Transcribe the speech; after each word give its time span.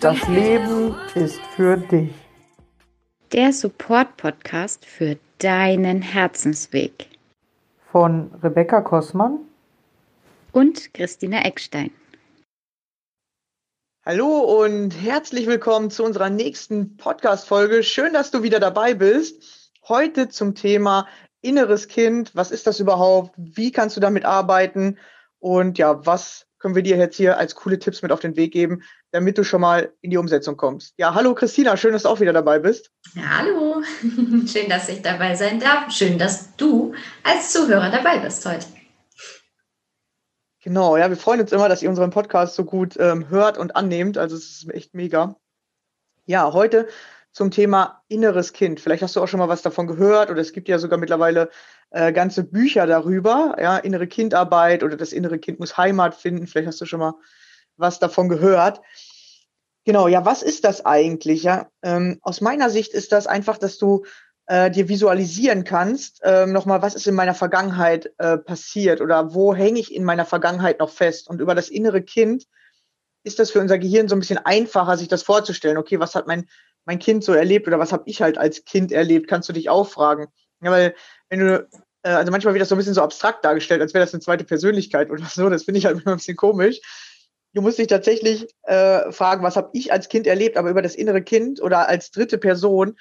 Das 0.00 0.26
Leben 0.28 0.94
ist 1.14 1.40
für 1.54 1.76
dich. 1.76 2.10
Der 3.32 3.52
Support-Podcast 3.52 4.86
für 4.86 5.18
deinen 5.36 6.00
Herzensweg. 6.00 7.06
Von 7.92 8.32
Rebecca 8.42 8.80
Kossmann 8.80 9.40
und 10.52 10.94
Christina 10.94 11.44
Eckstein. 11.44 11.90
Hallo 14.06 14.62
und 14.62 14.92
herzlich 14.92 15.46
willkommen 15.46 15.90
zu 15.90 16.02
unserer 16.02 16.30
nächsten 16.30 16.96
Podcast-Folge. 16.96 17.82
Schön, 17.82 18.14
dass 18.14 18.30
du 18.30 18.42
wieder 18.42 18.58
dabei 18.58 18.94
bist. 18.94 19.70
Heute 19.86 20.30
zum 20.30 20.54
Thema 20.54 21.08
inneres 21.42 21.88
Kind. 21.88 22.34
Was 22.34 22.50
ist 22.50 22.66
das 22.66 22.80
überhaupt? 22.80 23.34
Wie 23.36 23.70
kannst 23.70 23.98
du 23.98 24.00
damit 24.00 24.24
arbeiten? 24.24 24.96
Und 25.40 25.76
ja, 25.76 26.06
was 26.06 26.46
können 26.58 26.74
wir 26.74 26.82
dir 26.82 26.96
jetzt 26.96 27.16
hier 27.16 27.36
als 27.36 27.54
coole 27.54 27.78
Tipps 27.78 28.00
mit 28.00 28.12
auf 28.12 28.20
den 28.20 28.36
Weg 28.36 28.52
geben, 28.52 28.82
damit 29.12 29.38
du 29.38 29.44
schon 29.44 29.60
mal 29.60 29.92
in 30.00 30.10
die 30.10 30.16
Umsetzung 30.16 30.56
kommst. 30.56 30.94
Ja, 30.96 31.14
hallo 31.14 31.34
Christina, 31.34 31.76
schön, 31.76 31.92
dass 31.92 32.04
du 32.04 32.08
auch 32.08 32.20
wieder 32.20 32.32
dabei 32.32 32.58
bist. 32.58 32.90
Ja, 33.14 33.38
hallo, 33.38 33.82
schön, 34.46 34.68
dass 34.68 34.88
ich 34.88 35.02
dabei 35.02 35.34
sein 35.34 35.60
darf. 35.60 35.90
Schön, 35.90 36.18
dass 36.18 36.56
du 36.56 36.94
als 37.24 37.52
Zuhörer 37.52 37.90
dabei 37.90 38.18
bist 38.18 38.46
heute. 38.46 38.66
Genau, 40.62 40.96
ja, 40.96 41.08
wir 41.08 41.16
freuen 41.16 41.40
uns 41.40 41.52
immer, 41.52 41.68
dass 41.68 41.82
ihr 41.82 41.88
unseren 41.88 42.10
Podcast 42.10 42.54
so 42.54 42.64
gut 42.64 42.96
ähm, 42.98 43.28
hört 43.30 43.56
und 43.56 43.76
annehmt. 43.76 44.18
Also 44.18 44.36
es 44.36 44.62
ist 44.62 44.70
echt 44.74 44.94
mega. 44.94 45.36
Ja, 46.26 46.52
heute 46.52 46.86
zum 47.32 47.50
Thema 47.50 48.02
inneres 48.08 48.52
Kind. 48.52 48.78
Vielleicht 48.80 49.02
hast 49.02 49.16
du 49.16 49.22
auch 49.22 49.28
schon 49.28 49.38
mal 49.38 49.48
was 49.48 49.62
davon 49.62 49.86
gehört 49.86 50.30
oder 50.30 50.40
es 50.40 50.52
gibt 50.52 50.68
ja 50.68 50.78
sogar 50.78 50.98
mittlerweile 50.98 51.48
äh, 51.90 52.12
ganze 52.12 52.44
Bücher 52.44 52.86
darüber, 52.86 53.56
ja, 53.60 53.78
innere 53.78 54.06
Kindarbeit 54.06 54.82
oder 54.82 54.96
das 54.96 55.12
innere 55.12 55.38
Kind 55.38 55.60
muss 55.60 55.76
Heimat 55.76 56.14
finden. 56.14 56.46
Vielleicht 56.46 56.68
hast 56.68 56.80
du 56.80 56.86
schon 56.86 57.00
mal 57.00 57.14
was 57.80 57.98
davon 57.98 58.28
gehört. 58.28 58.80
Genau, 59.84 60.08
ja, 60.08 60.24
was 60.24 60.42
ist 60.42 60.64
das 60.64 60.84
eigentlich? 60.84 61.42
Ja, 61.42 61.70
ähm, 61.82 62.18
aus 62.22 62.40
meiner 62.40 62.70
Sicht 62.70 62.92
ist 62.92 63.12
das 63.12 63.26
einfach, 63.26 63.58
dass 63.58 63.78
du 63.78 64.04
äh, 64.46 64.70
dir 64.70 64.88
visualisieren 64.88 65.64
kannst, 65.64 66.22
äh, 66.22 66.46
nochmal, 66.46 66.82
was 66.82 66.94
ist 66.94 67.06
in 67.06 67.14
meiner 67.14 67.34
Vergangenheit 67.34 68.12
äh, 68.18 68.36
passiert 68.36 69.00
oder 69.00 69.32
wo 69.32 69.54
hänge 69.54 69.78
ich 69.78 69.94
in 69.94 70.04
meiner 70.04 70.26
Vergangenheit 70.26 70.80
noch 70.80 70.90
fest? 70.90 71.28
Und 71.30 71.40
über 71.40 71.54
das 71.54 71.68
innere 71.68 72.02
Kind 72.02 72.46
ist 73.22 73.38
das 73.38 73.50
für 73.50 73.60
unser 73.60 73.78
Gehirn 73.78 74.08
so 74.08 74.16
ein 74.16 74.20
bisschen 74.20 74.38
einfacher, 74.38 74.96
sich 74.96 75.08
das 75.08 75.22
vorzustellen. 75.22 75.78
Okay, 75.78 76.00
was 76.00 76.14
hat 76.14 76.26
mein, 76.26 76.48
mein 76.84 76.98
Kind 76.98 77.22
so 77.22 77.32
erlebt 77.32 77.68
oder 77.68 77.78
was 77.78 77.92
habe 77.92 78.02
ich 78.06 78.22
halt 78.22 78.38
als 78.38 78.64
Kind 78.64 78.92
erlebt? 78.92 79.28
Kannst 79.28 79.48
du 79.48 79.52
dich 79.52 79.68
auch 79.68 79.88
fragen. 79.88 80.26
Ja, 80.62 80.70
weil 80.70 80.94
wenn 81.28 81.40
du, 81.40 81.68
äh, 82.02 82.10
also 82.10 82.32
manchmal 82.32 82.54
wird 82.54 82.62
das 82.62 82.70
so 82.70 82.74
ein 82.74 82.78
bisschen 82.78 82.94
so 82.94 83.02
abstrakt 83.02 83.44
dargestellt, 83.44 83.80
als 83.80 83.94
wäre 83.94 84.04
das 84.04 84.14
eine 84.14 84.20
zweite 84.20 84.44
Persönlichkeit 84.44 85.10
oder 85.10 85.24
so. 85.26 85.48
Das 85.48 85.64
finde 85.64 85.78
ich 85.78 85.86
halt 85.86 86.00
immer 86.00 86.12
ein 86.12 86.18
bisschen 86.18 86.36
komisch. 86.36 86.80
Du 87.52 87.62
musst 87.62 87.78
dich 87.78 87.88
tatsächlich 87.88 88.46
äh, 88.62 89.10
fragen, 89.10 89.42
was 89.42 89.56
habe 89.56 89.70
ich 89.72 89.92
als 89.92 90.08
Kind 90.08 90.26
erlebt, 90.26 90.56
aber 90.56 90.70
über 90.70 90.82
das 90.82 90.94
innere 90.94 91.22
Kind 91.22 91.60
oder 91.60 91.88
als 91.88 92.10
dritte 92.10 92.38
Person 92.38 92.96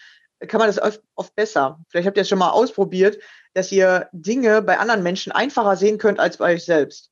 kann 0.47 0.59
man 0.59 0.67
das 0.67 0.81
oft, 0.81 1.01
oft 1.15 1.35
besser. 1.35 1.79
Vielleicht 1.89 2.07
habt 2.07 2.17
ihr 2.17 2.21
es 2.21 2.29
schon 2.29 2.39
mal 2.39 2.51
ausprobiert, 2.51 3.19
dass 3.53 3.71
ihr 3.71 4.07
Dinge 4.11 4.61
bei 4.61 4.79
anderen 4.79 5.03
Menschen 5.03 5.31
einfacher 5.31 5.75
sehen 5.75 5.97
könnt 5.97 6.19
als 6.19 6.37
bei 6.37 6.53
euch 6.53 6.65
selbst. 6.65 7.11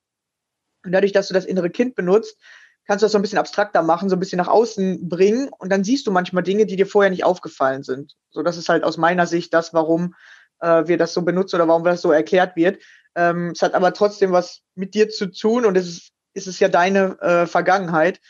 Und 0.85 0.93
dadurch, 0.93 1.11
dass 1.11 1.27
du 1.27 1.33
das 1.33 1.45
innere 1.45 1.69
Kind 1.69 1.95
benutzt, 1.95 2.39
kannst 2.85 3.01
du 3.01 3.05
das 3.05 3.11
so 3.11 3.17
ein 3.17 3.21
bisschen 3.21 3.37
abstrakter 3.37 3.83
machen, 3.83 4.09
so 4.09 4.15
ein 4.15 4.19
bisschen 4.19 4.37
nach 4.37 4.47
außen 4.47 5.09
bringen 5.09 5.49
und 5.59 5.69
dann 5.69 5.83
siehst 5.83 6.07
du 6.07 6.11
manchmal 6.11 6.43
Dinge, 6.43 6.65
die 6.65 6.77
dir 6.77 6.87
vorher 6.87 7.11
nicht 7.11 7.25
aufgefallen 7.25 7.83
sind. 7.83 8.15
So, 8.29 8.43
das 8.43 8.57
ist 8.57 8.69
halt 8.69 8.85
aus 8.85 8.95
meiner 8.95 9.27
Sicht 9.27 9.53
das, 9.53 9.73
warum 9.73 10.15
äh, 10.61 10.87
wir 10.87 10.97
das 10.97 11.13
so 11.13 11.21
benutzen 11.21 11.57
oder 11.57 11.67
warum 11.67 11.83
das 11.83 12.01
so 12.01 12.11
erklärt 12.11 12.55
wird. 12.55 12.81
Ähm, 13.15 13.51
es 13.53 13.61
hat 13.61 13.73
aber 13.73 13.93
trotzdem 13.93 14.31
was 14.31 14.61
mit 14.75 14.93
dir 14.93 15.09
zu 15.09 15.27
tun 15.27 15.65
und 15.65 15.75
es 15.75 15.87
ist, 15.87 16.11
ist 16.37 16.47
es 16.47 16.59
ja 16.59 16.69
deine 16.69 17.19
äh, 17.19 17.47
Vergangenheit, 17.47 18.21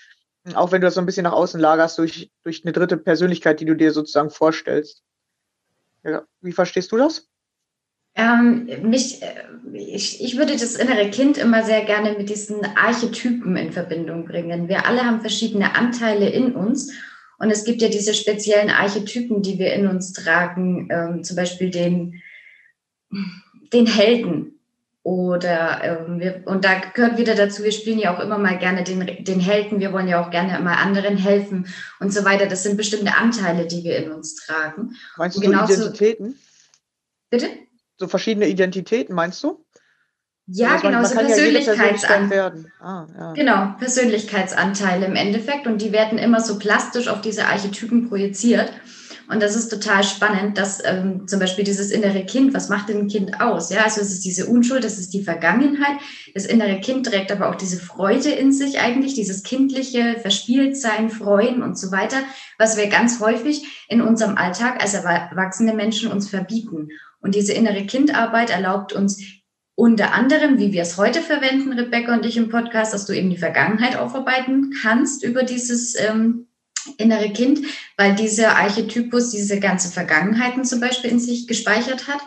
auch 0.56 0.72
wenn 0.72 0.82
du 0.82 0.88
das 0.88 0.96
so 0.96 1.02
ein 1.02 1.06
bisschen 1.06 1.26
nach 1.26 1.34
außen 1.34 1.60
lagerst 1.60 1.98
durch, 1.98 2.32
durch 2.44 2.64
eine 2.64 2.72
dritte 2.72 2.98
Persönlichkeit, 2.98 3.60
die 3.60 3.66
du 3.66 3.76
dir 3.76 3.92
sozusagen 3.92 4.30
vorstellst. 4.30 5.04
Ja, 6.04 6.24
wie 6.42 6.54
verstehst 6.54 6.92
du 6.92 6.98
das? 6.98 7.28
Ähm, 8.16 8.68
mich, 8.82 9.22
äh, 9.22 9.44
ich, 9.74 10.24
ich 10.24 10.38
würde 10.38 10.54
das 10.54 10.76
innere 10.76 11.12
Kind 11.12 11.38
immer 11.38 11.64
sehr 11.64 11.84
gerne 11.84 12.14
mit 12.18 12.30
diesen 12.30 12.66
Archetypen 12.78 13.56
in 13.58 13.72
Verbindung 13.74 14.26
bringen. 14.26 14.70
Wir 14.70 14.88
alle 14.88 15.06
haben 15.06 15.22
verschiedene 15.22 15.76
Anteile 15.76 16.30
in 16.30 16.56
uns 16.56 16.94
und 17.38 17.52
es 17.52 17.64
gibt 17.64 17.82
ja 17.82 17.90
diese 17.90 18.14
speziellen 18.14 18.70
Archetypen, 18.70 19.44
die 19.44 19.60
wir 19.60 19.74
in 19.74 19.86
uns 19.86 20.14
tragen, 20.14 20.88
ähm, 20.90 21.24
zum 21.24 21.36
Beispiel 21.36 21.70
den, 21.70 22.22
den 23.74 23.86
Helden. 23.86 24.57
Oder 25.08 25.80
ähm, 25.86 26.20
wir, 26.20 26.42
und 26.48 26.66
da 26.66 26.82
gehört 26.94 27.18
wieder 27.18 27.34
dazu, 27.34 27.64
wir 27.64 27.72
spielen 27.72 27.98
ja 27.98 28.14
auch 28.14 28.20
immer 28.20 28.38
mal 28.38 28.58
gerne 28.58 28.84
den, 28.84 29.24
den 29.24 29.40
Helden, 29.40 29.80
wir 29.80 29.94
wollen 29.94 30.10
ja 30.10 30.22
auch 30.22 30.32
gerne 30.32 30.60
mal 30.60 30.74
anderen 30.74 31.16
helfen 31.16 31.66
und 32.02 32.12
so 32.12 32.26
weiter. 32.26 32.46
Das 32.46 32.64
sind 32.64 32.76
bestimmte 32.76 33.16
Anteile, 33.16 33.68
die 33.68 33.86
wir 33.86 33.96
in 33.96 34.12
uns 34.12 34.36
tragen. 34.36 34.98
Meinst 35.16 35.38
du 35.38 35.42
genauso, 35.42 35.72
Identitäten? 35.76 36.38
Bitte? 37.30 37.48
So 37.98 38.10
verschiedene 38.10 38.50
Identitäten, 38.50 39.16
meinst 39.16 39.42
du? 39.46 39.64
Ja, 40.48 40.74
also 40.74 40.88
genau, 40.88 41.04
so 41.06 41.16
Persönlichkeitsanteile. 41.16 42.66
Ah, 42.82 43.08
ja. 43.18 43.32
Genau, 43.32 43.76
Persönlichkeitsanteile 43.80 45.06
im 45.06 45.16
Endeffekt. 45.16 45.68
Und 45.68 45.82
die 45.82 45.94
werden 45.94 46.18
immer 46.18 46.42
so 46.42 46.60
plastisch 46.60 47.08
auf 47.08 47.22
diese 47.22 47.46
Archetypen 47.46 48.10
projiziert. 48.10 48.74
Und 49.30 49.44
das 49.44 49.56
ist 49.56 49.70
total 49.70 50.04
spannend, 50.04 50.58
dass 50.58 50.82
ähm, 50.86 51.28
zum 51.28 51.40
Beispiel 51.40 51.66
dieses 51.66 51.92
innere 51.92 52.24
Kind, 52.24 52.54
was 52.54 52.70
macht 52.70 52.88
denn 52.88 53.00
ein 53.00 53.08
Kind 53.08 53.42
aus? 53.42 53.70
Ja, 53.70 53.84
also 53.84 54.00
es 54.00 54.12
ist 54.12 54.24
diese 54.24 54.46
Unschuld, 54.46 54.86
das 54.86 54.98
ist 54.98 55.14
die 55.14 55.24
Vergangenheit. 55.24 55.98
Das 56.34 56.46
innere 56.46 56.80
Kind 56.80 57.06
trägt 57.06 57.32
aber 57.32 57.50
auch 57.50 57.56
diese 57.56 57.78
Freude 57.78 58.30
in 58.30 58.54
sich 58.54 58.80
eigentlich, 58.80 59.16
dieses 59.16 59.44
kindliche 59.44 60.16
Verspieltsein, 60.22 61.10
Freuen 61.10 61.62
und 61.62 61.78
so 61.78 61.92
weiter, 61.92 62.18
was 62.58 62.78
wir 62.78 62.88
ganz 62.88 63.20
häufig 63.20 63.66
in 63.90 64.02
unserem 64.02 64.38
Alltag 64.38 64.82
als 64.82 64.94
erwachsene 64.94 65.74
Menschen 65.74 66.10
uns 66.10 66.30
verbieten. 66.30 66.90
Und 67.20 67.36
diese 67.36 67.52
innere 67.52 67.86
Kindarbeit 67.86 68.50
erlaubt 68.50 68.94
uns 68.94 69.22
unter 69.76 70.14
anderem, 70.14 70.58
wie 70.58 70.72
wir 70.72 70.82
es 70.82 70.98
heute 70.98 71.22
verwenden, 71.22 71.74
Rebecca 71.74 72.14
und 72.14 72.26
ich 72.26 72.38
im 72.38 72.50
Podcast, 72.50 72.94
dass 72.94 73.06
du 73.06 73.14
eben 73.14 73.30
die 73.30 73.38
Vergangenheit 73.38 73.98
aufarbeiten 73.98 74.74
kannst 74.82 75.24
über 75.24 75.44
dieses 75.44 76.00
ähm, 76.00 76.47
innere 76.98 77.32
Kind, 77.32 77.60
weil 77.98 78.16
dieser 78.16 78.58
Archetypus 78.58 79.32
diese 79.32 79.60
ganze 79.60 79.92
Vergangenheiten 79.92 80.66
zum 80.66 80.80
Beispiel 80.80 81.12
in 81.12 81.20
sich 81.20 81.48
gespeichert 81.48 82.08
hat. 82.08 82.20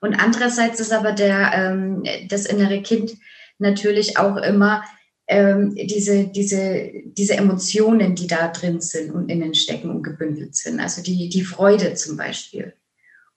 Und 0.00 0.14
andererseits 0.14 0.80
ist 0.80 0.92
aber 0.92 1.12
der, 1.12 1.52
ähm, 1.54 2.04
das 2.28 2.46
innere 2.46 2.82
Kind 2.82 3.16
natürlich 3.58 4.18
auch 4.18 4.36
immer 4.36 4.84
ähm, 5.26 5.74
diese, 5.74 6.26
diese, 6.28 6.90
diese 7.04 7.34
Emotionen, 7.36 8.14
die 8.14 8.26
da 8.26 8.48
drin 8.48 8.80
sind 8.80 9.10
und 9.10 9.28
innen 9.28 9.54
stecken 9.54 9.90
und 9.90 10.02
gebündelt 10.02 10.56
sind. 10.56 10.80
Also 10.80 11.02
die, 11.02 11.28
die 11.28 11.44
Freude 11.44 11.94
zum 11.94 12.16
Beispiel. 12.16 12.72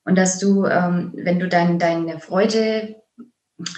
Und 0.05 0.17
dass 0.17 0.39
du, 0.39 0.65
ähm, 0.65 1.11
wenn 1.15 1.39
du 1.39 1.47
dein, 1.47 1.79
deine 1.79 2.19
Freude 2.19 3.00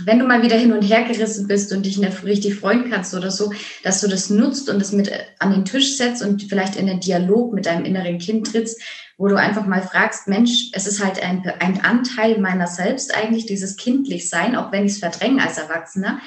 wenn 0.05 0.19
du 0.19 0.25
mal 0.25 0.41
wieder 0.41 0.57
hin 0.57 0.73
und 0.73 0.81
her 0.81 1.03
gerissen 1.03 1.47
bist 1.47 1.71
und 1.71 1.85
dich 1.85 1.97
nicht 1.97 2.23
richtig 2.23 2.55
freuen 2.55 2.89
kannst 2.89 3.13
oder 3.13 3.31
so, 3.31 3.51
dass 3.83 4.01
du 4.01 4.07
das 4.07 4.29
nutzt 4.29 4.69
und 4.69 4.79
das 4.79 4.91
mit 4.91 5.11
an 5.39 5.51
den 5.51 5.65
Tisch 5.65 5.97
setzt 5.97 6.21
und 6.23 6.43
vielleicht 6.43 6.75
in 6.75 6.87
den 6.87 6.99
Dialog 6.99 7.53
mit 7.53 7.65
deinem 7.65 7.85
inneren 7.85 8.17
Kind 8.17 8.51
trittst, 8.51 8.81
wo 9.17 9.27
du 9.27 9.35
einfach 9.35 9.65
mal 9.65 9.81
fragst, 9.81 10.27
Mensch, 10.27 10.71
es 10.73 10.87
ist 10.87 11.03
halt 11.03 11.21
ein, 11.21 11.43
ein 11.59 11.83
Anteil 11.83 12.39
meiner 12.39 12.67
selbst 12.67 13.15
eigentlich, 13.15 13.45
dieses 13.45 13.77
kindlich 13.77 14.29
sein, 14.29 14.55
auch 14.55 14.71
wenn 14.71 14.85
ich 14.85 14.93
es 14.93 14.99
verdränge 14.99 15.43
als 15.43 15.57
Erwachsener. 15.57 16.19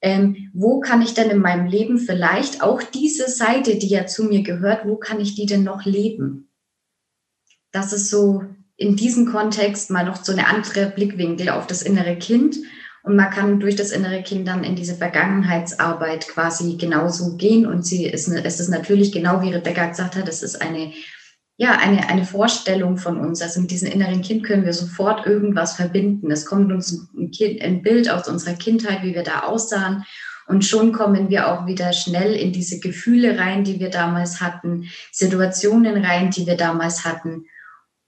Ähm, 0.00 0.50
wo 0.54 0.78
kann 0.78 1.02
ich 1.02 1.14
denn 1.14 1.30
in 1.30 1.40
meinem 1.40 1.66
Leben 1.66 1.98
vielleicht 1.98 2.62
auch 2.62 2.82
diese 2.82 3.28
Seite, 3.28 3.76
die 3.76 3.88
ja 3.88 4.06
zu 4.06 4.24
mir 4.24 4.42
gehört, 4.42 4.86
wo 4.86 4.96
kann 4.96 5.20
ich 5.20 5.34
die 5.34 5.46
denn 5.46 5.64
noch 5.64 5.84
leben? 5.84 6.48
Das 7.72 7.92
ist 7.92 8.08
so 8.08 8.44
in 8.76 8.94
diesem 8.94 9.26
Kontext 9.26 9.90
mal 9.90 10.04
noch 10.04 10.24
so 10.24 10.32
eine 10.32 10.46
andere 10.46 10.86
Blickwinkel 10.86 11.48
auf 11.48 11.66
das 11.66 11.82
innere 11.82 12.16
Kind 12.16 12.56
und 13.08 13.16
man 13.16 13.30
kann 13.30 13.58
durch 13.58 13.74
das 13.74 13.90
innere 13.90 14.22
Kind 14.22 14.46
dann 14.48 14.64
in 14.64 14.76
diese 14.76 14.94
Vergangenheitsarbeit 14.94 16.28
quasi 16.28 16.76
genauso 16.76 17.38
gehen. 17.38 17.64
Und 17.64 17.86
sie 17.86 18.04
ist, 18.04 18.28
es 18.28 18.60
ist 18.60 18.68
natürlich 18.68 19.12
genau 19.12 19.40
wie 19.40 19.50
Rebecca 19.50 19.86
gesagt 19.86 20.14
hat, 20.14 20.28
es 20.28 20.42
ist 20.42 20.60
eine, 20.60 20.92
ja, 21.56 21.78
eine, 21.78 22.10
eine 22.10 22.26
Vorstellung 22.26 22.98
von 22.98 23.18
uns. 23.18 23.40
Also 23.40 23.62
mit 23.62 23.70
diesem 23.70 23.90
inneren 23.90 24.20
Kind 24.20 24.44
können 24.44 24.66
wir 24.66 24.74
sofort 24.74 25.24
irgendwas 25.24 25.72
verbinden. 25.72 26.30
Es 26.30 26.44
kommt 26.44 26.70
uns 26.70 27.08
ein, 27.16 27.30
kind, 27.30 27.62
ein 27.62 27.80
Bild 27.80 28.10
aus 28.10 28.28
unserer 28.28 28.56
Kindheit, 28.56 29.02
wie 29.02 29.14
wir 29.14 29.22
da 29.22 29.44
aussahen. 29.44 30.04
Und 30.46 30.66
schon 30.66 30.92
kommen 30.92 31.30
wir 31.30 31.48
auch 31.48 31.66
wieder 31.66 31.94
schnell 31.94 32.34
in 32.34 32.52
diese 32.52 32.78
Gefühle 32.78 33.38
rein, 33.38 33.64
die 33.64 33.80
wir 33.80 33.88
damals 33.88 34.42
hatten, 34.42 34.90
Situationen 35.12 36.04
rein, 36.04 36.30
die 36.30 36.46
wir 36.46 36.58
damals 36.58 37.06
hatten. 37.06 37.46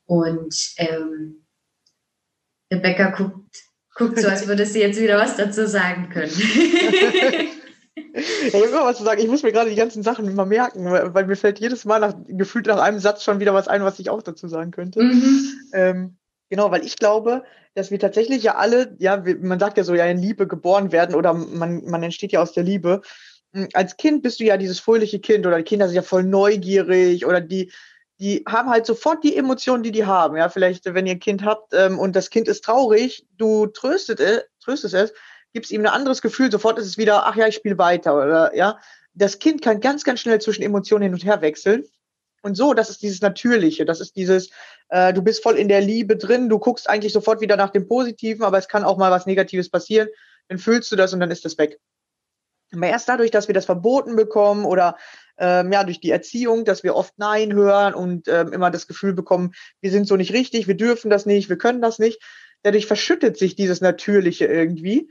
Und 0.04 0.74
ähm, 0.76 1.46
Rebecca 2.70 3.12
guckt 3.12 3.69
Guckt 3.94 4.18
so, 4.18 4.28
als 4.28 4.46
würde 4.46 4.66
sie 4.66 4.80
jetzt 4.80 5.00
wieder 5.00 5.18
was 5.18 5.36
dazu 5.36 5.66
sagen 5.66 6.08
können. 6.10 6.32
ich 7.94 8.54
habe 8.54 8.64
immer 8.64 8.84
was 8.84 8.98
zu 8.98 9.04
sagen. 9.04 9.20
Ich 9.20 9.28
muss 9.28 9.42
mir 9.42 9.52
gerade 9.52 9.70
die 9.70 9.76
ganzen 9.76 10.02
Sachen 10.02 10.26
immer 10.26 10.46
merken, 10.46 10.84
weil, 10.90 11.12
weil, 11.14 11.26
mir 11.26 11.36
fällt 11.36 11.60
jedes 11.60 11.84
Mal 11.84 12.00
nach, 12.00 12.14
gefühlt 12.28 12.66
nach 12.66 12.80
einem 12.80 12.98
Satz 12.98 13.24
schon 13.24 13.40
wieder 13.40 13.54
was 13.54 13.68
ein, 13.68 13.84
was 13.84 13.98
ich 13.98 14.10
auch 14.10 14.22
dazu 14.22 14.48
sagen 14.48 14.70
könnte. 14.70 15.02
Mhm. 15.02 15.52
Ähm, 15.72 16.16
genau, 16.48 16.70
weil 16.70 16.84
ich 16.84 16.96
glaube, 16.96 17.44
dass 17.74 17.90
wir 17.90 17.98
tatsächlich 17.98 18.42
ja 18.42 18.56
alle, 18.56 18.96
ja, 18.98 19.22
man 19.40 19.58
sagt 19.58 19.76
ja 19.76 19.84
so, 19.84 19.94
ja, 19.94 20.06
in 20.06 20.18
Liebe 20.18 20.46
geboren 20.46 20.92
werden 20.92 21.14
oder 21.14 21.34
man, 21.34 21.84
man 21.84 22.02
entsteht 22.02 22.32
ja 22.32 22.40
aus 22.40 22.52
der 22.52 22.64
Liebe. 22.64 23.02
hm, 23.52 23.68
als 23.74 23.96
Kind 23.96 24.22
bist 24.22 24.40
du 24.40 24.44
ja 24.44 24.56
dieses 24.56 24.80
fröhliche 24.80 25.20
Kind 25.20 25.46
oder 25.46 25.58
die 25.58 25.64
Kinder 25.64 25.86
sind 25.86 25.96
ja 25.96 26.02
voll 26.02 26.24
neugierig 26.24 27.26
oder 27.26 27.40
die, 27.40 27.72
die 28.20 28.44
haben 28.46 28.68
halt 28.68 28.84
sofort 28.84 29.24
die 29.24 29.34
Emotionen, 29.34 29.82
die 29.82 29.92
die 29.92 30.04
haben. 30.04 30.36
Ja, 30.36 30.50
vielleicht, 30.50 30.84
wenn 30.84 31.06
ihr 31.06 31.14
ein 31.14 31.20
Kind 31.20 31.42
habt 31.42 31.72
ähm, 31.72 31.98
und 31.98 32.14
das 32.14 32.28
Kind 32.28 32.48
ist 32.48 32.62
traurig, 32.62 33.26
du 33.38 33.66
tröstet 33.66 34.20
es, 34.20 34.42
tröstest 34.62 34.94
es, 34.94 35.12
gibst 35.54 35.72
ihm 35.72 35.80
ein 35.80 35.86
anderes 35.86 36.20
Gefühl, 36.20 36.52
sofort 36.52 36.78
ist 36.78 36.86
es 36.86 36.98
wieder, 36.98 37.26
ach 37.26 37.34
ja, 37.34 37.48
ich 37.48 37.54
spiele 37.54 37.78
weiter 37.78 38.14
oder 38.14 38.54
ja. 38.54 38.78
Das 39.14 39.38
Kind 39.38 39.62
kann 39.62 39.80
ganz, 39.80 40.04
ganz 40.04 40.20
schnell 40.20 40.40
zwischen 40.40 40.62
Emotionen 40.62 41.02
hin 41.02 41.14
und 41.14 41.24
her 41.24 41.40
wechseln. 41.40 41.84
Und 42.42 42.56
so, 42.56 42.74
das 42.74 42.90
ist 42.90 43.02
dieses 43.02 43.20
Natürliche, 43.20 43.84
das 43.84 44.00
ist 44.00 44.16
dieses, 44.16 44.50
äh, 44.88 45.12
du 45.12 45.22
bist 45.22 45.42
voll 45.42 45.56
in 45.56 45.68
der 45.68 45.80
Liebe 45.80 46.16
drin, 46.16 46.48
du 46.48 46.58
guckst 46.58 46.88
eigentlich 46.88 47.12
sofort 47.12 47.40
wieder 47.40 47.56
nach 47.56 47.70
dem 47.70 47.86
Positiven, 47.88 48.44
aber 48.44 48.58
es 48.58 48.68
kann 48.68 48.84
auch 48.84 48.96
mal 48.96 49.10
was 49.10 49.26
Negatives 49.26 49.68
passieren, 49.68 50.08
dann 50.48 50.58
fühlst 50.58 50.90
du 50.92 50.96
das 50.96 51.12
und 51.12 51.20
dann 51.20 51.30
ist 51.30 51.44
das 51.44 51.58
weg. 51.58 51.78
Aber 52.72 52.86
erst 52.86 53.08
dadurch, 53.08 53.30
dass 53.30 53.48
wir 53.48 53.54
das 53.54 53.64
verboten 53.64 54.16
bekommen 54.16 54.64
oder 54.64 54.96
ähm, 55.38 55.72
ja 55.72 55.84
durch 55.84 56.00
die 56.00 56.10
Erziehung, 56.10 56.64
dass 56.64 56.82
wir 56.84 56.94
oft 56.94 57.18
Nein 57.18 57.52
hören 57.52 57.94
und 57.94 58.28
ähm, 58.28 58.52
immer 58.52 58.70
das 58.70 58.86
Gefühl 58.86 59.12
bekommen, 59.12 59.52
wir 59.80 59.90
sind 59.90 60.06
so 60.06 60.16
nicht 60.16 60.32
richtig, 60.32 60.68
wir 60.68 60.76
dürfen 60.76 61.10
das 61.10 61.26
nicht, 61.26 61.48
wir 61.48 61.58
können 61.58 61.82
das 61.82 61.98
nicht, 61.98 62.20
dadurch 62.62 62.86
verschüttet 62.86 63.38
sich 63.38 63.56
dieses 63.56 63.80
Natürliche 63.80 64.46
irgendwie 64.46 65.10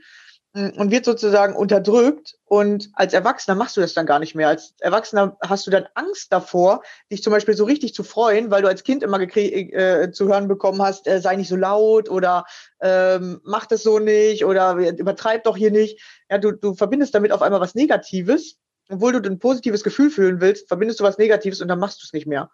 und 0.52 0.90
wird 0.90 1.04
sozusagen 1.04 1.54
unterdrückt. 1.54 2.36
Und 2.44 2.90
als 2.94 3.14
Erwachsener 3.14 3.54
machst 3.54 3.76
du 3.76 3.80
das 3.80 3.94
dann 3.94 4.06
gar 4.06 4.18
nicht 4.18 4.34
mehr. 4.34 4.48
Als 4.48 4.74
Erwachsener 4.80 5.36
hast 5.46 5.66
du 5.66 5.70
dann 5.70 5.86
Angst 5.94 6.32
davor, 6.32 6.82
dich 7.10 7.22
zum 7.22 7.32
Beispiel 7.32 7.54
so 7.54 7.64
richtig 7.64 7.94
zu 7.94 8.02
freuen, 8.02 8.50
weil 8.50 8.62
du 8.62 8.68
als 8.68 8.82
Kind 8.82 9.02
immer 9.04 9.20
äh, 9.20 10.10
zu 10.10 10.28
hören 10.28 10.48
bekommen 10.48 10.82
hast, 10.82 11.06
äh, 11.06 11.20
sei 11.20 11.36
nicht 11.36 11.48
so 11.48 11.56
laut 11.56 12.10
oder 12.10 12.44
ähm, 12.80 13.40
mach 13.44 13.66
das 13.66 13.84
so 13.84 14.00
nicht 14.00 14.44
oder 14.44 14.74
übertreib 14.74 15.44
doch 15.44 15.56
hier 15.56 15.70
nicht. 15.70 16.00
Ja, 16.28 16.38
du, 16.38 16.50
du 16.52 16.74
verbindest 16.74 17.14
damit 17.14 17.30
auf 17.30 17.42
einmal 17.42 17.60
was 17.60 17.74
Negatives. 17.74 18.56
Obwohl 18.92 19.12
du 19.12 19.30
ein 19.30 19.38
positives 19.38 19.84
Gefühl 19.84 20.10
fühlen 20.10 20.40
willst, 20.40 20.66
verbindest 20.66 20.98
du 20.98 21.04
was 21.04 21.16
Negatives 21.16 21.60
und 21.60 21.68
dann 21.68 21.78
machst 21.78 22.02
du 22.02 22.06
es 22.06 22.12
nicht 22.12 22.26
mehr. 22.26 22.50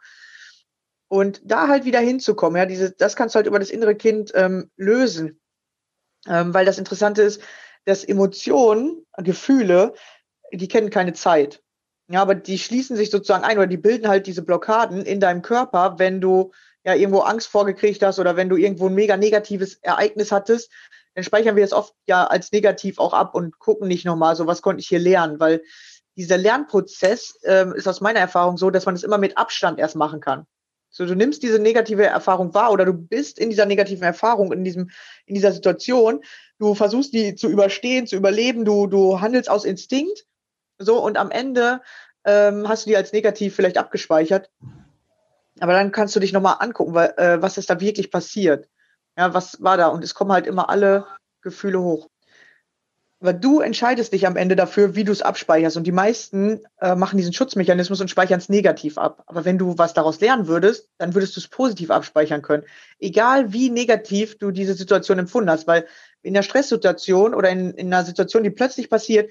Und 1.08 1.40
da 1.44 1.68
halt 1.68 1.86
wieder 1.86 2.00
hinzukommen, 2.00 2.58
ja, 2.58 2.66
diese, 2.66 2.90
das 2.90 3.16
kannst 3.16 3.34
du 3.34 3.36
halt 3.38 3.46
über 3.46 3.58
das 3.58 3.70
innere 3.70 3.94
Kind 3.94 4.32
ähm, 4.34 4.70
lösen. 4.76 5.40
Ähm, 6.28 6.52
weil 6.52 6.66
das 6.66 6.78
Interessante 6.78 7.22
ist, 7.22 7.40
dass 7.86 8.04
Emotionen, 8.04 9.06
Gefühle, 9.16 9.94
die 10.52 10.68
kennen 10.68 10.90
keine 10.90 11.14
Zeit. 11.14 11.62
Ja, 12.08 12.22
aber 12.22 12.34
die 12.34 12.58
schließen 12.58 12.96
sich 12.96 13.10
sozusagen 13.10 13.44
ein 13.44 13.58
oder 13.58 13.66
die 13.66 13.78
bilden 13.78 14.06
halt 14.08 14.26
diese 14.26 14.42
Blockaden 14.42 15.04
in 15.04 15.18
deinem 15.18 15.42
Körper, 15.42 15.98
wenn 15.98 16.20
du 16.20 16.52
ja 16.84 16.94
irgendwo 16.94 17.20
Angst 17.20 17.48
vorgekriegt 17.48 18.02
hast 18.02 18.20
oder 18.20 18.36
wenn 18.36 18.48
du 18.48 18.56
irgendwo 18.56 18.86
ein 18.86 18.94
mega 18.94 19.16
negatives 19.16 19.74
Ereignis 19.82 20.30
hattest, 20.30 20.70
dann 21.14 21.24
speichern 21.24 21.56
wir 21.56 21.64
das 21.64 21.72
oft 21.72 21.94
ja 22.06 22.24
als 22.24 22.52
negativ 22.52 22.98
auch 22.98 23.12
ab 23.12 23.34
und 23.34 23.58
gucken 23.58 23.88
nicht 23.88 24.04
nochmal, 24.04 24.36
so 24.36 24.46
was 24.46 24.62
konnte 24.62 24.80
ich 24.80 24.88
hier 24.88 25.00
lernen, 25.00 25.40
weil 25.40 25.62
dieser 26.16 26.38
Lernprozess 26.38 27.40
ähm, 27.44 27.72
ist 27.72 27.88
aus 27.88 28.00
meiner 28.00 28.20
Erfahrung 28.20 28.56
so, 28.56 28.70
dass 28.70 28.86
man 28.86 28.94
es 28.94 29.00
das 29.00 29.06
immer 29.06 29.18
mit 29.18 29.36
Abstand 29.36 29.78
erst 29.78 29.96
machen 29.96 30.20
kann. 30.20 30.46
So, 30.96 31.04
du 31.04 31.14
nimmst 31.14 31.42
diese 31.42 31.58
negative 31.58 32.06
Erfahrung 32.06 32.54
wahr 32.54 32.72
oder 32.72 32.86
du 32.86 32.94
bist 32.94 33.38
in 33.38 33.50
dieser 33.50 33.66
negativen 33.66 34.02
Erfahrung, 34.02 34.50
in 34.50 34.64
diesem, 34.64 34.88
in 35.26 35.34
dieser 35.34 35.52
Situation. 35.52 36.24
Du 36.58 36.74
versuchst 36.74 37.12
die 37.12 37.34
zu 37.34 37.50
überstehen, 37.50 38.06
zu 38.06 38.16
überleben. 38.16 38.64
Du, 38.64 38.86
du 38.86 39.20
handelst 39.20 39.50
aus 39.50 39.66
Instinkt. 39.66 40.24
So, 40.78 41.04
und 41.04 41.18
am 41.18 41.30
Ende 41.30 41.82
ähm, 42.24 42.66
hast 42.66 42.86
du 42.86 42.90
die 42.90 42.96
als 42.96 43.12
negativ 43.12 43.54
vielleicht 43.54 43.76
abgespeichert. 43.76 44.50
Aber 45.60 45.74
dann 45.74 45.92
kannst 45.92 46.16
du 46.16 46.20
dich 46.20 46.32
nochmal 46.32 46.56
angucken, 46.60 46.94
weil, 46.94 47.12
äh, 47.18 47.42
was 47.42 47.58
ist 47.58 47.68
da 47.68 47.78
wirklich 47.78 48.10
passiert. 48.10 48.66
Ja, 49.18 49.34
was 49.34 49.62
war 49.62 49.76
da? 49.76 49.88
Und 49.88 50.02
es 50.02 50.14
kommen 50.14 50.32
halt 50.32 50.46
immer 50.46 50.70
alle 50.70 51.06
Gefühle 51.42 51.82
hoch. 51.82 52.08
Aber 53.20 53.32
du 53.32 53.60
entscheidest 53.60 54.12
dich 54.12 54.26
am 54.26 54.36
Ende 54.36 54.56
dafür, 54.56 54.94
wie 54.94 55.04
du 55.04 55.10
es 55.10 55.22
abspeicherst. 55.22 55.76
Und 55.78 55.84
die 55.84 55.92
meisten 55.92 56.60
äh, 56.80 56.94
machen 56.94 57.16
diesen 57.16 57.32
Schutzmechanismus 57.32 58.00
und 58.00 58.10
speichern 58.10 58.38
es 58.38 58.50
negativ 58.50 58.98
ab. 58.98 59.22
Aber 59.26 59.46
wenn 59.46 59.56
du 59.56 59.78
was 59.78 59.94
daraus 59.94 60.20
lernen 60.20 60.48
würdest, 60.48 60.90
dann 60.98 61.14
würdest 61.14 61.34
du 61.34 61.40
es 61.40 61.48
positiv 61.48 61.90
abspeichern 61.90 62.42
können. 62.42 62.64
Egal 62.98 63.52
wie 63.54 63.70
negativ 63.70 64.36
du 64.36 64.50
diese 64.50 64.74
Situation 64.74 65.18
empfunden 65.18 65.50
hast. 65.50 65.66
Weil 65.66 65.86
in 66.22 66.34
der 66.34 66.42
Stresssituation 66.42 67.34
oder 67.34 67.48
in, 67.48 67.72
in 67.72 67.92
einer 67.92 68.04
Situation, 68.04 68.42
die 68.42 68.50
plötzlich 68.50 68.90
passiert, 68.90 69.30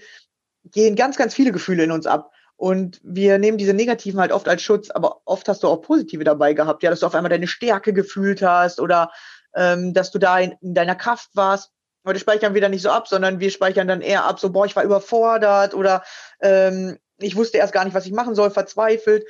gehen 0.63 0.95
ganz, 0.95 1.15
ganz 1.15 1.35
viele 1.35 1.51
Gefühle 1.51 1.83
in 1.83 1.91
uns 1.91 2.07
ab. 2.07 2.31
Und 2.57 3.01
wir 3.03 3.37
nehmen 3.37 3.57
diese 3.57 3.73
negativen 3.73 4.19
halt 4.19 4.31
oft 4.31 4.47
als 4.47 4.61
Schutz, 4.61 4.89
aber 4.89 5.21
oft 5.25 5.47
hast 5.47 5.61
du 5.61 5.67
auch 5.67 5.81
positive 5.81 6.23
dabei 6.23 6.53
gehabt, 6.53 6.83
ja, 6.83 6.89
dass 6.89 7.01
du 7.01 7.05
auf 7.05 7.13
einmal 7.13 7.29
deine 7.29 7.47
Stärke 7.47 7.93
gefühlt 7.93 8.41
hast 8.41 8.79
oder 8.79 9.11
ähm, 9.53 9.93
dass 9.93 10.11
du 10.11 10.19
da 10.19 10.39
in, 10.39 10.53
in 10.61 10.73
deiner 10.73 10.95
Kraft 10.95 11.29
warst. 11.33 11.71
Heute 12.05 12.19
speichern 12.19 12.53
wir 12.53 12.61
dann 12.61 12.71
nicht 12.71 12.83
so 12.83 12.89
ab, 12.89 13.07
sondern 13.07 13.39
wir 13.39 13.49
speichern 13.49 13.87
dann 13.87 14.01
eher 14.01 14.25
ab, 14.25 14.39
so, 14.39 14.51
boah, 14.51 14.65
ich 14.65 14.75
war 14.75 14.83
überfordert 14.83 15.73
oder 15.73 16.03
ähm, 16.39 16.99
ich 17.17 17.35
wusste 17.35 17.57
erst 17.57 17.73
gar 17.73 17.83
nicht, 17.85 17.95
was 17.95 18.05
ich 18.05 18.11
machen 18.11 18.35
soll, 18.35 18.51
verzweifelt. 18.51 19.25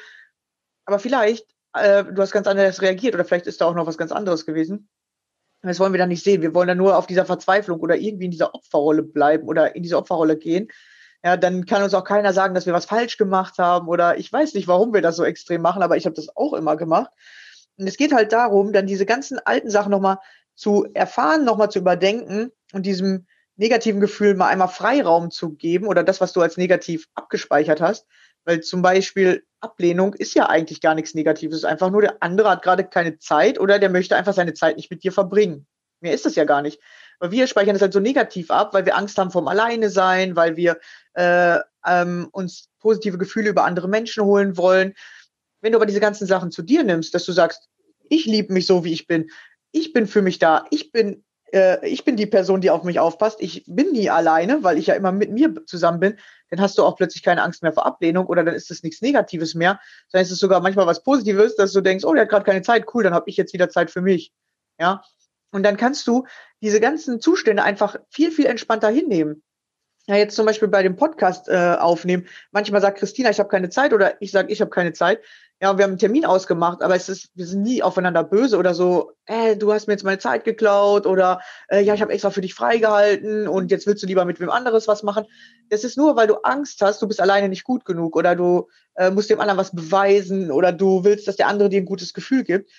Aber 0.85 0.99
vielleicht, 0.99 1.47
äh, 1.73 2.03
du 2.03 2.21
hast 2.21 2.31
ganz 2.31 2.47
anders 2.47 2.81
reagiert 2.81 3.15
oder 3.15 3.25
vielleicht 3.25 3.47
ist 3.47 3.61
da 3.61 3.65
auch 3.65 3.75
noch 3.75 3.87
was 3.87 3.97
ganz 3.97 4.11
anderes 4.11 4.45
gewesen. 4.45 4.89
Das 5.61 5.79
wollen 5.79 5.93
wir 5.93 5.97
dann 5.97 6.09
nicht 6.09 6.23
sehen. 6.23 6.41
Wir 6.41 6.53
wollen 6.53 6.67
dann 6.67 6.77
nur 6.77 6.97
auf 6.97 7.07
dieser 7.07 7.25
Verzweiflung 7.25 7.79
oder 7.79 7.95
irgendwie 7.95 8.25
in 8.25 8.31
dieser 8.31 8.53
Opferrolle 8.53 9.03
bleiben 9.03 9.47
oder 9.47 9.75
in 9.75 9.81
diese 9.81 9.97
Opferrolle 9.97 10.37
gehen. 10.37 10.67
Ja, 11.23 11.37
dann 11.37 11.65
kann 11.65 11.81
uns 11.81 11.95
auch 11.95 12.03
keiner 12.03 12.33
sagen, 12.33 12.53
dass 12.53 12.67
wir 12.67 12.73
was 12.73 12.85
falsch 12.85 13.17
gemacht 13.17 13.57
haben 13.57 13.87
oder 13.87 14.17
ich 14.17 14.31
weiß 14.31 14.53
nicht, 14.53 14.67
warum 14.67 14.93
wir 14.93 15.01
das 15.01 15.15
so 15.15 15.23
extrem 15.23 15.61
machen, 15.61 15.81
aber 15.81 15.97
ich 15.97 16.05
habe 16.05 16.15
das 16.15 16.35
auch 16.35 16.53
immer 16.53 16.75
gemacht. 16.75 17.09
Und 17.77 17.87
es 17.87 17.97
geht 17.97 18.13
halt 18.13 18.31
darum, 18.31 18.73
dann 18.73 18.85
diese 18.85 19.07
ganzen 19.07 19.39
alten 19.39 19.71
Sachen 19.71 19.89
nochmal 19.89 20.19
zu 20.53 20.87
erfahren, 20.93 21.43
nochmal 21.43 21.71
zu 21.71 21.79
überdenken 21.79 22.51
und 22.75 22.85
diesem 22.85 23.25
negativen 23.57 24.01
Gefühl 24.01 24.35
mal 24.35 24.49
einmal 24.49 24.67
Freiraum 24.67 25.31
zu 25.31 25.53
geben 25.53 25.87
oder 25.87 26.03
das, 26.03 26.21
was 26.21 26.33
du 26.33 26.41
als 26.41 26.57
negativ 26.57 27.07
abgespeichert 27.15 27.81
hast. 27.81 28.05
Weil 28.43 28.61
zum 28.61 28.81
Beispiel 28.81 29.43
Ablehnung 29.59 30.13
ist 30.13 30.35
ja 30.35 30.47
eigentlich 30.47 30.81
gar 30.81 30.93
nichts 30.93 31.15
Negatives. 31.15 31.55
Es 31.55 31.63
ist 31.63 31.69
einfach 31.69 31.89
nur, 31.89 32.01
der 32.01 32.17
andere 32.21 32.49
hat 32.49 32.61
gerade 32.61 32.83
keine 32.83 33.17
Zeit 33.17 33.59
oder 33.59 33.79
der 33.79 33.89
möchte 33.89 34.15
einfach 34.15 34.33
seine 34.33 34.53
Zeit 34.53 34.75
nicht 34.75 34.91
mit 34.91 35.03
dir 35.03 35.11
verbringen. 35.11 35.65
Mehr 36.01 36.13
ist 36.13 36.25
es 36.25 36.35
ja 36.35 36.43
gar 36.43 36.61
nicht. 36.61 36.79
Aber 37.19 37.31
wir 37.31 37.47
speichern 37.47 37.73
das 37.73 37.81
halt 37.81 37.93
so 37.93 37.99
negativ 37.99 38.51
ab, 38.51 38.73
weil 38.73 38.85
wir 38.85 38.97
Angst 38.97 39.17
haben 39.17 39.31
vom 39.31 39.47
Alleine 39.47 39.89
sein, 39.89 40.35
weil 40.35 40.57
wir 40.57 40.77
äh, 41.13 41.57
ähm, 41.85 42.27
uns 42.31 42.69
positive 42.79 43.17
Gefühle 43.17 43.49
über 43.49 43.63
andere 43.63 43.87
Menschen 43.87 44.23
holen 44.23 44.57
wollen. 44.57 44.93
Wenn 45.61 45.71
du 45.71 45.77
aber 45.77 45.87
diese 45.87 45.99
ganzen 45.99 46.27
Sachen 46.27 46.51
zu 46.51 46.61
dir 46.61 46.83
nimmst, 46.83 47.15
dass 47.15 47.25
du 47.25 47.31
sagst, 47.31 47.69
ich 48.09 48.25
liebe 48.25 48.53
mich 48.53 48.67
so, 48.67 48.83
wie 48.83 48.93
ich 48.93 49.07
bin, 49.07 49.31
ich 49.71 49.93
bin 49.93 50.05
für 50.05 50.21
mich 50.21 50.37
da, 50.37 50.65
ich 50.69 50.91
bin 50.91 51.24
äh, 51.55 51.87
ich 51.87 52.03
bin 52.03 52.17
die 52.17 52.25
Person, 52.25 52.61
die 52.61 52.69
auf 52.69 52.83
mich 52.83 52.99
aufpasst. 52.99 53.37
Ich 53.39 53.63
bin 53.65 53.93
nie 53.93 54.09
alleine, 54.09 54.63
weil 54.63 54.77
ich 54.77 54.87
ja 54.87 54.93
immer 54.93 55.11
mit 55.11 55.31
mir 55.31 55.65
zusammen 55.65 55.99
bin. 56.01 56.19
Dann 56.49 56.61
hast 56.61 56.77
du 56.77 56.83
auch 56.83 56.97
plötzlich 56.97 57.23
keine 57.23 57.41
Angst 57.41 57.63
mehr 57.63 57.73
vor 57.73 57.85
Ablehnung 57.85 58.27
oder 58.27 58.43
dann 58.43 58.53
ist 58.53 58.69
es 58.69 58.83
nichts 58.83 59.01
Negatives 59.01 59.55
mehr, 59.55 59.79
sondern 60.09 60.25
es 60.25 60.31
ist 60.31 60.39
sogar 60.39 60.59
manchmal 60.59 60.85
was 60.85 61.01
Positives, 61.01 61.55
dass 61.55 61.71
du 61.71 61.81
denkst, 61.81 62.03
oh, 62.05 62.13
der 62.13 62.23
hat 62.23 62.29
gerade 62.29 62.45
keine 62.45 62.61
Zeit, 62.61 62.85
cool, 62.93 63.03
dann 63.03 63.13
habe 63.13 63.29
ich 63.29 63.37
jetzt 63.37 63.53
wieder 63.53 63.69
Zeit 63.69 63.89
für 63.89 64.01
mich. 64.01 64.33
Ja. 64.79 65.01
Und 65.51 65.63
dann 65.63 65.77
kannst 65.77 66.05
du 66.07 66.25
diese 66.61 66.81
ganzen 66.81 67.21
Zustände 67.21 67.63
einfach 67.63 67.95
viel, 68.09 68.31
viel 68.31 68.45
entspannter 68.45 68.89
hinnehmen. 68.89 69.41
Ja, 70.07 70.15
jetzt 70.17 70.35
zum 70.35 70.45
Beispiel 70.45 70.67
bei 70.67 70.83
dem 70.83 70.95
Podcast 70.95 71.49
äh, 71.49 71.77
aufnehmen. 71.79 72.27
Manchmal 72.51 72.79
sagt 72.79 72.99
Christina, 72.99 73.31
ich 73.31 73.39
habe 73.39 73.49
keine 73.49 73.69
Zeit 73.69 73.91
oder 73.91 74.21
ich 74.21 74.31
sage, 74.31 74.51
ich 74.51 74.61
habe 74.61 74.69
keine 74.69 74.93
Zeit. 74.93 75.19
Ja, 75.59 75.77
wir 75.77 75.83
haben 75.83 75.91
einen 75.91 75.97
Termin 75.97 76.25
ausgemacht, 76.25 76.83
aber 76.83 76.95
es 76.95 77.09
ist, 77.09 77.29
wir 77.33 77.47
sind 77.47 77.63
nie 77.63 77.81
aufeinander 77.81 78.23
böse 78.23 78.57
oder 78.57 78.75
so, 78.75 79.13
äh, 79.25 79.55
du 79.55 79.71
hast 79.73 79.87
mir 79.87 79.93
jetzt 79.93 80.03
meine 80.03 80.19
Zeit 80.19 80.43
geklaut 80.43 81.07
oder 81.07 81.39
äh, 81.69 81.81
ja, 81.81 81.93
ich 81.95 82.01
habe 82.01 82.11
extra 82.11 82.29
für 82.29 82.41
dich 82.41 82.53
freigehalten 82.53 83.47
und 83.47 83.71
jetzt 83.71 83.87
willst 83.87 84.03
du 84.03 84.07
lieber 84.07 84.25
mit 84.25 84.39
wem 84.39 84.49
anderes 84.49 84.87
was 84.87 85.01
machen. 85.01 85.25
Das 85.69 85.83
ist 85.83 85.97
nur, 85.97 86.15
weil 86.17 86.27
du 86.27 86.35
Angst 86.43 86.81
hast, 86.81 87.01
du 87.01 87.07
bist 87.07 87.21
alleine 87.21 87.49
nicht 87.49 87.63
gut 87.63 87.85
genug 87.85 88.15
oder 88.15 88.35
du 88.35 88.67
äh, 88.95 89.09
musst 89.09 89.29
dem 89.29 89.39
anderen 89.39 89.57
was 89.57 89.71
beweisen 89.73 90.51
oder 90.51 90.71
du 90.71 91.03
willst, 91.03 91.27
dass 91.27 91.37
der 91.37 91.47
andere 91.47 91.69
dir 91.69 91.81
ein 91.81 91.85
gutes 91.85 92.13
Gefühl 92.13 92.43
gibt. 92.43 92.69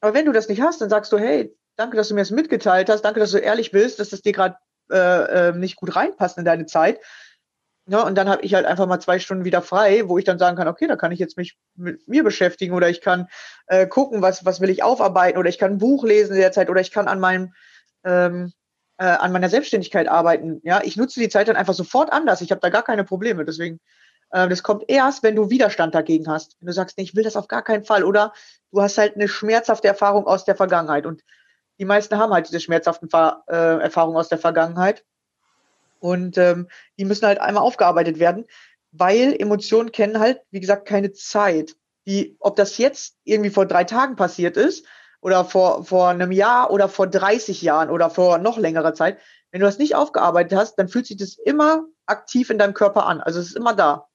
Aber 0.00 0.14
wenn 0.14 0.26
du 0.26 0.32
das 0.32 0.48
nicht 0.48 0.62
hast, 0.62 0.80
dann 0.80 0.90
sagst 0.90 1.12
du, 1.12 1.18
hey, 1.18 1.54
danke, 1.76 1.96
dass 1.96 2.08
du 2.08 2.14
mir 2.14 2.22
das 2.22 2.30
mitgeteilt 2.30 2.88
hast, 2.88 3.02
danke, 3.02 3.20
dass 3.20 3.30
du 3.30 3.38
ehrlich 3.38 3.70
bist, 3.70 4.00
dass 4.00 4.08
das 4.10 4.22
dir 4.22 4.32
gerade 4.32 4.56
äh, 4.90 5.48
äh, 5.48 5.52
nicht 5.52 5.76
gut 5.76 5.96
reinpasst 5.96 6.38
in 6.38 6.44
deine 6.44 6.66
Zeit. 6.66 7.00
Ja, 7.88 8.02
und 8.02 8.16
dann 8.16 8.28
habe 8.28 8.42
ich 8.42 8.54
halt 8.54 8.66
einfach 8.66 8.86
mal 8.86 8.98
zwei 8.98 9.20
Stunden 9.20 9.44
wieder 9.44 9.62
frei, 9.62 10.08
wo 10.08 10.18
ich 10.18 10.24
dann 10.24 10.40
sagen 10.40 10.56
kann, 10.56 10.66
okay, 10.66 10.88
da 10.88 10.96
kann 10.96 11.12
ich 11.12 11.20
jetzt 11.20 11.36
mich 11.36 11.56
mit 11.76 12.06
mir 12.08 12.24
beschäftigen 12.24 12.74
oder 12.74 12.88
ich 12.88 13.00
kann 13.00 13.28
äh, 13.68 13.86
gucken, 13.86 14.22
was, 14.22 14.44
was 14.44 14.60
will 14.60 14.70
ich 14.70 14.82
aufarbeiten 14.82 15.38
oder 15.38 15.48
ich 15.48 15.58
kann 15.58 15.72
ein 15.72 15.78
Buch 15.78 16.04
lesen 16.04 16.34
in 16.34 16.40
der 16.40 16.50
Zeit 16.50 16.68
oder 16.68 16.80
ich 16.80 16.90
kann 16.90 17.06
an 17.06 17.20
meinem 17.20 17.52
ähm, 18.04 18.52
äh, 18.98 19.04
an 19.04 19.32
meiner 19.32 19.48
Selbstständigkeit 19.48 20.08
arbeiten. 20.08 20.60
Ja, 20.64 20.80
ich 20.82 20.96
nutze 20.96 21.20
die 21.20 21.28
Zeit 21.28 21.48
dann 21.48 21.56
einfach 21.56 21.74
sofort 21.74 22.12
anders. 22.12 22.40
Ich 22.40 22.50
habe 22.50 22.60
da 22.60 22.70
gar 22.70 22.82
keine 22.82 23.04
Probleme. 23.04 23.44
Deswegen, 23.44 23.80
äh, 24.30 24.48
das 24.48 24.62
kommt 24.62 24.84
erst, 24.88 25.22
wenn 25.22 25.36
du 25.36 25.50
Widerstand 25.50 25.94
dagegen 25.94 26.28
hast. 26.28 26.56
Wenn 26.60 26.68
du 26.68 26.72
sagst, 26.72 26.96
nee, 26.98 27.04
ich 27.04 27.14
will 27.14 27.24
das 27.24 27.36
auf 27.36 27.48
gar 27.48 27.62
keinen 27.62 27.84
Fall 27.84 28.04
oder 28.04 28.32
du 28.72 28.82
hast 28.82 28.98
halt 28.98 29.14
eine 29.14 29.28
schmerzhafte 29.28 29.88
Erfahrung 29.88 30.26
aus 30.26 30.44
der 30.44 30.56
Vergangenheit 30.56 31.06
und 31.06 31.22
die 31.78 31.84
meisten 31.84 32.18
haben 32.18 32.32
halt 32.32 32.48
diese 32.48 32.60
schmerzhaften 32.60 33.10
Ver 33.10 33.44
äh, 33.48 33.82
Erfahrungen 33.82 34.16
aus 34.16 34.28
der 34.28 34.38
Vergangenheit. 34.38 35.04
Und 35.98 36.38
ähm, 36.38 36.68
die 36.98 37.04
müssen 37.04 37.26
halt 37.26 37.40
einmal 37.40 37.62
aufgearbeitet 37.62 38.18
werden, 38.18 38.44
weil 38.92 39.34
Emotionen 39.38 39.92
kennen 39.92 40.20
halt, 40.20 40.40
wie 40.50 40.60
gesagt, 40.60 40.86
keine 40.86 41.12
Zeit. 41.12 41.76
Die, 42.06 42.36
ob 42.38 42.56
das 42.56 42.78
jetzt 42.78 43.16
irgendwie 43.24 43.50
vor 43.50 43.66
drei 43.66 43.84
Tagen 43.84 44.14
passiert 44.16 44.56
ist 44.56 44.86
oder 45.20 45.44
vor, 45.44 45.84
vor 45.84 46.08
einem 46.08 46.30
Jahr 46.32 46.70
oder 46.70 46.88
vor 46.88 47.08
30 47.08 47.62
Jahren 47.62 47.90
oder 47.90 48.10
vor 48.10 48.38
noch 48.38 48.58
längerer 48.58 48.94
Zeit, 48.94 49.18
wenn 49.50 49.60
du 49.60 49.66
das 49.66 49.78
nicht 49.78 49.94
aufgearbeitet 49.94 50.56
hast, 50.56 50.76
dann 50.76 50.88
fühlt 50.88 51.06
sich 51.06 51.16
das 51.16 51.36
immer 51.38 51.86
aktiv 52.04 52.50
in 52.50 52.58
deinem 52.58 52.74
Körper 52.74 53.06
an. 53.06 53.20
Also 53.20 53.40
es 53.40 53.48
ist 53.48 53.56
immer 53.56 53.74
da. 53.74 54.06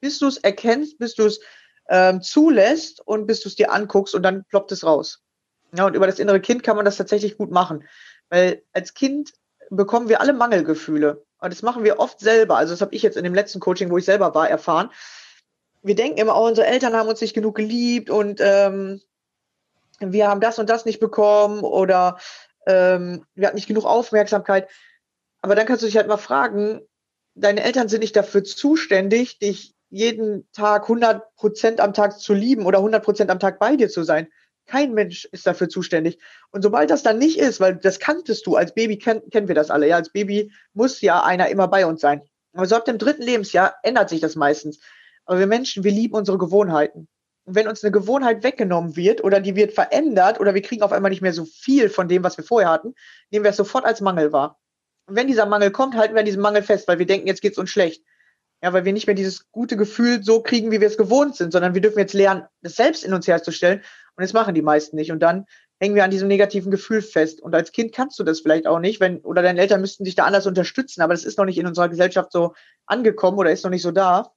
Bis 0.00 0.18
du 0.18 0.26
es 0.26 0.36
erkennst, 0.36 0.98
bis 0.98 1.14
du 1.14 1.26
es 1.26 1.40
ähm, 1.88 2.22
zulässt 2.22 3.00
und 3.00 3.26
bis 3.26 3.40
du 3.40 3.48
es 3.48 3.56
dir 3.56 3.72
anguckst 3.72 4.14
und 4.14 4.22
dann 4.22 4.44
ploppt 4.44 4.72
es 4.72 4.84
raus. 4.84 5.21
Ja, 5.74 5.86
und 5.86 5.94
über 5.96 6.06
das 6.06 6.18
innere 6.18 6.40
Kind 6.40 6.62
kann 6.62 6.76
man 6.76 6.84
das 6.84 6.96
tatsächlich 6.96 7.38
gut 7.38 7.50
machen. 7.50 7.84
Weil 8.28 8.62
als 8.72 8.94
Kind 8.94 9.32
bekommen 9.70 10.08
wir 10.08 10.20
alle 10.20 10.32
Mangelgefühle. 10.32 11.24
Und 11.38 11.52
das 11.52 11.62
machen 11.62 11.82
wir 11.84 11.98
oft 11.98 12.20
selber. 12.20 12.56
Also 12.56 12.72
das 12.72 12.82
habe 12.82 12.94
ich 12.94 13.02
jetzt 13.02 13.16
in 13.16 13.24
dem 13.24 13.34
letzten 13.34 13.60
Coaching, 13.60 13.90
wo 13.90 13.98
ich 13.98 14.04
selber 14.04 14.34
war, 14.34 14.48
erfahren. 14.48 14.90
Wir 15.82 15.94
denken 15.94 16.18
immer, 16.18 16.36
oh, 16.36 16.46
unsere 16.46 16.66
Eltern 16.66 16.94
haben 16.94 17.08
uns 17.08 17.20
nicht 17.20 17.34
genug 17.34 17.56
geliebt 17.56 18.10
und 18.10 18.40
ähm, 18.40 19.00
wir 19.98 20.28
haben 20.28 20.40
das 20.40 20.58
und 20.58 20.70
das 20.70 20.84
nicht 20.84 21.00
bekommen 21.00 21.62
oder 21.62 22.18
ähm, 22.66 23.24
wir 23.34 23.48
hatten 23.48 23.56
nicht 23.56 23.66
genug 23.66 23.84
Aufmerksamkeit. 23.84 24.68
Aber 25.40 25.54
dann 25.54 25.66
kannst 25.66 25.82
du 25.82 25.86
dich 25.86 25.96
halt 25.96 26.06
mal 26.06 26.18
fragen, 26.18 26.82
deine 27.34 27.64
Eltern 27.64 27.88
sind 27.88 28.00
nicht 28.00 28.14
dafür 28.14 28.44
zuständig, 28.44 29.38
dich 29.38 29.74
jeden 29.90 30.48
Tag 30.52 30.82
100 30.82 31.34
Prozent 31.34 31.80
am 31.80 31.92
Tag 31.92 32.18
zu 32.18 32.34
lieben 32.34 32.66
oder 32.66 32.78
100 32.78 33.04
Prozent 33.04 33.30
am 33.30 33.40
Tag 33.40 33.58
bei 33.58 33.76
dir 33.76 33.88
zu 33.88 34.04
sein. 34.04 34.28
Kein 34.66 34.94
Mensch 34.94 35.26
ist 35.32 35.46
dafür 35.46 35.68
zuständig. 35.68 36.18
Und 36.50 36.62
sobald 36.62 36.90
das 36.90 37.02
dann 37.02 37.18
nicht 37.18 37.38
ist, 37.38 37.60
weil 37.60 37.76
das 37.76 37.98
kanntest 37.98 38.46
du, 38.46 38.56
als 38.56 38.74
Baby 38.74 38.98
kenn, 38.98 39.22
kennen 39.30 39.48
wir 39.48 39.54
das 39.54 39.70
alle, 39.70 39.88
ja, 39.88 39.96
als 39.96 40.10
Baby 40.10 40.52
muss 40.72 41.00
ja 41.00 41.22
einer 41.22 41.48
immer 41.48 41.68
bei 41.68 41.84
uns 41.86 42.00
sein. 42.00 42.22
Aber 42.54 42.66
so 42.66 42.76
ab 42.76 42.84
dem 42.84 42.98
dritten 42.98 43.22
Lebensjahr 43.22 43.74
ändert 43.82 44.08
sich 44.08 44.20
das 44.20 44.36
meistens. 44.36 44.78
Aber 45.24 45.38
wir 45.38 45.46
Menschen, 45.46 45.84
wir 45.84 45.92
lieben 45.92 46.14
unsere 46.14 46.38
Gewohnheiten. 46.38 47.08
Und 47.44 47.54
wenn 47.56 47.66
uns 47.66 47.82
eine 47.82 47.90
Gewohnheit 47.90 48.44
weggenommen 48.44 48.96
wird 48.96 49.24
oder 49.24 49.40
die 49.40 49.56
wird 49.56 49.72
verändert 49.72 50.38
oder 50.38 50.54
wir 50.54 50.62
kriegen 50.62 50.82
auf 50.82 50.92
einmal 50.92 51.10
nicht 51.10 51.22
mehr 51.22 51.32
so 51.32 51.44
viel 51.44 51.88
von 51.88 52.08
dem, 52.08 52.22
was 52.22 52.36
wir 52.36 52.44
vorher 52.44 52.70
hatten, 52.70 52.94
nehmen 53.30 53.44
wir 53.44 53.50
es 53.50 53.56
sofort 53.56 53.84
als 53.84 54.00
Mangel 54.00 54.32
wahr. 54.32 54.60
Und 55.06 55.16
wenn 55.16 55.26
dieser 55.26 55.46
Mangel 55.46 55.72
kommt, 55.72 55.96
halten 55.96 56.14
wir 56.14 56.20
an 56.20 56.26
diesem 56.26 56.42
Mangel 56.42 56.62
fest, 56.62 56.86
weil 56.86 56.98
wir 56.98 57.06
denken, 57.06 57.26
jetzt 57.26 57.42
geht's 57.42 57.58
uns 57.58 57.70
schlecht. 57.70 58.04
Ja, 58.62 58.72
weil 58.72 58.84
wir 58.84 58.92
nicht 58.92 59.08
mehr 59.08 59.16
dieses 59.16 59.50
gute 59.50 59.76
Gefühl 59.76 60.22
so 60.22 60.40
kriegen, 60.40 60.70
wie 60.70 60.80
wir 60.80 60.86
es 60.86 60.96
gewohnt 60.96 61.34
sind, 61.34 61.52
sondern 61.52 61.74
wir 61.74 61.80
dürfen 61.80 61.98
jetzt 61.98 62.14
lernen, 62.14 62.44
das 62.60 62.76
selbst 62.76 63.02
in 63.02 63.12
uns 63.12 63.26
herzustellen. 63.26 63.82
Und 64.16 64.22
das 64.22 64.32
machen 64.32 64.54
die 64.54 64.62
meisten 64.62 64.96
nicht. 64.96 65.12
Und 65.12 65.20
dann 65.20 65.46
hängen 65.80 65.94
wir 65.94 66.04
an 66.04 66.10
diesem 66.10 66.28
negativen 66.28 66.70
Gefühl 66.70 67.02
fest. 67.02 67.40
Und 67.40 67.54
als 67.54 67.72
Kind 67.72 67.92
kannst 67.92 68.18
du 68.18 68.24
das 68.24 68.40
vielleicht 68.40 68.66
auch 68.66 68.78
nicht, 68.78 69.00
wenn, 69.00 69.18
oder 69.20 69.42
deine 69.42 69.60
Eltern 69.60 69.80
müssten 69.80 70.04
dich 70.04 70.14
da 70.14 70.24
anders 70.24 70.46
unterstützen, 70.46 71.02
aber 71.02 71.12
das 71.12 71.24
ist 71.24 71.38
noch 71.38 71.44
nicht 71.44 71.58
in 71.58 71.66
unserer 71.66 71.88
Gesellschaft 71.88 72.30
so 72.30 72.54
angekommen 72.86 73.38
oder 73.38 73.50
ist 73.50 73.64
noch 73.64 73.70
nicht 73.70 73.82
so 73.82 73.90
da. 73.90 74.32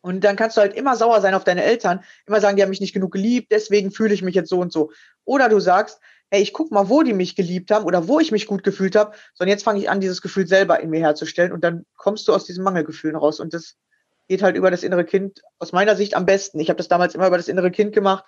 Und 0.00 0.24
dann 0.24 0.34
kannst 0.34 0.56
du 0.56 0.62
halt 0.62 0.74
immer 0.74 0.96
sauer 0.96 1.20
sein 1.20 1.34
auf 1.34 1.44
deine 1.44 1.62
Eltern, 1.62 2.02
immer 2.26 2.40
sagen, 2.40 2.56
die 2.56 2.62
haben 2.62 2.70
mich 2.70 2.80
nicht 2.80 2.94
genug 2.94 3.12
geliebt, 3.12 3.52
deswegen 3.52 3.92
fühle 3.92 4.14
ich 4.14 4.22
mich 4.22 4.34
jetzt 4.34 4.48
so 4.48 4.60
und 4.60 4.72
so. 4.72 4.90
Oder 5.24 5.48
du 5.48 5.60
sagst, 5.60 6.00
hey, 6.30 6.42
ich 6.42 6.54
guck 6.54 6.72
mal, 6.72 6.88
wo 6.88 7.02
die 7.02 7.12
mich 7.12 7.36
geliebt 7.36 7.70
haben 7.70 7.84
oder 7.84 8.08
wo 8.08 8.18
ich 8.18 8.32
mich 8.32 8.46
gut 8.46 8.64
gefühlt 8.64 8.96
habe, 8.96 9.14
sondern 9.34 9.52
jetzt 9.52 9.64
fange 9.64 9.78
ich 9.78 9.90
an, 9.90 10.00
dieses 10.00 10.22
Gefühl 10.22 10.46
selber 10.48 10.80
in 10.80 10.90
mir 10.90 11.00
herzustellen 11.00 11.52
und 11.52 11.62
dann 11.62 11.84
kommst 11.96 12.26
du 12.26 12.32
aus 12.32 12.46
diesen 12.46 12.64
Mangelgefühlen 12.64 13.16
raus. 13.16 13.38
Und 13.38 13.52
das 13.52 13.76
geht 14.28 14.42
halt 14.42 14.56
über 14.56 14.70
das 14.70 14.82
innere 14.82 15.04
Kind 15.04 15.42
aus 15.58 15.72
meiner 15.72 15.94
Sicht 15.94 16.16
am 16.16 16.24
besten. 16.24 16.58
Ich 16.58 16.70
habe 16.70 16.78
das 16.78 16.88
damals 16.88 17.14
immer 17.14 17.26
über 17.26 17.36
das 17.36 17.48
innere 17.48 17.70
Kind 17.70 17.94
gemacht, 17.94 18.24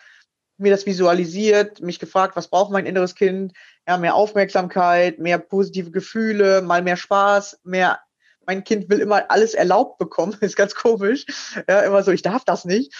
mir 0.56 0.70
das 0.70 0.86
visualisiert, 0.86 1.80
mich 1.80 1.98
gefragt, 1.98 2.36
was 2.36 2.48
braucht 2.48 2.70
mein 2.70 2.86
inneres 2.86 3.14
Kind? 3.14 3.52
Ja, 3.86 3.98
mehr 3.98 4.14
Aufmerksamkeit, 4.14 5.18
mehr 5.18 5.38
positive 5.38 5.90
Gefühle, 5.90 6.62
mal 6.62 6.82
mehr 6.82 6.96
Spaß, 6.96 7.60
mehr 7.64 7.98
mein 8.46 8.64
Kind 8.64 8.90
will 8.90 9.00
immer 9.00 9.30
alles 9.30 9.54
erlaubt 9.54 9.98
bekommen, 9.98 10.36
ist 10.40 10.56
ganz 10.56 10.74
komisch. 10.74 11.26
Ja, 11.68 11.80
immer 11.80 12.02
so, 12.02 12.10
ich 12.10 12.22
darf 12.22 12.44
das 12.44 12.64
nicht. 12.64 12.94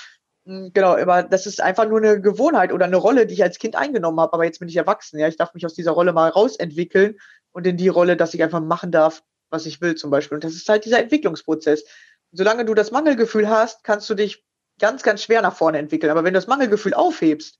Hm, 0.47 0.73
genau, 0.73 0.97
aber 0.97 1.23
das 1.23 1.47
ist 1.47 1.61
einfach 1.61 1.89
nur 1.89 1.99
eine 1.99 2.21
Gewohnheit 2.21 2.73
oder 2.73 2.87
eine 2.87 2.97
Rolle, 2.97 3.27
die 3.27 3.35
ich 3.35 3.43
als 3.43 3.59
Kind 3.59 3.77
eingenommen 3.77 4.21
habe. 4.21 4.33
Aber 4.33 4.45
jetzt 4.45 4.59
bin 4.59 4.69
ich 4.69 4.77
erwachsen. 4.77 5.19
Ja, 5.19 5.29
ich 5.29 5.37
darf 5.37 5.55
mich 5.55 5.65
aus 5.65 5.75
dieser 5.75 5.93
Rolle 5.93 6.13
mal 6.13 6.29
rausentwickeln 6.29 7.19
und 7.53 7.67
in 7.67 7.77
die 7.77 7.89
Rolle, 7.89 8.17
dass 8.17 8.35
ich 8.35 8.43
einfach 8.43 8.61
machen 8.61 8.91
darf, 8.91 9.23
was 9.51 9.67
ich 9.67 9.81
will, 9.81 9.95
zum 9.95 10.11
Beispiel. 10.11 10.37
Und 10.37 10.45
das 10.45 10.55
ist 10.55 10.69
halt 10.69 10.85
dieser 10.85 11.01
Entwicklungsprozess. 11.01 11.85
Solange 12.33 12.65
du 12.65 12.75
das 12.75 12.91
Mangelgefühl 12.91 13.49
hast, 13.49 13.85
kannst 13.85 14.11
du 14.11 14.15
dich 14.15 14.45
ganz, 14.79 15.03
ganz 15.03 15.23
schwer 15.23 15.43
nach 15.43 15.57
vorne 15.57 15.79
entwickeln. 15.79 16.11
Aber 16.11 16.25
wenn 16.25 16.35
du 16.35 16.39
das 16.39 16.47
Mangelgefühl 16.47 16.95
aufhebst, 16.95 17.59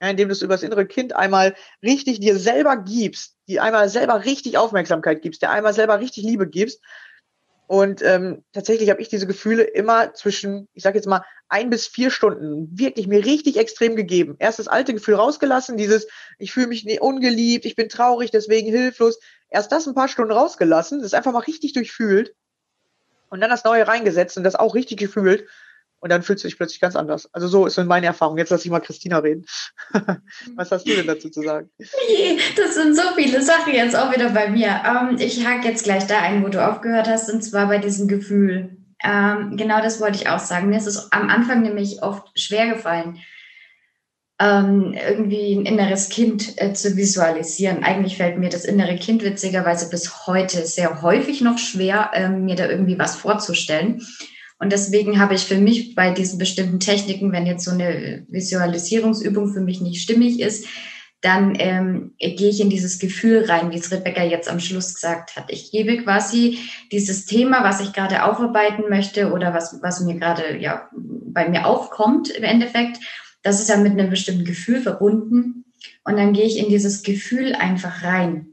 ja, 0.00 0.08
indem 0.08 0.28
du 0.28 0.32
es 0.32 0.42
über 0.42 0.54
das 0.54 0.62
innere 0.62 0.86
Kind 0.86 1.14
einmal 1.14 1.54
richtig 1.82 2.20
dir 2.20 2.38
selber 2.38 2.76
gibst, 2.76 3.36
die 3.48 3.60
einmal 3.60 3.88
selber 3.88 4.24
richtig 4.24 4.58
Aufmerksamkeit 4.58 5.22
gibst, 5.22 5.42
der 5.42 5.50
einmal 5.50 5.72
selber 5.72 6.00
richtig 6.00 6.24
Liebe 6.24 6.46
gibst, 6.46 6.80
und 7.68 8.00
ähm, 8.02 8.44
tatsächlich 8.52 8.90
habe 8.90 9.02
ich 9.02 9.08
diese 9.08 9.26
Gefühle 9.26 9.64
immer 9.64 10.14
zwischen, 10.14 10.68
ich 10.72 10.84
sage 10.84 10.98
jetzt 10.98 11.06
mal, 11.06 11.24
ein 11.48 11.70
bis 11.70 11.86
vier 11.86 12.10
Stunden 12.10 12.68
wirklich 12.78 13.08
mir 13.08 13.24
richtig 13.24 13.56
extrem 13.56 13.96
gegeben. 13.96 14.36
Erst 14.38 14.58
das 14.60 14.68
alte 14.68 14.94
Gefühl 14.94 15.14
rausgelassen, 15.14 15.76
dieses, 15.76 16.06
ich 16.38 16.52
fühle 16.52 16.68
mich 16.68 17.00
ungeliebt, 17.00 17.64
ich 17.64 17.74
bin 17.74 17.88
traurig, 17.88 18.30
deswegen 18.30 18.70
hilflos. 18.70 19.18
Erst 19.48 19.72
das 19.72 19.86
ein 19.86 19.94
paar 19.94 20.08
Stunden 20.08 20.32
rausgelassen, 20.32 21.02
das 21.02 21.14
einfach 21.14 21.32
mal 21.32 21.40
richtig 21.40 21.72
durchfühlt 21.72 22.34
und 23.30 23.40
dann 23.40 23.50
das 23.50 23.64
Neue 23.64 23.86
reingesetzt 23.86 24.36
und 24.36 24.44
das 24.44 24.54
auch 24.54 24.74
richtig 24.74 24.98
gefühlt 24.98 25.48
und 26.00 26.10
dann 26.10 26.22
fühlst 26.22 26.44
du 26.44 26.48
dich 26.48 26.56
plötzlich 26.56 26.80
ganz 26.80 26.94
anders. 26.94 27.28
Also 27.32 27.48
so 27.48 27.66
ist 27.66 27.82
meine 27.84 28.06
Erfahrung. 28.06 28.38
Jetzt 28.38 28.50
lass 28.50 28.64
ich 28.64 28.70
mal 28.70 28.80
Christina 28.80 29.18
reden. 29.18 29.46
Was 30.56 30.70
hast 30.70 30.86
du 30.86 30.94
denn 30.94 31.06
dazu 31.06 31.30
zu 31.30 31.42
sagen? 31.42 31.70
Das 32.56 32.74
sind 32.74 32.94
so 32.94 33.02
viele 33.14 33.42
Sachen 33.42 33.74
jetzt 33.74 33.96
auch 33.96 34.12
wieder 34.12 34.30
bei 34.30 34.48
mir. 34.48 34.82
Ähm, 34.84 35.16
ich 35.18 35.46
hake 35.46 35.66
jetzt 35.66 35.84
gleich 35.84 36.06
da 36.06 36.20
ein, 36.20 36.44
wo 36.44 36.48
du 36.48 36.66
aufgehört 36.66 37.08
hast, 37.08 37.30
und 37.30 37.42
zwar 37.42 37.66
bei 37.68 37.78
diesem 37.78 38.08
Gefühl. 38.08 38.76
Ähm, 39.02 39.56
genau 39.56 39.80
das 39.80 40.00
wollte 40.00 40.18
ich 40.18 40.28
auch 40.28 40.38
sagen. 40.38 40.68
Mir 40.68 40.78
ist 40.78 40.86
es 40.86 41.10
am 41.12 41.28
Anfang 41.28 41.62
nämlich 41.62 42.02
oft 42.02 42.38
schwer 42.38 42.72
gefallen, 42.72 43.18
ähm, 44.38 44.94
irgendwie 44.94 45.54
ein 45.54 45.64
inneres 45.64 46.10
Kind 46.10 46.60
äh, 46.60 46.74
zu 46.74 46.96
visualisieren. 46.96 47.84
Eigentlich 47.84 48.18
fällt 48.18 48.38
mir 48.38 48.50
das 48.50 48.66
innere 48.66 48.96
Kind 48.96 49.24
witzigerweise 49.24 49.88
bis 49.88 50.26
heute 50.26 50.66
sehr 50.66 51.00
häufig 51.00 51.40
noch 51.40 51.58
schwer, 51.58 52.10
mir 52.30 52.54
da 52.54 52.68
irgendwie 52.68 52.98
was 52.98 53.16
vorzustellen. 53.16 54.02
Und 54.58 54.72
deswegen 54.72 55.20
habe 55.20 55.34
ich 55.34 55.42
für 55.42 55.58
mich 55.58 55.94
bei 55.94 56.12
diesen 56.12 56.38
bestimmten 56.38 56.80
Techniken, 56.80 57.32
wenn 57.32 57.46
jetzt 57.46 57.64
so 57.64 57.72
eine 57.72 58.24
Visualisierungsübung 58.28 59.52
für 59.52 59.60
mich 59.60 59.80
nicht 59.80 60.00
stimmig 60.00 60.40
ist, 60.40 60.66
dann 61.20 61.54
ähm, 61.58 62.14
gehe 62.18 62.48
ich 62.48 62.60
in 62.60 62.70
dieses 62.70 62.98
Gefühl 62.98 63.44
rein, 63.46 63.70
wie 63.70 63.78
es 63.78 63.90
Rebecca 63.90 64.22
jetzt 64.22 64.48
am 64.48 64.60
Schluss 64.60 64.94
gesagt 64.94 65.36
hat. 65.36 65.50
Ich 65.50 65.72
gebe 65.72 65.96
quasi 66.02 66.58
dieses 66.92 67.26
Thema, 67.26 67.64
was 67.64 67.80
ich 67.80 67.92
gerade 67.92 68.24
aufarbeiten 68.24 68.84
möchte 68.88 69.32
oder 69.32 69.52
was, 69.52 69.80
was 69.82 70.00
mir 70.00 70.14
gerade 70.14 70.58
ja 70.58 70.88
bei 70.92 71.48
mir 71.48 71.66
aufkommt 71.66 72.30
im 72.30 72.44
Endeffekt, 72.44 72.98
das 73.42 73.60
ist 73.60 73.68
ja 73.68 73.76
mit 73.76 73.92
einem 73.92 74.10
bestimmten 74.10 74.44
Gefühl 74.44 74.80
verbunden. 74.80 75.64
Und 76.04 76.16
dann 76.16 76.32
gehe 76.32 76.44
ich 76.44 76.58
in 76.58 76.68
dieses 76.68 77.02
Gefühl 77.02 77.54
einfach 77.54 78.02
rein. 78.02 78.48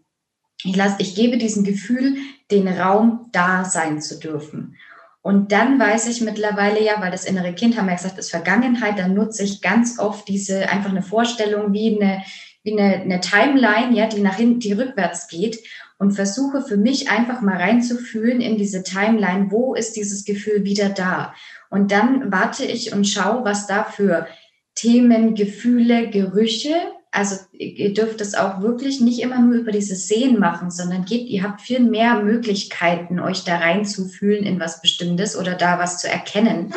Ich 0.63 0.75
lasse, 0.75 0.97
ich 0.99 1.15
gebe 1.15 1.37
diesem 1.37 1.63
Gefühl 1.63 2.15
den 2.51 2.67
Raum, 2.67 3.29
da 3.31 3.65
sein 3.65 4.01
zu 4.01 4.19
dürfen. 4.19 4.75
Und 5.23 5.53
dann 5.53 5.79
weiß 5.79 6.07
ich 6.09 6.19
mittlerweile 6.19 6.83
ja, 6.83 6.99
weil 6.99 7.09
das 7.09 7.23
innere 7.23 7.53
Kind, 7.53 7.77
haben 7.77 7.87
wir 7.87 7.95
gesagt, 7.95 8.17
ist 8.17 8.29
Vergangenheit, 8.29 8.99
dann 8.99 9.13
nutze 9.13 9.43
ich 9.43 9.61
ganz 9.61 9.97
oft 9.97 10.27
diese 10.27 10.69
einfach 10.69 10.89
eine 10.89 11.01
Vorstellung 11.01 11.71
wie 11.71 11.95
eine, 11.95 12.21
wie 12.63 12.77
eine, 12.77 13.01
eine 13.01 13.21
Timeline, 13.21 13.95
ja, 13.95 14.07
die 14.07 14.19
nach 14.19 14.35
hinten, 14.35 14.59
die 14.59 14.73
rückwärts 14.73 15.29
geht 15.29 15.59
und 15.97 16.11
versuche 16.11 16.61
für 16.61 16.75
mich 16.75 17.09
einfach 17.09 17.39
mal 17.39 17.55
reinzufühlen 17.55 18.41
in 18.41 18.57
diese 18.57 18.83
Timeline, 18.83 19.49
wo 19.49 19.75
ist 19.75 19.95
dieses 19.95 20.25
Gefühl 20.25 20.65
wieder 20.65 20.89
da? 20.89 21.33
Und 21.69 21.91
dann 21.91 22.29
warte 22.29 22.65
ich 22.65 22.91
und 22.91 23.07
schaue, 23.07 23.45
was 23.45 23.65
da 23.65 23.85
für 23.85 24.27
Themen, 24.75 25.35
Gefühle, 25.35 26.09
Gerüche, 26.09 26.75
also 27.13 27.35
ihr 27.51 27.93
dürft 27.93 28.21
es 28.21 28.33
auch 28.33 28.61
wirklich 28.61 28.99
nicht 28.99 29.21
immer 29.21 29.39
nur 29.39 29.53
über 29.53 29.71
dieses 29.71 30.07
Sehen 30.07 30.39
machen, 30.39 30.71
sondern 30.71 31.05
geht, 31.05 31.27
ihr 31.27 31.43
habt 31.43 31.61
viel 31.61 31.79
mehr 31.79 32.23
Möglichkeiten, 32.23 33.19
euch 33.19 33.43
da 33.43 33.57
reinzufühlen 33.57 34.43
in 34.43 34.59
was 34.59 34.81
Bestimmtes 34.81 35.37
oder 35.37 35.53
da 35.53 35.77
was 35.77 35.99
zu 35.99 36.09
erkennen. 36.09 36.73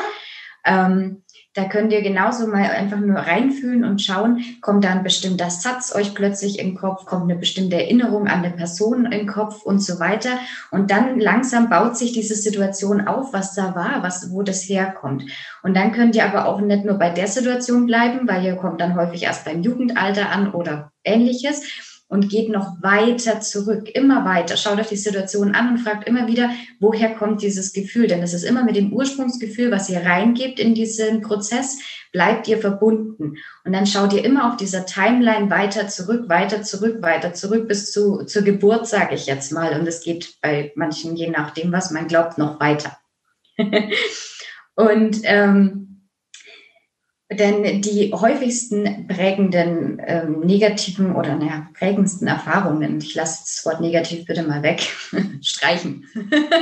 Ähm, 0.66 1.23
da 1.56 1.64
könnt 1.64 1.90
ihr 1.90 2.02
genauso 2.02 2.46
mal 2.46 2.70
einfach 2.70 2.98
nur 2.98 3.16
reinfühlen 3.16 3.82
und 3.82 4.02
schauen, 4.02 4.44
kommt 4.60 4.84
da 4.84 4.90
ein 4.90 5.02
bestimmter 5.02 5.48
Satz 5.48 5.94
euch 5.94 6.14
plötzlich 6.14 6.58
im 6.58 6.75
Kopf, 6.76 7.06
kommt 7.06 7.25
eine 7.25 7.36
bestimmte 7.36 7.76
Erinnerung 7.76 8.28
an 8.28 8.44
eine 8.44 8.50
Person 8.50 9.10
im 9.10 9.26
Kopf 9.26 9.62
und 9.62 9.82
so 9.82 9.98
weiter. 9.98 10.38
Und 10.70 10.90
dann 10.90 11.18
langsam 11.18 11.70
baut 11.70 11.96
sich 11.96 12.12
diese 12.12 12.34
Situation 12.34 13.06
auf, 13.06 13.32
was 13.32 13.54
da 13.54 13.75
war, 13.75 14.02
was, 14.02 14.30
wo 14.30 14.42
das 14.42 14.68
herkommt. 14.68 15.25
Und 15.62 15.75
dann 15.75 15.92
könnt 15.92 16.14
ihr 16.14 16.26
aber 16.26 16.46
auch 16.46 16.60
nicht 16.60 16.84
nur 16.84 16.98
bei 16.98 17.08
der 17.08 17.26
Situation 17.26 17.86
bleiben, 17.86 18.28
weil 18.28 18.44
ihr 18.44 18.56
kommt 18.56 18.82
dann 18.82 18.94
häufig 18.94 19.22
erst 19.22 19.46
beim 19.46 19.62
Jugendalter 19.62 20.30
an 20.30 20.52
oder 20.52 20.92
ähnliches, 21.04 21.95
und 22.08 22.28
geht 22.28 22.48
noch 22.48 22.82
weiter 22.82 23.40
zurück, 23.40 23.88
immer 23.92 24.25
weiter. 24.25 24.56
Schaut 24.56 24.78
euch 24.78 24.88
die 24.88 24.96
Situation 24.96 25.54
an 25.54 25.70
und 25.70 25.78
fragt 25.78 26.08
immer 26.08 26.28
wieder, 26.28 26.50
woher 26.78 27.14
kommt 27.14 27.42
dieses 27.42 27.72
Gefühl? 27.72 28.06
Denn 28.06 28.22
es 28.22 28.32
ist 28.32 28.44
immer 28.44 28.64
mit 28.64 28.76
dem 28.76 28.92
Ursprungsgefühl, 28.92 29.72
was 29.72 29.90
ihr 29.90 30.04
reingebt 30.04 30.60
in 30.60 30.75
diesen 30.75 31.20
Prozess, 31.20 31.78
bleibt 32.12 32.46
ihr 32.46 32.58
verbunden. 32.58 33.36
Und 33.64 33.72
dann 33.72 33.86
schaut 33.86 34.12
ihr 34.12 34.25
immer 34.25 34.48
auf 34.48 34.56
dieser 34.56 34.86
Timeline 34.86 35.50
weiter 35.50 35.88
zurück, 35.88 36.28
weiter 36.28 36.62
zurück, 36.62 37.02
weiter 37.02 37.34
zurück 37.34 37.66
bis 37.66 37.90
zu, 37.90 38.25
zur 38.25 38.42
Geburt, 38.42 38.86
sage 38.86 39.16
ich 39.16 39.26
jetzt 39.26 39.50
mal. 39.50 39.78
Und 39.78 39.86
es 39.88 40.02
geht 40.02 40.36
bei 40.40 40.72
manchen, 40.76 41.16
je 41.16 41.28
nachdem, 41.28 41.72
was 41.72 41.90
man 41.90 42.06
glaubt, 42.06 42.38
noch 42.38 42.60
weiter. 42.60 42.96
und 44.76 45.18
ähm, 45.25 45.86
Denn 47.28 47.83
die 47.83 48.12
häufigsten 48.12 49.09
prägenden 49.09 50.00
ähm, 50.06 50.40
negativen 50.40 51.16
oder 51.16 51.35
naja, 51.35 51.66
prägendsten 51.76 52.28
Erfahrungen, 52.28 52.99
ich 52.99 53.16
lasse 53.16 53.42
das 53.42 53.66
Wort 53.66 53.80
negativ 53.80 54.26
bitte 54.26 54.45
mal 54.45 54.62
weg, 54.62 54.80
streichen. 55.42 56.06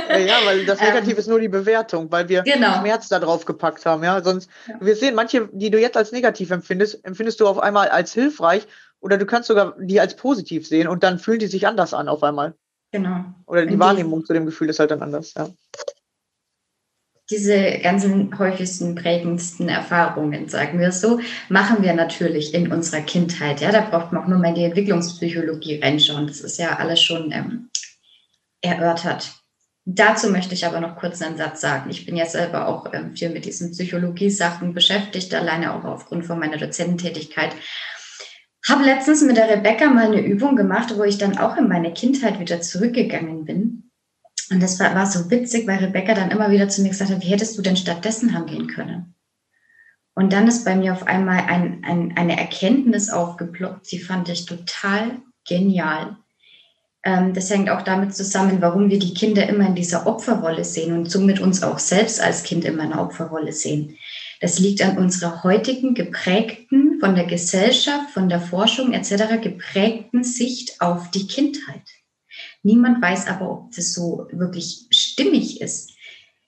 ja, 0.09 0.37
weil 0.43 0.65
das 0.65 0.81
Negativ 0.81 1.13
ähm, 1.13 1.19
ist 1.19 1.27
nur 1.27 1.39
die 1.39 1.49
Bewertung, 1.49 2.11
weil 2.11 2.29
wir 2.29 2.41
genau. 2.41 2.79
Schmerz 2.79 3.09
da 3.09 3.19
drauf 3.19 3.45
gepackt 3.45 3.85
haben. 3.85 4.03
Ja, 4.03 4.23
sonst, 4.23 4.49
ja. 4.67 4.75
wir 4.81 4.95
sehen, 4.95 5.13
manche, 5.13 5.47
die 5.51 5.69
du 5.69 5.79
jetzt 5.79 5.97
als 5.97 6.11
negativ 6.11 6.49
empfindest, 6.49 7.05
empfindest 7.05 7.39
du 7.41 7.47
auf 7.47 7.59
einmal 7.59 7.89
als 7.89 8.13
hilfreich 8.13 8.65
oder 9.01 9.19
du 9.19 9.27
kannst 9.27 9.49
sogar 9.49 9.75
die 9.79 9.99
als 9.99 10.15
positiv 10.15 10.67
sehen 10.67 10.87
und 10.87 11.03
dann 11.03 11.19
fühlen 11.19 11.39
die 11.39 11.47
sich 11.47 11.67
anders 11.67 11.93
an 11.93 12.07
auf 12.07 12.23
einmal. 12.23 12.55
Genau. 12.91 13.23
Oder 13.45 13.67
die 13.67 13.77
Wahrnehmung 13.77 14.25
zu 14.25 14.33
dem 14.33 14.47
Gefühl 14.47 14.69
ist 14.69 14.79
halt 14.79 14.89
dann 14.89 15.03
anders, 15.03 15.35
ja 15.35 15.47
diese 17.29 17.79
ganzen 17.79 18.37
häufigsten, 18.37 18.93
prägendsten 18.93 19.67
Erfahrungen, 19.67 20.47
sagen 20.47 20.79
wir 20.79 20.91
so, 20.91 21.19
machen 21.49 21.81
wir 21.81 21.93
natürlich 21.93 22.53
in 22.53 22.71
unserer 22.71 23.01
Kindheit. 23.01 23.61
Ja, 23.61 23.71
da 23.71 23.81
braucht 23.81 24.11
man 24.11 24.23
auch 24.23 24.27
nur 24.27 24.37
mal 24.37 24.49
in 24.49 24.55
die 24.55 24.63
Entwicklungspsychologie 24.63 25.79
reinschauen. 25.79 26.27
Das 26.27 26.41
ist 26.41 26.59
ja 26.59 26.77
alles 26.77 27.01
schon 27.01 27.31
ähm, 27.31 27.69
erörtert. 28.61 29.33
Dazu 29.85 30.29
möchte 30.29 30.53
ich 30.53 30.65
aber 30.65 30.79
noch 30.79 30.97
kurz 30.97 31.21
einen 31.21 31.37
Satz 31.37 31.61
sagen. 31.61 31.89
Ich 31.89 32.05
bin 32.05 32.15
ja 32.15 32.25
selber 32.25 32.67
auch 32.67 32.93
ähm, 32.93 33.15
viel 33.15 33.29
mit 33.29 33.45
diesen 33.45 33.71
Psychologie-Sachen 33.71 34.73
beschäftigt, 34.73 35.33
alleine 35.33 35.73
auch 35.73 35.83
aufgrund 35.83 36.25
von 36.25 36.39
meiner 36.39 36.57
Dozententätigkeit. 36.57 37.51
Habe 38.67 38.83
letztens 38.83 39.23
mit 39.23 39.37
der 39.37 39.49
Rebecca 39.49 39.89
mal 39.89 40.07
eine 40.07 40.21
Übung 40.21 40.55
gemacht, 40.55 40.95
wo 40.95 41.03
ich 41.03 41.17
dann 41.17 41.37
auch 41.37 41.57
in 41.57 41.67
meine 41.67 41.93
Kindheit 41.93 42.39
wieder 42.39 42.61
zurückgegangen 42.61 43.45
bin 43.45 43.84
und 44.51 44.61
das 44.61 44.79
war, 44.79 44.93
war 44.95 45.05
so 45.05 45.29
witzig, 45.31 45.67
weil 45.67 45.79
Rebecca 45.79 46.13
dann 46.13 46.31
immer 46.31 46.51
wieder 46.51 46.69
zu 46.69 46.81
mir 46.81 46.89
gesagt 46.89 47.11
hat, 47.11 47.21
wie 47.21 47.29
hättest 47.29 47.57
du 47.57 47.61
denn 47.61 47.77
stattdessen 47.77 48.33
handeln 48.33 48.67
können? 48.67 49.15
Und 50.13 50.31
dann 50.31 50.47
ist 50.47 50.63
bei 50.63 50.75
mir 50.75 50.93
auf 50.93 51.07
einmal 51.07 51.39
ein, 51.47 51.83
ein, 51.83 52.13
eine 52.15 52.37
Erkenntnis 52.37 53.09
aufgeploppt, 53.09 53.91
die 53.91 53.99
fand 53.99 54.29
ich 54.29 54.45
total 54.45 55.19
genial. 55.47 56.17
Ähm, 57.03 57.33
das 57.33 57.49
hängt 57.49 57.69
auch 57.69 57.81
damit 57.81 58.15
zusammen, 58.15 58.61
warum 58.61 58.89
wir 58.89 58.99
die 58.99 59.13
Kinder 59.13 59.47
immer 59.47 59.67
in 59.67 59.75
dieser 59.75 60.07
Opferrolle 60.07 60.63
sehen 60.63 60.93
und 60.93 61.11
somit 61.11 61.39
uns 61.39 61.63
auch 61.63 61.79
selbst 61.79 62.21
als 62.21 62.43
Kind 62.43 62.65
immer 62.65 62.83
in 62.83 62.93
einer 62.93 63.01
Opferrolle 63.01 63.51
sehen. 63.51 63.97
Das 64.41 64.59
liegt 64.59 64.81
an 64.81 64.97
unserer 64.97 65.43
heutigen 65.43 65.95
geprägten, 65.95 66.99
von 66.99 67.15
der 67.15 67.25
Gesellschaft, 67.25 68.11
von 68.11 68.29
der 68.29 68.41
Forschung 68.41 68.93
etc. 68.93 69.41
geprägten 69.41 70.23
Sicht 70.23 70.81
auf 70.81 71.11
die 71.11 71.27
Kindheit. 71.27 71.83
Niemand 72.65 72.99
weiß 72.99 73.27
aber, 73.27 73.51
ob 73.51 73.75
das 73.75 73.93
so 73.93 74.27
wirklich 74.31 74.87
stimmig 74.89 75.61
ist. 75.61 75.91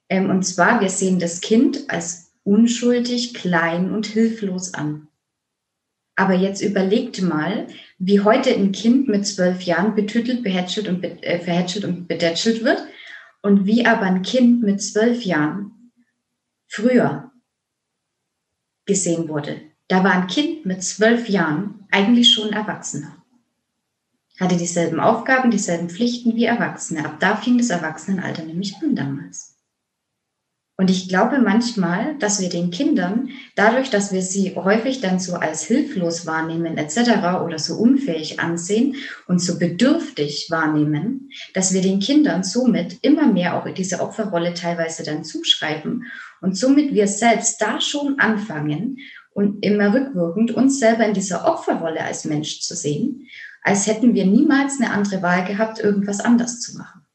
Ähm, 0.08 0.30
und 0.30 0.42
zwar, 0.42 0.80
wir 0.80 0.90
sehen 0.90 1.20
das 1.20 1.40
Kind 1.40 1.88
als 1.88 2.32
unschuldig, 2.42 3.34
klein 3.34 3.92
und 3.92 4.06
hilflos 4.06 4.74
an. 4.74 5.06
Aber 6.16 6.34
jetzt 6.34 6.60
überlegt 6.60 7.22
mal, 7.22 7.68
wie 8.00 8.18
heute 8.18 8.52
ein 8.52 8.72
Kind 8.72 9.06
mit 9.06 9.28
zwölf 9.28 9.62
Jahren 9.62 9.94
betüttelt, 9.94 10.42
behätschelt 10.42 10.88
und, 10.88 11.04
äh, 11.04 11.38
verhätschelt 11.38 11.84
und 11.84 12.08
bedätschelt 12.08 12.64
wird 12.64 12.82
und 13.42 13.64
wie 13.64 13.86
aber 13.86 14.02
ein 14.02 14.22
Kind 14.22 14.64
mit 14.64 14.82
zwölf 14.82 15.22
Jahren 15.22 15.92
früher 16.66 17.30
gesehen 18.86 19.28
wurde. 19.28 19.60
Da 19.86 20.02
war 20.02 20.14
ein 20.14 20.26
Kind 20.26 20.66
mit 20.66 20.82
zwölf 20.82 21.28
Jahren 21.28 21.86
eigentlich 21.92 22.32
schon 22.32 22.52
Erwachsener 22.52 23.17
hatte 24.38 24.56
dieselben 24.56 25.00
Aufgaben, 25.00 25.50
dieselben 25.50 25.90
Pflichten 25.90 26.36
wie 26.36 26.44
Erwachsene. 26.44 27.04
Ab 27.04 27.16
da 27.20 27.36
fing 27.36 27.58
das 27.58 27.70
Erwachsenenalter 27.70 28.44
nämlich 28.44 28.76
an 28.82 28.94
damals. 28.94 29.58
Und 30.80 30.90
ich 30.90 31.08
glaube 31.08 31.40
manchmal, 31.40 32.16
dass 32.20 32.40
wir 32.40 32.48
den 32.48 32.70
Kindern, 32.70 33.30
dadurch, 33.56 33.90
dass 33.90 34.12
wir 34.12 34.22
sie 34.22 34.54
häufig 34.54 35.00
dann 35.00 35.18
so 35.18 35.34
als 35.34 35.64
hilflos 35.64 36.24
wahrnehmen 36.24 36.78
etc. 36.78 37.42
oder 37.44 37.58
so 37.58 37.74
unfähig 37.74 38.38
ansehen 38.38 38.94
und 39.26 39.40
so 39.40 39.58
bedürftig 39.58 40.46
wahrnehmen, 40.50 41.30
dass 41.52 41.74
wir 41.74 41.82
den 41.82 41.98
Kindern 41.98 42.44
somit 42.44 42.98
immer 43.02 43.26
mehr 43.26 43.56
auch 43.56 43.68
diese 43.74 43.98
Opferrolle 43.98 44.54
teilweise 44.54 45.02
dann 45.02 45.24
zuschreiben 45.24 46.04
und 46.40 46.56
somit 46.56 46.94
wir 46.94 47.08
selbst 47.08 47.60
da 47.60 47.80
schon 47.80 48.20
anfangen 48.20 48.98
und 49.34 49.64
immer 49.64 49.92
rückwirkend 49.92 50.52
uns 50.52 50.78
selber 50.78 51.04
in 51.04 51.14
dieser 51.14 51.44
Opferrolle 51.44 52.04
als 52.04 52.24
Mensch 52.24 52.60
zu 52.60 52.76
sehen 52.76 53.26
als 53.68 53.86
hätten 53.86 54.14
wir 54.14 54.24
niemals 54.24 54.80
eine 54.80 54.90
andere 54.90 55.20
Wahl 55.20 55.44
gehabt, 55.44 55.78
irgendwas 55.78 56.20
anders 56.20 56.58
zu 56.60 56.78
machen. 56.78 57.06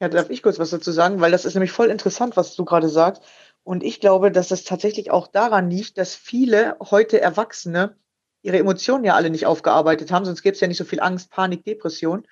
Ja, 0.00 0.08
darf 0.08 0.30
ich 0.30 0.40
kurz 0.40 0.60
was 0.60 0.70
dazu 0.70 0.92
sagen, 0.92 1.20
weil 1.20 1.32
das 1.32 1.44
ist 1.44 1.54
nämlich 1.54 1.72
voll 1.72 1.88
interessant, 1.88 2.36
was 2.36 2.54
du 2.54 2.64
gerade 2.64 2.88
sagst. 2.88 3.20
Und 3.64 3.82
ich 3.82 3.98
glaube, 3.98 4.30
dass 4.30 4.46
das 4.46 4.62
tatsächlich 4.62 5.10
auch 5.10 5.26
daran 5.26 5.68
liegt, 5.68 5.98
dass 5.98 6.14
viele 6.14 6.76
heute 6.80 7.20
Erwachsene 7.20 7.96
ihre 8.42 8.58
Emotionen 8.58 9.04
ja 9.04 9.16
alle 9.16 9.30
nicht 9.30 9.46
aufgearbeitet 9.46 10.12
haben, 10.12 10.24
sonst 10.24 10.42
gäbe 10.42 10.54
es 10.54 10.60
ja 10.60 10.68
nicht 10.68 10.78
so 10.78 10.84
viel 10.84 11.00
Angst, 11.00 11.30
Panik, 11.30 11.64
Depression. 11.64 12.24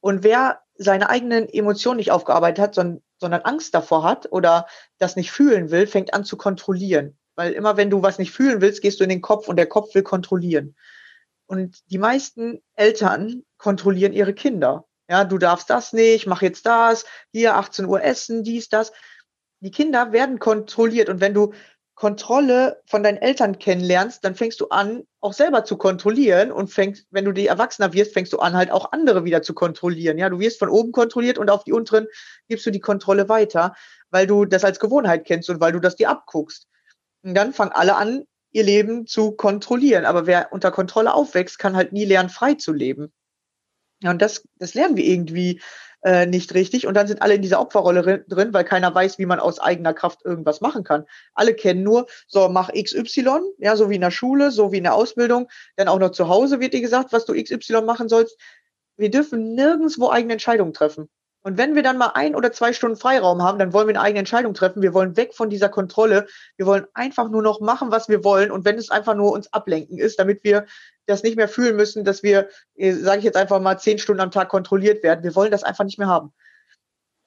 Und 0.00 0.24
wer 0.24 0.62
seine 0.74 1.10
eigenen 1.10 1.48
Emotionen 1.48 1.98
nicht 1.98 2.10
aufgearbeitet 2.10 2.58
hat, 2.58 2.74
sondern, 2.74 3.02
sondern 3.18 3.42
Angst 3.42 3.72
davor 3.72 4.02
hat 4.02 4.30
oder 4.32 4.66
das 4.98 5.14
nicht 5.14 5.30
fühlen 5.30 5.70
will, 5.70 5.86
fängt 5.86 6.12
an 6.12 6.24
zu 6.24 6.36
kontrollieren. 6.36 7.16
Weil 7.36 7.52
immer 7.52 7.76
wenn 7.76 7.88
du 7.88 8.02
was 8.02 8.18
nicht 8.18 8.32
fühlen 8.32 8.60
willst, 8.60 8.82
gehst 8.82 8.98
du 8.98 9.04
in 9.04 9.10
den 9.10 9.22
Kopf 9.22 9.46
und 9.46 9.56
der 9.56 9.66
Kopf 9.66 9.94
will 9.94 10.02
kontrollieren. 10.02 10.74
Und 11.50 11.80
die 11.90 11.98
meisten 11.98 12.62
Eltern 12.76 13.42
kontrollieren 13.58 14.12
ihre 14.12 14.34
Kinder. 14.34 14.84
Ja, 15.08 15.24
du 15.24 15.36
darfst 15.36 15.68
das 15.68 15.92
nicht, 15.92 16.28
mach 16.28 16.42
jetzt 16.42 16.64
das, 16.64 17.04
hier 17.32 17.56
18 17.56 17.86
Uhr 17.86 18.04
essen, 18.04 18.44
dies, 18.44 18.68
das. 18.68 18.92
Die 19.58 19.72
Kinder 19.72 20.12
werden 20.12 20.38
kontrolliert 20.38 21.08
und 21.08 21.20
wenn 21.20 21.34
du 21.34 21.52
Kontrolle 21.96 22.80
von 22.86 23.02
deinen 23.02 23.18
Eltern 23.18 23.58
kennenlernst, 23.58 24.24
dann 24.24 24.36
fängst 24.36 24.60
du 24.60 24.68
an, 24.68 25.02
auch 25.20 25.32
selber 25.32 25.64
zu 25.64 25.76
kontrollieren 25.76 26.52
und 26.52 26.68
fängst, 26.68 27.08
wenn 27.10 27.24
du 27.24 27.32
die 27.32 27.48
Erwachsener 27.48 27.92
wirst, 27.94 28.12
fängst 28.12 28.32
du 28.32 28.38
an, 28.38 28.54
halt 28.54 28.70
auch 28.70 28.92
andere 28.92 29.24
wieder 29.24 29.42
zu 29.42 29.52
kontrollieren. 29.52 30.18
Ja, 30.18 30.28
du 30.28 30.38
wirst 30.38 30.60
von 30.60 30.68
oben 30.68 30.92
kontrolliert 30.92 31.36
und 31.36 31.50
auf 31.50 31.64
die 31.64 31.72
unteren 31.72 32.06
gibst 32.46 32.64
du 32.64 32.70
die 32.70 32.78
Kontrolle 32.78 33.28
weiter, 33.28 33.74
weil 34.10 34.28
du 34.28 34.44
das 34.44 34.64
als 34.64 34.78
Gewohnheit 34.78 35.24
kennst 35.26 35.50
und 35.50 35.60
weil 35.60 35.72
du 35.72 35.80
das 35.80 35.96
dir 35.96 36.10
abguckst. 36.10 36.68
Und 37.24 37.34
dann 37.34 37.52
fangen 37.52 37.72
alle 37.72 37.96
an, 37.96 38.24
ihr 38.52 38.62
Leben 38.64 39.06
zu 39.06 39.32
kontrollieren. 39.32 40.04
Aber 40.04 40.26
wer 40.26 40.52
unter 40.52 40.70
Kontrolle 40.70 41.14
aufwächst, 41.14 41.58
kann 41.58 41.76
halt 41.76 41.92
nie 41.92 42.04
lernen, 42.04 42.28
frei 42.28 42.54
zu 42.54 42.72
leben. 42.72 43.12
Ja, 44.02 44.10
und 44.10 44.22
das, 44.22 44.42
das 44.56 44.74
lernen 44.74 44.96
wir 44.96 45.04
irgendwie 45.04 45.60
äh, 46.02 46.26
nicht 46.26 46.54
richtig. 46.54 46.86
Und 46.86 46.94
dann 46.94 47.06
sind 47.06 47.22
alle 47.22 47.34
in 47.34 47.42
dieser 47.42 47.60
Opferrolle 47.60 48.24
drin, 48.26 48.54
weil 48.54 48.64
keiner 48.64 48.94
weiß, 48.94 49.18
wie 49.18 49.26
man 49.26 49.40
aus 49.40 49.58
eigener 49.58 49.92
Kraft 49.92 50.24
irgendwas 50.24 50.60
machen 50.60 50.84
kann. 50.84 51.04
Alle 51.34 51.54
kennen 51.54 51.82
nur, 51.82 52.06
so 52.26 52.48
mach 52.48 52.70
XY, 52.72 53.40
ja, 53.58 53.76
so 53.76 53.90
wie 53.90 53.96
in 53.96 54.00
der 54.00 54.10
Schule, 54.10 54.50
so 54.50 54.72
wie 54.72 54.78
in 54.78 54.84
der 54.84 54.94
Ausbildung. 54.94 55.48
Dann 55.76 55.88
auch 55.88 55.98
noch 55.98 56.10
zu 56.10 56.28
Hause 56.28 56.60
wird 56.60 56.72
dir 56.72 56.80
gesagt, 56.80 57.12
was 57.12 57.26
du 57.26 57.34
XY 57.34 57.82
machen 57.82 58.08
sollst. 58.08 58.38
Wir 58.96 59.10
dürfen 59.10 59.54
nirgendwo 59.54 60.10
eigene 60.10 60.34
Entscheidungen 60.34 60.72
treffen. 60.72 61.08
Und 61.42 61.56
wenn 61.56 61.74
wir 61.74 61.82
dann 61.82 61.96
mal 61.96 62.12
ein 62.14 62.34
oder 62.34 62.52
zwei 62.52 62.72
Stunden 62.74 62.96
Freiraum 62.96 63.42
haben, 63.42 63.58
dann 63.58 63.72
wollen 63.72 63.88
wir 63.88 63.94
eine 63.94 64.02
eigene 64.02 64.18
Entscheidung 64.20 64.52
treffen. 64.52 64.82
Wir 64.82 64.92
wollen 64.92 65.16
weg 65.16 65.34
von 65.34 65.48
dieser 65.48 65.70
Kontrolle. 65.70 66.26
Wir 66.56 66.66
wollen 66.66 66.86
einfach 66.92 67.30
nur 67.30 67.42
noch 67.42 67.60
machen, 67.60 67.90
was 67.90 68.08
wir 68.08 68.24
wollen. 68.24 68.50
Und 68.50 68.66
wenn 68.66 68.76
es 68.76 68.90
einfach 68.90 69.14
nur 69.14 69.32
uns 69.32 69.50
ablenken 69.52 69.98
ist, 69.98 70.18
damit 70.18 70.44
wir 70.44 70.66
das 71.06 71.22
nicht 71.22 71.36
mehr 71.36 71.48
fühlen 71.48 71.76
müssen, 71.76 72.04
dass 72.04 72.22
wir, 72.22 72.48
äh, 72.74 72.92
sage 72.92 73.18
ich 73.18 73.24
jetzt 73.24 73.36
einfach 73.36 73.58
mal, 73.60 73.78
zehn 73.78 73.98
Stunden 73.98 74.20
am 74.20 74.30
Tag 74.30 74.50
kontrolliert 74.50 75.02
werden. 75.02 75.24
Wir 75.24 75.34
wollen 75.34 75.50
das 75.50 75.64
einfach 75.64 75.84
nicht 75.84 75.98
mehr 75.98 76.08
haben. 76.08 76.32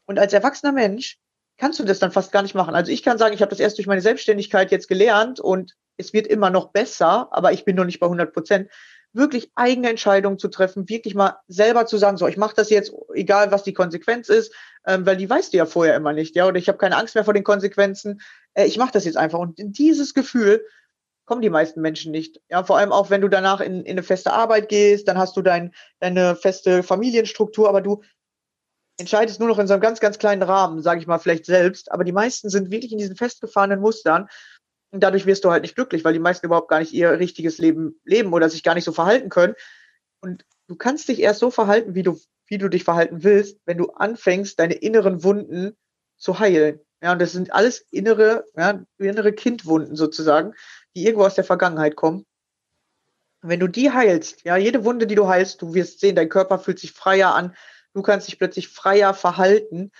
Und 0.05 0.19
als 0.19 0.33
erwachsener 0.33 0.73
Mensch 0.73 1.17
kannst 1.57 1.79
du 1.79 1.83
das 1.83 1.99
dann 1.99 2.11
fast 2.11 2.31
gar 2.31 2.43
nicht 2.43 2.55
machen. 2.55 2.75
Also 2.75 2.91
ich 2.91 3.03
kann 3.03 3.17
sagen, 3.17 3.33
ich 3.33 3.41
habe 3.41 3.49
das 3.49 3.59
erst 3.59 3.77
durch 3.77 3.87
meine 3.87 4.01
Selbstständigkeit 4.01 4.71
jetzt 4.71 4.87
gelernt 4.87 5.39
und 5.39 5.75
es 5.97 6.13
wird 6.13 6.27
immer 6.27 6.49
noch 6.49 6.71
besser, 6.71 7.29
aber 7.31 7.51
ich 7.51 7.65
bin 7.65 7.75
noch 7.75 7.85
nicht 7.85 7.99
bei 7.99 8.07
100 8.07 8.33
Prozent 8.33 8.69
wirklich 9.13 9.51
eigene 9.55 9.89
Entscheidungen 9.89 10.39
zu 10.39 10.47
treffen, 10.47 10.89
wirklich 10.89 11.15
mal 11.15 11.37
selber 11.47 11.85
zu 11.85 11.97
sagen, 11.97 12.17
so, 12.17 12.27
ich 12.27 12.37
mache 12.37 12.55
das 12.55 12.69
jetzt, 12.69 12.93
egal 13.13 13.51
was 13.51 13.63
die 13.63 13.73
Konsequenz 13.73 14.27
ist, 14.29 14.53
ähm, 14.85 15.05
weil 15.05 15.17
die 15.17 15.29
weißt 15.29 15.53
du 15.53 15.57
ja 15.57 15.65
vorher 15.65 15.95
immer 15.95 16.13
nicht, 16.13 16.35
ja, 16.35 16.47
oder 16.47 16.57
ich 16.57 16.67
habe 16.67 16.77
keine 16.79 16.97
Angst 16.97 17.15
mehr 17.15 17.23
vor 17.23 17.33
den 17.33 17.43
Konsequenzen, 17.43 18.21
äh, 18.53 18.65
ich 18.65 18.77
mache 18.77 18.91
das 18.91 19.05
jetzt 19.05 19.17
einfach. 19.17 19.39
Und 19.39 19.59
in 19.59 19.71
dieses 19.71 20.13
Gefühl 20.13 20.65
kommen 21.25 21.41
die 21.41 21.49
meisten 21.49 21.81
Menschen 21.81 22.11
nicht. 22.11 22.41
Ja, 22.49 22.63
vor 22.63 22.77
allem 22.77 22.91
auch, 22.91 23.09
wenn 23.09 23.21
du 23.21 23.29
danach 23.29 23.61
in, 23.61 23.81
in 23.81 23.91
eine 23.91 24.03
feste 24.03 24.33
Arbeit 24.33 24.67
gehst, 24.67 25.07
dann 25.07 25.17
hast 25.17 25.37
du 25.37 25.41
dein, 25.41 25.73
deine 25.99 26.35
feste 26.35 26.83
Familienstruktur, 26.83 27.69
aber 27.69 27.81
du 27.81 28.01
entscheidest 28.97 29.39
nur 29.39 29.49
noch 29.49 29.59
in 29.59 29.67
so 29.67 29.73
einem 29.73 29.81
ganz, 29.81 29.99
ganz 29.99 30.19
kleinen 30.19 30.43
Rahmen, 30.43 30.81
sage 30.81 30.99
ich 30.99 31.07
mal, 31.07 31.19
vielleicht 31.19 31.45
selbst. 31.45 31.91
Aber 31.91 32.03
die 32.03 32.11
meisten 32.11 32.49
sind 32.49 32.71
wirklich 32.71 32.91
in 32.91 32.97
diesen 32.97 33.15
festgefahrenen 33.15 33.79
Mustern 33.79 34.27
und 34.93 34.99
dadurch 34.99 35.25
wirst 35.25 35.43
du 35.43 35.49
halt 35.49 35.63
nicht 35.63 35.73
glücklich, 35.73 36.05
weil 36.05 36.13
die 36.13 36.19
meisten 36.19 36.45
überhaupt 36.45 36.69
gar 36.69 36.79
nicht 36.79 36.93
ihr 36.93 37.19
richtiges 37.19 37.57
Leben 37.57 37.99
leben 38.05 38.31
oder 38.31 38.47
sich 38.47 38.61
gar 38.61 38.75
nicht 38.75 38.83
so 38.83 38.91
verhalten 38.91 39.29
können. 39.29 39.55
Und 40.21 40.45
du 40.67 40.75
kannst 40.75 41.09
dich 41.09 41.19
erst 41.19 41.39
so 41.39 41.49
verhalten, 41.49 41.95
wie 41.95 42.03
du, 42.03 42.19
wie 42.45 42.59
du 42.59 42.69
dich 42.69 42.83
verhalten 42.83 43.23
willst, 43.23 43.59
wenn 43.65 43.79
du 43.79 43.89
anfängst, 43.89 44.59
deine 44.59 44.75
inneren 44.75 45.23
Wunden 45.23 45.75
zu 46.17 46.37
heilen. 46.37 46.79
Ja, 47.01 47.11
und 47.11 47.19
das 47.19 47.31
sind 47.31 47.51
alles 47.51 47.87
innere, 47.89 48.45
ja, 48.55 48.85
innere 48.99 49.33
Kindwunden 49.33 49.95
sozusagen, 49.95 50.53
die 50.95 51.05
irgendwo 51.05 51.25
aus 51.25 51.35
der 51.35 51.43
Vergangenheit 51.43 51.95
kommen. 51.95 52.27
Und 53.41 53.49
wenn 53.49 53.59
du 53.59 53.67
die 53.67 53.89
heilst, 53.89 54.43
ja, 54.43 54.57
jede 54.57 54.85
Wunde, 54.85 55.07
die 55.07 55.15
du 55.15 55.27
heilst, 55.27 55.63
du 55.63 55.73
wirst 55.73 56.01
sehen, 56.01 56.15
dein 56.15 56.29
Körper 56.29 56.59
fühlt 56.59 56.77
sich 56.77 56.91
freier 56.91 57.33
an, 57.33 57.55
du 57.95 58.03
kannst 58.03 58.27
dich 58.27 58.37
plötzlich 58.37 58.69
freier 58.69 59.15
verhalten 59.15 59.91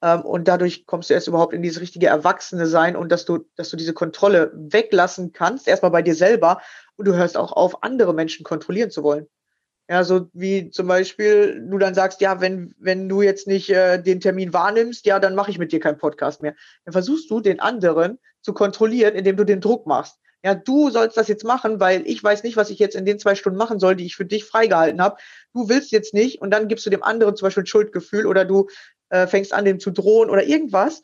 und 0.00 0.48
dadurch 0.48 0.86
kommst 0.86 1.10
du 1.10 1.14
erst 1.14 1.28
überhaupt 1.28 1.52
in 1.52 1.62
dieses 1.62 1.80
richtige 1.80 2.06
Erwachsene 2.06 2.66
sein 2.66 2.96
und 2.96 3.10
dass 3.12 3.24
du, 3.24 3.46
dass 3.56 3.70
du 3.70 3.76
diese 3.76 3.92
Kontrolle 3.92 4.50
weglassen 4.54 5.32
kannst, 5.32 5.68
erstmal 5.68 5.90
bei 5.90 6.02
dir 6.02 6.14
selber 6.14 6.60
und 6.96 7.06
du 7.06 7.14
hörst 7.14 7.36
auch 7.36 7.52
auf, 7.52 7.82
andere 7.82 8.14
Menschen 8.14 8.44
kontrollieren 8.44 8.90
zu 8.90 9.02
wollen. 9.02 9.26
Ja, 9.90 10.04
so 10.04 10.28
wie 10.32 10.70
zum 10.70 10.86
Beispiel 10.86 11.66
du 11.68 11.76
dann 11.76 11.94
sagst, 11.94 12.20
ja, 12.20 12.40
wenn, 12.40 12.74
wenn 12.78 13.08
du 13.08 13.22
jetzt 13.22 13.48
nicht 13.48 13.70
äh, 13.70 14.00
den 14.00 14.20
Termin 14.20 14.52
wahrnimmst, 14.52 15.04
ja, 15.04 15.18
dann 15.18 15.34
mache 15.34 15.50
ich 15.50 15.58
mit 15.58 15.72
dir 15.72 15.80
keinen 15.80 15.98
Podcast 15.98 16.42
mehr. 16.42 16.54
Dann 16.84 16.92
versuchst 16.92 17.28
du 17.28 17.40
den 17.40 17.58
anderen 17.58 18.20
zu 18.40 18.52
kontrollieren, 18.52 19.16
indem 19.16 19.36
du 19.36 19.44
den 19.44 19.60
Druck 19.60 19.88
machst. 19.88 20.20
Ja, 20.44 20.54
du 20.54 20.90
sollst 20.90 21.16
das 21.16 21.28
jetzt 21.28 21.44
machen, 21.44 21.80
weil 21.80 22.06
ich 22.06 22.22
weiß 22.22 22.44
nicht, 22.44 22.56
was 22.56 22.70
ich 22.70 22.78
jetzt 22.78 22.94
in 22.94 23.04
den 23.04 23.18
zwei 23.18 23.34
Stunden 23.34 23.58
machen 23.58 23.80
soll, 23.80 23.96
die 23.96 24.06
ich 24.06 24.16
für 24.16 24.24
dich 24.24 24.44
freigehalten 24.44 25.02
habe. 25.02 25.16
Du 25.52 25.68
willst 25.68 25.90
jetzt 25.90 26.14
nicht 26.14 26.40
und 26.40 26.50
dann 26.50 26.68
gibst 26.68 26.86
du 26.86 26.90
dem 26.90 27.02
anderen 27.02 27.36
zum 27.36 27.46
Beispiel 27.46 27.64
ein 27.64 27.66
Schuldgefühl 27.66 28.26
oder 28.26 28.44
du 28.44 28.68
äh, 29.10 29.26
fängst 29.26 29.52
an, 29.52 29.64
dem 29.64 29.80
zu 29.80 29.90
drohen 29.90 30.30
oder 30.30 30.44
irgendwas, 30.44 31.02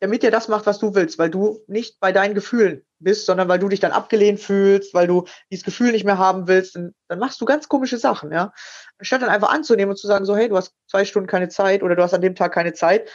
damit 0.00 0.24
er 0.24 0.30
das 0.30 0.48
macht, 0.48 0.66
was 0.66 0.78
du 0.78 0.94
willst, 0.94 1.18
weil 1.18 1.30
du 1.30 1.62
nicht 1.66 2.00
bei 2.00 2.10
deinen 2.12 2.34
Gefühlen 2.34 2.84
bist, 2.98 3.26
sondern 3.26 3.48
weil 3.48 3.58
du 3.58 3.68
dich 3.68 3.80
dann 3.80 3.92
abgelehnt 3.92 4.40
fühlst, 4.40 4.94
weil 4.94 5.06
du 5.06 5.24
dieses 5.50 5.64
Gefühl 5.64 5.92
nicht 5.92 6.04
mehr 6.04 6.18
haben 6.18 6.48
willst, 6.48 6.74
dann, 6.74 6.94
dann 7.08 7.18
machst 7.18 7.40
du 7.40 7.44
ganz 7.44 7.68
komische 7.68 7.98
Sachen, 7.98 8.32
ja. 8.32 8.52
Anstatt 8.98 9.22
dann 9.22 9.28
einfach 9.28 9.52
anzunehmen 9.52 9.90
und 9.90 9.96
zu 9.96 10.06
sagen, 10.06 10.24
so, 10.24 10.36
hey, 10.36 10.48
du 10.48 10.56
hast 10.56 10.74
zwei 10.86 11.04
Stunden 11.04 11.28
keine 11.28 11.48
Zeit 11.48 11.82
oder 11.82 11.96
du 11.96 12.02
hast 12.02 12.14
an 12.14 12.22
dem 12.22 12.34
Tag 12.34 12.52
keine 12.52 12.72
Zeit, 12.72 13.10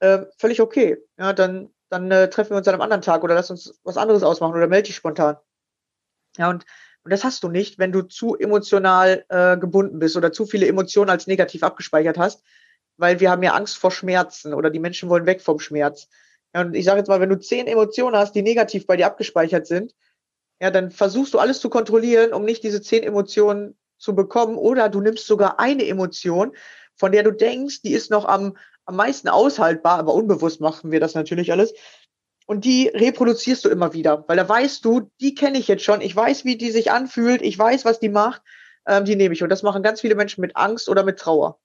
äh, 0.00 0.24
völlig 0.38 0.60
okay. 0.60 0.98
Ja, 1.18 1.32
dann, 1.32 1.70
dann 1.90 2.10
äh, 2.10 2.30
treffen 2.30 2.50
wir 2.50 2.58
uns 2.58 2.68
an 2.68 2.74
einem 2.74 2.82
anderen 2.82 3.02
Tag 3.02 3.22
oder 3.22 3.34
lass 3.34 3.50
uns 3.50 3.78
was 3.84 3.96
anderes 3.96 4.22
ausmachen 4.22 4.54
oder 4.54 4.68
melde 4.68 4.86
dich 4.86 4.96
spontan. 4.96 5.36
Ja, 6.38 6.50
und, 6.50 6.64
und 7.04 7.10
das 7.10 7.24
hast 7.24 7.42
du 7.44 7.48
nicht, 7.48 7.78
wenn 7.78 7.92
du 7.92 8.02
zu 8.02 8.36
emotional 8.36 9.24
äh, 9.28 9.56
gebunden 9.58 9.98
bist 9.98 10.16
oder 10.16 10.32
zu 10.32 10.46
viele 10.46 10.66
Emotionen 10.66 11.10
als 11.10 11.26
negativ 11.26 11.62
abgespeichert 11.62 12.18
hast, 12.18 12.42
weil 12.96 13.20
wir 13.20 13.30
haben 13.30 13.42
ja 13.42 13.54
Angst 13.54 13.78
vor 13.78 13.90
Schmerzen 13.90 14.54
oder 14.54 14.70
die 14.70 14.78
Menschen 14.78 15.08
wollen 15.08 15.26
weg 15.26 15.40
vom 15.40 15.58
Schmerz. 15.58 16.08
Ja, 16.54 16.62
und 16.62 16.74
ich 16.74 16.84
sage 16.84 16.98
jetzt 16.98 17.08
mal, 17.08 17.20
wenn 17.20 17.28
du 17.28 17.38
zehn 17.38 17.66
Emotionen 17.66 18.16
hast, 18.16 18.34
die 18.34 18.42
negativ 18.42 18.86
bei 18.86 18.96
dir 18.96 19.06
abgespeichert 19.06 19.66
sind, 19.66 19.94
ja, 20.60 20.70
dann 20.70 20.90
versuchst 20.90 21.34
du 21.34 21.38
alles 21.38 21.60
zu 21.60 21.68
kontrollieren, 21.68 22.32
um 22.32 22.44
nicht 22.44 22.62
diese 22.62 22.80
zehn 22.80 23.02
Emotionen 23.02 23.76
zu 23.98 24.14
bekommen. 24.14 24.56
Oder 24.56 24.88
du 24.88 25.00
nimmst 25.00 25.26
sogar 25.26 25.60
eine 25.60 25.86
Emotion, 25.86 26.56
von 26.94 27.12
der 27.12 27.22
du 27.22 27.30
denkst, 27.30 27.82
die 27.82 27.92
ist 27.92 28.10
noch 28.10 28.24
am, 28.24 28.56
am 28.86 28.96
meisten 28.96 29.28
aushaltbar, 29.28 29.98
aber 29.98 30.14
unbewusst 30.14 30.60
machen 30.60 30.90
wir 30.90 31.00
das 31.00 31.14
natürlich 31.14 31.52
alles. 31.52 31.74
Und 32.46 32.64
die 32.64 32.88
reproduzierst 32.88 33.64
du 33.64 33.68
immer 33.68 33.92
wieder, 33.92 34.24
weil 34.28 34.36
da 34.36 34.48
weißt 34.48 34.84
du, 34.84 35.10
die 35.20 35.34
kenne 35.34 35.58
ich 35.58 35.68
jetzt 35.68 35.82
schon, 35.82 36.00
ich 36.00 36.14
weiß, 36.14 36.44
wie 36.44 36.56
die 36.56 36.70
sich 36.70 36.92
anfühlt, 36.92 37.42
ich 37.42 37.58
weiß, 37.58 37.84
was 37.84 37.98
die 37.98 38.08
macht, 38.08 38.40
ähm, 38.86 39.04
die 39.04 39.16
nehme 39.16 39.34
ich. 39.34 39.42
Und 39.42 39.50
das 39.50 39.64
machen 39.64 39.82
ganz 39.82 40.00
viele 40.00 40.14
Menschen 40.14 40.40
mit 40.40 40.56
Angst 40.56 40.88
oder 40.88 41.02
mit 41.02 41.18
Trauer. 41.18 41.58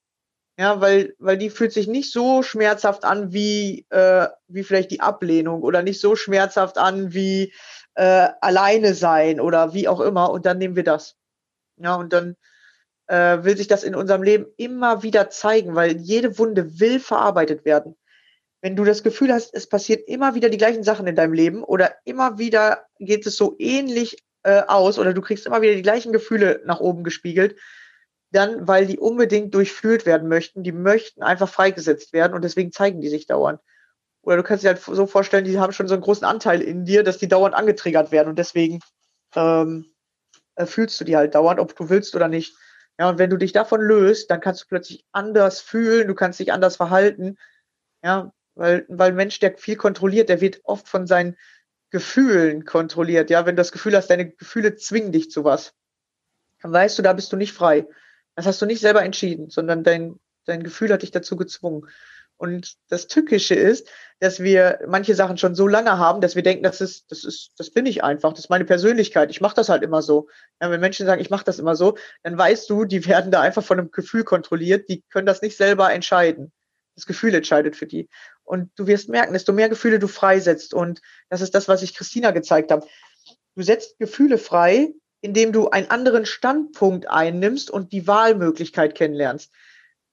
Ja, 0.57 0.81
weil, 0.81 1.15
weil 1.17 1.37
die 1.37 1.49
fühlt 1.49 1.71
sich 1.71 1.87
nicht 1.87 2.11
so 2.11 2.43
schmerzhaft 2.43 3.03
an 3.03 3.33
wie, 3.33 3.85
äh, 3.89 4.27
wie 4.47 4.63
vielleicht 4.63 4.91
die 4.91 4.99
Ablehnung 4.99 5.63
oder 5.63 5.81
nicht 5.81 5.99
so 5.99 6.15
schmerzhaft 6.15 6.77
an 6.77 7.13
wie 7.13 7.53
äh, 7.95 8.29
alleine 8.41 8.93
sein 8.93 9.39
oder 9.39 9.73
wie 9.73 9.87
auch 9.87 10.01
immer. 10.01 10.29
Und 10.29 10.45
dann 10.45 10.57
nehmen 10.57 10.75
wir 10.75 10.83
das. 10.83 11.15
Ja, 11.77 11.95
und 11.95 12.13
dann 12.13 12.35
äh, 13.07 13.43
will 13.43 13.57
sich 13.57 13.67
das 13.67 13.83
in 13.83 13.95
unserem 13.95 14.23
Leben 14.23 14.45
immer 14.57 15.03
wieder 15.03 15.29
zeigen, 15.29 15.75
weil 15.75 15.97
jede 15.97 16.37
Wunde 16.37 16.79
will 16.79 16.99
verarbeitet 16.99 17.65
werden. 17.65 17.95
Wenn 18.61 18.75
du 18.75 18.83
das 18.83 19.03
Gefühl 19.03 19.33
hast, 19.33 19.53
es 19.53 19.67
passiert 19.67 20.07
immer 20.07 20.35
wieder 20.35 20.49
die 20.49 20.57
gleichen 20.57 20.83
Sachen 20.83 21.07
in 21.07 21.15
deinem 21.15 21.33
Leben 21.33 21.63
oder 21.63 21.95
immer 22.05 22.37
wieder 22.37 22.85
geht 22.99 23.25
es 23.25 23.35
so 23.35 23.55
ähnlich 23.57 24.17
äh, 24.43 24.61
aus 24.61 24.99
oder 24.99 25.13
du 25.13 25.21
kriegst 25.21 25.45
immer 25.45 25.61
wieder 25.61 25.73
die 25.73 25.81
gleichen 25.81 26.13
Gefühle 26.13 26.61
nach 26.65 26.79
oben 26.79 27.03
gespiegelt, 27.03 27.55
dann, 28.31 28.67
weil 28.67 28.85
die 28.85 28.97
unbedingt 28.97 29.53
durchführt 29.53 30.05
werden 30.05 30.27
möchten, 30.27 30.63
die 30.63 30.71
möchten 30.71 31.21
einfach 31.21 31.49
freigesetzt 31.49 32.13
werden 32.13 32.33
und 32.33 32.43
deswegen 32.43 32.71
zeigen 32.71 33.01
die 33.01 33.09
sich 33.09 33.27
dauernd. 33.27 33.59
Oder 34.21 34.37
du 34.37 34.43
kannst 34.43 34.63
dir 34.63 34.69
halt 34.69 34.81
so 34.81 35.05
vorstellen, 35.05 35.45
die 35.45 35.59
haben 35.59 35.73
schon 35.73 35.87
so 35.87 35.95
einen 35.95 36.03
großen 36.03 36.25
Anteil 36.25 36.61
in 36.61 36.85
dir, 36.85 37.03
dass 37.03 37.17
die 37.17 37.27
dauernd 37.27 37.55
angetriggert 37.55 38.11
werden 38.11 38.29
und 38.29 38.39
deswegen 38.39 38.79
ähm, 39.35 39.85
äh, 40.55 40.65
fühlst 40.65 40.99
du 40.99 41.03
die 41.03 41.17
halt 41.17 41.35
dauernd, 41.35 41.59
ob 41.59 41.75
du 41.75 41.89
willst 41.89 42.15
oder 42.15 42.27
nicht. 42.27 42.55
Ja, 42.99 43.09
und 43.09 43.17
wenn 43.17 43.29
du 43.29 43.37
dich 43.37 43.51
davon 43.51 43.81
löst, 43.81 44.29
dann 44.29 44.41
kannst 44.41 44.63
du 44.63 44.67
plötzlich 44.67 45.05
anders 45.11 45.59
fühlen, 45.59 46.07
du 46.07 46.15
kannst 46.15 46.39
dich 46.39 46.53
anders 46.53 46.75
verhalten. 46.75 47.37
Ja, 48.03 48.31
weil, 48.55 48.85
weil 48.89 49.09
ein 49.09 49.15
Mensch, 49.15 49.39
der 49.39 49.57
viel 49.57 49.75
kontrolliert, 49.75 50.29
der 50.29 50.41
wird 50.41 50.61
oft 50.63 50.87
von 50.87 51.07
seinen 51.07 51.37
Gefühlen 51.89 52.63
kontrolliert. 52.63 53.29
Ja, 53.29 53.45
wenn 53.45 53.55
du 53.55 53.61
das 53.61 53.71
Gefühl 53.71 53.95
hast, 53.95 54.09
deine 54.09 54.29
Gefühle 54.29 54.75
zwingen 54.75 55.11
dich 55.11 55.31
zu 55.31 55.43
was, 55.43 55.73
dann 56.61 56.71
weißt 56.71 56.97
du, 56.97 57.01
da 57.01 57.13
bist 57.13 57.33
du 57.33 57.37
nicht 57.37 57.53
frei. 57.53 57.87
Das 58.35 58.45
hast 58.45 58.61
du 58.61 58.65
nicht 58.65 58.81
selber 58.81 59.03
entschieden, 59.03 59.49
sondern 59.49 59.83
dein, 59.83 60.19
dein 60.45 60.63
Gefühl 60.63 60.91
hat 60.91 61.01
dich 61.01 61.11
dazu 61.11 61.35
gezwungen. 61.35 61.87
Und 62.41 62.77
das 62.89 63.05
Tückische 63.05 63.53
ist, 63.53 63.87
dass 64.19 64.39
wir 64.39 64.79
manche 64.87 65.13
Sachen 65.13 65.37
schon 65.37 65.53
so 65.53 65.67
lange 65.67 65.99
haben, 65.99 66.21
dass 66.21 66.35
wir 66.35 66.41
denken, 66.41 66.63
das 66.63 66.81
ist, 66.81 67.11
das 67.11 67.23
ist, 67.23 67.51
das 67.57 67.69
bin 67.69 67.85
ich 67.85 68.03
einfach, 68.03 68.31
das 68.31 68.45
ist 68.45 68.49
meine 68.49 68.65
Persönlichkeit. 68.65 69.29
Ich 69.29 69.41
mache 69.41 69.53
das 69.53 69.69
halt 69.69 69.83
immer 69.83 70.01
so. 70.01 70.27
Ja, 70.59 70.71
wenn 70.71 70.81
Menschen 70.81 71.05
sagen, 71.05 71.21
ich 71.21 71.29
mache 71.29 71.45
das 71.45 71.59
immer 71.59 71.75
so, 71.75 71.99
dann 72.23 72.35
weißt 72.35 72.67
du, 72.67 72.85
die 72.85 73.05
werden 73.05 73.29
da 73.29 73.41
einfach 73.41 73.63
von 73.63 73.77
einem 73.77 73.91
Gefühl 73.91 74.23
kontrolliert. 74.23 74.89
Die 74.89 75.03
können 75.11 75.27
das 75.27 75.43
nicht 75.43 75.55
selber 75.55 75.93
entscheiden. 75.93 76.51
Das 76.95 77.05
Gefühl 77.05 77.35
entscheidet 77.35 77.75
für 77.75 77.85
die. 77.85 78.09
Und 78.43 78.71
du 78.75 78.87
wirst 78.87 79.07
merken, 79.07 79.33
desto 79.33 79.53
mehr 79.53 79.69
Gefühle 79.69 79.99
du 79.99 80.07
freisetzt. 80.07 80.73
Und 80.73 80.99
das 81.29 81.41
ist 81.41 81.53
das, 81.53 81.67
was 81.67 81.83
ich 81.83 81.93
Christina 81.93 82.31
gezeigt 82.31 82.71
habe. 82.71 82.87
Du 83.55 83.61
setzt 83.61 83.99
Gefühle 83.99 84.39
frei, 84.39 84.95
indem 85.21 85.53
du 85.53 85.69
einen 85.69 85.89
anderen 85.89 86.25
Standpunkt 86.25 87.09
einnimmst 87.09 87.69
und 87.69 87.93
die 87.93 88.07
Wahlmöglichkeit 88.07 88.95
kennenlernst. 88.95 89.51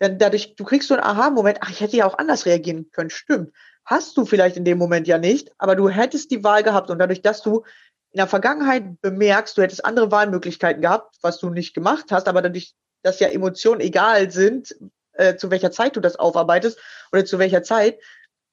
Denn 0.00 0.18
dadurch, 0.18 0.54
du 0.54 0.64
kriegst 0.64 0.88
so 0.88 0.94
einen 0.94 1.02
Aha-Moment, 1.02 1.58
ach, 1.60 1.70
ich 1.70 1.80
hätte 1.80 1.96
ja 1.96 2.06
auch 2.06 2.18
anders 2.18 2.46
reagieren 2.46 2.90
können. 2.92 3.10
Stimmt. 3.10 3.52
Hast 3.84 4.16
du 4.16 4.26
vielleicht 4.26 4.56
in 4.56 4.64
dem 4.64 4.78
Moment 4.78 5.08
ja 5.08 5.18
nicht, 5.18 5.50
aber 5.58 5.74
du 5.74 5.88
hättest 5.88 6.30
die 6.30 6.44
Wahl 6.44 6.62
gehabt 6.62 6.90
und 6.90 6.98
dadurch, 6.98 7.22
dass 7.22 7.42
du 7.42 7.64
in 8.10 8.18
der 8.18 8.26
Vergangenheit 8.26 9.00
bemerkst, 9.00 9.56
du 9.56 9.62
hättest 9.62 9.84
andere 9.84 10.10
Wahlmöglichkeiten 10.10 10.82
gehabt, 10.82 11.16
was 11.22 11.38
du 11.38 11.50
nicht 11.50 11.74
gemacht 11.74 12.06
hast, 12.10 12.28
aber 12.28 12.42
dadurch, 12.42 12.74
dass 13.02 13.20
ja 13.20 13.28
Emotionen 13.28 13.80
egal 13.80 14.30
sind, 14.30 14.76
äh, 15.14 15.36
zu 15.36 15.50
welcher 15.50 15.70
Zeit 15.70 15.96
du 15.96 16.00
das 16.00 16.16
aufarbeitest 16.16 16.78
oder 17.12 17.24
zu 17.24 17.38
welcher 17.38 17.62
Zeit, 17.62 17.98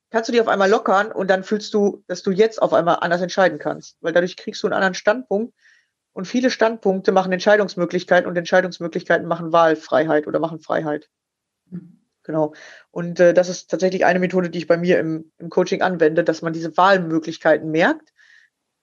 kannst 0.09 0.29
du 0.29 0.33
die 0.33 0.41
auf 0.41 0.47
einmal 0.47 0.69
lockern 0.69 1.11
und 1.11 1.29
dann 1.29 1.43
fühlst 1.43 1.73
du, 1.73 2.03
dass 2.07 2.23
du 2.23 2.31
jetzt 2.31 2.61
auf 2.61 2.73
einmal 2.73 2.97
anders 3.01 3.21
entscheiden 3.21 3.59
kannst, 3.59 3.97
weil 4.01 4.13
dadurch 4.13 4.37
kriegst 4.37 4.63
du 4.63 4.67
einen 4.67 4.73
anderen 4.73 4.93
Standpunkt, 4.93 5.53
und 6.15 6.25
viele 6.25 6.49
Standpunkte 6.49 7.11
machen 7.11 7.33
Entscheidungsmöglichkeiten 7.33 8.27
und 8.27 8.37
Entscheidungsmöglichkeiten 8.37 9.27
machen 9.27 9.51
Wahlfreiheit 9.51 10.27
oder 10.27 10.39
machen 10.39 10.59
Freiheit. 10.59 11.09
Genau. 12.23 12.53
Und 12.89 13.19
äh, 13.19 13.33
das 13.33 13.49
ist 13.49 13.69
tatsächlich 13.69 14.05
eine 14.05 14.19
Methode, 14.19 14.49
die 14.49 14.59
ich 14.59 14.67
bei 14.67 14.77
mir 14.77 14.97
im, 14.97 15.33
im 15.37 15.49
Coaching 15.49 15.81
anwende, 15.81 16.23
dass 16.23 16.41
man 16.41 16.53
diese 16.53 16.75
Wahlmöglichkeiten 16.77 17.69
merkt 17.69 18.13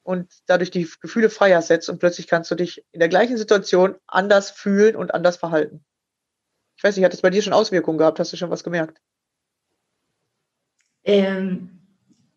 und 0.03 0.31
dadurch 0.45 0.71
die 0.71 0.87
Gefühle 1.01 1.31
freier 1.31 1.63
setzt 1.63 1.89
und 1.89 2.01
plötzlich 2.01 2.29
kannst 2.29 2.51
du 2.51 2.55
dich 2.55 2.85
in 2.93 3.01
der 3.01 3.09
gleichen 3.09 3.39
Situation 3.39 3.95
anders 4.07 4.51
fühlen 4.51 4.95
und 4.95 5.15
anders 5.15 5.39
verhalten. 5.39 5.83
Ich 6.77 6.85
weiß 6.85 6.97
nicht, 6.97 7.05
hat 7.05 7.15
das 7.15 7.23
bei 7.23 7.31
dir 7.31 7.41
schon 7.41 7.55
Auswirkungen 7.55 7.97
gehabt? 7.97 8.21
Hast 8.21 8.35
du 8.35 8.37
schon 8.37 8.51
was 8.51 8.63
gemerkt? 8.63 9.01
Ähm, 11.03 11.81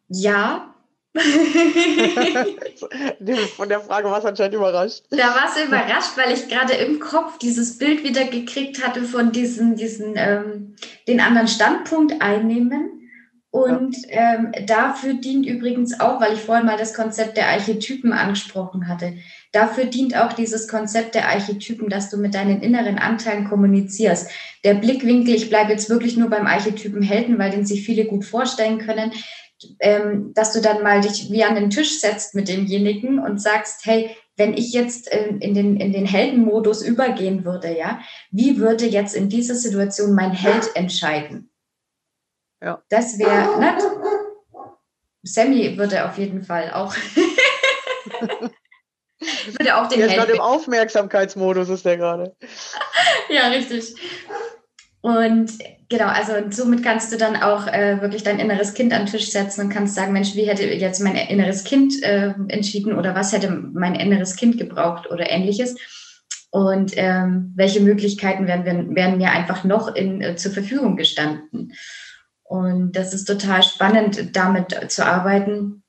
ja, 0.08 0.75
Von 3.56 3.70
der 3.70 3.80
Frage 3.80 4.10
war 4.10 4.20
es 4.20 4.26
anscheinend 4.26 4.56
überrascht. 4.56 5.04
Da 5.12 5.18
war 5.18 5.46
es 5.50 5.56
überrascht, 5.64 6.18
weil 6.18 6.34
ich 6.34 6.50
gerade 6.50 6.74
im 6.74 7.00
Kopf 7.00 7.38
dieses 7.38 7.78
Bild 7.78 8.04
wieder 8.04 8.26
gekriegt 8.26 8.86
hatte 8.86 9.04
von 9.04 9.32
diesen, 9.32 9.78
diesen 9.78 10.16
ähm, 10.18 10.76
den 11.08 11.22
anderen 11.22 11.48
Standpunkt 11.48 12.22
einnehmen. 12.22 12.92
Und 13.50 13.96
ja. 14.10 14.34
ähm, 14.34 14.52
dafür 14.66 15.14
dient 15.14 15.46
übrigens 15.46 16.02
auch, 16.02 16.20
weil 16.20 16.34
ich 16.34 16.42
vorhin 16.42 16.66
mal 16.66 16.78
das 16.78 16.94
Konzept 16.94 17.38
der 17.38 17.48
Archetypen 17.48 18.12
angesprochen 18.12 18.90
hatte, 18.90 19.14
dafür 19.54 19.86
dient 19.86 20.18
auch 20.18 20.34
dieses 20.34 20.68
Konzept 20.68 21.16
der 21.16 21.30
Archetypen, 21.30 21.88
dass 21.88 22.10
du 22.10 22.18
mit 22.18 22.36
deinen 22.36 22.62
inneren 22.62 22.98
Anteilen 22.98 23.48
kommunizierst. 23.48 24.30
Der 24.66 24.74
Blickwinkel, 24.74 25.34
ich 25.34 25.48
bleibe 25.48 25.72
jetzt 25.72 25.90
wirklich 25.90 26.18
nur 26.18 26.30
beim 26.30 26.48
Archetypen 26.48 27.02
Helden, 27.02 27.40
weil 27.40 27.52
den 27.52 27.66
sich 27.66 27.86
viele 27.86 28.04
gut 28.04 28.26
vorstellen 28.26 28.80
können, 28.80 29.14
ähm, 29.80 30.34
dass 30.34 30.54
du 30.54 30.62
dann 30.62 30.84
mal 30.84 31.02
dich 31.02 31.32
wie 31.32 31.44
an 31.44 31.56
den 31.56 31.70
Tisch 31.70 32.00
setzt 32.00 32.36
mit 32.36 32.48
demjenigen 32.48 33.20
und 33.20 33.42
sagst, 33.42 33.86
hey, 33.86 34.16
wenn 34.38 34.54
ich 34.54 34.74
jetzt 34.74 35.08
ähm, 35.12 35.40
in 35.40 35.54
den, 35.54 35.78
in 35.78 35.94
den 35.94 36.06
Heldenmodus 36.06 36.82
übergehen 36.82 37.46
würde, 37.46 37.76
ja, 37.76 38.00
wie 38.32 38.60
würde 38.60 38.86
jetzt 38.86 39.16
in 39.16 39.30
dieser 39.30 39.56
Situation 39.56 40.14
mein 40.14 40.32
Held 40.32 40.76
entscheiden? 40.76 41.50
Ja. 42.62 42.82
Das 42.90 43.18
wäre, 43.18 43.60
ne? 43.60 43.78
Sammy 45.24 45.78
würde 45.78 46.06
auf 46.06 46.18
jeden 46.18 46.44
Fall 46.44 46.72
auch. 46.74 46.94
würde 49.58 49.78
auch 49.78 49.88
den 49.88 50.00
der 50.00 50.08
ist 50.10 50.16
gerade 50.16 50.34
im 50.34 50.42
Aufmerksamkeitsmodus, 50.42 51.70
ist 51.70 51.86
der 51.86 51.98
gerade. 51.98 52.36
ja, 53.30 53.48
richtig. 53.48 53.96
Und 55.06 55.52
genau, 55.88 56.08
also 56.08 56.32
somit 56.50 56.82
kannst 56.82 57.14
du 57.14 57.18
dann 57.18 57.36
auch 57.36 57.68
äh, 57.68 58.02
wirklich 58.02 58.24
dein 58.24 58.40
inneres 58.40 58.74
Kind 58.74 58.92
an 58.92 59.04
den 59.04 59.12
Tisch 59.12 59.30
setzen 59.30 59.62
und 59.62 59.70
kannst 59.70 59.94
sagen, 59.94 60.14
Mensch, 60.14 60.34
wie 60.34 60.48
hätte 60.48 60.64
jetzt 60.64 61.00
mein 61.00 61.16
inneres 61.16 61.64
Kind 61.64 62.02
äh, 62.02 62.34
entschieden 62.48 62.98
oder 62.98 63.14
was 63.14 63.32
hätte 63.32 63.52
mein 63.52 63.94
inneres 63.94 64.36
Kind 64.36 64.58
gebraucht 64.58 65.12
oder 65.12 65.30
ähnliches. 65.30 65.76
Und 66.50 66.94
ähm, 66.96 67.54
welche 67.56 67.82
Möglichkeiten 67.82 68.48
werden, 68.48 68.96
werden, 68.96 69.18
mir 69.20 69.30
einfach 69.30 69.64
noch 69.64 69.94
in, 69.94 70.22
äh, 70.22 70.38
zur 70.38 70.54
Verfügung 70.54 70.96
gestanden. 70.96 71.74
Und 72.42 72.94
das 72.94 73.14
ist 73.14 73.26
total 73.26 73.62
spannend, 73.62 74.36
damit 74.36 74.92
zu 74.92 75.06
arbeiten. 75.06 75.84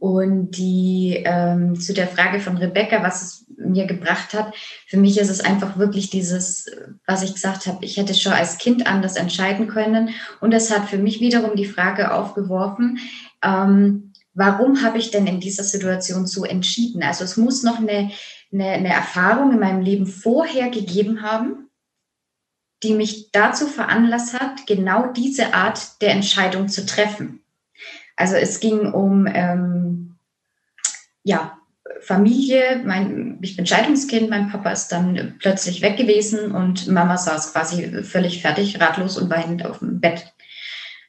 Und 0.00 0.56
die 0.56 1.22
ähm, 1.24 1.78
zu 1.78 1.94
der 1.94 2.08
Frage 2.08 2.40
von 2.40 2.56
Rebecca, 2.56 3.04
was 3.04 3.22
es 3.22 3.41
mir 3.64 3.86
gebracht 3.86 4.34
hat, 4.34 4.54
für 4.86 4.96
mich 4.96 5.18
ist 5.18 5.30
es 5.30 5.40
einfach 5.40 5.78
wirklich 5.78 6.10
dieses, 6.10 6.66
was 7.06 7.22
ich 7.22 7.34
gesagt 7.34 7.66
habe, 7.66 7.84
ich 7.84 7.96
hätte 7.96 8.14
schon 8.14 8.32
als 8.32 8.58
Kind 8.58 8.86
anders 8.86 9.16
entscheiden 9.16 9.68
können. 9.68 10.10
Und 10.40 10.52
es 10.52 10.70
hat 10.70 10.88
für 10.88 10.98
mich 10.98 11.20
wiederum 11.20 11.56
die 11.56 11.66
Frage 11.66 12.12
aufgeworfen, 12.12 12.98
ähm, 13.42 14.12
warum 14.34 14.82
habe 14.82 14.98
ich 14.98 15.10
denn 15.10 15.26
in 15.26 15.40
dieser 15.40 15.64
Situation 15.64 16.26
so 16.26 16.44
entschieden? 16.44 17.02
Also 17.02 17.24
es 17.24 17.36
muss 17.36 17.62
noch 17.62 17.78
eine, 17.78 18.10
eine, 18.52 18.68
eine 18.68 18.92
Erfahrung 18.92 19.52
in 19.52 19.58
meinem 19.58 19.82
Leben 19.82 20.06
vorher 20.06 20.70
gegeben 20.70 21.22
haben, 21.22 21.68
die 22.82 22.94
mich 22.94 23.30
dazu 23.30 23.66
veranlasst 23.66 24.38
hat, 24.38 24.66
genau 24.66 25.12
diese 25.12 25.54
Art 25.54 26.00
der 26.00 26.10
Entscheidung 26.10 26.68
zu 26.68 26.84
treffen. 26.84 27.40
Also 28.16 28.34
es 28.36 28.60
ging 28.60 28.92
um 28.92 29.26
ähm, 29.26 30.16
ja, 31.22 31.58
Familie. 32.02 32.82
Mein, 32.84 33.38
ich 33.42 33.56
bin 33.56 33.66
Scheidungskind, 33.66 34.28
mein 34.30 34.50
Papa 34.50 34.70
ist 34.70 34.88
dann 34.88 35.36
plötzlich 35.38 35.82
weg 35.82 35.96
gewesen 35.96 36.52
und 36.52 36.88
Mama 36.88 37.16
saß 37.16 37.52
quasi 37.52 38.02
völlig 38.02 38.42
fertig, 38.42 38.80
ratlos 38.80 39.16
und 39.16 39.30
weinend 39.30 39.64
auf 39.64 39.78
dem 39.78 40.00
Bett. 40.00 40.32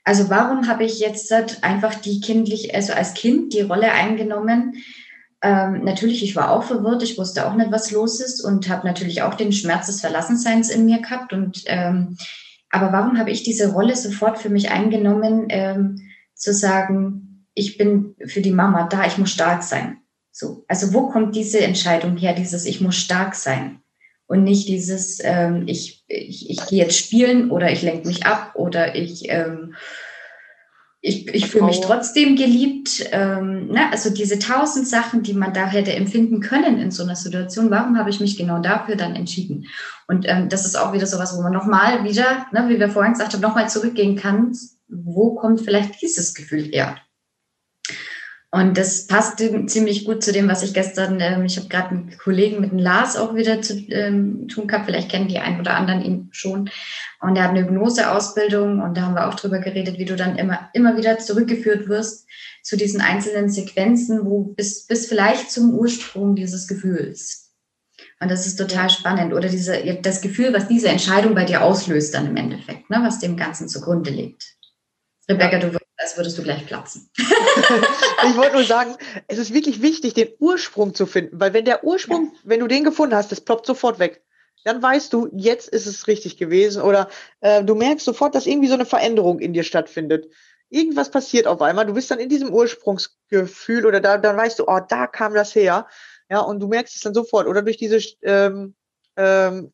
Also 0.04 0.30
warum 0.30 0.68
habe 0.68 0.84
ich 0.84 1.00
jetzt 1.00 1.34
einfach 1.64 1.96
die 1.96 2.20
kindlich, 2.20 2.76
also 2.76 2.94
als 2.94 3.14
Kind 3.14 3.54
die 3.54 3.62
Rolle 3.62 3.92
eingenommen? 3.92 4.76
Ähm, 5.42 5.84
natürlich, 5.84 6.24
ich 6.24 6.36
war 6.36 6.52
auch 6.52 6.64
verwirrt, 6.64 7.04
ich 7.04 7.18
wusste 7.18 7.48
auch 7.48 7.56
nicht, 7.56 7.72
was 7.72 7.92
los 7.92 8.20
ist 8.20 8.42
und 8.42 8.70
habe 8.70 8.88
natürlich 8.88 9.22
auch 9.22 9.34
den 9.34 9.52
Schmerz 9.52 9.88
des 9.88 10.02
Verlassenseins 10.02 10.70
in 10.70 10.86
mir 10.86 11.02
gehabt. 11.02 11.34
Und 11.34 11.64
ähm, 11.68 12.18
aber 12.70 12.92
warum 12.92 13.18
habe 13.18 13.32
ich 13.32 13.44
diese 13.44 13.72
Rolle 13.72 13.96
sofort 13.96 14.40
für 14.40 14.50
mich 14.50 14.72
eingenommen? 14.72 15.46
Ähm, 15.50 16.02
zu 16.36 16.54
sagen, 16.54 17.46
ich 17.54 17.78
bin 17.78 18.16
für 18.26 18.42
die 18.42 18.52
Mama 18.52 18.88
da, 18.88 19.06
ich 19.06 19.18
muss 19.18 19.32
stark 19.32 19.64
sein. 19.64 19.98
So, 20.36 20.66
also 20.68 20.94
wo 20.94 21.10
kommt 21.10 21.36
diese 21.36 21.62
Entscheidung 21.62 22.18
her, 22.18 22.34
dieses 22.34 22.66
ich 22.66 22.82
muss 22.82 22.96
stark 22.96 23.36
sein 23.36 23.82
und 24.26 24.44
nicht 24.44 24.68
dieses 24.68 25.20
ähm, 25.24 25.64
ich, 25.68 26.04
ich, 26.08 26.50
ich 26.50 26.66
gehe 26.66 26.80
jetzt 26.80 26.98
spielen 26.98 27.52
oder 27.52 27.72
ich 27.72 27.84
lenke 27.84 28.08
mich 28.08 28.26
ab 28.26 28.54
oder 28.56 28.96
ich 28.96 29.30
ähm, 29.30 29.76
ich, 31.06 31.28
ich 31.28 31.48
fühle 31.48 31.66
mich 31.66 31.82
trotzdem 31.82 32.38
geliebt. 32.38 33.10
Ähm, 33.12 33.68
ne? 33.68 33.92
Also 33.92 34.10
diese 34.10 34.40
tausend 34.40 34.88
Sachen, 34.88 35.22
die 35.22 35.34
man 35.34 35.54
da 35.54 35.68
hätte 35.68 35.92
empfinden 35.92 36.40
können 36.40 36.80
in 36.80 36.92
so 36.92 37.04
einer 37.04 37.18
Situation, 37.18 37.70
warum 37.70 37.98
habe 37.98 38.10
ich 38.10 38.22
mich 38.22 38.38
genau 38.38 38.60
dafür 38.60 38.96
dann 38.96 39.14
entschieden? 39.14 39.68
Und 40.08 40.26
ähm, 40.30 40.48
das 40.48 40.66
ist 40.66 40.78
auch 40.78 40.94
wieder 40.94 41.06
so 41.06 41.20
was, 41.20 41.38
wo 41.38 41.42
man 41.42 41.52
nochmal 41.52 42.06
wieder, 42.06 42.46
ne, 42.54 42.70
wie 42.70 42.80
wir 42.80 42.90
vorhin 42.90 43.12
gesagt 43.12 43.34
haben, 43.34 43.42
nochmal 43.42 43.70
zurückgehen 43.70 44.16
kann 44.16 44.54
wo 44.94 45.36
kommt 45.36 45.62
vielleicht 45.62 46.02
dieses 46.02 46.34
Gefühl 46.34 46.64
her? 46.64 46.98
Und 48.54 48.78
das 48.78 49.08
passt 49.08 49.40
ziemlich 49.40 50.06
gut 50.06 50.24
zu 50.24 50.32
dem, 50.32 50.48
was 50.48 50.62
ich 50.62 50.76
gestern, 50.76 51.20
ähm, 51.20 51.44
ich 51.44 51.58
habe 51.58 51.70
gerade 51.70 51.90
einen 51.90 52.16
Kollegen 52.20 52.62
mit 52.62 52.70
dem 52.70 52.78
Lars 52.78 53.18
auch 53.18 53.34
wieder 53.34 53.64
zu 53.64 53.74
ähm, 53.90 54.48
tun 54.48 54.68
gehabt, 54.68 54.86
vielleicht 54.86 55.10
kennen 55.10 55.28
die 55.28 55.40
einen 55.40 55.60
oder 55.60 55.76
anderen 55.76 56.04
ihn 56.04 56.30
schon. 56.32 56.70
Und 57.20 57.36
er 57.36 57.46
hat 57.46 57.50
eine 57.50 57.62
Hypnoseausbildung 57.62 58.80
und 58.80 58.96
da 58.96 59.02
haben 59.02 59.16
wir 59.16 59.28
auch 59.28 59.34
drüber 59.34 59.58
geredet, 59.58 59.98
wie 59.98 60.06
du 60.06 60.16
dann 60.16 60.38
immer, 60.38 60.70
immer 60.74 60.96
wieder 60.98 61.18
zurückgeführt 61.18 61.90
wirst 61.90 62.28
zu 62.62 62.78
diesen 62.78 63.02
einzelnen 63.02 63.50
Sequenzen, 63.50 64.24
wo 64.24 64.44
bis, 64.44 64.86
bis 64.86 65.08
vielleicht 65.08 65.50
zum 65.50 65.74
Ursprung 65.74 66.36
dieses 66.36 66.68
Gefühls. 66.68 67.56
Und 68.20 68.30
das 68.30 68.46
ist 68.46 68.58
total 68.58 68.92
spannend. 68.92 69.34
Oder 69.34 69.50
diese, 69.50 69.82
das 70.04 70.22
Gefühl, 70.22 70.54
was 70.54 70.68
diese 70.68 70.90
Entscheidung 70.90 71.34
bei 71.34 71.46
dir 71.46 71.64
auslöst 71.64 72.14
dann 72.14 72.28
im 72.28 72.38
Endeffekt, 72.38 72.88
ne, 72.92 73.02
was 73.02 73.18
dem 73.18 73.36
Ganzen 73.36 73.68
zugrunde 73.68 74.12
liegt. 74.12 74.46
Rebecca, 75.28 75.58
du 75.58 75.83
als 75.98 76.18
würdest 76.18 76.38
du 76.38 76.44
gleich 76.44 76.66
platzen. 76.66 77.10
ich 77.18 78.38
wollte 78.38 78.54
nur 78.54 78.64
sagen, 78.64 78.96
es 79.28 79.38
ist 79.38 79.54
wirklich 79.54 79.82
wichtig, 79.82 80.14
den 80.14 80.30
Ursprung 80.40 80.94
zu 80.94 81.06
finden, 81.06 81.40
weil 81.40 81.54
wenn 81.54 81.66
der 81.66 81.84
Ursprung, 81.84 82.32
ja. 82.34 82.40
wenn 82.44 82.60
du 82.60 82.68
den 82.68 82.84
gefunden 82.84 83.16
hast, 83.16 83.32
das 83.32 83.42
ploppt 83.42 83.66
sofort 83.66 84.00
weg. 84.00 84.24
Dann 84.66 84.82
weißt 84.82 85.12
du, 85.12 85.30
jetzt 85.34 85.68
ist 85.70 85.88
es 85.88 86.08
richtig 86.08 86.38
gewesen 86.38 86.82
oder 86.82 87.10
äh, 87.42 87.64
du 87.64 87.76
merkst 87.76 88.06
sofort, 88.06 88.34
dass 88.34 88.46
irgendwie 88.46 88.70
so 88.70 88.76
eine 88.76 88.86
Veränderung 88.86 89.40
in 89.40 89.54
dir 89.54 89.64
stattfindet. 89.64 90.28
Irgendwas 90.70 91.12
passiert 91.12 91.48
auf 91.48 91.62
einmal, 91.62 91.86
du 91.86 91.94
bist 91.94 92.10
dann 92.10 92.20
in 92.20 92.30
diesem 92.30 92.54
Ursprungsgefühl 92.54 93.86
oder 93.86 94.00
da, 94.00 94.18
dann 94.18 94.38
weißt 94.38 94.60
du, 94.60 94.64
oh, 94.68 94.80
da 94.88 95.08
kam 95.08 95.34
das 95.34 95.54
her. 95.54 95.88
Ja, 96.30 96.40
und 96.40 96.62
du 96.62 96.68
merkst 96.68 96.96
es 96.96 97.02
dann 97.02 97.14
sofort 97.14 97.48
oder 97.48 97.62
durch 97.62 97.78
diese 97.78 98.00
ähm, 98.22 98.74
ähm, 99.18 99.74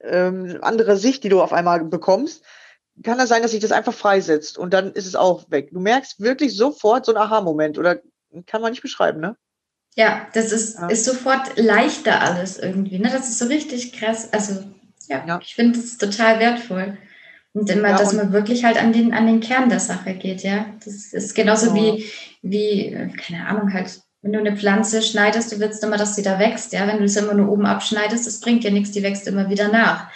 ähm, 0.00 0.58
andere 0.60 0.96
Sicht, 0.96 1.24
die 1.24 1.28
du 1.28 1.40
auf 1.40 1.52
einmal 1.52 1.84
bekommst, 1.84 2.44
kann 3.02 3.18
das 3.18 3.28
sein, 3.28 3.42
dass 3.42 3.50
sich 3.50 3.60
das 3.60 3.72
einfach 3.72 3.94
freisetzt 3.94 4.56
und 4.58 4.72
dann 4.72 4.92
ist 4.92 5.06
es 5.06 5.16
auch 5.16 5.50
weg. 5.50 5.70
Du 5.72 5.80
merkst 5.80 6.20
wirklich 6.20 6.56
sofort 6.56 7.06
so 7.06 7.12
ein 7.12 7.18
Aha-Moment 7.18 7.78
oder 7.78 8.00
kann 8.46 8.62
man 8.62 8.70
nicht 8.70 8.82
beschreiben, 8.82 9.20
ne? 9.20 9.36
Ja, 9.96 10.26
das 10.34 10.52
ist, 10.52 10.78
ja. 10.78 10.88
ist 10.88 11.04
sofort 11.04 11.56
leichter 11.56 12.20
alles 12.20 12.58
irgendwie, 12.58 12.98
ne? 12.98 13.10
Das 13.10 13.28
ist 13.28 13.38
so 13.38 13.46
richtig 13.46 13.92
krass. 13.92 14.32
Also, 14.32 14.64
ja, 15.08 15.24
ja. 15.26 15.38
ich 15.40 15.54
finde 15.54 15.78
das 15.78 15.98
total 15.98 16.40
wertvoll. 16.40 16.98
Und 17.52 17.70
immer, 17.70 17.90
ja, 17.90 17.98
dass 17.98 18.10
und 18.10 18.16
man 18.16 18.32
wirklich 18.32 18.64
halt 18.64 18.82
an 18.82 18.92
den, 18.92 19.14
an 19.14 19.28
den 19.28 19.38
Kern 19.38 19.68
der 19.68 19.78
Sache 19.78 20.14
geht, 20.14 20.42
ja. 20.42 20.66
Das 20.84 21.12
ist 21.12 21.34
genauso 21.34 21.72
genau. 21.72 21.96
wie, 21.96 22.10
wie, 22.42 23.12
keine 23.16 23.46
Ahnung, 23.46 23.72
halt, 23.72 24.00
wenn 24.22 24.32
du 24.32 24.40
eine 24.40 24.56
Pflanze 24.56 25.02
schneidest, 25.02 25.52
du 25.52 25.60
willst 25.60 25.84
immer, 25.84 25.96
dass 25.96 26.16
sie 26.16 26.22
da 26.22 26.40
wächst, 26.40 26.72
ja. 26.72 26.88
Wenn 26.88 26.98
du 26.98 27.04
es 27.04 27.16
immer 27.16 27.34
nur 27.34 27.48
oben 27.48 27.66
abschneidest, 27.66 28.26
das 28.26 28.40
bringt 28.40 28.64
dir 28.64 28.72
nichts, 28.72 28.90
die 28.90 29.04
wächst 29.04 29.28
immer 29.28 29.48
wieder 29.48 29.68
nach. 29.68 30.08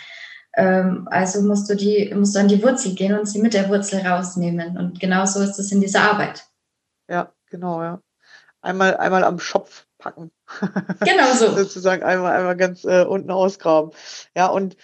Ähm, 0.57 1.09
also 1.11 1.43
musst 1.43 1.69
du, 1.71 1.77
die, 1.77 2.13
musst 2.15 2.35
du 2.35 2.41
an 2.41 2.49
die 2.49 2.63
Wurzel 2.63 2.95
gehen 2.95 3.19
und 3.19 3.27
sie 3.27 3.41
mit 3.41 3.55
der 3.55 3.69
Wurzel 3.69 4.01
rausnehmen. 4.01 4.77
Und 4.77 5.01
genauso 5.01 5.41
ist 5.41 5.59
es 5.59 5.73
in 5.73 5.81
dieser 5.81 6.03
Arbeit. 6.03 6.47
Ja, 7.09 7.33
genau, 7.51 7.83
ja. 7.83 8.01
Einmal, 8.61 8.97
einmal 8.97 9.25
am 9.25 9.39
Schopf 9.39 9.87
packen. 9.99 10.31
Genau 11.01 11.33
so. 11.35 11.55
Sozusagen 11.55 12.03
einmal, 12.03 12.33
einmal 12.37 12.57
ganz 12.57 12.85
äh, 12.85 13.05
unten 13.05 13.31
ausgraben. 13.31 13.93
Ja, 14.35 14.47
und 14.47 14.77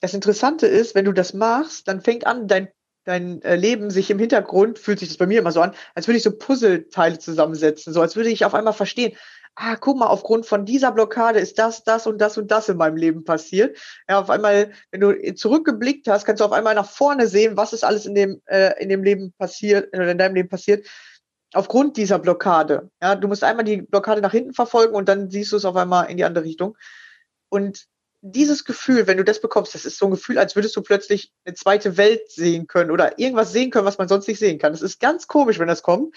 das 0.00 0.14
Interessante 0.14 0.66
ist, 0.66 0.94
wenn 0.94 1.04
du 1.04 1.12
das 1.12 1.34
machst, 1.34 1.88
dann 1.88 2.02
fängt 2.02 2.26
an, 2.26 2.46
dein, 2.46 2.68
dein 3.04 3.42
äh, 3.42 3.56
Leben 3.56 3.90
sich 3.90 4.10
im 4.10 4.18
Hintergrund, 4.18 4.78
fühlt 4.78 4.98
sich 4.98 5.08
das 5.08 5.16
bei 5.16 5.26
mir 5.26 5.40
immer 5.40 5.52
so 5.52 5.60
an, 5.60 5.74
als 5.94 6.06
würde 6.06 6.18
ich 6.18 6.22
so 6.22 6.36
Puzzleteile 6.36 7.18
zusammensetzen, 7.18 7.92
so 7.92 8.00
als 8.00 8.16
würde 8.16 8.30
ich 8.30 8.44
auf 8.44 8.54
einmal 8.54 8.74
verstehen, 8.74 9.16
ah, 9.56 9.76
guck 9.76 9.96
mal, 9.96 10.06
aufgrund 10.06 10.46
von 10.46 10.64
dieser 10.64 10.92
Blockade 10.92 11.40
ist 11.40 11.58
das, 11.58 11.82
das 11.82 12.06
und 12.06 12.18
das 12.18 12.38
und 12.38 12.50
das 12.50 12.68
in 12.68 12.76
meinem 12.76 12.96
Leben 12.96 13.24
passiert. 13.24 13.78
Ja, 14.08 14.20
auf 14.20 14.30
einmal, 14.30 14.72
wenn 14.90 15.00
du 15.00 15.34
zurückgeblickt 15.34 16.06
hast, 16.08 16.26
kannst 16.26 16.40
du 16.40 16.44
auf 16.44 16.52
einmal 16.52 16.74
nach 16.74 16.88
vorne 16.88 17.26
sehen, 17.26 17.56
was 17.56 17.72
ist 17.72 17.84
alles 17.84 18.06
in 18.06 18.14
dem, 18.14 18.42
äh, 18.46 18.80
in 18.82 18.90
dem 18.90 19.02
Leben 19.02 19.32
passiert, 19.38 19.88
oder 19.94 20.10
in 20.10 20.18
deinem 20.18 20.34
Leben 20.34 20.48
passiert, 20.48 20.86
aufgrund 21.54 21.96
dieser 21.96 22.18
Blockade. 22.18 22.90
Ja, 23.02 23.16
du 23.16 23.28
musst 23.28 23.42
einmal 23.42 23.64
die 23.64 23.82
Blockade 23.82 24.20
nach 24.20 24.32
hinten 24.32 24.52
verfolgen 24.52 24.94
und 24.94 25.08
dann 25.08 25.30
siehst 25.30 25.52
du 25.52 25.56
es 25.56 25.64
auf 25.64 25.76
einmal 25.76 26.10
in 26.10 26.18
die 26.18 26.24
andere 26.24 26.44
Richtung. 26.44 26.76
Und 27.48 27.86
dieses 28.20 28.64
Gefühl, 28.64 29.06
wenn 29.06 29.16
du 29.16 29.24
das 29.24 29.40
bekommst, 29.40 29.74
das 29.74 29.84
ist 29.84 29.98
so 29.98 30.06
ein 30.06 30.10
Gefühl, 30.10 30.38
als 30.38 30.54
würdest 30.54 30.76
du 30.76 30.82
plötzlich 30.82 31.32
eine 31.44 31.54
zweite 31.54 31.96
Welt 31.96 32.30
sehen 32.30 32.66
können 32.66 32.90
oder 32.90 33.18
irgendwas 33.18 33.52
sehen 33.52 33.70
können, 33.70 33.86
was 33.86 33.98
man 33.98 34.08
sonst 34.08 34.26
nicht 34.28 34.38
sehen 34.38 34.58
kann. 34.58 34.72
Das 34.72 34.82
ist 34.82 35.00
ganz 35.00 35.28
komisch, 35.28 35.58
wenn 35.58 35.68
das 35.68 35.82
kommt. 35.82 36.14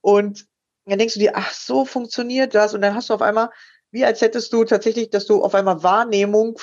Und 0.00 0.46
dann 0.86 0.98
denkst 0.98 1.14
du 1.14 1.20
dir, 1.20 1.32
ach, 1.34 1.52
so 1.52 1.84
funktioniert 1.84 2.54
das. 2.54 2.74
Und 2.74 2.82
dann 2.82 2.94
hast 2.94 3.10
du 3.10 3.14
auf 3.14 3.22
einmal, 3.22 3.50
wie 3.90 4.04
als 4.04 4.20
hättest 4.20 4.52
du 4.52 4.64
tatsächlich, 4.64 5.10
dass 5.10 5.26
du 5.26 5.42
auf 5.42 5.54
einmal 5.54 5.82
Wahrnehmung 5.82 6.58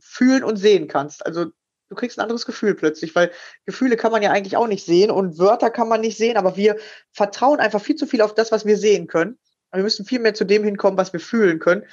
fühlen 0.00 0.44
und 0.44 0.56
sehen 0.56 0.88
kannst. 0.88 1.24
Also 1.24 1.46
du 1.88 1.94
kriegst 1.94 2.18
ein 2.18 2.22
anderes 2.22 2.46
Gefühl 2.46 2.74
plötzlich, 2.74 3.14
weil 3.14 3.30
Gefühle 3.64 3.96
kann 3.96 4.12
man 4.12 4.22
ja 4.22 4.30
eigentlich 4.30 4.56
auch 4.56 4.66
nicht 4.66 4.84
sehen 4.84 5.10
und 5.10 5.38
Wörter 5.38 5.70
kann 5.70 5.88
man 5.88 6.00
nicht 6.00 6.16
sehen, 6.16 6.36
aber 6.36 6.56
wir 6.56 6.76
vertrauen 7.12 7.60
einfach 7.60 7.80
viel 7.80 7.96
zu 7.96 8.06
viel 8.06 8.22
auf 8.22 8.34
das, 8.34 8.52
was 8.52 8.66
wir 8.66 8.76
sehen 8.76 9.06
können. 9.06 9.38
Wir 9.72 9.82
müssen 9.82 10.06
viel 10.06 10.20
mehr 10.20 10.34
zu 10.34 10.44
dem 10.44 10.64
hinkommen, 10.64 10.98
was 10.98 11.12
wir 11.12 11.20
fühlen 11.20 11.58
können, 11.58 11.84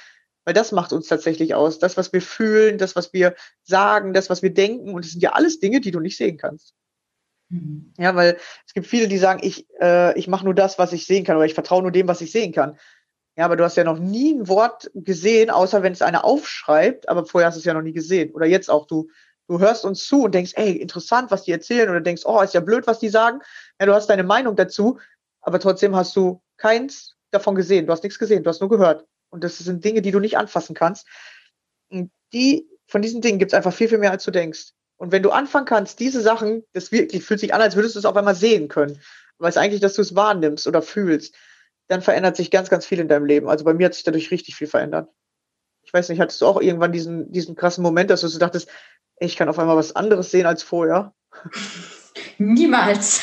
weil 0.44 0.54
das 0.54 0.72
macht 0.72 0.92
uns 0.92 1.08
tatsächlich 1.08 1.54
aus. 1.54 1.78
Das, 1.78 1.96
was 1.96 2.12
wir 2.12 2.22
fühlen, 2.22 2.78
das, 2.78 2.96
was 2.96 3.12
wir 3.12 3.34
sagen, 3.62 4.12
das, 4.12 4.30
was 4.30 4.42
wir 4.42 4.54
denken. 4.54 4.94
Und 4.94 5.04
das 5.04 5.12
sind 5.12 5.22
ja 5.22 5.32
alles 5.32 5.58
Dinge, 5.58 5.80
die 5.80 5.90
du 5.90 6.00
nicht 6.00 6.16
sehen 6.16 6.38
kannst. 6.38 6.74
Mhm. 7.54 7.92
Ja, 7.98 8.14
weil 8.16 8.36
es 8.66 8.74
gibt 8.74 8.86
viele, 8.86 9.08
die 9.08 9.18
sagen, 9.18 9.40
ich, 9.42 9.66
äh, 9.80 10.18
ich 10.18 10.28
mache 10.28 10.44
nur 10.44 10.54
das, 10.54 10.78
was 10.78 10.92
ich 10.92 11.06
sehen 11.06 11.24
kann, 11.24 11.36
oder 11.36 11.46
ich 11.46 11.54
vertraue 11.54 11.82
nur 11.82 11.92
dem, 11.92 12.08
was 12.08 12.20
ich 12.20 12.32
sehen 12.32 12.52
kann. 12.52 12.78
Ja, 13.36 13.44
aber 13.44 13.56
du 13.56 13.64
hast 13.64 13.76
ja 13.76 13.84
noch 13.84 13.98
nie 13.98 14.34
ein 14.34 14.48
Wort 14.48 14.90
gesehen, 14.94 15.50
außer 15.50 15.82
wenn 15.82 15.92
es 15.92 16.02
einer 16.02 16.24
aufschreibt, 16.24 17.08
aber 17.08 17.26
vorher 17.26 17.48
hast 17.48 17.56
du 17.56 17.60
es 17.60 17.64
ja 17.64 17.74
noch 17.74 17.82
nie 17.82 17.92
gesehen. 17.92 18.32
Oder 18.32 18.46
jetzt 18.46 18.70
auch, 18.70 18.86
du, 18.86 19.08
du 19.48 19.58
hörst 19.58 19.84
uns 19.84 20.04
zu 20.04 20.22
und 20.22 20.34
denkst, 20.34 20.52
ey, 20.54 20.72
interessant, 20.72 21.30
was 21.30 21.42
die 21.44 21.52
erzählen, 21.52 21.90
oder 21.90 22.00
denkst, 22.00 22.22
oh, 22.24 22.40
ist 22.40 22.54
ja 22.54 22.60
blöd, 22.60 22.86
was 22.86 22.98
die 22.98 23.08
sagen. 23.08 23.40
Ja, 23.80 23.86
du 23.86 23.94
hast 23.94 24.08
deine 24.08 24.24
Meinung 24.24 24.56
dazu, 24.56 24.98
aber 25.40 25.58
trotzdem 25.60 25.94
hast 25.96 26.14
du 26.16 26.42
keins 26.56 27.16
davon 27.30 27.54
gesehen. 27.54 27.86
Du 27.86 27.92
hast 27.92 28.02
nichts 28.02 28.18
gesehen, 28.18 28.42
du 28.44 28.50
hast 28.50 28.60
nur 28.60 28.70
gehört. 28.70 29.04
Und 29.30 29.42
das 29.42 29.58
sind 29.58 29.84
Dinge, 29.84 30.02
die 30.02 30.12
du 30.12 30.20
nicht 30.20 30.38
anfassen 30.38 30.74
kannst. 30.74 31.06
Und 31.90 32.12
die, 32.32 32.68
von 32.86 33.02
diesen 33.02 33.20
Dingen 33.20 33.38
gibt 33.38 33.52
es 33.52 33.56
einfach 33.56 33.72
viel, 33.72 33.88
viel 33.88 33.98
mehr, 33.98 34.12
als 34.12 34.24
du 34.24 34.30
denkst. 34.30 34.72
Und 35.04 35.12
wenn 35.12 35.22
du 35.22 35.32
anfangen 35.32 35.66
kannst, 35.66 36.00
diese 36.00 36.22
Sachen, 36.22 36.64
das 36.72 36.90
wirklich 36.90 37.22
fühlt 37.22 37.38
sich 37.38 37.52
an, 37.52 37.60
als 37.60 37.76
würdest 37.76 37.94
du 37.94 37.98
es 37.98 38.06
auf 38.06 38.16
einmal 38.16 38.34
sehen 38.34 38.68
können. 38.68 39.02
Weil 39.36 39.50
es 39.50 39.58
eigentlich, 39.58 39.82
dass 39.82 39.92
du 39.92 40.00
es 40.00 40.14
wahrnimmst 40.14 40.66
oder 40.66 40.80
fühlst, 40.80 41.34
dann 41.88 42.00
verändert 42.00 42.36
sich 42.36 42.50
ganz, 42.50 42.70
ganz 42.70 42.86
viel 42.86 43.00
in 43.00 43.08
deinem 43.08 43.26
Leben. 43.26 43.46
Also 43.50 43.66
bei 43.66 43.74
mir 43.74 43.84
hat 43.84 43.92
sich 43.92 44.04
dadurch 44.04 44.30
richtig 44.30 44.56
viel 44.56 44.66
verändert. 44.66 45.10
Ich 45.82 45.92
weiß 45.92 46.08
nicht, 46.08 46.20
hattest 46.20 46.40
du 46.40 46.46
auch 46.46 46.58
irgendwann 46.58 46.92
diesen, 46.92 47.30
diesen 47.30 47.54
krassen 47.54 47.82
Moment, 47.82 48.08
dass 48.08 48.22
du 48.22 48.28
so 48.28 48.38
dachtest, 48.38 48.70
ey, 49.16 49.26
ich 49.26 49.36
kann 49.36 49.50
auf 49.50 49.58
einmal 49.58 49.76
was 49.76 49.94
anderes 49.94 50.30
sehen 50.30 50.46
als 50.46 50.62
vorher? 50.62 51.12
Niemals. 52.38 53.22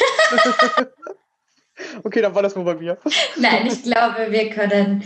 okay, 2.03 2.21
dann 2.21 2.35
war 2.35 2.43
das 2.43 2.53
nur 2.53 2.65
bei 2.65 2.75
mir. 2.75 2.99
Nein, 3.37 3.65
ich 3.65 3.81
glaube, 3.81 4.27
wir 4.29 4.51
können 4.51 5.03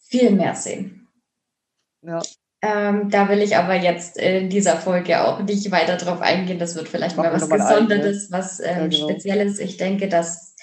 viel 0.00 0.32
mehr 0.32 0.54
sehen. 0.54 1.08
Ja. 2.02 2.20
Ähm, 2.66 3.10
da 3.10 3.28
will 3.28 3.42
ich 3.42 3.56
aber 3.56 3.74
jetzt 3.74 4.16
in 4.16 4.48
dieser 4.48 4.76
Folge 4.76 5.22
auch 5.22 5.40
nicht 5.42 5.70
weiter 5.70 5.96
drauf 5.96 6.20
eingehen. 6.20 6.58
Das 6.58 6.74
wird 6.74 6.88
vielleicht 6.88 7.16
mal 7.16 7.32
was 7.32 7.48
Gesondertes, 7.48 8.32
was 8.32 8.58
ähm, 8.58 8.66
ja, 8.66 8.86
genau. 8.88 9.08
Spezielles. 9.08 9.58
Ich 9.60 9.76
denke, 9.76 10.08
dass 10.08 10.56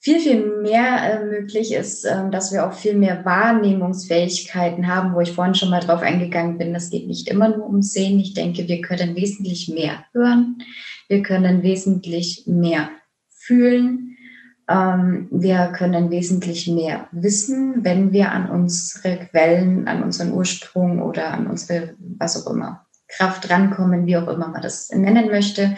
viel, 0.00 0.20
viel 0.20 0.60
mehr 0.62 1.20
äh, 1.20 1.24
möglich 1.24 1.72
ist, 1.72 2.04
äh, 2.04 2.30
dass 2.30 2.52
wir 2.52 2.66
auch 2.66 2.72
viel 2.72 2.94
mehr 2.94 3.24
Wahrnehmungsfähigkeiten 3.24 4.86
haben, 4.86 5.14
wo 5.14 5.20
ich 5.20 5.32
vorhin 5.32 5.54
schon 5.54 5.70
mal 5.70 5.80
drauf 5.80 6.00
eingegangen 6.00 6.56
bin. 6.56 6.72
Das 6.72 6.88
geht 6.88 7.06
nicht 7.06 7.28
immer 7.28 7.48
nur 7.48 7.66
um 7.66 7.82
Sehen. 7.82 8.18
Ich 8.20 8.32
denke, 8.32 8.66
wir 8.66 8.80
können 8.80 9.14
wesentlich 9.14 9.68
mehr 9.68 10.04
hören. 10.12 10.62
Wir 11.08 11.22
können 11.22 11.62
wesentlich 11.62 12.44
mehr 12.46 12.88
fühlen. 13.28 14.13
Ähm, 14.68 15.28
wir 15.30 15.72
können 15.76 16.10
wesentlich 16.10 16.68
mehr 16.68 17.08
wissen, 17.12 17.84
wenn 17.84 18.12
wir 18.12 18.32
an 18.32 18.48
unsere 18.48 19.18
Quellen, 19.26 19.88
an 19.88 20.02
unseren 20.02 20.32
Ursprung 20.32 21.02
oder 21.02 21.32
an 21.32 21.46
unsere, 21.46 21.94
was 21.98 22.42
auch 22.42 22.50
immer, 22.50 22.86
Kraft 23.08 23.50
rankommen, 23.50 24.06
wie 24.06 24.16
auch 24.16 24.28
immer 24.28 24.48
man 24.48 24.62
das 24.62 24.90
nennen 24.90 25.28
möchte. 25.30 25.76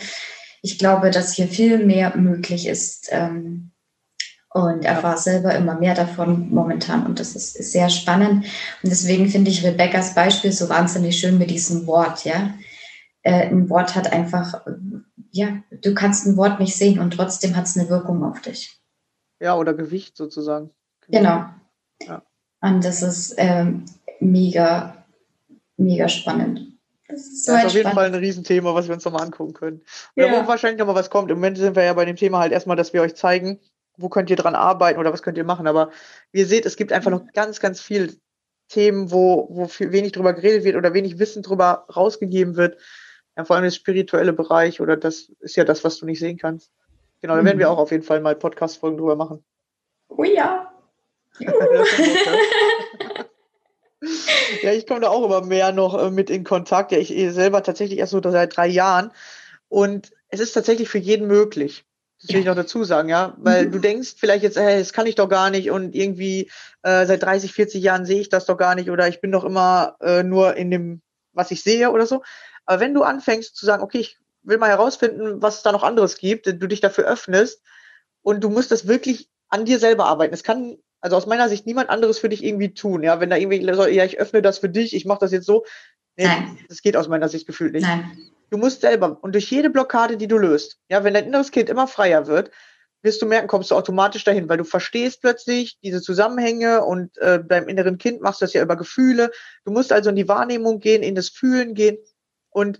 Ich 0.63 0.79
glaube, 0.79 1.11
dass 1.11 1.33
hier 1.33 1.49
viel 1.49 1.85
mehr 1.85 2.17
möglich 2.17 2.67
ist, 2.67 3.09
ähm, 3.11 3.73
und 4.57 4.87
erfahre 4.87 5.19
selber 5.19 5.55
immer 5.55 5.75
mehr 5.75 5.95
davon 5.95 6.49
momentan 6.49 7.05
und 7.05 7.21
das 7.21 7.37
ist, 7.37 7.53
sehr 7.63 7.91
spannend. 7.91 8.47
Und 8.83 8.91
deswegen 8.91 9.29
finde 9.29 9.51
ich 9.51 9.63
Rebecca's 9.63 10.15
Beispiel 10.15 10.51
so 10.51 10.71
wahnsinnig 10.71 11.19
schön 11.19 11.37
mit 11.37 11.51
diesem 11.51 11.87
Wort, 11.87 12.25
ja. 12.25 12.55
Äh, 13.23 13.49
ein 13.49 13.69
Wort 13.69 13.95
hat 13.95 14.11
einfach, 14.11 14.63
ja, 15.31 15.59
du 15.83 15.93
kannst 15.93 16.27
ein 16.27 16.39
Wort 16.39 16.59
nicht 16.59 16.75
sehen 16.75 17.01
und 17.01 17.11
trotzdem 17.11 17.55
hat 17.55 17.67
es 17.67 17.77
eine 17.77 17.91
Wirkung 17.91 18.25
auf 18.25 18.41
dich. 18.41 18.76
Ja, 19.41 19.57
oder 19.57 19.75
Gewicht 19.75 20.17
sozusagen. 20.17 20.71
Genau. 21.09 21.47
Ja. 22.03 22.23
Und 22.61 22.85
das 22.85 23.03
ist 23.03 23.35
ähm, 23.37 23.85
mega, 24.21 25.05
mega 25.77 26.09
spannend. 26.09 26.73
Das 27.09 27.21
ist, 27.21 27.45
so 27.45 27.53
das 27.53 27.63
ist 27.63 27.67
auf 27.69 27.75
jeden 27.75 27.93
Fall 27.93 28.07
ein 28.07 28.15
Riesenthema, 28.15 28.75
was 28.75 28.89
wir 28.89 28.95
uns 28.95 29.05
nochmal 29.05 29.23
angucken 29.23 29.53
können. 29.53 29.83
Ja. 30.17 30.31
Wo 30.33 30.49
wahrscheinlich 30.49 30.79
nochmal 30.79 30.97
was 30.97 31.11
kommt. 31.11 31.31
Im 31.31 31.39
Moment 31.39 31.59
sind 31.59 31.77
wir 31.77 31.85
ja 31.85 31.93
bei 31.93 32.05
dem 32.05 32.17
Thema 32.17 32.41
halt 32.41 32.53
erstmal, 32.53 32.77
dass 32.77 32.93
wir 32.93 33.03
euch 33.03 33.15
zeigen, 33.15 33.61
wo 33.97 34.09
könnt 34.09 34.31
ihr 34.31 34.37
dran 34.37 34.55
arbeiten 34.55 34.99
oder 34.99 35.13
was 35.13 35.23
könnt 35.23 35.39
ihr 35.39 35.45
machen. 35.45 35.67
Aber 35.67 35.91
wie 36.33 36.41
ihr 36.41 36.47
seht, 36.47 36.67
es 36.67 36.77
gibt 36.77 36.93
einfach 36.93 37.11
noch 37.11 37.33
ganz, 37.33 37.61
ganz 37.61 37.81
viele 37.81 38.15
Themen, 38.69 39.13
wo, 39.13 39.47
wo 39.51 39.69
viel, 39.69 39.93
wenig 39.93 40.13
drüber 40.13 40.33
geredet 40.33 40.65
wird 40.65 40.77
oder 40.77 40.95
wenig 40.95 41.19
Wissen 41.19 41.43
drüber 41.43 41.87
rausgegeben 41.95 42.57
wird. 42.57 42.79
Ja, 43.37 43.45
vor 43.45 43.57
allem 43.57 43.65
der 43.65 43.71
spirituelle 43.71 44.33
Bereich 44.33 44.81
oder 44.81 44.97
das 44.97 45.31
ist 45.41 45.57
ja 45.57 45.65
das, 45.65 45.85
was 45.85 45.99
du 45.99 46.07
nicht 46.07 46.19
sehen 46.19 46.39
kannst. 46.39 46.73
Genau, 47.27 47.39
da 47.39 47.45
werden 47.45 47.59
wir 47.59 47.67
mhm. 47.67 47.73
auch 47.73 47.79
auf 47.79 47.91
jeden 47.91 48.05
Fall 48.05 48.21
mal 48.21 48.37
Podcast-Folgen 48.37 48.99
drüber 48.99 49.17
machen. 49.17 49.45
Oh 50.07 50.23
ja. 50.23 50.73
ja, 54.63 54.73
ich 54.73 54.87
komme 54.87 55.01
da 55.01 55.09
auch 55.09 55.25
immer 55.25 55.45
mehr 55.45 55.73
noch 55.73 56.01
äh, 56.01 56.13
mit 56.13 56.31
in 56.31 56.45
Kontakt. 56.45 56.93
Ja, 56.93 56.99
ich 56.99 57.09
selber 57.35 57.65
tatsächlich 57.65 57.99
erst 57.99 58.13
so 58.13 58.23
seit 58.23 58.57
drei 58.57 58.69
Jahren. 58.69 59.11
Und 59.69 60.13
es 60.29 60.39
ist 60.39 60.53
tatsächlich 60.53 60.89
für 60.89 60.99
jeden 60.99 61.27
möglich. 61.27 61.85
Das 62.23 62.31
will 62.33 62.39
ich 62.39 62.47
noch 62.47 62.55
dazu 62.55 62.85
sagen, 62.85 63.09
ja, 63.09 63.35
weil 63.39 63.67
mhm. 63.67 63.73
du 63.73 63.81
denkst 63.81 64.15
vielleicht 64.17 64.45
jetzt, 64.45 64.57
hey, 64.57 64.79
das 64.79 64.93
kann 64.93 65.09
ich 65.09 65.17
doch 65.17 65.29
gar 65.29 65.51
nicht 65.51 65.73
und 65.73 65.97
irgendwie 65.97 66.49
äh, 66.85 67.07
seit 67.07 67.25
30, 67.25 67.53
40 67.53 67.83
Jahren 67.83 68.07
sehe 68.07 68.21
ich 68.21 68.29
das 68.29 68.47
doch 68.47 68.57
gar 68.57 68.77
nicht 68.77 68.89
oder 68.89 69.09
ich 69.09 69.21
bin 69.21 69.33
doch 69.33 69.43
immer 69.43 69.97
äh, 70.01 70.23
nur 70.23 70.55
in 70.55 70.71
dem, 70.71 71.03
was 71.33 71.51
ich 71.51 71.65
sehe 71.65 71.91
oder 71.91 72.07
so. 72.07 72.23
Aber 72.67 72.79
wenn 72.79 72.95
du 72.95 73.03
anfängst 73.03 73.57
zu 73.57 73.67
sagen, 73.67 73.83
okay, 73.83 73.99
ich 73.99 74.17
will 74.47 74.59
mal 74.59 74.71
herausfinden, 74.71 75.43
was 75.43 75.59
es 75.59 75.63
da 75.63 75.73
noch 75.73 75.83
anderes 75.83 76.17
gibt, 76.17 76.47
du 76.47 76.67
dich 76.67 76.81
dafür 76.81 77.05
öffnest 77.05 77.63
und 78.23 78.43
du 78.43 78.51
musst 78.51 78.71
das 78.71 78.87
wirklich 78.87 79.29
an 79.49 79.65
dir 79.65 79.79
selber 79.79 80.07
arbeiten. 80.07 80.35
Es 80.35 80.43
kann 80.43 80.79
also 81.01 81.17
aus 81.17 81.27
meiner 81.27 81.49
Sicht 81.49 81.67
niemand 81.67 81.91
anderes 81.91 82.19
für 82.19 82.29
dich 82.29 82.43
irgendwie 82.43 82.75
tun, 82.75 83.03
ja, 83.03 83.21
wenn 83.21 83.31
da 83.31 83.37
irgendwie 83.37 83.63
ja, 83.63 84.05
ich 84.05 84.19
öffne 84.19 84.43
das 84.43 84.59
für 84.59 84.69
dich, 84.69 84.95
ich 84.95 85.05
mache 85.05 85.21
das 85.21 85.33
jetzt 85.33 85.47
so. 85.47 85.65
Nee, 86.17 86.25
Nein. 86.25 86.59
das 86.69 86.81
geht 86.83 86.97
aus 86.97 87.09
meiner 87.09 87.29
Sicht 87.29 87.47
gefühlt 87.47 87.73
nicht. 87.73 87.87
Nein. 87.87 88.11
Du 88.51 88.59
musst 88.59 88.81
selber 88.81 89.19
und 89.23 89.35
durch 89.35 89.51
jede 89.51 89.71
Blockade, 89.71 90.17
die 90.17 90.29
du 90.29 90.39
löst, 90.39 90.79
ja, 90.89 91.05
wenn 91.05 91.15
dein 91.15 91.27
inneres 91.27 91.51
Kind 91.51 91.69
immer 91.69 91.87
freier 91.87 92.27
wird, 92.27 92.51
wirst 93.03 93.23
du 93.23 93.27
merken, 93.27 93.49
kommst 93.49 93.71
du 93.71 93.75
automatisch 93.75 94.25
dahin, 94.25 94.49
weil 94.49 94.59
du 94.59 94.65
verstehst 94.65 95.21
plötzlich 95.21 95.79
diese 95.83 96.01
Zusammenhänge 96.01 96.85
und 96.85 97.17
äh, 97.19 97.45
deinem 97.45 97.69
inneren 97.69 97.99
Kind 97.99 98.21
machst 98.21 98.41
du 98.41 98.45
das 98.45 98.53
ja 98.53 98.63
über 98.63 98.77
Gefühle. 98.77 99.31
Du 99.65 99.73
musst 99.73 99.93
also 99.93 100.11
in 100.11 100.17
die 100.17 100.29
Wahrnehmung 100.29 100.81
gehen, 100.81 101.03
in 101.03 101.15
das 101.15 101.29
Fühlen 101.29 101.75
gehen 101.75 101.99
und 102.51 102.79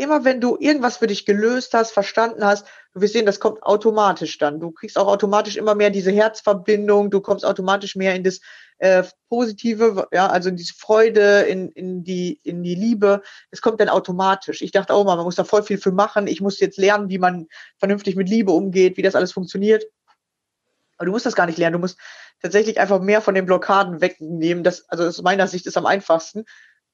immer 0.00 0.24
wenn 0.24 0.40
du 0.40 0.56
irgendwas 0.58 0.96
für 0.96 1.06
dich 1.06 1.26
gelöst 1.26 1.74
hast, 1.74 1.92
verstanden 1.92 2.44
hast, 2.44 2.66
du 2.94 3.00
wirst 3.00 3.12
sehen, 3.12 3.26
das 3.26 3.38
kommt 3.38 3.62
automatisch 3.62 4.38
dann. 4.38 4.58
Du 4.58 4.70
kriegst 4.70 4.98
auch 4.98 5.06
automatisch 5.06 5.56
immer 5.56 5.74
mehr 5.74 5.90
diese 5.90 6.10
Herzverbindung, 6.10 7.10
du 7.10 7.20
kommst 7.20 7.44
automatisch 7.44 7.96
mehr 7.96 8.14
in 8.14 8.24
das 8.24 8.40
äh, 8.78 9.04
Positive, 9.28 10.08
ja, 10.10 10.26
also 10.28 10.48
in 10.48 10.56
diese 10.56 10.74
Freude, 10.74 11.42
in, 11.42 11.68
in, 11.72 12.02
die, 12.02 12.40
in 12.42 12.62
die 12.62 12.74
Liebe. 12.74 13.22
Es 13.50 13.60
kommt 13.60 13.80
dann 13.80 13.90
automatisch. 13.90 14.62
Ich 14.62 14.72
dachte 14.72 14.94
auch 14.94 15.04
mal, 15.04 15.16
man 15.16 15.26
muss 15.26 15.36
da 15.36 15.44
voll 15.44 15.62
viel 15.62 15.78
für 15.78 15.92
machen. 15.92 16.26
Ich 16.26 16.40
muss 16.40 16.60
jetzt 16.60 16.78
lernen, 16.78 17.10
wie 17.10 17.18
man 17.18 17.46
vernünftig 17.78 18.16
mit 18.16 18.28
Liebe 18.28 18.52
umgeht, 18.52 18.96
wie 18.96 19.02
das 19.02 19.14
alles 19.14 19.32
funktioniert. 19.32 19.84
Aber 20.96 21.06
du 21.06 21.12
musst 21.12 21.26
das 21.26 21.34
gar 21.34 21.46
nicht 21.46 21.58
lernen. 21.58 21.74
Du 21.74 21.78
musst 21.78 21.98
tatsächlich 22.42 22.80
einfach 22.80 23.00
mehr 23.00 23.20
von 23.20 23.34
den 23.34 23.44
Blockaden 23.44 24.00
wegnehmen. 24.00 24.64
Das, 24.64 24.88
also 24.88 25.04
aus 25.04 25.22
meiner 25.22 25.46
Sicht 25.46 25.66
ist 25.66 25.76
am 25.76 25.86
einfachsten 25.86 26.44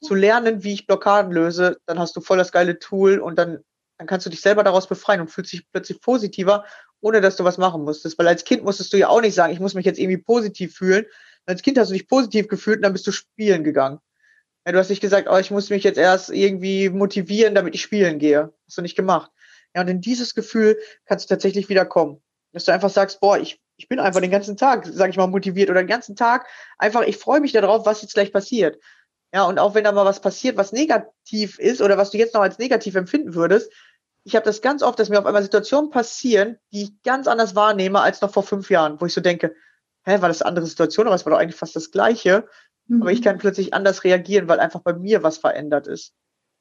zu 0.01 0.15
lernen, 0.15 0.63
wie 0.63 0.75
ich 0.75 0.87
Blockaden 0.87 1.33
löse, 1.33 1.79
dann 1.87 1.99
hast 1.99 2.17
du 2.17 2.21
voll 2.21 2.39
das 2.39 2.53
geile 2.53 2.79
Tool 2.79 3.19
und 3.19 3.37
dann, 3.39 3.61
dann 3.99 4.07
kannst 4.07 4.27
du 4.27 4.31
dich 4.31 4.41
selber 4.41 4.63
daraus 4.63 4.87
befreien 4.87 5.21
und 5.21 5.31
fühlst 5.31 5.53
dich 5.53 5.71
plötzlich 5.73 6.01
positiver, 6.01 6.65
ohne 7.01 7.21
dass 7.21 7.37
du 7.37 7.45
was 7.45 7.59
machen 7.59 7.83
musstest. 7.83 8.19
Weil 8.19 8.29
als 8.29 8.45
Kind 8.45 8.65
musstest 8.65 8.93
du 8.93 8.97
ja 8.97 9.09
auch 9.09 9.21
nicht 9.21 9.35
sagen, 9.35 9.53
ich 9.53 9.61
muss 9.61 9.75
mich 9.75 9.87
jetzt 9.87 9.99
irgendwie 9.99 10.19
positiv 10.19 10.75
fühlen. 10.75 11.07
Als 11.47 11.63
Kind 11.63 11.79
hast 11.79 11.91
du 11.91 11.95
dich 11.95 12.09
positiv 12.09 12.49
gefühlt 12.49 12.79
und 12.79 12.83
dann 12.83 12.93
bist 12.93 13.07
du 13.07 13.13
spielen 13.13 13.65
gegangen. 13.65 14.01
Ja, 14.67 14.73
du 14.73 14.79
hast 14.79 14.91
nicht 14.91 15.01
gesagt, 15.01 15.29
oh, 15.31 15.37
ich 15.39 15.53
muss 15.53 15.71
mich 15.71 15.85
jetzt 15.85 15.99
erst 15.99 16.31
irgendwie 16.31 16.91
motivieren, 16.91 17.55
damit 17.55 17.75
ich 17.75 17.83
spielen 17.83 18.19
gehe. 18.19 18.53
Hast 18.67 18.79
du 18.79 18.83
nicht 18.83 18.97
gemacht. 18.97 19.31
Ja, 19.75 19.83
und 19.83 19.89
in 19.89 20.01
dieses 20.01 20.35
Gefühl 20.35 20.79
kannst 21.05 21.25
du 21.25 21.35
tatsächlich 21.35 21.69
wiederkommen. 21.69 22.21
Dass 22.53 22.65
du 22.65 22.73
einfach 22.73 22.91
sagst, 22.91 23.21
boah, 23.21 23.39
ich, 23.39 23.61
ich 23.77 23.89
bin 23.89 24.01
einfach 24.01 24.21
den 24.21 24.31
ganzen 24.31 24.57
Tag, 24.57 24.87
sag 24.91 25.11
ich 25.11 25.17
mal, 25.17 25.29
motiviert 25.29 25.71
oder 25.71 25.83
den 25.83 25.89
ganzen 25.89 26.17
Tag 26.17 26.47
einfach, 26.79 27.03
ich 27.03 27.17
freue 27.17 27.41
mich 27.41 27.53
darauf, 27.53 27.87
was 27.87 28.03
jetzt 28.03 28.15
gleich 28.15 28.33
passiert. 28.33 28.79
Ja, 29.33 29.45
und 29.45 29.59
auch 29.59 29.75
wenn 29.75 29.85
da 29.85 29.93
mal 29.93 30.05
was 30.05 30.21
passiert, 30.21 30.57
was 30.57 30.73
negativ 30.73 31.59
ist 31.59 31.83
oder 31.83 31.99
was 31.99 32.11
du 32.11 32.19
jetzt 32.19 32.35
noch 32.35 32.43
als 32.43 32.59
negativ 32.59 32.95
empfinden 32.95 33.35
würdest, 33.35 33.71
ich 34.25 34.35
habe 34.35 34.45
das 34.45 34.61
ganz 34.61 34.83
oft, 34.83 34.99
dass 34.99 35.09
mir 35.09 35.21
auf 35.21 35.27
einmal 35.27 35.43
Situationen 35.43 35.91
passieren, 35.91 36.59
die 36.73 36.83
ich 36.83 37.03
ganz 37.05 37.29
anders 37.29 37.55
wahrnehme 37.55 38.01
als 38.01 38.21
noch 38.21 38.33
vor 38.33 38.43
fünf 38.43 38.71
Jahren, 38.71 39.01
wo 39.01 39.07
ich 39.07 39.15
so 39.15 39.21
denke, 39.21 39.55
hä, 40.05 40.21
war 40.21 40.29
das 40.29 40.43
eine 40.43 40.49
andere 40.49 40.67
Situation, 40.67 41.07
aber 41.07 41.15
es 41.15 41.25
war 41.25 41.31
doch 41.31 41.39
eigentlich 41.39 41.57
fast 41.57 41.77
das 41.77 41.93
Gleiche. 41.93 42.49
Mhm. 42.87 43.03
Aber 43.03 43.13
ich 43.13 43.21
mhm. 43.21 43.25
kann 43.25 43.39
plötzlich 43.39 43.73
anders 43.73 44.05
reagieren, 44.05 44.49
weil 44.49 44.59
einfach 44.59 44.81
bei 44.81 44.95
mir 44.95 45.23
was 45.23 45.39
verändert 45.39 45.87
ist. 45.87 46.13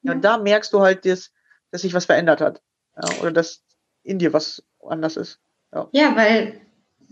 Ja, 0.02 0.12
und 0.12 0.24
da 0.24 0.38
merkst 0.38 0.72
du 0.72 0.80
halt, 0.80 1.04
dass, 1.06 1.32
dass 1.70 1.82
sich 1.82 1.94
was 1.94 2.04
verändert 2.04 2.40
hat. 2.40 2.62
Ja, 2.96 3.20
oder 3.20 3.32
dass 3.32 3.64
in 4.02 4.18
dir 4.18 4.32
was 4.32 4.62
anders 4.80 5.16
ist. 5.16 5.40
Ja. 5.72 5.88
ja, 5.92 6.16
weil 6.16 6.60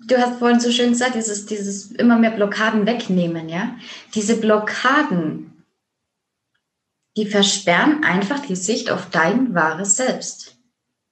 du 0.06 0.20
hast 0.20 0.38
vorhin 0.38 0.60
so 0.60 0.70
schön 0.70 0.90
gesagt, 0.90 1.14
dieses, 1.14 1.46
dieses 1.46 1.92
immer 1.92 2.18
mehr 2.18 2.30
Blockaden 2.30 2.86
wegnehmen, 2.86 3.48
ja. 3.48 3.76
Diese 4.14 4.36
Blockaden, 4.36 5.64
die 7.16 7.26
versperren 7.26 8.02
einfach 8.04 8.40
die 8.40 8.56
Sicht 8.56 8.90
auf 8.90 9.10
dein 9.10 9.54
wahres 9.54 9.96
Selbst. 9.96 10.56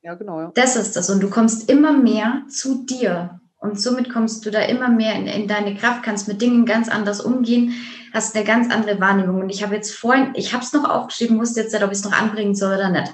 Ja, 0.02 0.14
genau. 0.14 0.40
Ja. 0.40 0.52
Das 0.54 0.76
ist 0.76 0.96
das. 0.96 1.10
Und 1.10 1.20
du 1.20 1.30
kommst 1.30 1.70
immer 1.70 1.92
mehr 1.92 2.42
zu 2.48 2.84
dir. 2.84 3.40
Und 3.58 3.80
somit 3.80 4.10
kommst 4.12 4.44
du 4.44 4.50
da 4.50 4.60
immer 4.62 4.88
mehr 4.88 5.14
in, 5.14 5.28
in 5.28 5.46
deine 5.46 5.76
Kraft, 5.76 6.02
kannst 6.02 6.26
mit 6.26 6.42
Dingen 6.42 6.66
ganz 6.66 6.88
anders 6.88 7.20
umgehen, 7.20 7.74
hast 8.12 8.34
eine 8.34 8.44
ganz 8.44 8.72
andere 8.72 9.00
Wahrnehmung. 9.00 9.40
Und 9.40 9.50
ich 9.50 9.62
habe 9.62 9.76
jetzt 9.76 9.94
vorhin, 9.94 10.32
ich 10.34 10.52
habe 10.52 10.64
es 10.64 10.72
noch 10.72 10.88
aufgeschrieben, 10.88 11.38
wusste 11.38 11.60
jetzt 11.60 11.72
nicht, 11.72 11.84
ob 11.84 11.92
ich 11.92 11.98
es 11.98 12.04
noch 12.04 12.12
anbringen 12.12 12.56
soll 12.56 12.74
oder 12.74 12.88
nicht. 12.88 13.12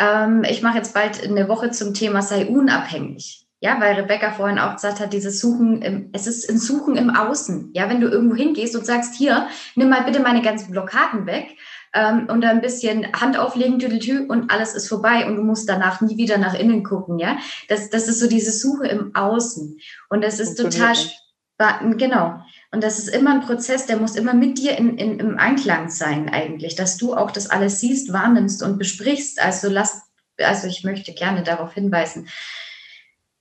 Ähm, 0.00 0.42
ich 0.42 0.62
mache 0.62 0.78
jetzt 0.78 0.94
bald 0.94 1.22
eine 1.22 1.48
Woche 1.48 1.70
zum 1.70 1.94
Thema 1.94 2.22
sei 2.22 2.46
unabhängig. 2.46 3.46
Ja, 3.62 3.78
weil 3.78 3.94
Rebecca 3.94 4.32
vorhin 4.32 4.58
auch 4.58 4.74
gesagt 4.74 5.00
hat, 5.00 5.12
dieses 5.12 5.38
Suchen, 5.38 5.82
im, 5.82 6.08
es 6.14 6.26
ist 6.26 6.48
ein 6.48 6.58
Suchen 6.58 6.96
im 6.96 7.10
Außen. 7.10 7.72
Ja, 7.74 7.90
wenn 7.90 8.00
du 8.00 8.08
irgendwo 8.08 8.34
hingehst 8.34 8.74
und 8.74 8.86
sagst, 8.86 9.14
hier, 9.14 9.48
nimm 9.74 9.90
mal 9.90 10.02
bitte 10.02 10.20
meine 10.20 10.40
ganzen 10.40 10.70
Blockaden 10.72 11.26
weg 11.26 11.58
ähm, 11.92 12.26
und 12.30 12.42
ein 12.42 12.62
bisschen 12.62 13.12
Hand 13.12 13.38
auflegen, 13.38 13.78
tüdeltü 13.78 14.26
und 14.26 14.50
alles 14.50 14.74
ist 14.74 14.88
vorbei 14.88 15.26
und 15.26 15.36
du 15.36 15.42
musst 15.42 15.68
danach 15.68 16.00
nie 16.00 16.16
wieder 16.16 16.38
nach 16.38 16.54
innen 16.54 16.84
gucken. 16.84 17.18
Ja, 17.18 17.36
das, 17.68 17.90
das 17.90 18.08
ist 18.08 18.20
so 18.20 18.28
diese 18.28 18.50
Suche 18.52 18.86
im 18.86 19.14
Außen 19.14 19.78
und 20.08 20.24
das 20.24 20.40
ist 20.40 20.56
total 20.56 20.94
spannend. 20.94 21.98
Genau. 21.98 22.40
Und 22.72 22.82
das 22.82 22.98
ist 22.98 23.08
immer 23.08 23.34
ein 23.34 23.42
Prozess, 23.42 23.84
der 23.84 23.98
muss 23.98 24.16
immer 24.16 24.32
mit 24.32 24.56
dir 24.56 24.78
in, 24.78 24.96
in, 24.96 25.18
im 25.18 25.38
Einklang 25.38 25.90
sein 25.90 26.30
eigentlich, 26.30 26.76
dass 26.76 26.96
du 26.96 27.14
auch 27.14 27.30
das 27.30 27.50
alles 27.50 27.80
siehst, 27.80 28.10
wahrnimmst 28.12 28.62
und 28.62 28.78
besprichst. 28.78 29.42
Also 29.42 29.68
lass, 29.68 30.00
also 30.38 30.68
ich 30.68 30.84
möchte 30.84 31.12
gerne 31.12 31.42
darauf 31.42 31.74
hinweisen, 31.74 32.28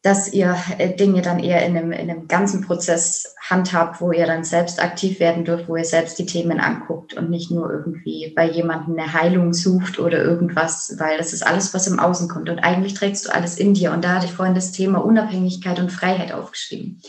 dass 0.02 0.32
ihr 0.32 0.56
äh, 0.78 0.95
Dinge 0.95 1.22
dann 1.22 1.39
eher 1.39 1.66
in 1.66 1.76
einem, 1.76 1.91
in 1.91 2.10
einem 2.10 2.28
ganzen 2.28 2.62
Prozess 2.62 3.36
handhabt, 3.41 4.00
wo 4.00 4.14
ihr 4.14 4.26
dann 4.26 4.45
selbst 4.45 4.82
aktiv 4.82 5.20
werden 5.20 5.43
dürft, 5.43 5.68
wo 5.68 5.76
ihr 5.76 5.84
selbst 5.84 6.18
die 6.20 6.26
Themen 6.26 6.60
anguckt 6.62 7.16
und 7.16 7.30
nicht 7.30 7.52
nur 7.52 7.70
irgendwie 7.70 8.32
bei 8.34 8.50
jemandem 8.50 8.97
eine 8.97 9.14
Heilung 9.14 9.54
sucht 9.54 10.00
oder 10.00 10.24
irgendwas, 10.24 10.95
weil 11.00 11.18
das 11.18 11.34
ist 11.34 11.45
alles, 11.45 11.74
was 11.74 11.88
im 11.88 12.00
Außen 12.00 12.30
kommt. 12.30 12.50
Und 12.50 12.60
eigentlich 12.60 12.93
trägst 12.93 13.28
du 13.28 13.34
alles 13.34 13.58
in 13.58 13.74
dir. 13.74 13.91
Und 13.91 14.06
da 14.06 14.16
hatte 14.16 14.28
ich 14.28 14.34
vorhin 14.34 14.56
das 14.56 14.72
Thema 14.72 15.04
Unabhängigkeit 15.04 15.80
und 15.80 15.91
Freiheit 15.91 16.32
aufgeschrieben. 16.32 17.02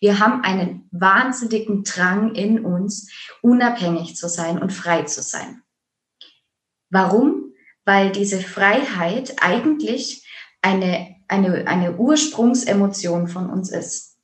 Wir 0.00 0.20
haben 0.20 0.44
einen 0.44 0.88
wahnsinnigen 0.92 1.82
Drang 1.82 2.34
in 2.34 2.64
uns, 2.64 3.10
unabhängig 3.42 4.14
zu 4.14 4.28
sein 4.28 4.58
und 4.62 4.72
frei 4.72 5.02
zu 5.02 5.22
sein. 5.22 5.62
Warum? 6.90 7.54
Weil 7.84 8.12
diese 8.12 8.38
Freiheit 8.40 9.34
eigentlich 9.40 10.24
eine 10.62 11.15
eine, 11.28 11.66
eine 11.66 11.96
Ursprungsemotion 11.96 13.28
von 13.28 13.50
uns 13.50 13.70
ist. 13.70 14.16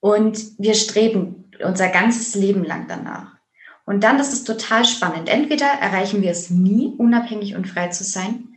Und 0.00 0.58
wir 0.58 0.74
streben 0.74 1.50
unser 1.64 1.88
ganzes 1.88 2.34
Leben 2.34 2.64
lang 2.64 2.86
danach. 2.88 3.36
Und 3.84 4.04
dann, 4.04 4.18
das 4.18 4.32
ist 4.32 4.44
total 4.44 4.84
spannend. 4.84 5.28
Entweder 5.28 5.66
erreichen 5.66 6.22
wir 6.22 6.30
es 6.30 6.50
nie, 6.50 6.94
unabhängig 6.98 7.54
und 7.54 7.68
frei 7.68 7.88
zu 7.88 8.04
sein, 8.04 8.48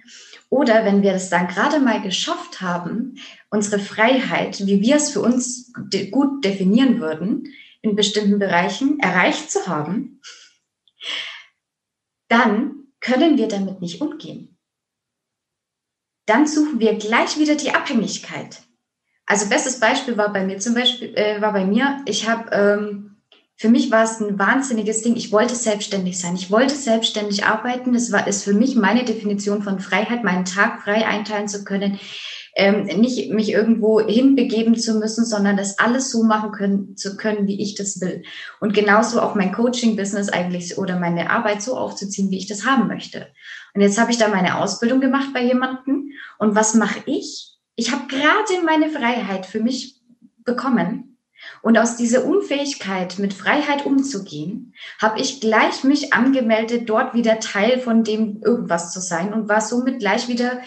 oder 0.49 0.85
wenn 0.85 1.01
wir 1.01 1.13
es 1.13 1.29
dann 1.29 1.47
gerade 1.47 1.79
mal 1.79 2.01
geschafft 2.01 2.61
haben, 2.61 3.15
unsere 3.49 3.79
Freiheit, 3.79 4.65
wie 4.65 4.79
wir 4.79 4.95
es 4.95 5.11
für 5.11 5.21
uns 5.21 5.73
de 5.77 6.09
gut 6.11 6.45
definieren 6.45 7.01
würden, 7.01 7.53
in 7.81 7.95
bestimmten 7.95 8.39
Bereichen 8.39 8.99
erreicht 8.99 9.51
zu 9.51 9.67
haben, 9.67 10.21
dann 12.27 12.87
können 12.99 13.37
wir 13.37 13.47
damit 13.47 13.81
nicht 13.81 14.01
umgehen 14.01 14.54
dann 16.25 16.47
suchen 16.47 16.79
wir 16.79 16.95
gleich 16.95 17.37
wieder 17.37 17.55
die 17.55 17.71
Abhängigkeit. 17.71 18.61
Also 19.25 19.49
bestes 19.49 19.79
Beispiel 19.79 20.17
war 20.17 20.31
bei 20.31 20.45
mir 20.45 20.59
zum 20.59 20.75
Beispiel, 20.75 21.13
äh, 21.15 21.41
war 21.41 21.53
bei 21.53 21.65
mir, 21.65 22.01
ich 22.05 22.29
habe, 22.29 22.51
ähm, 22.51 23.15
für 23.57 23.69
mich 23.69 23.89
war 23.89 24.03
es 24.03 24.19
ein 24.19 24.37
wahnsinniges 24.37 25.01
Ding. 25.01 25.15
Ich 25.15 25.31
wollte 25.31 25.55
selbstständig 25.55 26.19
sein. 26.19 26.35
Ich 26.35 26.51
wollte 26.51 26.75
selbstständig 26.75 27.45
arbeiten. 27.45 27.93
Das 27.93 28.11
war, 28.11 28.27
ist 28.27 28.43
für 28.43 28.53
mich 28.53 28.75
meine 28.75 29.05
Definition 29.05 29.63
von 29.63 29.79
Freiheit, 29.79 30.25
meinen 30.25 30.43
Tag 30.43 30.81
frei 30.83 31.07
einteilen 31.07 31.47
zu 31.47 31.63
können. 31.63 31.97
Ähm, 32.57 32.85
nicht 32.85 33.31
mich 33.31 33.51
irgendwo 33.51 33.99
hinbegeben 33.99 34.77
zu 34.77 34.97
müssen, 34.97 35.25
sondern 35.25 35.57
das 35.57 35.77
alles 35.77 36.09
so 36.09 36.23
machen 36.23 36.51
können, 36.51 36.95
zu 36.95 37.17
können, 37.17 37.47
wie 37.47 37.61
ich 37.61 37.75
das 37.75 37.99
will. 37.99 38.23
Und 38.61 38.73
genauso 38.73 39.21
auch 39.21 39.35
mein 39.35 39.51
Coaching-Business 39.51 40.29
eigentlich 40.29 40.77
oder 40.77 40.97
meine 40.97 41.29
Arbeit 41.29 41.61
so 41.61 41.75
aufzuziehen, 41.77 42.31
wie 42.31 42.37
ich 42.37 42.47
das 42.47 42.65
haben 42.65 42.87
möchte. 42.87 43.27
Und 43.73 43.81
jetzt 43.81 43.99
habe 43.99 44.11
ich 44.11 44.17
da 44.17 44.29
meine 44.29 44.57
Ausbildung 44.57 45.01
gemacht 45.01 45.33
bei 45.33 45.43
jemandem. 45.43 46.11
Und 46.39 46.55
was 46.55 46.75
mache 46.75 46.99
ich? 47.05 47.57
Ich 47.75 47.91
habe 47.91 48.07
gerade 48.07 48.65
meine 48.65 48.89
Freiheit 48.89 49.45
für 49.45 49.59
mich 49.59 49.99
bekommen. 50.45 51.17
Und 51.61 51.77
aus 51.77 51.97
dieser 51.97 52.25
Unfähigkeit, 52.25 53.19
mit 53.19 53.33
Freiheit 53.33 53.85
umzugehen, 53.85 54.73
habe 55.01 55.19
ich 55.19 55.41
gleich 55.41 55.83
mich 55.83 56.13
angemeldet, 56.13 56.89
dort 56.89 57.13
wieder 57.13 57.39
Teil 57.39 57.79
von 57.79 58.03
dem 58.03 58.41
irgendwas 58.43 58.93
zu 58.93 58.99
sein 58.99 59.33
und 59.33 59.49
war 59.49 59.61
somit 59.61 59.99
gleich 59.99 60.27
wieder 60.27 60.61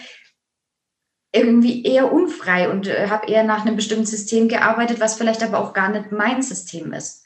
irgendwie 1.31 1.83
eher 1.83 2.11
unfrei 2.11 2.69
und 2.69 2.87
äh, 2.87 3.07
habe 3.09 3.27
eher 3.27 3.43
nach 3.43 3.65
einem 3.65 3.75
bestimmten 3.75 4.05
System 4.05 4.47
gearbeitet, 4.47 4.99
was 4.99 5.15
vielleicht 5.15 5.43
aber 5.43 5.59
auch 5.59 5.73
gar 5.73 5.89
nicht 5.89 6.11
mein 6.11 6.41
System 6.41 6.93
ist. 6.93 7.23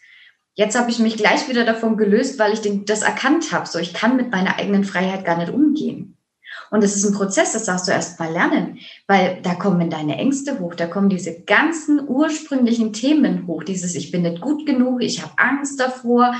Jetzt 0.55 0.77
habe 0.77 0.91
ich 0.91 0.99
mich 0.99 1.17
gleich 1.17 1.47
wieder 1.47 1.65
davon 1.65 1.97
gelöst, 1.97 2.37
weil 2.37 2.53
ich 2.53 2.61
den, 2.61 2.85
das 2.85 3.01
erkannt 3.01 3.51
habe. 3.51 3.65
So, 3.65 3.79
ich 3.79 3.93
kann 3.93 4.17
mit 4.17 4.31
meiner 4.31 4.59
eigenen 4.59 4.83
Freiheit 4.83 5.25
gar 5.25 5.37
nicht 5.37 5.51
umgehen. 5.51 6.17
Und 6.69 6.83
das 6.83 6.95
ist 6.95 7.05
ein 7.05 7.13
Prozess, 7.13 7.53
das 7.53 7.65
darfst 7.65 7.87
du 7.87 7.91
erst 7.91 8.19
mal 8.19 8.31
lernen, 8.31 8.79
weil 9.07 9.39
da 9.43 9.53
kommen 9.53 9.89
deine 9.89 10.17
Ängste 10.17 10.59
hoch, 10.59 10.75
da 10.75 10.87
kommen 10.87 11.09
diese 11.09 11.41
ganzen 11.41 12.07
ursprünglichen 12.07 12.93
Themen 12.93 13.47
hoch, 13.47 13.63
dieses 13.63 13.95
ich 13.95 14.11
bin 14.11 14.23
nicht 14.23 14.41
gut 14.41 14.65
genug, 14.65 15.03
ich 15.03 15.21
habe 15.21 15.33
Angst 15.37 15.79
davor, 15.79 16.33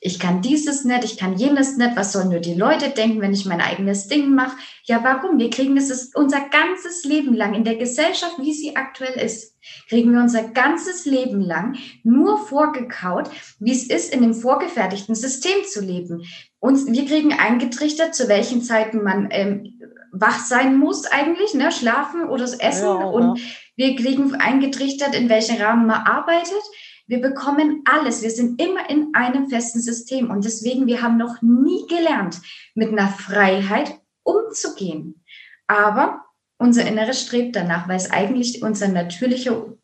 ich 0.00 0.18
kann 0.18 0.42
dieses 0.42 0.84
nicht, 0.84 1.04
ich 1.04 1.16
kann 1.16 1.36
jenes 1.36 1.76
nicht, 1.76 1.96
was 1.96 2.12
sollen 2.12 2.28
nur 2.28 2.40
die 2.40 2.54
Leute 2.54 2.90
denken, 2.90 3.20
wenn 3.20 3.32
ich 3.32 3.46
mein 3.46 3.60
eigenes 3.60 4.06
Ding 4.06 4.34
mache? 4.34 4.56
Ja, 4.84 5.02
warum? 5.02 5.38
Wir 5.38 5.50
kriegen 5.50 5.74
das 5.74 6.10
unser 6.14 6.40
ganzes 6.48 7.04
Leben 7.04 7.34
lang 7.34 7.54
in 7.54 7.64
der 7.64 7.76
Gesellschaft, 7.76 8.36
wie 8.38 8.52
sie 8.52 8.76
aktuell 8.76 9.20
ist, 9.20 9.56
kriegen 9.88 10.12
wir 10.12 10.20
unser 10.20 10.44
ganzes 10.44 11.04
Leben 11.04 11.40
lang 11.40 11.76
nur 12.04 12.38
vorgekaut, 12.38 13.30
wie 13.58 13.72
es 13.72 13.88
ist, 13.88 14.14
in 14.14 14.22
dem 14.22 14.34
vorgefertigten 14.34 15.14
System 15.14 15.64
zu 15.64 15.80
leben. 15.80 16.22
Uns, 16.60 16.86
wir 16.86 17.04
kriegen 17.06 17.32
eingetrichtert, 17.32 18.14
zu 18.14 18.28
welchen 18.28 18.62
Zeiten 18.62 19.02
man 19.02 19.28
ähm, 19.30 19.78
wach 20.12 20.38
sein 20.44 20.78
muss 20.78 21.06
eigentlich, 21.06 21.54
ne, 21.54 21.72
schlafen 21.72 22.28
oder 22.28 22.44
essen. 22.44 22.86
Ja, 22.86 23.00
ja. 23.00 23.06
Und 23.06 23.40
wir 23.76 23.94
kriegen 23.96 24.34
eingetrichtert, 24.34 25.14
in 25.14 25.28
welchem 25.28 25.56
Rahmen 25.56 25.86
man 25.86 26.02
arbeitet. 26.02 26.62
Wir 27.08 27.20
bekommen 27.22 27.82
alles. 27.86 28.22
Wir 28.22 28.30
sind 28.30 28.60
immer 28.60 28.88
in 28.88 29.14
einem 29.14 29.48
festen 29.48 29.80
System. 29.80 30.30
Und 30.30 30.44
deswegen, 30.44 30.86
wir 30.86 31.02
haben 31.02 31.16
noch 31.16 31.40
nie 31.40 31.86
gelernt, 31.88 32.40
mit 32.74 32.90
einer 32.90 33.08
Freiheit 33.08 33.98
umzugehen. 34.22 35.24
Aber 35.66 36.24
unser 36.58 36.86
Inneres 36.86 37.22
strebt 37.22 37.56
danach, 37.56 37.88
weil 37.88 37.96
es 37.96 38.10
eigentlich 38.10 38.62
unser 38.62 38.88
natürlicher 38.88 39.74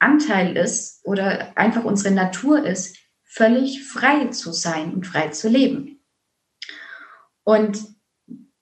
Anteil 0.00 0.56
ist 0.56 1.00
oder 1.04 1.56
einfach 1.56 1.84
unsere 1.84 2.12
Natur 2.12 2.64
ist, 2.64 2.96
völlig 3.24 3.84
frei 3.84 4.26
zu 4.28 4.52
sein 4.52 4.94
und 4.94 5.06
frei 5.06 5.28
zu 5.28 5.48
leben. 5.48 6.02
Und 7.44 7.78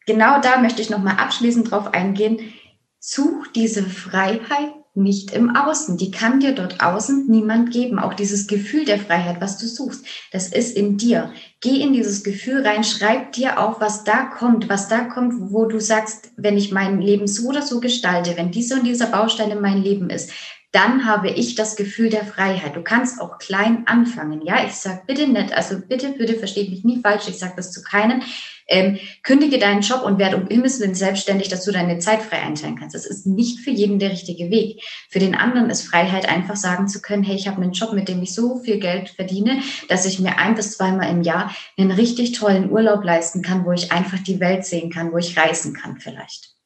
genau 0.07 0.40
da 0.40 0.61
möchte 0.61 0.82
ich 0.82 0.90
nochmal 0.90 1.16
abschließend 1.16 1.70
drauf 1.70 1.94
eingehen. 1.94 2.53
Such 2.99 3.47
diese 3.55 3.84
Freiheit 3.84 4.74
nicht 4.97 5.32
im 5.32 5.55
Außen. 5.55 5.97
Die 5.97 6.11
kann 6.11 6.40
dir 6.40 6.53
dort 6.53 6.80
außen 6.80 7.26
niemand 7.28 7.70
geben. 7.70 7.99
Auch 7.99 8.14
dieses 8.14 8.47
Gefühl 8.47 8.84
der 8.84 8.99
Freiheit, 8.99 9.40
was 9.40 9.59
du 9.59 9.66
suchst, 9.66 10.05
das 10.32 10.49
ist 10.49 10.76
in 10.76 10.97
dir. 10.97 11.32
Geh 11.61 11.80
in 11.80 11.92
dieses 11.92 12.24
Gefühl 12.24 12.66
rein, 12.66 12.84
schreib 12.84 13.32
dir 13.32 13.61
auf, 13.61 13.80
was 13.80 14.05
da 14.05 14.24
kommt, 14.24 14.68
was 14.68 14.88
da 14.88 15.05
kommt, 15.05 15.34
wo 15.53 15.66
du 15.66 15.80
sagst, 15.80 16.30
wenn 16.36 16.57
ich 16.57 16.72
mein 16.72 17.01
Leben 17.01 17.26
so 17.26 17.49
oder 17.49 17.62
so 17.62 17.80
gestalte, 17.80 18.36
wenn 18.36 18.51
diese 18.51 18.74
und 18.74 18.84
dieser 18.84 19.07
Baustein 19.07 19.51
in 19.51 19.61
mein 19.61 19.82
Leben 19.82 20.11
ist, 20.11 20.32
dann 20.72 21.07
habe 21.07 21.30
ich 21.30 21.55
das 21.55 21.76
Gefühl 21.76 22.11
der 22.11 22.26
Freiheit. 22.26 22.76
Du 22.76 22.82
kannst 22.82 23.20
auch 23.20 23.38
klein 23.38 23.84
anfangen. 23.86 24.42
Ja, 24.42 24.64
ich 24.64 24.72
sage 24.72 25.03
bitte 25.07 25.26
nicht, 25.26 25.53
also 25.53 25.78
bitte, 25.80 26.11
bitte 26.11 26.34
versteht 26.34 26.68
mich 26.70 26.84
nie 26.84 27.01
falsch. 27.01 27.28
Ich 27.28 27.38
sage 27.38 27.55
das 27.57 27.72
zu 27.72 27.82
keinen. 27.82 28.22
Ähm, 28.69 28.99
kündige 29.23 29.59
deinen 29.59 29.83
Job 29.83 30.03
und 30.03 30.19
werde 30.19 30.37
um 30.37 30.49
Himmels 30.49 30.81
Willen 30.81 30.95
selbstständig, 30.95 31.49
dass 31.49 31.64
du 31.64 31.73
deine 31.73 31.99
Zeit 31.99 32.23
frei 32.23 32.43
einteilen 32.43 32.77
kannst. 32.77 32.95
Das 32.95 33.07
ist 33.07 33.27
nicht 33.27 33.61
für 33.61 33.71
jeden 33.71 33.99
der 33.99 34.11
richtige 34.11 34.51
Weg. 34.51 34.83
Für 35.09 35.21
den 35.21 35.35
anderen 35.35 35.71
ist 35.71 35.83
Freiheit 35.83 36.29
einfach 36.29 36.57
sagen 36.57 36.89
zu 36.89 37.01
können, 37.01 37.23
hey, 37.23 37.37
ich 37.37 37.47
habe 37.47 37.62
einen 37.62 37.73
Job, 37.73 37.93
mit 37.93 38.09
dem 38.09 38.23
ich 38.23 38.35
so 38.35 38.59
viel 38.59 38.81
Geld 38.81 39.11
verdiene, 39.11 39.61
dass 39.89 40.05
ich 40.05 40.19
mir 40.19 40.39
ein 40.39 40.55
bis 40.57 40.77
zweimal 40.77 41.11
im 41.11 41.23
Jahr 41.23 41.55
einen 41.79 41.93
richtig 41.93 42.33
tollen 42.33 42.71
Urlaub 42.71 43.05
leisten 43.05 43.43
kann, 43.43 43.64
wo 43.64 43.73
ich 43.73 43.93
einfach 43.93 44.19
die 44.19 44.41
Welt 44.41 44.64
sehen 44.64 44.91
kann, 44.91 45.12
wo 45.12 45.19
ich 45.19 45.39
reisen 45.39 45.73
kann 45.73 45.99
vielleicht. 45.99 46.57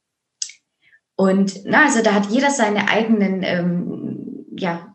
Und 1.17 1.67
na, 1.67 1.85
also 1.85 2.03
da 2.03 2.15
hat 2.15 2.31
jeder 2.31 2.51
seine 2.51 2.89
eigenen 2.89 3.43
ähm, 3.43 4.47
ja, 4.57 4.91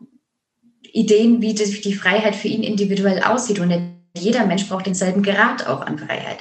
Ideen, 0.92 1.40
wie 1.40 1.54
die, 1.54 1.80
die 1.80 1.94
Freiheit 1.94 2.34
für 2.34 2.48
ihn 2.48 2.64
individuell 2.64 3.22
aussieht. 3.22 3.60
Und 3.60 3.72
jeder 4.16 4.44
Mensch 4.44 4.68
braucht 4.68 4.86
denselben 4.86 5.22
Grad 5.22 5.68
auch 5.68 5.82
an 5.82 5.98
Freiheit. 5.98 6.38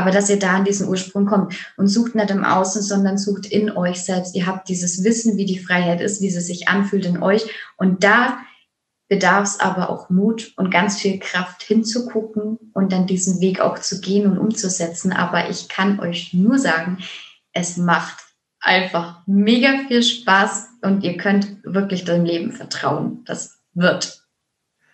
Aber 0.00 0.12
dass 0.12 0.30
ihr 0.30 0.38
da 0.38 0.54
an 0.54 0.64
diesen 0.64 0.88
Ursprung 0.88 1.26
kommt 1.26 1.54
und 1.76 1.86
sucht 1.86 2.14
nicht 2.14 2.30
im 2.30 2.42
Außen, 2.42 2.80
sondern 2.80 3.18
sucht 3.18 3.44
in 3.44 3.70
euch 3.70 4.02
selbst. 4.02 4.34
Ihr 4.34 4.46
habt 4.46 4.70
dieses 4.70 5.04
Wissen, 5.04 5.36
wie 5.36 5.44
die 5.44 5.58
Freiheit 5.58 6.00
ist, 6.00 6.22
wie 6.22 6.30
sie 6.30 6.40
sich 6.40 6.68
anfühlt 6.68 7.04
in 7.04 7.22
euch. 7.22 7.50
Und 7.76 8.02
da 8.02 8.38
bedarf 9.10 9.44
es 9.44 9.60
aber 9.60 9.90
auch 9.90 10.08
Mut 10.08 10.54
und 10.56 10.70
ganz 10.70 10.98
viel 10.98 11.18
Kraft 11.18 11.62
hinzugucken 11.62 12.58
und 12.72 12.92
dann 12.92 13.06
diesen 13.06 13.42
Weg 13.42 13.60
auch 13.60 13.78
zu 13.78 14.00
gehen 14.00 14.24
und 14.26 14.38
umzusetzen. 14.38 15.12
Aber 15.12 15.50
ich 15.50 15.68
kann 15.68 16.00
euch 16.00 16.32
nur 16.32 16.58
sagen, 16.58 16.96
es 17.52 17.76
macht 17.76 18.24
einfach 18.58 19.20
mega 19.26 19.80
viel 19.86 20.02
Spaß 20.02 20.68
und 20.80 21.04
ihr 21.04 21.18
könnt 21.18 21.58
wirklich 21.62 22.06
dem 22.06 22.24
Leben 22.24 22.52
vertrauen. 22.52 23.22
Das 23.26 23.60
wird. 23.74 24.22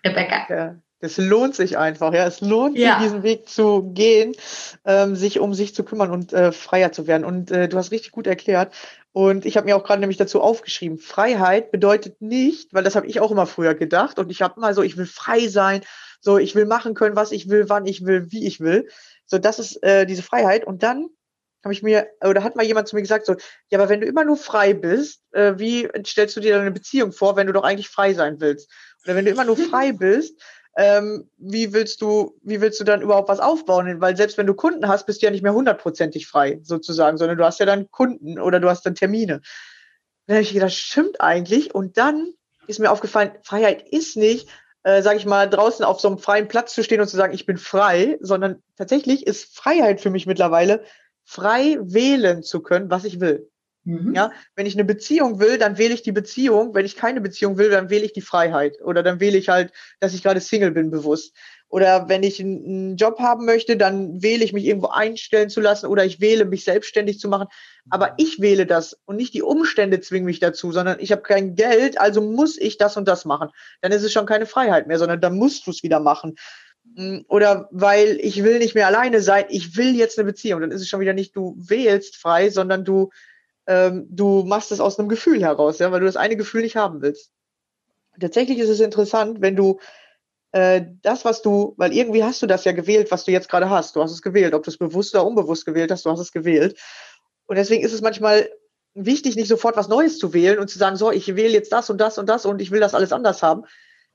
Rebecca. 0.03 0.53
Ja. 0.53 0.75
Das 0.99 1.17
lohnt 1.17 1.55
sich 1.55 1.77
einfach, 1.77 2.13
ja. 2.13 2.25
Es 2.25 2.41
lohnt 2.41 2.77
ja. 2.77 2.95
sich, 2.95 3.03
diesen 3.03 3.23
Weg 3.23 3.47
zu 3.47 3.91
gehen, 3.93 4.35
ähm, 4.83 5.15
sich 5.15 5.39
um 5.39 5.53
sich 5.53 5.75
zu 5.75 5.83
kümmern 5.83 6.09
und 6.09 6.33
äh, 6.33 6.51
freier 6.51 6.91
zu 6.91 7.05
werden. 7.05 7.23
Und 7.23 7.51
äh, 7.51 7.69
du 7.69 7.77
hast 7.77 7.91
richtig 7.91 8.11
gut 8.11 8.25
erklärt. 8.25 8.73
Und 9.11 9.45
ich 9.45 9.57
habe 9.57 9.65
mir 9.65 9.75
auch 9.75 9.83
gerade 9.83 9.99
nämlich 9.99 10.17
dazu 10.17 10.41
aufgeschrieben, 10.41 10.97
Freiheit 10.97 11.71
bedeutet 11.71 12.21
nicht, 12.21 12.73
weil 12.73 12.83
das 12.83 12.95
habe 12.95 13.07
ich 13.07 13.19
auch 13.19 13.31
immer 13.31 13.45
früher 13.45 13.75
gedacht. 13.75 14.17
Und 14.19 14.31
ich 14.31 14.41
habe 14.41 14.59
mal 14.59 14.73
so, 14.73 14.81
ich 14.81 14.97
will 14.97 15.05
frei 15.05 15.47
sein, 15.47 15.81
so 16.19 16.37
ich 16.37 16.55
will 16.55 16.65
machen 16.65 16.93
können, 16.93 17.15
was 17.15 17.31
ich 17.31 17.49
will, 17.49 17.69
wann 17.69 17.85
ich 17.85 18.05
will, 18.05 18.31
wie 18.31 18.45
ich 18.47 18.59
will. 18.59 18.87
So, 19.25 19.37
das 19.37 19.59
ist 19.59 19.83
äh, 19.83 20.05
diese 20.05 20.23
Freiheit. 20.23 20.65
Und 20.65 20.81
dann 20.81 21.09
habe 21.63 21.73
ich 21.73 21.83
mir, 21.83 22.07
oder 22.23 22.43
hat 22.43 22.55
mal 22.55 22.65
jemand 22.65 22.87
zu 22.87 22.95
mir 22.95 23.01
gesagt, 23.01 23.25
so, 23.25 23.35
ja, 23.69 23.77
aber 23.77 23.89
wenn 23.89 24.01
du 24.01 24.07
immer 24.07 24.23
nur 24.23 24.37
frei 24.37 24.73
bist, 24.73 25.21
äh, 25.31 25.53
wie 25.57 25.87
stellst 26.05 26.35
du 26.35 26.39
dir 26.39 26.53
dann 26.53 26.61
eine 26.61 26.71
Beziehung 26.71 27.11
vor, 27.11 27.35
wenn 27.35 27.47
du 27.47 27.53
doch 27.53 27.63
eigentlich 27.63 27.89
frei 27.89 28.13
sein 28.13 28.39
willst? 28.39 28.71
Oder 29.03 29.15
wenn 29.15 29.25
du 29.25 29.31
immer 29.31 29.45
nur 29.45 29.57
frei 29.57 29.91
bist, 29.91 30.41
ähm, 30.77 31.27
wie 31.37 31.73
willst 31.73 32.03
du, 32.03 32.37
wie 32.43 32.61
willst 32.61 32.79
du 32.79 32.83
dann 32.83 33.01
überhaupt 33.01 33.29
was 33.29 33.39
aufbauen? 33.39 33.99
Weil 33.99 34.15
selbst 34.15 34.37
wenn 34.37 34.45
du 34.45 34.53
Kunden 34.53 34.87
hast, 34.87 35.07
bist 35.07 35.21
du 35.21 35.25
ja 35.25 35.31
nicht 35.31 35.41
mehr 35.41 35.53
hundertprozentig 35.53 36.27
frei, 36.27 36.59
sozusagen, 36.61 37.17
sondern 37.17 37.39
du 37.39 37.43
hast 37.43 37.59
ja 37.59 37.65
dann 37.65 37.89
Kunden 37.89 38.39
oder 38.39 38.59
du 38.59 38.69
hast 38.69 38.85
dann 38.85 38.93
Termine. 38.93 39.41
dann 40.27 40.35
habe 40.35 40.43
ich 40.43 40.53
gedacht, 40.53 40.73
stimmt 40.73 41.19
eigentlich. 41.19 41.73
Und 41.73 41.97
dann 41.97 42.31
ist 42.67 42.79
mir 42.79 42.91
aufgefallen, 42.91 43.31
Freiheit 43.41 43.89
ist 43.89 44.17
nicht, 44.17 44.49
äh, 44.83 45.01
sage 45.01 45.17
ich 45.17 45.25
mal, 45.25 45.49
draußen 45.49 45.83
auf 45.83 45.99
so 45.99 46.09
einem 46.09 46.19
freien 46.19 46.47
Platz 46.47 46.75
zu 46.75 46.83
stehen 46.83 47.01
und 47.01 47.07
zu 47.07 47.17
sagen, 47.17 47.33
ich 47.33 47.47
bin 47.47 47.57
frei, 47.57 48.19
sondern 48.21 48.61
tatsächlich 48.75 49.25
ist 49.25 49.55
Freiheit 49.55 49.99
für 49.99 50.11
mich 50.11 50.27
mittlerweile, 50.27 50.83
frei 51.23 51.77
wählen 51.81 52.43
zu 52.43 52.61
können, 52.61 52.91
was 52.91 53.03
ich 53.03 53.19
will. 53.19 53.49
Mhm. 53.87 54.13
Ja, 54.13 54.31
wenn 54.55 54.65
ich 54.65 54.75
eine 54.75 54.83
Beziehung 54.83 55.39
will, 55.39 55.57
dann 55.57 55.77
wähle 55.77 55.93
ich 55.93 56.01
die 56.01 56.11
Beziehung. 56.11 56.75
Wenn 56.75 56.85
ich 56.85 56.97
keine 56.97 57.21
Beziehung 57.21 57.57
will, 57.57 57.69
dann 57.69 57.89
wähle 57.89 58.03
ich 58.03 58.11
die 58.11 58.21
Freiheit. 58.21 58.81
Oder 58.83 59.01
dann 59.01 59.21
wähle 59.21 59.37
ich 59.37 59.47
halt, 59.47 59.71
dass 60.01 60.13
ich 60.13 60.23
gerade 60.23 60.41
Single 60.41 60.71
bin, 60.71 60.91
bewusst. 60.91 61.33
Oder 61.69 62.09
wenn 62.09 62.21
ich 62.23 62.41
einen 62.41 62.97
Job 62.97 63.19
haben 63.19 63.45
möchte, 63.45 63.77
dann 63.77 64.21
wähle 64.21 64.43
ich 64.43 64.51
mich 64.51 64.65
irgendwo 64.65 64.87
einstellen 64.87 65.49
zu 65.49 65.61
lassen 65.61 65.87
oder 65.87 66.03
ich 66.05 66.19
wähle 66.19 66.45
mich 66.45 66.65
selbstständig 66.65 67.19
zu 67.19 67.29
machen. 67.29 67.47
Aber 67.89 68.13
ich 68.17 68.41
wähle 68.41 68.65
das 68.65 68.97
und 69.05 69.15
nicht 69.15 69.33
die 69.33 69.41
Umstände 69.41 70.01
zwingen 70.01 70.25
mich 70.25 70.39
dazu, 70.39 70.73
sondern 70.73 70.99
ich 70.99 71.13
habe 71.13 71.21
kein 71.21 71.55
Geld, 71.55 71.99
also 71.99 72.21
muss 72.21 72.57
ich 72.57 72.77
das 72.77 72.97
und 72.97 73.07
das 73.07 73.23
machen. 73.23 73.49
Dann 73.81 73.93
ist 73.93 74.03
es 74.03 74.11
schon 74.11 74.25
keine 74.25 74.45
Freiheit 74.45 74.87
mehr, 74.87 74.99
sondern 74.99 75.21
dann 75.21 75.37
musst 75.37 75.65
du 75.65 75.71
es 75.71 75.83
wieder 75.83 76.01
machen. 76.01 76.35
Mm, 76.95 77.19
oder 77.27 77.69
weil 77.71 78.17
ich 78.21 78.43
will 78.43 78.59
nicht 78.59 78.75
mehr 78.75 78.87
alleine 78.87 79.21
sein, 79.21 79.45
ich 79.49 79.77
will 79.77 79.95
jetzt 79.95 80.19
eine 80.19 80.25
Beziehung. 80.25 80.61
Dann 80.61 80.71
ist 80.71 80.81
es 80.81 80.89
schon 80.89 80.99
wieder 80.99 81.13
nicht, 81.13 81.35
du 81.35 81.55
wählst 81.57 82.17
frei, 82.17 82.49
sondern 82.49 82.83
du 82.83 83.11
ähm, 83.67 84.07
du 84.09 84.43
machst 84.43 84.71
es 84.71 84.79
aus 84.79 84.97
einem 84.97 85.09
Gefühl 85.09 85.41
heraus, 85.41 85.79
ja, 85.79 85.91
weil 85.91 85.99
du 85.99 86.05
das 86.05 86.15
eine 86.15 86.37
Gefühl 86.37 86.61
nicht 86.61 86.75
haben 86.75 87.01
willst. 87.01 87.31
Tatsächlich 88.19 88.57
ist 88.59 88.69
es 88.69 88.79
interessant, 88.79 89.41
wenn 89.41 89.55
du 89.55 89.79
äh, 90.53 90.85
das, 91.01 91.25
was 91.25 91.41
du, 91.41 91.75
weil 91.77 91.93
irgendwie 91.93 92.23
hast 92.23 92.41
du 92.41 92.47
das 92.47 92.63
ja 92.63 92.71
gewählt, 92.71 93.11
was 93.11 93.25
du 93.25 93.31
jetzt 93.31 93.49
gerade 93.49 93.69
hast. 93.69 93.95
Du 93.95 94.01
hast 94.01 94.11
es 94.11 94.21
gewählt, 94.21 94.53
ob 94.53 94.63
du 94.63 94.71
es 94.71 94.77
bewusst 94.77 95.13
oder 95.13 95.25
unbewusst 95.25 95.65
gewählt 95.65 95.91
hast, 95.91 96.05
du 96.05 96.09
hast 96.09 96.19
es 96.19 96.31
gewählt. 96.31 96.79
Und 97.45 97.57
deswegen 97.57 97.83
ist 97.83 97.93
es 97.93 98.01
manchmal 98.01 98.49
wichtig, 98.93 99.35
nicht 99.35 99.49
sofort 99.49 99.75
was 99.77 99.89
Neues 99.89 100.17
zu 100.17 100.33
wählen 100.33 100.59
und 100.59 100.69
zu 100.69 100.79
sagen, 100.79 100.95
so, 100.95 101.11
ich 101.11 101.35
wähle 101.35 101.53
jetzt 101.53 101.71
das 101.71 101.89
und 101.89 101.99
das 101.99 102.17
und 102.17 102.27
das 102.27 102.45
und 102.45 102.61
ich 102.61 102.71
will 102.71 102.79
das 102.79 102.95
alles 102.95 103.11
anders 103.11 103.43
haben, 103.43 103.63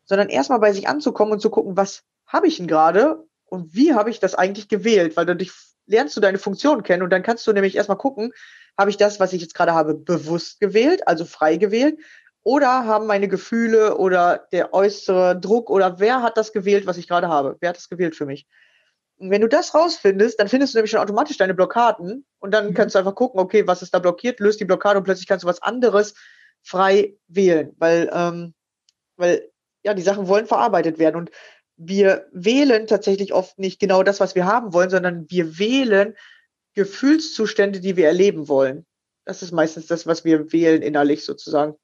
sondern 0.04 0.28
erstmal 0.28 0.58
bei 0.58 0.72
sich 0.72 0.88
anzukommen 0.88 1.34
und 1.34 1.40
zu 1.40 1.50
gucken, 1.50 1.76
was 1.76 2.02
habe 2.26 2.48
ich 2.48 2.56
denn 2.56 2.66
gerade 2.66 3.24
und 3.44 3.74
wie 3.74 3.94
habe 3.94 4.10
ich 4.10 4.18
das 4.18 4.34
eigentlich 4.34 4.68
gewählt, 4.68 5.16
weil 5.16 5.26
dadurch 5.26 5.52
lernst 5.86 6.16
du 6.16 6.20
deine 6.20 6.38
Funktion 6.38 6.82
kennen 6.82 7.02
und 7.02 7.10
dann 7.10 7.22
kannst 7.22 7.46
du 7.46 7.52
nämlich 7.52 7.76
erstmal 7.76 7.98
gucken, 7.98 8.32
habe 8.78 8.90
ich 8.90 8.96
das, 8.96 9.20
was 9.20 9.32
ich 9.32 9.42
jetzt 9.42 9.54
gerade 9.54 9.72
habe, 9.72 9.94
bewusst 9.94 10.60
gewählt, 10.60 11.06
also 11.06 11.24
frei 11.24 11.56
gewählt? 11.56 11.98
Oder 12.44 12.86
haben 12.86 13.06
meine 13.06 13.28
Gefühle 13.28 13.96
oder 13.98 14.48
der 14.50 14.74
äußere 14.74 15.38
Druck 15.38 15.70
oder 15.70 16.00
wer 16.00 16.22
hat 16.22 16.36
das 16.36 16.52
gewählt, 16.52 16.86
was 16.86 16.96
ich 16.96 17.06
gerade 17.06 17.28
habe? 17.28 17.56
Wer 17.60 17.68
hat 17.68 17.76
das 17.76 17.88
gewählt 17.88 18.16
für 18.16 18.26
mich? 18.26 18.48
Und 19.16 19.30
wenn 19.30 19.40
du 19.40 19.48
das 19.48 19.72
rausfindest, 19.72 20.40
dann 20.40 20.48
findest 20.48 20.74
du 20.74 20.78
nämlich 20.78 20.90
schon 20.90 21.00
automatisch 21.00 21.36
deine 21.36 21.54
Blockaden 21.54 22.26
und 22.40 22.50
dann 22.52 22.70
mhm. 22.70 22.74
kannst 22.74 22.96
du 22.96 22.98
einfach 22.98 23.14
gucken, 23.14 23.38
okay, 23.38 23.66
was 23.68 23.82
ist 23.82 23.94
da 23.94 24.00
blockiert, 24.00 24.40
löst 24.40 24.58
die 24.58 24.64
Blockade 24.64 24.98
und 24.98 25.04
plötzlich 25.04 25.28
kannst 25.28 25.44
du 25.44 25.48
was 25.48 25.62
anderes 25.62 26.14
frei 26.62 27.14
wählen, 27.28 27.72
weil, 27.78 28.10
ähm, 28.12 28.54
weil 29.16 29.48
ja, 29.84 29.94
die 29.94 30.02
Sachen 30.02 30.26
wollen 30.26 30.46
verarbeitet 30.46 30.98
werden 30.98 31.16
und 31.16 31.30
wir 31.84 32.26
wählen 32.32 32.86
tatsächlich 32.86 33.32
oft 33.32 33.58
nicht 33.58 33.80
genau 33.80 34.02
das, 34.02 34.20
was 34.20 34.34
wir 34.34 34.46
haben 34.46 34.72
wollen, 34.72 34.90
sondern 34.90 35.26
wir 35.28 35.58
wählen 35.58 36.14
Gefühlszustände, 36.74 37.80
die 37.80 37.96
wir 37.96 38.06
erleben 38.06 38.48
wollen. 38.48 38.86
Das 39.24 39.42
ist 39.42 39.52
meistens 39.52 39.86
das, 39.86 40.06
was 40.06 40.24
wir 40.24 40.52
wählen 40.52 40.82
innerlich 40.82 41.24
sozusagen. 41.24 41.74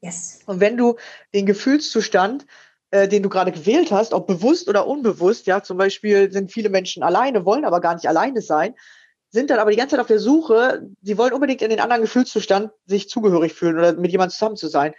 Yes. 0.00 0.40
Und 0.46 0.60
wenn 0.60 0.76
du 0.76 0.96
den 1.34 1.46
Gefühlszustand, 1.46 2.46
äh, 2.90 3.08
den 3.08 3.22
du 3.22 3.28
gerade 3.28 3.52
gewählt 3.52 3.90
hast, 3.90 4.14
ob 4.14 4.26
bewusst 4.26 4.68
oder 4.68 4.86
unbewusst, 4.86 5.46
ja, 5.46 5.62
zum 5.62 5.76
Beispiel 5.76 6.32
sind 6.32 6.52
viele 6.52 6.70
Menschen 6.70 7.02
alleine, 7.02 7.44
wollen 7.44 7.64
aber 7.64 7.80
gar 7.80 7.94
nicht 7.94 8.08
alleine 8.08 8.40
sein, 8.40 8.74
sind 9.30 9.50
dann 9.50 9.58
aber 9.58 9.70
die 9.70 9.76
ganze 9.76 9.96
Zeit 9.96 10.00
auf 10.00 10.06
der 10.06 10.20
Suche, 10.20 10.88
sie 11.02 11.18
wollen 11.18 11.34
unbedingt 11.34 11.62
in 11.62 11.70
den 11.70 11.80
anderen 11.80 12.02
Gefühlszustand 12.02 12.70
sich 12.86 13.08
zugehörig 13.08 13.52
fühlen 13.52 13.78
oder 13.78 13.92
mit 13.92 14.10
jemandem 14.10 14.32
zusammen 14.32 14.56
zu 14.56 14.68
sein. 14.68 14.94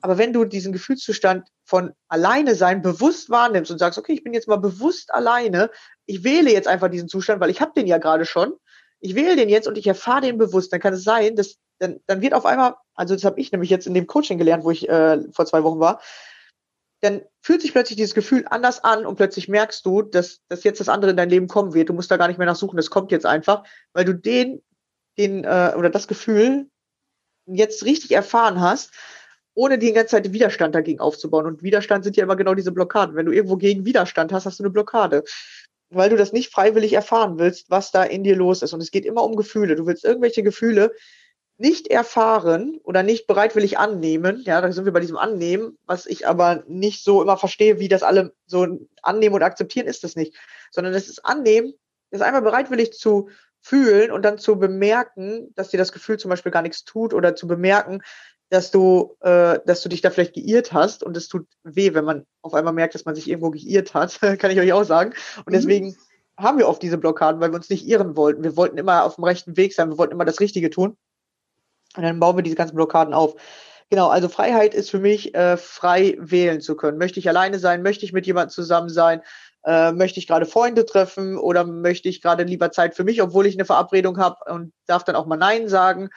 Aber 0.00 0.18
wenn 0.18 0.32
du 0.32 0.44
diesen 0.44 0.72
Gefühlszustand 0.72 1.48
von 1.64 1.92
alleine 2.08 2.54
sein 2.54 2.82
bewusst 2.82 3.30
wahrnimmst 3.30 3.70
und 3.70 3.78
sagst, 3.78 3.98
okay, 3.98 4.12
ich 4.12 4.24
bin 4.24 4.34
jetzt 4.34 4.48
mal 4.48 4.56
bewusst 4.56 5.12
alleine, 5.12 5.70
ich 6.06 6.24
wähle 6.24 6.52
jetzt 6.52 6.68
einfach 6.68 6.88
diesen 6.88 7.08
Zustand, 7.08 7.40
weil 7.40 7.50
ich 7.50 7.60
habe 7.60 7.72
den 7.74 7.86
ja 7.86 7.98
gerade 7.98 8.24
schon, 8.24 8.52
ich 9.00 9.14
wähle 9.14 9.36
den 9.36 9.48
jetzt 9.48 9.68
und 9.68 9.78
ich 9.78 9.86
erfahre 9.86 10.22
den 10.22 10.38
bewusst, 10.38 10.72
dann 10.72 10.80
kann 10.80 10.94
es 10.94 11.04
sein, 11.04 11.36
dass 11.36 11.56
dann, 11.78 12.00
dann 12.06 12.22
wird 12.22 12.34
auf 12.34 12.46
einmal, 12.46 12.76
also 12.94 13.14
das 13.14 13.24
habe 13.24 13.40
ich 13.40 13.50
nämlich 13.50 13.70
jetzt 13.70 13.86
in 13.86 13.94
dem 13.94 14.06
Coaching 14.06 14.38
gelernt, 14.38 14.64
wo 14.64 14.70
ich 14.70 14.88
äh, 14.88 15.18
vor 15.32 15.46
zwei 15.46 15.64
Wochen 15.64 15.80
war, 15.80 16.00
dann 17.00 17.22
fühlt 17.40 17.60
sich 17.60 17.72
plötzlich 17.72 17.96
dieses 17.96 18.14
Gefühl 18.14 18.44
anders 18.48 18.84
an 18.84 19.04
und 19.04 19.16
plötzlich 19.16 19.48
merkst 19.48 19.84
du, 19.84 20.02
dass, 20.02 20.40
dass 20.48 20.62
jetzt 20.62 20.78
das 20.78 20.88
andere 20.88 21.10
in 21.10 21.16
dein 21.16 21.30
Leben 21.30 21.48
kommen 21.48 21.74
wird. 21.74 21.88
Du 21.88 21.92
musst 21.92 22.10
da 22.12 22.16
gar 22.16 22.28
nicht 22.28 22.38
mehr 22.38 22.46
nachsuchen, 22.46 22.76
das 22.76 22.90
kommt 22.90 23.10
jetzt 23.10 23.26
einfach, 23.26 23.64
weil 23.92 24.04
du 24.04 24.14
den, 24.14 24.62
den 25.18 25.42
äh, 25.42 25.74
oder 25.76 25.90
das 25.90 26.06
Gefühl 26.06 26.70
jetzt 27.46 27.84
richtig 27.84 28.12
erfahren 28.12 28.60
hast, 28.60 28.92
ohne 29.54 29.78
die 29.78 29.92
ganze 29.92 30.12
Zeit 30.12 30.32
Widerstand 30.32 30.74
dagegen 30.74 31.00
aufzubauen. 31.00 31.46
Und 31.46 31.62
Widerstand 31.62 32.04
sind 32.04 32.16
ja 32.16 32.24
immer 32.24 32.36
genau 32.36 32.54
diese 32.54 32.72
Blockaden. 32.72 33.16
Wenn 33.16 33.26
du 33.26 33.32
irgendwo 33.32 33.56
gegen 33.56 33.84
Widerstand 33.84 34.32
hast, 34.32 34.46
hast 34.46 34.58
du 34.58 34.64
eine 34.64 34.70
Blockade 34.70 35.24
weil 35.94 36.10
du 36.10 36.16
das 36.16 36.32
nicht 36.32 36.52
freiwillig 36.52 36.92
erfahren 36.94 37.38
willst, 37.38 37.70
was 37.70 37.90
da 37.90 38.02
in 38.02 38.24
dir 38.24 38.36
los 38.36 38.62
ist. 38.62 38.72
Und 38.72 38.80
es 38.80 38.90
geht 38.90 39.04
immer 39.04 39.22
um 39.22 39.36
Gefühle. 39.36 39.76
Du 39.76 39.86
willst 39.86 40.04
irgendwelche 40.04 40.42
Gefühle 40.42 40.92
nicht 41.58 41.88
erfahren 41.88 42.80
oder 42.82 43.02
nicht 43.02 43.26
bereitwillig 43.26 43.78
annehmen. 43.78 44.42
Ja, 44.44 44.60
da 44.60 44.72
sind 44.72 44.84
wir 44.84 44.92
bei 44.92 45.00
diesem 45.00 45.18
Annehmen, 45.18 45.78
was 45.86 46.06
ich 46.06 46.26
aber 46.26 46.64
nicht 46.66 47.04
so 47.04 47.22
immer 47.22 47.36
verstehe, 47.36 47.78
wie 47.78 47.88
das 47.88 48.02
alle 48.02 48.34
so 48.46 48.66
annehmen 49.02 49.34
und 49.34 49.42
akzeptieren, 49.42 49.86
ist 49.86 50.02
das 50.02 50.16
nicht. 50.16 50.34
Sondern 50.70 50.94
es 50.94 51.08
ist 51.08 51.24
annehmen, 51.24 51.74
ist 52.10 52.22
einmal 52.22 52.42
bereitwillig 52.42 52.92
zu 52.92 53.28
fühlen 53.60 54.10
und 54.10 54.22
dann 54.22 54.38
zu 54.38 54.58
bemerken, 54.58 55.52
dass 55.54 55.68
dir 55.68 55.76
das 55.76 55.92
Gefühl 55.92 56.18
zum 56.18 56.30
Beispiel 56.30 56.50
gar 56.50 56.62
nichts 56.62 56.84
tut 56.84 57.14
oder 57.14 57.36
zu 57.36 57.46
bemerken, 57.46 58.02
dass 58.52 58.70
du, 58.70 59.16
äh, 59.20 59.60
dass 59.64 59.80
du 59.80 59.88
dich 59.88 60.02
da 60.02 60.10
vielleicht 60.10 60.34
geirrt 60.34 60.74
hast 60.74 61.02
und 61.02 61.16
es 61.16 61.26
tut 61.26 61.46
weh, 61.64 61.94
wenn 61.94 62.04
man 62.04 62.26
auf 62.42 62.52
einmal 62.52 62.74
merkt, 62.74 62.94
dass 62.94 63.06
man 63.06 63.14
sich 63.14 63.26
irgendwo 63.26 63.50
geirrt 63.50 63.94
hat, 63.94 64.20
kann 64.38 64.50
ich 64.50 64.60
euch 64.60 64.74
auch 64.74 64.84
sagen. 64.84 65.14
Und 65.38 65.48
mhm. 65.48 65.52
deswegen 65.52 65.96
haben 66.36 66.58
wir 66.58 66.68
oft 66.68 66.82
diese 66.82 66.98
Blockaden, 66.98 67.40
weil 67.40 67.50
wir 67.50 67.56
uns 67.56 67.70
nicht 67.70 67.86
irren 67.86 68.14
wollten. 68.14 68.44
Wir 68.44 68.54
wollten 68.54 68.76
immer 68.76 69.04
auf 69.04 69.14
dem 69.14 69.24
rechten 69.24 69.56
Weg 69.56 69.72
sein, 69.72 69.88
wir 69.88 69.96
wollten 69.96 70.12
immer 70.12 70.26
das 70.26 70.38
Richtige 70.38 70.68
tun. 70.68 70.98
Und 71.96 72.02
dann 72.02 72.20
bauen 72.20 72.36
wir 72.36 72.42
diese 72.42 72.56
ganzen 72.56 72.76
Blockaden 72.76 73.14
auf. 73.14 73.36
Genau, 73.88 74.08
also 74.08 74.28
Freiheit 74.28 74.74
ist 74.74 74.90
für 74.90 74.98
mich, 74.98 75.34
äh, 75.34 75.56
frei 75.56 76.16
wählen 76.18 76.60
zu 76.60 76.76
können. 76.76 76.98
Möchte 76.98 77.20
ich 77.20 77.28
alleine 77.30 77.58
sein? 77.58 77.82
Möchte 77.82 78.04
ich 78.04 78.12
mit 78.12 78.26
jemandem 78.26 78.50
zusammen 78.50 78.90
sein? 78.90 79.22
Äh, 79.64 79.92
möchte 79.92 80.18
ich 80.18 80.26
gerade 80.26 80.44
Freunde 80.44 80.84
treffen 80.84 81.38
oder 81.38 81.64
möchte 81.64 82.10
ich 82.10 82.20
gerade 82.20 82.42
lieber 82.42 82.70
Zeit 82.70 82.96
für 82.96 83.04
mich, 83.04 83.22
obwohl 83.22 83.46
ich 83.46 83.54
eine 83.54 83.64
Verabredung 83.64 84.18
habe 84.18 84.36
und 84.52 84.74
darf 84.86 85.04
dann 85.04 85.16
auch 85.16 85.24
mal 85.24 85.36
Nein 85.36 85.68
sagen? 85.68 86.10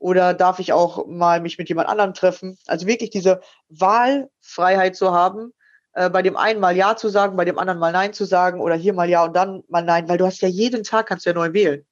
Oder 0.00 0.32
darf 0.32 0.58
ich 0.58 0.72
auch 0.72 1.06
mal 1.06 1.40
mich 1.40 1.58
mit 1.58 1.68
jemand 1.68 1.88
anderem 1.88 2.14
treffen? 2.14 2.58
Also 2.66 2.86
wirklich 2.86 3.10
diese 3.10 3.40
Wahlfreiheit 3.68 4.96
zu 4.96 5.12
haben, 5.12 5.52
äh, 5.92 6.08
bei 6.08 6.22
dem 6.22 6.38
einen 6.38 6.58
mal 6.58 6.74
Ja 6.74 6.96
zu 6.96 7.10
sagen, 7.10 7.36
bei 7.36 7.44
dem 7.44 7.58
anderen 7.58 7.78
mal 7.78 7.92
Nein 7.92 8.14
zu 8.14 8.24
sagen 8.24 8.60
oder 8.60 8.74
hier 8.74 8.94
mal 8.94 9.08
Ja 9.08 9.24
und 9.24 9.36
dann 9.36 9.62
mal 9.68 9.84
Nein, 9.84 10.08
weil 10.08 10.16
du 10.16 10.24
hast 10.24 10.40
ja 10.40 10.48
jeden 10.48 10.84
Tag 10.84 11.06
kannst 11.06 11.26
du 11.26 11.30
ja 11.30 11.34
neu 11.34 11.52
wählen. 11.52 11.84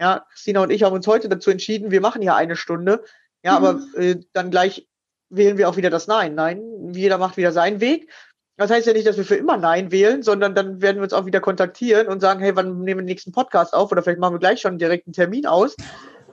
Ja, 0.00 0.26
Christina 0.32 0.62
und 0.62 0.70
ich 0.70 0.82
haben 0.82 0.94
uns 0.94 1.06
heute 1.06 1.28
dazu 1.28 1.50
entschieden, 1.50 1.92
wir 1.92 2.00
machen 2.00 2.22
ja 2.22 2.34
eine 2.34 2.56
Stunde. 2.56 3.04
Ja, 3.44 3.60
mhm. 3.60 3.64
aber 3.64 3.80
äh, 3.96 4.16
dann 4.32 4.50
gleich 4.50 4.88
wählen 5.30 5.58
wir 5.58 5.68
auch 5.68 5.76
wieder 5.76 5.90
das 5.90 6.08
Nein. 6.08 6.34
Nein, 6.34 6.92
jeder 6.92 7.18
macht 7.18 7.36
wieder 7.36 7.52
seinen 7.52 7.80
Weg. 7.80 8.10
Das 8.56 8.72
heißt 8.72 8.88
ja 8.88 8.92
nicht, 8.92 9.06
dass 9.06 9.16
wir 9.16 9.24
für 9.24 9.36
immer 9.36 9.56
Nein 9.56 9.92
wählen, 9.92 10.24
sondern 10.24 10.56
dann 10.56 10.82
werden 10.82 10.96
wir 10.96 11.04
uns 11.04 11.12
auch 11.12 11.26
wieder 11.26 11.40
kontaktieren 11.40 12.08
und 12.08 12.18
sagen, 12.18 12.40
hey, 12.40 12.56
wann 12.56 12.80
nehmen 12.80 12.86
wir 12.86 12.96
den 12.96 13.04
nächsten 13.04 13.30
Podcast 13.30 13.72
auf? 13.74 13.92
Oder 13.92 14.02
vielleicht 14.02 14.18
machen 14.18 14.34
wir 14.34 14.40
gleich 14.40 14.60
schon 14.60 14.78
direkt 14.78 15.06
einen 15.06 15.14
Termin 15.14 15.46
aus. 15.46 15.76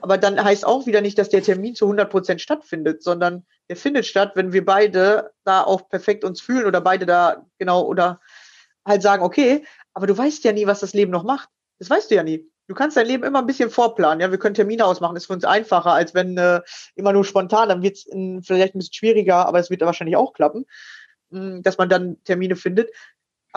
Aber 0.06 0.18
dann 0.18 0.42
heißt 0.42 0.64
auch 0.64 0.86
wieder 0.86 1.00
nicht, 1.00 1.18
dass 1.18 1.30
der 1.30 1.42
Termin 1.42 1.74
zu 1.74 1.86
100 1.86 2.08
Prozent 2.08 2.40
stattfindet, 2.40 3.02
sondern 3.02 3.44
der 3.68 3.74
findet 3.74 4.06
statt, 4.06 4.36
wenn 4.36 4.52
wir 4.52 4.64
beide 4.64 5.32
da 5.42 5.64
auch 5.64 5.88
perfekt 5.88 6.22
uns 6.22 6.40
fühlen 6.40 6.64
oder 6.64 6.80
beide 6.80 7.06
da 7.06 7.44
genau 7.58 7.82
oder 7.82 8.20
halt 8.86 9.02
sagen, 9.02 9.24
okay, 9.24 9.66
aber 9.94 10.06
du 10.06 10.16
weißt 10.16 10.44
ja 10.44 10.52
nie, 10.52 10.64
was 10.64 10.78
das 10.78 10.94
Leben 10.94 11.10
noch 11.10 11.24
macht. 11.24 11.48
Das 11.80 11.90
weißt 11.90 12.08
du 12.08 12.14
ja 12.14 12.22
nie. 12.22 12.48
Du 12.68 12.74
kannst 12.76 12.96
dein 12.96 13.08
Leben 13.08 13.24
immer 13.24 13.40
ein 13.40 13.48
bisschen 13.48 13.68
vorplanen. 13.68 14.20
Ja, 14.20 14.30
wir 14.30 14.38
können 14.38 14.54
Termine 14.54 14.86
ausmachen. 14.86 15.16
ist 15.16 15.26
für 15.26 15.32
uns 15.32 15.44
einfacher, 15.44 15.90
als 15.90 16.14
wenn 16.14 16.38
äh, 16.38 16.60
immer 16.94 17.12
nur 17.12 17.24
spontan. 17.24 17.68
Dann 17.68 17.82
wird 17.82 17.96
es 17.96 18.04
vielleicht 18.46 18.76
ein 18.76 18.78
bisschen 18.78 18.94
schwieriger, 18.94 19.44
aber 19.44 19.58
es 19.58 19.70
wird 19.70 19.80
wahrscheinlich 19.80 20.16
auch 20.16 20.34
klappen, 20.34 20.66
hm, 21.32 21.64
dass 21.64 21.78
man 21.78 21.88
dann 21.88 22.22
Termine 22.22 22.54
findet. 22.54 22.90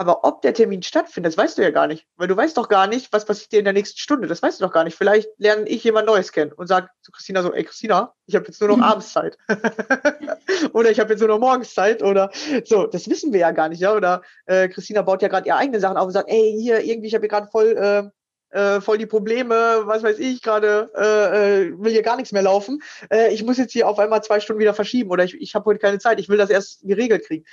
Aber 0.00 0.24
ob 0.24 0.40
der 0.40 0.54
Termin 0.54 0.82
stattfindet, 0.82 1.30
das 1.30 1.36
weißt 1.36 1.58
du 1.58 1.62
ja 1.62 1.68
gar 1.68 1.86
nicht. 1.86 2.06
Weil 2.16 2.26
du 2.26 2.34
weißt 2.34 2.56
doch 2.56 2.70
gar 2.70 2.86
nicht, 2.86 3.12
was 3.12 3.26
passiert 3.26 3.52
dir 3.52 3.58
in 3.58 3.66
der 3.66 3.74
nächsten 3.74 3.98
Stunde. 3.98 4.28
Das 4.28 4.42
weißt 4.42 4.58
du 4.58 4.64
doch 4.64 4.72
gar 4.72 4.82
nicht. 4.82 4.96
Vielleicht 4.96 5.28
lerne 5.36 5.68
ich 5.68 5.84
jemand 5.84 6.06
Neues 6.06 6.32
kennen 6.32 6.52
und 6.52 6.68
sage 6.68 6.88
zu 7.02 7.12
Christina 7.12 7.42
so, 7.42 7.52
ey 7.52 7.64
Christina, 7.64 8.14
ich 8.24 8.34
habe 8.34 8.46
jetzt 8.46 8.58
nur 8.62 8.70
noch 8.70 8.78
mhm. 8.78 8.84
Abendszeit. 8.84 9.36
oder 10.72 10.90
ich 10.90 11.00
habe 11.00 11.10
jetzt 11.10 11.20
nur 11.20 11.28
noch 11.28 11.38
Morgenszeit 11.38 12.02
oder 12.02 12.30
so. 12.64 12.86
Das 12.86 13.10
wissen 13.10 13.34
wir 13.34 13.40
ja 13.40 13.50
gar 13.50 13.68
nicht, 13.68 13.80
ja. 13.80 13.94
Oder 13.94 14.22
äh, 14.46 14.70
Christina 14.70 15.02
baut 15.02 15.20
ja 15.20 15.28
gerade 15.28 15.46
ihre 15.46 15.58
eigenen 15.58 15.82
Sachen 15.82 15.98
auf 15.98 16.06
und 16.06 16.12
sagt, 16.12 16.30
ey, 16.30 16.56
hier, 16.58 16.82
irgendwie, 16.82 17.08
ich 17.08 17.14
habe 17.14 17.24
hier 17.24 17.28
gerade 17.28 17.48
voll, 17.48 17.76
äh, 17.76 18.58
äh, 18.58 18.80
voll 18.80 18.96
die 18.96 19.04
Probleme, 19.04 19.82
was 19.84 20.02
weiß 20.02 20.18
ich, 20.18 20.40
gerade 20.40 20.90
äh, 20.96 21.66
äh, 21.66 21.78
will 21.78 21.92
hier 21.92 22.02
gar 22.02 22.16
nichts 22.16 22.32
mehr 22.32 22.40
laufen. 22.40 22.82
Äh, 23.12 23.34
ich 23.34 23.44
muss 23.44 23.58
jetzt 23.58 23.72
hier 23.72 23.86
auf 23.86 23.98
einmal 23.98 24.24
zwei 24.24 24.40
Stunden 24.40 24.60
wieder 24.60 24.72
verschieben 24.72 25.10
oder 25.10 25.24
ich, 25.24 25.34
ich 25.34 25.54
habe 25.54 25.66
heute 25.66 25.78
keine 25.78 25.98
Zeit, 25.98 26.18
ich 26.18 26.30
will 26.30 26.38
das 26.38 26.48
erst 26.48 26.80
geregelt 26.88 27.26
kriegen 27.26 27.44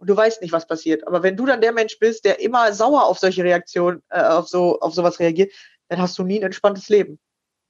und 0.00 0.08
du 0.08 0.16
weißt 0.16 0.40
nicht, 0.40 0.52
was 0.52 0.66
passiert. 0.66 1.06
Aber 1.06 1.22
wenn 1.22 1.36
du 1.36 1.44
dann 1.44 1.60
der 1.60 1.72
Mensch 1.72 1.98
bist, 1.98 2.24
der 2.24 2.40
immer 2.40 2.72
sauer 2.72 3.04
auf 3.04 3.18
solche 3.18 3.44
Reaktionen, 3.44 4.02
äh, 4.08 4.22
auf 4.22 4.48
so, 4.48 4.80
auf 4.80 4.94
sowas 4.94 5.20
reagiert, 5.20 5.52
dann 5.88 6.00
hast 6.00 6.18
du 6.18 6.24
nie 6.24 6.40
ein 6.40 6.44
entspanntes 6.44 6.88
Leben. 6.88 7.20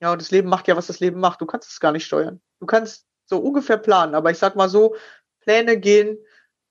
Ja, 0.01 0.12
und 0.12 0.20
das 0.20 0.31
Leben 0.31 0.49
macht 0.49 0.68
ja, 0.68 0.76
was 0.76 0.87
das 0.87 1.01
Leben 1.01 1.18
macht. 1.18 1.41
Du 1.41 1.47
kannst 1.47 1.70
es 1.70 1.81
gar 1.81 1.91
nicht 1.91 2.07
steuern. 2.07 2.41
Du 2.61 2.66
kannst 2.66 3.05
so 3.26 3.39
ungefähr 3.39 3.78
planen. 3.78 4.14
Aber 4.14 4.31
ich 4.31 4.39
sag 4.39 4.55
mal 4.55 4.68
so, 4.68 4.95
Pläne 5.41 5.76
gehen 5.78 6.18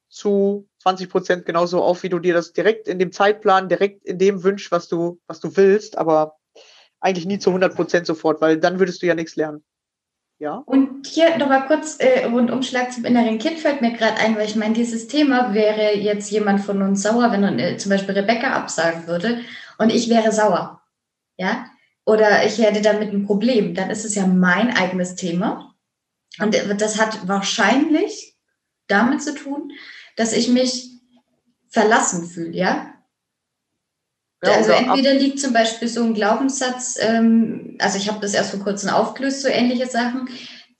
zu 0.07 0.67
20 0.81 1.09
Prozent 1.09 1.45
genauso 1.45 1.83
auf, 1.83 2.03
wie 2.03 2.09
du 2.09 2.19
dir 2.19 2.33
das 2.33 2.53
direkt 2.53 2.87
in 2.87 2.97
dem 2.97 3.11
Zeitplan, 3.11 3.67
direkt 3.67 4.05
in 4.05 4.17
dem 4.17 4.43
wünschst, 4.43 4.71
was 4.71 4.87
du, 4.87 5.19
was 5.27 5.41
du 5.41 5.57
willst, 5.57 5.97
aber 5.97 6.37
eigentlich 7.01 7.25
nie 7.25 7.39
zu 7.39 7.49
100 7.49 7.75
Prozent 7.75 8.05
sofort, 8.05 8.39
weil 8.39 8.57
dann 8.57 8.79
würdest 8.79 9.01
du 9.01 9.07
ja 9.07 9.13
nichts 9.13 9.35
lernen. 9.35 9.63
Ja. 10.39 10.63
Und 10.65 11.05
hier 11.05 11.37
nochmal 11.37 11.67
kurz 11.67 11.97
äh, 11.99 12.25
Rundumschlag 12.25 12.93
zum 12.93 13.03
inneren 13.03 13.39
Kind 13.39 13.59
fällt 13.59 13.81
mir 13.81 13.91
gerade 13.91 14.17
ein, 14.17 14.37
weil 14.37 14.47
ich 14.47 14.55
meine, 14.55 14.73
dieses 14.73 15.07
Thema 15.07 15.53
wäre 15.53 15.97
jetzt 15.97 16.31
jemand 16.31 16.61
von 16.61 16.81
uns 16.81 17.01
sauer, 17.01 17.31
wenn 17.33 17.43
äh, 17.59 17.77
zum 17.77 17.89
Beispiel 17.89 18.15
Rebecca 18.15 18.53
absagen 18.53 19.05
würde 19.05 19.41
und 19.77 19.91
ich 19.91 20.09
wäre 20.09 20.31
sauer. 20.31 20.81
Ja. 21.35 21.65
Oder 22.05 22.45
ich 22.45 22.57
hätte 22.57 22.81
damit 22.81 23.11
ein 23.11 23.25
Problem, 23.25 23.75
dann 23.75 23.89
ist 23.89 24.05
es 24.05 24.15
ja 24.15 24.25
mein 24.25 24.75
eigenes 24.75 25.15
Thema. 25.15 25.75
Und 26.39 26.55
das 26.79 26.99
hat 26.99 27.27
wahrscheinlich 27.27 28.37
damit 28.87 29.21
zu 29.21 29.35
tun, 29.35 29.73
dass 30.15 30.31
ich 30.31 30.47
mich 30.47 30.89
verlassen 31.67 32.27
fühle, 32.27 32.55
ja. 32.55 32.93
Ja 34.43 34.53
also 34.53 34.71
entweder 34.71 35.13
liegt 35.13 35.39
zum 35.39 35.53
Beispiel 35.53 35.87
so 35.87 36.03
ein 36.03 36.13
Glaubenssatz, 36.13 36.97
ähm, 36.99 37.75
also 37.79 37.97
ich 37.97 38.07
habe 38.07 38.19
das 38.21 38.33
erst 38.33 38.51
vor 38.51 38.61
kurzem 38.61 38.89
aufgelöst, 38.89 39.41
so 39.41 39.47
ähnliche 39.47 39.87
Sachen. 39.87 40.29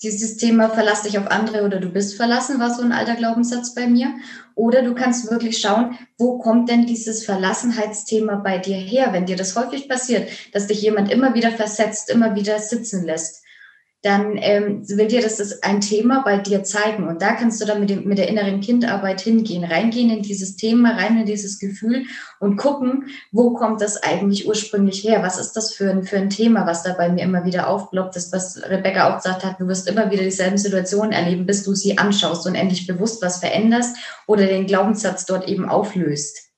Dieses 0.02 0.38
Thema 0.38 0.70
verlass 0.70 1.04
dich 1.04 1.18
auf 1.18 1.28
andere 1.28 1.66
oder 1.66 1.82
du 1.82 1.90
bist 1.90 2.16
verlassen, 2.16 2.58
war 2.58 2.74
so 2.74 2.82
ein 2.82 2.94
alter 2.94 3.16
Glaubenssatz 3.16 3.76
bei 3.76 3.86
mir. 3.86 4.14
Oder 4.56 4.82
du 4.82 4.96
kannst 4.96 5.30
wirklich 5.30 5.58
schauen, 5.58 5.98
wo 6.18 6.38
kommt 6.38 6.70
denn 6.70 6.86
dieses 6.86 7.26
Verlassenheitsthema 7.26 8.36
bei 8.36 8.60
dir 8.60 8.78
her, 8.78 9.12
wenn 9.12 9.26
dir 9.26 9.36
das 9.36 9.58
häufig 9.58 9.90
passiert, 9.90 10.30
dass 10.54 10.68
dich 10.68 10.82
jemand 10.82 11.12
immer 11.12 11.34
wieder 11.34 11.52
versetzt, 11.52 12.10
immer 12.10 12.36
wieder 12.36 12.60
sitzen 12.60 13.06
lässt 13.06 13.39
dann 14.02 14.38
ähm, 14.38 14.88
will 14.88 15.08
dir 15.08 15.22
das 15.22 15.42
ist 15.42 15.64
ein 15.64 15.82
Thema 15.82 16.22
bei 16.24 16.38
dir 16.38 16.64
zeigen. 16.64 17.08
Und 17.08 17.22
da 17.22 17.34
kannst 17.34 17.60
du 17.60 17.66
dann 17.66 17.82
mit, 17.82 17.90
dem, 17.90 18.06
mit 18.06 18.18
der 18.18 18.30
inneren 18.30 18.62
Kindarbeit 18.62 19.20
hingehen, 19.20 19.66
reingehen 19.66 20.10
in 20.10 20.22
dieses 20.22 20.56
Thema, 20.56 20.96
rein 20.96 21.20
in 21.20 21.26
dieses 21.26 21.60
Gefühl 21.60 22.06
und 22.40 22.56
gucken, 22.56 23.08
wo 23.34 23.54
kommt 23.54 23.82
das 23.82 24.02
eigentlich 24.02 24.48
ursprünglich 24.48 25.04
her? 25.04 25.22
Was 25.22 25.38
ist 25.38 25.52
das 25.54 25.74
für 25.74 25.90
ein, 25.90 26.04
für 26.04 26.18
ein 26.18 26.30
Thema, 26.30 26.66
was 26.66 26.84
da 26.84 26.94
bei 26.94 27.10
mir 27.10 27.24
immer 27.24 27.44
wieder 27.44 27.68
aufploppt? 27.68 28.16
Das, 28.16 28.32
was 28.32 28.62
Rebecca 28.64 29.10
auch 29.10 29.18
gesagt 29.18 29.44
hat, 29.44 29.60
du 29.60 29.68
wirst 29.68 29.90
immer 29.90 30.10
wieder 30.10 30.24
dieselben 30.24 30.58
Situationen 30.58 31.12
erleben, 31.12 31.46
bis 31.46 31.64
du 31.64 31.76
sie 31.76 31.98
anschaust 31.98 32.48
und 32.48 32.56
endlich 32.56 32.88
bewusst 32.88 33.22
was 33.22 33.40
veränderst 33.40 33.98
oder 34.28 34.46
den 34.46 34.66
Glaubenssatz 34.66 35.26
dort 35.26 35.50
eben 35.50 35.68
auflöst. 35.68 36.50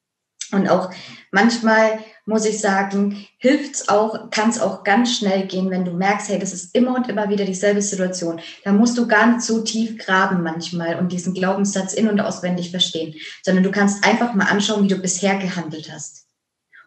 Und 0.51 0.69
auch 0.69 0.91
manchmal 1.31 1.99
muss 2.25 2.45
ich 2.45 2.59
sagen, 2.59 3.25
hilft's 3.37 3.89
auch, 3.89 4.29
kann 4.29 4.49
es 4.49 4.59
auch 4.59 4.83
ganz 4.83 5.17
schnell 5.17 5.47
gehen, 5.47 5.69
wenn 5.69 5.85
du 5.85 5.91
merkst, 5.91 6.29
hey, 6.29 6.39
das 6.39 6.53
ist 6.53 6.75
immer 6.75 6.95
und 6.95 7.09
immer 7.09 7.29
wieder 7.29 7.45
dieselbe 7.45 7.81
Situation. 7.81 8.39
Da 8.63 8.71
musst 8.71 8.97
du 8.97 9.07
gar 9.07 9.27
nicht 9.27 9.41
so 9.41 9.61
tief 9.61 9.97
graben 9.97 10.43
manchmal 10.43 10.99
und 10.99 11.11
diesen 11.11 11.33
Glaubenssatz 11.33 11.93
in- 11.93 12.09
und 12.09 12.21
auswendig 12.21 12.71
verstehen, 12.71 13.15
sondern 13.43 13.63
du 13.63 13.71
kannst 13.71 14.05
einfach 14.05 14.33
mal 14.33 14.45
anschauen, 14.45 14.83
wie 14.83 14.93
du 14.93 14.97
bisher 14.97 15.37
gehandelt 15.37 15.91
hast. 15.91 16.27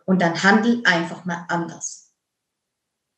Und 0.06 0.20
dann 0.20 0.42
handel 0.42 0.82
einfach 0.84 1.24
mal 1.24 1.46
anders. 1.48 2.04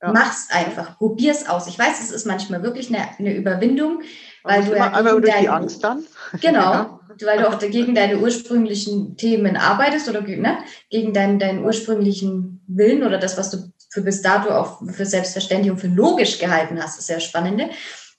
Ja. 0.03 0.13
Mach's 0.13 0.49
einfach, 0.51 0.99
probier's 0.99 1.49
aus. 1.49 1.67
Ich 1.67 1.79
weiß, 1.79 2.01
es 2.01 2.11
ist 2.11 2.27
manchmal 2.27 2.63
wirklich 2.63 2.95
eine, 2.95 3.09
eine 3.19 3.35
Überwindung, 3.35 4.03
weil 4.47 4.65
du 4.65 4.77
ja 4.77 4.93
einmal 4.93 5.21
durch 5.21 5.35
die 5.41 5.49
Angst 5.49 5.83
dann. 5.83 6.05
Genau, 6.41 6.61
ja. 6.61 7.01
weil 7.25 7.39
du 7.39 7.49
auch 7.49 7.59
gegen 7.59 7.95
deine 7.95 8.19
ursprünglichen 8.19 9.17
Themen 9.17 9.57
arbeitest 9.57 10.09
oder 10.09 10.23
ne, 10.23 10.59
gegen 10.91 11.13
deinen, 11.13 11.39
deinen 11.39 11.65
ursprünglichen 11.65 12.63
Willen 12.67 13.03
oder 13.03 13.19
das, 13.19 13.37
was 13.37 13.51
du 13.51 13.73
für 13.91 14.03
bis 14.03 14.23
dato 14.23 14.51
auch 14.51 14.83
für 14.91 15.07
selbstverständlich 15.07 15.71
und 15.71 15.79
für 15.79 15.89
logisch 15.89 16.39
gehalten 16.39 16.83
hast, 16.83 16.99
ist 16.99 17.07
sehr 17.07 17.21
spannende. 17.21 17.71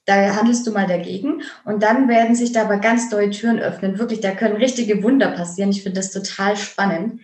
Da 0.05 0.35
handelst 0.35 0.65
du 0.65 0.71
mal 0.71 0.87
dagegen 0.87 1.41
und 1.65 1.83
dann 1.83 2.07
werden 2.07 2.33
sich 2.33 2.53
da 2.53 2.63
aber 2.63 2.77
ganz 2.77 3.11
neue 3.11 3.29
Türen 3.29 3.59
öffnen. 3.59 3.99
Wirklich, 3.99 4.21
da 4.21 4.31
können 4.31 4.55
richtige 4.55 5.03
Wunder 5.03 5.31
passieren. 5.31 5.69
Ich 5.69 5.83
finde 5.83 5.99
das 5.99 6.11
total 6.11 6.55
spannend. 6.55 7.21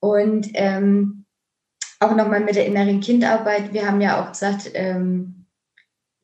Und 0.00 0.48
ähm, 0.52 1.24
auch 1.98 2.14
nochmal 2.14 2.40
mit 2.40 2.56
der 2.56 2.66
inneren 2.66 3.00
Kindarbeit. 3.00 3.72
Wir 3.72 3.86
haben 3.86 4.00
ja 4.00 4.22
auch 4.22 4.32
gesagt, 4.32 4.70
ähm, 4.74 5.35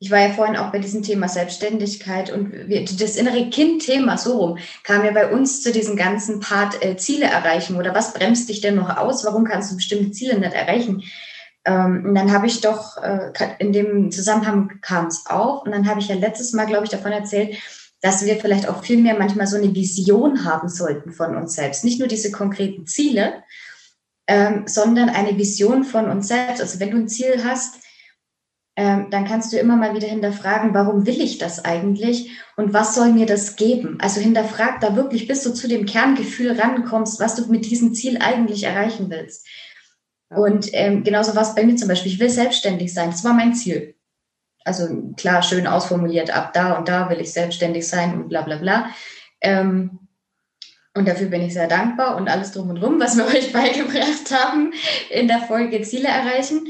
ich 0.03 0.11
war 0.11 0.19
ja 0.19 0.33
vorhin 0.33 0.57
auch 0.57 0.69
bei 0.73 0.79
diesem 0.79 1.01
Thema 1.01 1.29
Selbstständigkeit 1.29 2.29
und 2.29 2.51
wir, 2.67 2.83
das 2.83 3.15
innere 3.15 3.49
Kind-Thema 3.49 4.17
so 4.17 4.37
rum 4.37 4.57
kam 4.83 5.05
ja 5.05 5.11
bei 5.11 5.31
uns 5.31 5.61
zu 5.61 5.71
diesem 5.71 5.95
ganzen 5.95 6.41
Part 6.41 6.83
äh, 6.83 6.97
Ziele 6.97 7.27
erreichen 7.27 7.77
oder 7.77 7.95
was 7.95 8.13
bremst 8.13 8.49
dich 8.49 8.59
denn 8.59 8.75
noch 8.75 8.97
aus? 8.97 9.23
Warum 9.23 9.45
kannst 9.45 9.71
du 9.71 9.77
bestimmte 9.77 10.11
Ziele 10.11 10.37
nicht 10.37 10.51
erreichen? 10.51 11.03
Ähm, 11.63 12.03
und 12.03 12.15
dann 12.15 12.33
habe 12.33 12.47
ich 12.47 12.59
doch, 12.59 12.97
äh, 12.97 13.31
in 13.59 13.71
dem 13.71 14.11
Zusammenhang 14.11 14.81
kam 14.81 15.07
es 15.07 15.25
auf 15.25 15.63
und 15.63 15.71
dann 15.71 15.87
habe 15.87 16.01
ich 16.01 16.09
ja 16.09 16.15
letztes 16.15 16.51
Mal, 16.51 16.65
glaube 16.65 16.83
ich, 16.83 16.91
davon 16.91 17.13
erzählt, 17.13 17.55
dass 18.01 18.25
wir 18.25 18.35
vielleicht 18.35 18.67
auch 18.67 18.83
viel 18.83 18.97
mehr 18.97 19.17
manchmal 19.17 19.47
so 19.47 19.55
eine 19.55 19.73
Vision 19.73 20.43
haben 20.43 20.67
sollten 20.67 21.13
von 21.13 21.37
uns 21.37 21.53
selbst. 21.53 21.85
Nicht 21.85 21.99
nur 21.99 22.09
diese 22.09 22.29
konkreten 22.29 22.87
Ziele, 22.87 23.41
ähm, 24.27 24.63
sondern 24.65 25.07
eine 25.07 25.37
Vision 25.37 25.85
von 25.85 26.09
uns 26.09 26.27
selbst. 26.27 26.59
Also 26.59 26.81
wenn 26.81 26.91
du 26.91 26.97
ein 26.97 27.07
Ziel 27.07 27.41
hast, 27.45 27.75
ähm, 28.75 29.07
dann 29.11 29.25
kannst 29.25 29.53
du 29.53 29.57
immer 29.57 29.75
mal 29.75 29.93
wieder 29.95 30.07
hinterfragen, 30.07 30.73
warum 30.73 31.05
will 31.05 31.21
ich 31.21 31.37
das 31.37 31.63
eigentlich 31.63 32.31
und 32.57 32.73
was 32.73 32.95
soll 32.95 33.13
mir 33.13 33.27
das 33.27 33.55
geben? 33.55 33.97
Also 34.01 34.19
hinterfrag 34.19 34.81
da 34.81 34.95
wirklich, 34.95 35.27
bis 35.27 35.43
du 35.43 35.53
zu 35.53 35.67
dem 35.67 35.85
Kerngefühl 35.85 36.59
rankommst, 36.59 37.19
was 37.19 37.35
du 37.35 37.45
mit 37.51 37.69
diesem 37.69 37.93
Ziel 37.93 38.17
eigentlich 38.19 38.63
erreichen 38.63 39.09
willst. 39.09 39.47
Und 40.29 40.69
ähm, 40.73 41.03
genauso 41.03 41.35
war 41.35 41.43
es 41.43 41.53
bei 41.53 41.63
mir 41.63 41.75
zum 41.75 41.87
Beispiel. 41.87 42.11
Ich 42.11 42.19
will 42.19 42.29
selbstständig 42.29 42.91
sein. 42.91 43.11
Das 43.11 43.23
war 43.23 43.33
mein 43.33 43.53
Ziel. 43.53 43.95
Also 44.65 45.11
klar, 45.17 45.43
schön 45.43 45.67
ausformuliert, 45.67 46.35
ab 46.35 46.53
da 46.53 46.73
und 46.73 46.87
da 46.87 47.09
will 47.09 47.19
ich 47.19 47.31
selbstständig 47.31 47.87
sein 47.87 48.13
und 48.15 48.29
bla 48.29 48.41
bla 48.41 48.57
bla. 48.57 48.89
Ähm, 49.41 49.99
und 50.95 51.07
dafür 51.07 51.27
bin 51.27 51.41
ich 51.41 51.53
sehr 51.53 51.67
dankbar 51.67 52.15
und 52.15 52.29
alles 52.29 52.51
drum 52.51 52.69
und 52.69 52.77
drum, 52.77 52.99
was 52.99 53.17
wir 53.17 53.25
euch 53.27 53.51
beigebracht 53.51 54.31
haben 54.31 54.73
in 55.11 55.27
der 55.27 55.39
Folge 55.39 55.81
Ziele 55.81 56.07
erreichen. 56.07 56.65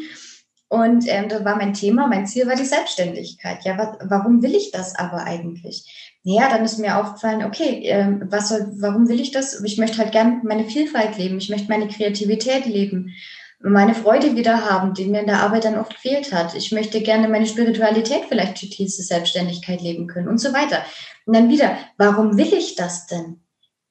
Und 0.74 1.08
ähm, 1.08 1.30
das 1.30 1.46
war 1.46 1.56
mein 1.56 1.76
Thema, 1.76 2.08
mein 2.08 2.26
Ziel 2.26 2.48
war 2.48 2.56
die 2.56 2.66
Selbstständigkeit. 2.66 3.64
Ja, 3.64 3.78
was, 3.78 3.90
warum 4.10 4.42
will 4.42 4.56
ich 4.56 4.72
das 4.72 4.96
aber 4.96 5.24
eigentlich? 5.24 6.18
Ja, 6.24 6.50
dann 6.50 6.66
ist 6.66 6.80
mir 6.80 6.98
aufgefallen, 6.98 7.44
okay, 7.44 7.84
ähm, 7.84 8.24
was 8.32 8.50
soll, 8.50 8.72
warum 8.80 9.08
will 9.08 9.20
ich 9.20 9.30
das? 9.30 9.64
Ich 9.64 9.78
möchte 9.78 10.00
halt 10.00 10.12
gern 10.12 10.42
meine 10.44 10.66
Vielfalt 10.66 11.16
leben, 11.20 11.38
ich 11.38 11.50
möchte 11.52 11.70
meine 11.70 11.88
Kreativität 11.90 12.66
leben, 12.66 13.14
meine 13.60 13.94
Freude 13.94 14.36
wieder 14.36 14.68
haben, 14.68 14.96
die 14.96 15.06
mir 15.06 15.20
in 15.20 15.28
der 15.28 15.44
Arbeit 15.44 15.66
dann 15.66 15.78
oft 15.78 15.94
gefehlt 15.94 16.34
hat. 16.34 16.56
Ich 16.56 16.72
möchte 16.72 17.02
gerne 17.02 17.28
meine 17.28 17.46
Spiritualität 17.46 18.24
vielleicht 18.28 18.60
die 18.60 18.72
tiefste 18.72 19.04
Selbstständigkeit 19.04 19.80
leben 19.80 20.08
können 20.08 20.28
und 20.28 20.40
so 20.40 20.54
weiter. 20.54 20.84
Und 21.28 21.36
dann 21.36 21.50
wieder, 21.50 21.78
warum 22.00 22.36
will 22.36 22.52
ich 22.52 22.74
das 22.74 23.06
denn? 23.06 23.42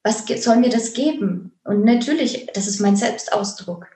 Was 0.03 0.25
soll 0.25 0.57
mir 0.57 0.69
das 0.69 0.91
geben? 0.91 1.53
Und 1.63 1.85
natürlich, 1.85 2.47
das 2.53 2.67
ist 2.67 2.81
mein 2.81 2.97
Selbstausdruck. 2.97 3.87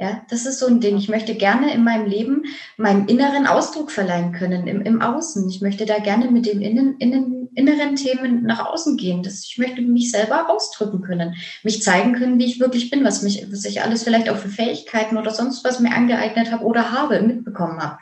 Ja, 0.00 0.22
das 0.30 0.46
ist 0.46 0.60
so 0.60 0.68
ein 0.68 0.80
Ding. 0.80 0.96
Ich 0.96 1.08
möchte 1.08 1.34
gerne 1.34 1.74
in 1.74 1.82
meinem 1.82 2.06
Leben 2.06 2.44
meinem 2.76 3.08
inneren 3.08 3.48
Ausdruck 3.48 3.90
verleihen 3.90 4.30
können, 4.30 4.68
im, 4.68 4.80
im 4.82 5.02
Außen. 5.02 5.48
Ich 5.50 5.60
möchte 5.60 5.86
da 5.86 5.98
gerne 5.98 6.30
mit 6.30 6.46
den 6.46 6.62
innen, 6.62 6.98
innen, 6.98 7.48
inneren 7.56 7.96
Themen 7.96 8.44
nach 8.44 8.64
außen 8.64 8.96
gehen. 8.96 9.24
Das, 9.24 9.44
ich 9.44 9.58
möchte 9.58 9.82
mich 9.82 10.12
selber 10.12 10.50
ausdrücken 10.50 11.00
können, 11.00 11.34
mich 11.64 11.82
zeigen 11.82 12.12
können, 12.12 12.38
wie 12.38 12.44
ich 12.44 12.60
wirklich 12.60 12.90
bin, 12.90 13.02
was, 13.02 13.22
mich, 13.22 13.44
was 13.50 13.64
ich 13.64 13.82
alles 13.82 14.04
vielleicht 14.04 14.30
auch 14.30 14.36
für 14.36 14.48
Fähigkeiten 14.48 15.18
oder 15.18 15.32
sonst 15.32 15.64
was 15.64 15.80
mir 15.80 15.92
angeeignet 15.92 16.52
habe 16.52 16.64
oder 16.64 16.92
habe, 16.92 17.20
mitbekommen 17.20 17.80
habe. 17.80 17.98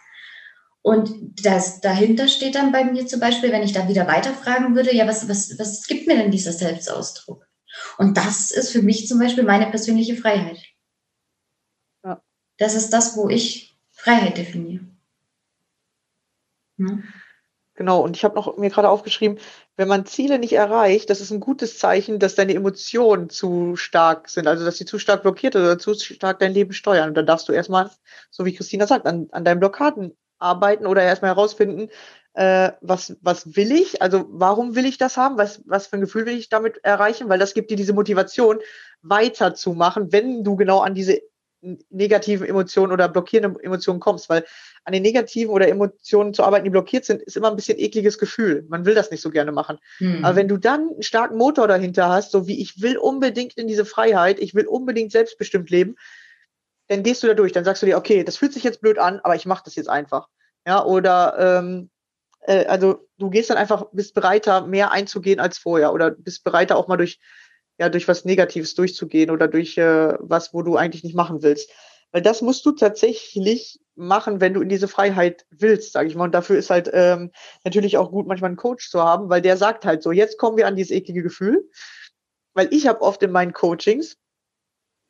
Und 0.82 1.10
das, 1.42 1.80
dahinter 1.80 2.28
steht 2.28 2.56
dann 2.56 2.72
bei 2.72 2.84
mir 2.84 3.06
zum 3.06 3.20
Beispiel, 3.20 3.52
wenn 3.52 3.62
ich 3.62 3.72
da 3.72 3.88
wieder 3.88 4.06
weiterfragen 4.06 4.76
würde, 4.76 4.94
ja, 4.94 5.06
was, 5.06 5.30
was, 5.30 5.58
was 5.58 5.86
gibt 5.86 6.06
mir 6.06 6.16
denn 6.18 6.30
dieser 6.30 6.52
Selbstausdruck? 6.52 7.46
Und 7.96 8.18
das 8.18 8.50
ist 8.50 8.70
für 8.70 8.82
mich 8.82 9.08
zum 9.08 9.18
Beispiel 9.18 9.44
meine 9.44 9.66
persönliche 9.66 10.14
Freiheit. 10.14 10.58
Das 12.58 12.74
ist 12.74 12.90
das, 12.92 13.16
wo 13.16 13.28
ich 13.28 13.76
Freiheit 13.90 14.38
definiere. 14.38 14.84
Hm? 16.78 17.04
Genau, 17.74 18.00
und 18.00 18.16
ich 18.16 18.24
habe 18.24 18.34
noch 18.34 18.56
mir 18.56 18.70
gerade 18.70 18.88
aufgeschrieben, 18.88 19.38
wenn 19.76 19.88
man 19.88 20.06
Ziele 20.06 20.38
nicht 20.38 20.54
erreicht, 20.54 21.10
das 21.10 21.20
ist 21.20 21.30
ein 21.30 21.40
gutes 21.40 21.78
Zeichen, 21.78 22.18
dass 22.18 22.34
deine 22.34 22.54
Emotionen 22.54 23.28
zu 23.28 23.76
stark 23.76 24.30
sind, 24.30 24.46
also 24.46 24.64
dass 24.64 24.78
sie 24.78 24.86
zu 24.86 24.98
stark 24.98 25.22
blockiert 25.22 25.56
oder 25.56 25.78
zu 25.78 25.94
stark 25.94 26.38
dein 26.38 26.52
Leben 26.52 26.72
steuern. 26.72 27.10
Und 27.10 27.14
dann 27.14 27.26
darfst 27.26 27.48
du 27.48 27.52
erstmal, 27.52 27.90
so 28.30 28.46
wie 28.46 28.54
Christina 28.54 28.86
sagt, 28.86 29.06
an, 29.06 29.28
an 29.32 29.44
deinen 29.44 29.60
Blockaden 29.60 30.16
arbeiten 30.38 30.86
oder 30.86 31.02
erstmal 31.02 31.32
herausfinden, 31.32 31.90
äh, 32.32 32.72
was, 32.80 33.16
was 33.20 33.56
will 33.56 33.72
ich, 33.72 34.00
also 34.00 34.24
warum 34.28 34.74
will 34.74 34.86
ich 34.86 34.96
das 34.96 35.18
haben, 35.18 35.36
was, 35.36 35.60
was 35.66 35.86
für 35.86 35.96
ein 35.96 36.02
Gefühl 36.02 36.24
will 36.24 36.38
ich 36.38 36.48
damit 36.48 36.82
erreichen, 36.82 37.28
weil 37.28 37.38
das 37.38 37.52
gibt 37.52 37.70
dir 37.70 37.76
diese 37.76 37.92
Motivation, 37.92 38.58
weiterzumachen, 39.02 40.12
wenn 40.12 40.42
du 40.42 40.56
genau 40.56 40.80
an 40.80 40.94
diese 40.94 41.20
negativen 41.90 42.46
Emotionen 42.46 42.92
oder 42.92 43.08
blockierenden 43.08 43.60
Emotionen 43.60 44.00
kommst, 44.00 44.28
weil 44.28 44.44
an 44.84 44.92
den 44.92 45.02
negativen 45.02 45.52
oder 45.52 45.68
Emotionen 45.68 46.32
zu 46.32 46.44
arbeiten, 46.44 46.64
die 46.64 46.70
blockiert 46.70 47.04
sind, 47.04 47.22
ist 47.22 47.36
immer 47.36 47.50
ein 47.50 47.56
bisschen 47.56 47.78
ekliges 47.78 48.18
Gefühl. 48.18 48.64
Man 48.68 48.84
will 48.84 48.94
das 48.94 49.10
nicht 49.10 49.20
so 49.20 49.30
gerne 49.30 49.52
machen. 49.52 49.78
Mhm. 49.98 50.24
Aber 50.24 50.36
wenn 50.36 50.48
du 50.48 50.56
dann 50.56 50.90
einen 50.92 51.02
starken 51.02 51.36
Motor 51.36 51.66
dahinter 51.66 52.08
hast, 52.08 52.30
so 52.30 52.46
wie 52.46 52.60
ich 52.60 52.80
will 52.80 52.96
unbedingt 52.96 53.54
in 53.54 53.66
diese 53.66 53.84
Freiheit, 53.84 54.38
ich 54.38 54.54
will 54.54 54.66
unbedingt 54.66 55.12
selbstbestimmt 55.12 55.70
leben, 55.70 55.96
dann 56.88 57.02
gehst 57.02 57.22
du 57.22 57.26
da 57.26 57.34
durch, 57.34 57.52
dann 57.52 57.64
sagst 57.64 57.82
du 57.82 57.86
dir, 57.86 57.96
okay, 57.96 58.22
das 58.22 58.36
fühlt 58.36 58.52
sich 58.52 58.62
jetzt 58.62 58.80
blöd 58.80 58.98
an, 58.98 59.20
aber 59.24 59.34
ich 59.34 59.46
mache 59.46 59.64
das 59.64 59.74
jetzt 59.74 59.88
einfach. 59.88 60.28
Ja, 60.66 60.84
oder 60.84 61.36
ähm, 61.38 61.90
äh, 62.46 62.64
also 62.66 63.08
du 63.18 63.30
gehst 63.30 63.50
dann 63.50 63.56
einfach, 63.56 63.86
bist 63.92 64.14
bereiter, 64.14 64.66
mehr 64.66 64.92
einzugehen 64.92 65.40
als 65.40 65.58
vorher 65.58 65.92
oder 65.92 66.10
bist 66.10 66.44
bereiter 66.44 66.76
auch 66.76 66.88
mal 66.88 66.96
durch, 66.96 67.18
ja, 67.78 67.88
durch 67.88 68.08
was 68.08 68.24
Negatives 68.24 68.74
durchzugehen 68.74 69.30
oder 69.30 69.48
durch 69.48 69.76
äh, 69.78 70.14
was, 70.20 70.54
wo 70.54 70.62
du 70.62 70.76
eigentlich 70.76 71.04
nicht 71.04 71.16
machen 71.16 71.42
willst. 71.42 71.70
Weil 72.12 72.22
das 72.22 72.40
musst 72.40 72.64
du 72.64 72.72
tatsächlich 72.72 73.80
machen, 73.94 74.40
wenn 74.40 74.54
du 74.54 74.60
in 74.60 74.68
diese 74.68 74.88
Freiheit 74.88 75.44
willst, 75.50 75.92
sage 75.92 76.08
ich 76.08 76.14
mal. 76.14 76.24
Und 76.24 76.34
dafür 76.34 76.56
ist 76.56 76.70
halt 76.70 76.90
ähm, 76.92 77.32
natürlich 77.64 77.98
auch 77.98 78.10
gut, 78.10 78.26
manchmal 78.26 78.48
einen 78.48 78.56
Coach 78.56 78.90
zu 78.90 79.02
haben, 79.02 79.28
weil 79.28 79.42
der 79.42 79.56
sagt 79.56 79.84
halt 79.84 80.02
so, 80.02 80.12
jetzt 80.12 80.38
kommen 80.38 80.56
wir 80.56 80.66
an 80.66 80.76
dieses 80.76 80.92
eklige 80.92 81.22
Gefühl. 81.22 81.68
Weil 82.54 82.72
ich 82.72 82.86
habe 82.86 83.02
oft 83.02 83.22
in 83.22 83.32
meinen 83.32 83.52
Coachings, 83.52 84.16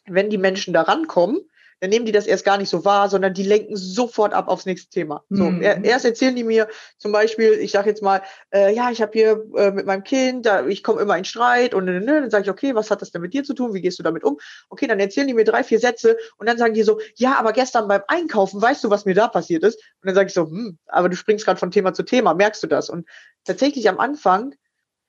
wenn 0.07 0.31
die 0.31 0.39
Menschen 0.39 0.73
da 0.73 0.83
rankommen, 0.83 1.41
dann 1.81 1.91
nehmen 1.91 2.07
die 2.07 2.13
das 2.13 2.27
erst 2.27 2.45
gar 2.45 2.57
nicht 2.57 2.71
so 2.71 2.85
wahr, 2.85 3.09
sondern 3.09 3.35
die 3.35 3.43
lenken 3.43 3.77
sofort 3.77 4.33
ab 4.33 4.49
aufs 4.49 4.67
nächste 4.67 4.89
Thema. 4.91 5.25
So, 5.29 5.45
mhm. 5.45 5.63
erst 5.63 6.05
erzählen 6.05 6.35
die 6.35 6.45
mir 6.45 6.69
zum 6.97 7.13
Beispiel, 7.13 7.53
ich 7.53 7.73
sage 7.73 7.91
jetzt 7.91 8.03
mal, 8.03 8.23
äh, 8.53 8.75
ja, 8.75 8.91
ich 8.91 9.03
habe 9.03 9.13
hier 9.13 9.45
äh, 9.57 9.71
mit 9.71 9.87
meinem 9.87 10.03
Kind, 10.03 10.47
da, 10.47 10.67
ich 10.67 10.83
komme 10.83 11.03
immer 11.03 11.19
in 11.19 11.25
Streit 11.25 11.75
und 11.75 11.85
ne, 11.85 12.01
ne, 12.01 12.21
dann 12.23 12.31
sage 12.31 12.45
ich, 12.45 12.51
okay, 12.51 12.75
was 12.75 12.91
hat 12.91 13.03
das 13.03 13.11
denn 13.11 13.21
mit 13.21 13.35
dir 13.35 13.45
zu 13.45 13.55
tun? 13.55 13.75
Wie 13.75 13.83
gehst 13.83 13.99
du 13.99 14.03
damit 14.03 14.25
um? 14.25 14.39
Okay, 14.71 14.87
dann 14.87 15.01
erzählen 15.01 15.27
die 15.27 15.35
mir 15.35 15.45
drei, 15.45 15.63
vier 15.65 15.79
Sätze 15.79 16.17
und 16.39 16.49
dann 16.49 16.57
sagen 16.57 16.75
die 16.75 16.83
so, 16.83 16.99
ja, 17.17 17.39
aber 17.39 17.53
gestern 17.53 17.89
beim 17.89 18.03
Einkaufen, 18.09 18.61
weißt 18.61 18.83
du, 18.85 18.91
was 18.91 19.05
mir 19.05 19.15
da 19.15 19.29
passiert 19.29 19.63
ist? 19.63 19.77
Und 19.77 20.09
dann 20.09 20.15
sage 20.15 20.29
ich 20.29 20.35
so, 20.35 20.47
hm, 20.47 20.79
aber 20.87 21.09
du 21.09 21.17
springst 21.17 21.45
gerade 21.45 21.61
von 21.61 21.71
Thema 21.71 21.93
zu 21.93 22.05
Thema, 22.05 22.35
merkst 22.35 22.63
du 22.63 22.67
das? 22.67 22.89
Und 22.89 23.07
tatsächlich 23.45 23.89
am 23.89 23.99
Anfang 23.99 24.55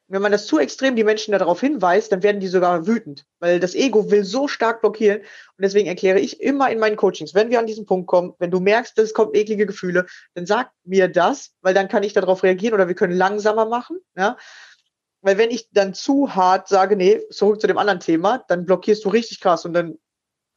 wenn 0.10 0.22
man 0.22 0.32
das 0.32 0.46
zu 0.46 0.58
extrem 0.58 0.96
die 0.96 1.04
Menschen 1.04 1.34
darauf 1.34 1.60
hinweist, 1.60 2.12
dann 2.12 2.24
werden 2.24 2.40
die 2.40 2.48
sogar 2.48 2.88
wütend, 2.88 3.26
weil 3.40 3.60
das 3.60 3.76
Ego 3.76 4.10
will 4.10 4.24
so 4.24 4.48
stark 4.48 4.80
blockieren. 4.82 5.20
Und 5.20 5.62
deswegen 5.62 5.88
erkläre 5.88 6.20
ich 6.20 6.42
immer 6.42 6.72
in 6.72 6.80
meinen 6.80 6.96
Coachings, 6.96 7.34
wenn 7.34 7.50
wir 7.50 7.60
an 7.60 7.68
diesen 7.68 7.86
Punkt 7.86 8.08
kommen, 8.08 8.34
wenn 8.40 8.52
du 8.52 8.60
merkst, 8.62 8.98
es 9.00 9.14
kommt 9.14 9.36
eklige 9.36 9.66
Gefühle, 9.66 10.06
dann 10.34 10.46
sag 10.46 10.72
mir 10.86 11.10
das, 11.10 11.52
weil 11.62 11.74
dann 11.74 11.90
kann 11.90 12.04
ich 12.04 12.14
darauf 12.14 12.44
reagieren 12.44 12.74
oder 12.74 12.88
wir 12.88 12.96
können 12.96 13.18
langsamer 13.18 13.66
machen. 13.66 14.00
Ja? 14.16 14.38
Weil 15.22 15.38
wenn 15.38 15.52
ich 15.52 15.70
dann 15.72 15.94
zu 15.94 16.36
hart 16.36 16.70
sage, 16.70 16.96
nee, 16.96 17.22
zurück 17.30 17.60
zu 17.60 17.68
dem 17.68 17.78
anderen 17.78 18.00
Thema, 18.00 18.46
dann 18.48 18.66
blockierst 18.66 19.04
du 19.04 19.10
richtig 19.10 19.42
krass 19.42 19.66
und 19.66 19.74
dann 19.74 19.98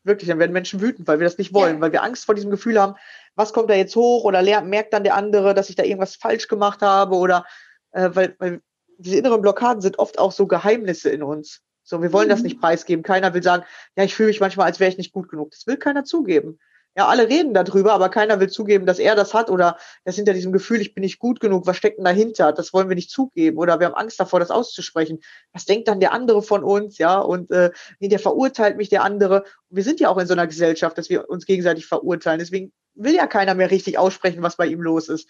wirklich, 0.04 0.28
dann 0.28 0.38
werden 0.38 0.52
Menschen 0.52 0.80
wütend, 0.80 1.08
weil 1.08 1.18
wir 1.18 1.26
das 1.26 1.38
nicht 1.38 1.52
wollen, 1.52 1.76
ja. 1.76 1.80
weil 1.80 1.92
wir 1.92 2.04
Angst 2.04 2.24
vor 2.24 2.34
diesem 2.34 2.50
Gefühl 2.50 2.80
haben, 2.80 2.94
was 3.34 3.52
kommt 3.52 3.68
da 3.68 3.74
jetzt 3.74 3.96
hoch 3.96 4.24
oder 4.24 4.42
merkt 4.62 4.92
dann 4.92 5.04
der 5.04 5.14
andere, 5.14 5.54
dass 5.54 5.70
ich 5.70 5.76
da 5.76 5.82
irgendwas 5.82 6.16
falsch 6.16 6.46
gemacht 6.46 6.82
habe 6.82 7.16
oder 7.16 7.44
äh, 7.92 8.10
weil, 8.12 8.36
weil 8.38 8.62
diese 9.00 9.16
inneren 9.16 9.42
Blockaden 9.42 9.82
sind 9.82 9.98
oft 9.98 10.18
auch 10.18 10.32
so 10.32 10.46
Geheimnisse 10.46 11.10
in 11.10 11.22
uns. 11.22 11.62
So, 11.82 12.02
wir 12.02 12.12
wollen 12.12 12.28
mhm. 12.28 12.32
das 12.32 12.42
nicht 12.42 12.60
preisgeben. 12.60 13.02
Keiner 13.02 13.34
will 13.34 13.42
sagen, 13.42 13.64
ja, 13.96 14.04
ich 14.04 14.14
fühle 14.14 14.28
mich 14.28 14.40
manchmal, 14.40 14.66
als 14.66 14.80
wäre 14.80 14.90
ich 14.90 14.98
nicht 14.98 15.12
gut 15.12 15.28
genug. 15.28 15.50
Das 15.50 15.66
will 15.66 15.76
keiner 15.76 16.04
zugeben. 16.04 16.58
Ja, 16.96 17.06
alle 17.06 17.28
reden 17.28 17.54
darüber, 17.54 17.92
aber 17.92 18.08
keiner 18.08 18.40
will 18.40 18.50
zugeben, 18.50 18.84
dass 18.84 18.98
er 18.98 19.14
das 19.14 19.32
hat 19.32 19.48
oder 19.48 19.78
das 20.04 20.16
hinter 20.16 20.32
diesem 20.32 20.52
Gefühl, 20.52 20.80
ich 20.80 20.92
bin 20.92 21.02
nicht 21.02 21.20
gut 21.20 21.38
genug, 21.38 21.66
was 21.66 21.76
steckt 21.76 21.98
denn 21.98 22.04
dahinter? 22.04 22.52
Das 22.52 22.72
wollen 22.72 22.88
wir 22.88 22.96
nicht 22.96 23.10
zugeben 23.10 23.58
oder 23.58 23.78
wir 23.78 23.86
haben 23.86 23.94
Angst 23.94 24.18
davor, 24.18 24.40
das 24.40 24.50
auszusprechen. 24.50 25.20
Was 25.52 25.66
denkt 25.66 25.86
dann 25.86 26.00
der 26.00 26.12
andere 26.12 26.42
von 26.42 26.64
uns? 26.64 26.98
Ja, 26.98 27.20
und 27.20 27.52
äh, 27.52 27.70
der 28.00 28.18
verurteilt 28.18 28.76
mich 28.76 28.88
der 28.88 29.04
andere. 29.04 29.44
Wir 29.68 29.84
sind 29.84 30.00
ja 30.00 30.08
auch 30.08 30.18
in 30.18 30.26
so 30.26 30.32
einer 30.32 30.48
Gesellschaft, 30.48 30.98
dass 30.98 31.08
wir 31.08 31.30
uns 31.30 31.46
gegenseitig 31.46 31.86
verurteilen. 31.86 32.40
Deswegen 32.40 32.72
will 32.94 33.14
ja 33.14 33.28
keiner 33.28 33.54
mehr 33.54 33.70
richtig 33.70 33.96
aussprechen, 33.96 34.42
was 34.42 34.56
bei 34.56 34.66
ihm 34.66 34.82
los 34.82 35.08
ist. 35.08 35.28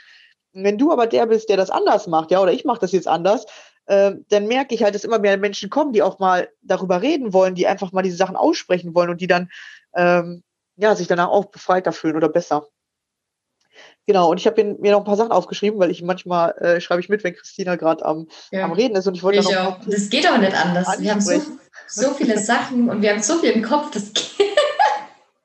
Wenn 0.52 0.78
du 0.78 0.92
aber 0.92 1.06
der 1.06 1.26
bist, 1.26 1.48
der 1.48 1.56
das 1.56 1.70
anders 1.70 2.06
macht, 2.06 2.30
ja, 2.30 2.40
oder 2.40 2.52
ich 2.52 2.64
mache 2.64 2.80
das 2.80 2.92
jetzt 2.92 3.06
anders, 3.08 3.46
äh, 3.86 4.12
dann 4.28 4.46
merke 4.46 4.74
ich 4.74 4.82
halt, 4.82 4.94
dass 4.94 5.04
immer 5.04 5.18
mehr 5.18 5.36
Menschen 5.36 5.70
kommen, 5.70 5.92
die 5.92 6.02
auch 6.02 6.18
mal 6.18 6.48
darüber 6.62 7.02
reden 7.02 7.32
wollen, 7.32 7.54
die 7.54 7.66
einfach 7.66 7.92
mal 7.92 8.02
diese 8.02 8.16
Sachen 8.16 8.36
aussprechen 8.36 8.94
wollen 8.94 9.10
und 9.10 9.20
die 9.20 9.26
dann 9.26 9.50
ähm, 9.94 10.42
ja 10.76 10.94
sich 10.96 11.06
danach 11.06 11.28
auch 11.28 11.46
befreiter 11.46 11.92
fühlen 11.92 12.16
oder 12.16 12.28
besser. 12.28 12.66
Genau, 14.06 14.30
und 14.30 14.38
ich 14.38 14.46
habe 14.46 14.64
mir 14.64 14.92
noch 14.92 15.00
ein 15.00 15.04
paar 15.04 15.16
Sachen 15.16 15.30
aufgeschrieben, 15.30 15.78
weil 15.78 15.90
ich 15.90 16.02
manchmal 16.02 16.52
äh, 16.58 16.80
schreibe 16.80 17.00
ich 17.00 17.08
mit, 17.08 17.22
wenn 17.22 17.34
Christina 17.34 17.76
gerade 17.76 18.04
am, 18.04 18.26
ja. 18.50 18.64
am 18.64 18.72
Reden 18.72 18.96
ist. 18.96 19.06
Und 19.06 19.14
ich 19.14 19.22
wollte 19.22 19.38
ich 19.38 19.44
noch 19.44 19.78
auch. 19.78 19.78
Das 19.86 20.10
geht 20.10 20.28
auch 20.28 20.38
nicht 20.38 20.54
anders. 20.54 20.98
Wir 20.98 21.12
haben 21.12 21.20
so, 21.20 21.40
so 21.86 22.10
viele 22.14 22.38
Sachen 22.38 22.88
und 22.88 23.02
wir 23.02 23.10
haben 23.10 23.22
so 23.22 23.38
viel 23.38 23.50
im 23.50 23.62
Kopf, 23.62 23.90
das 23.92 24.12
geht. 24.12 24.26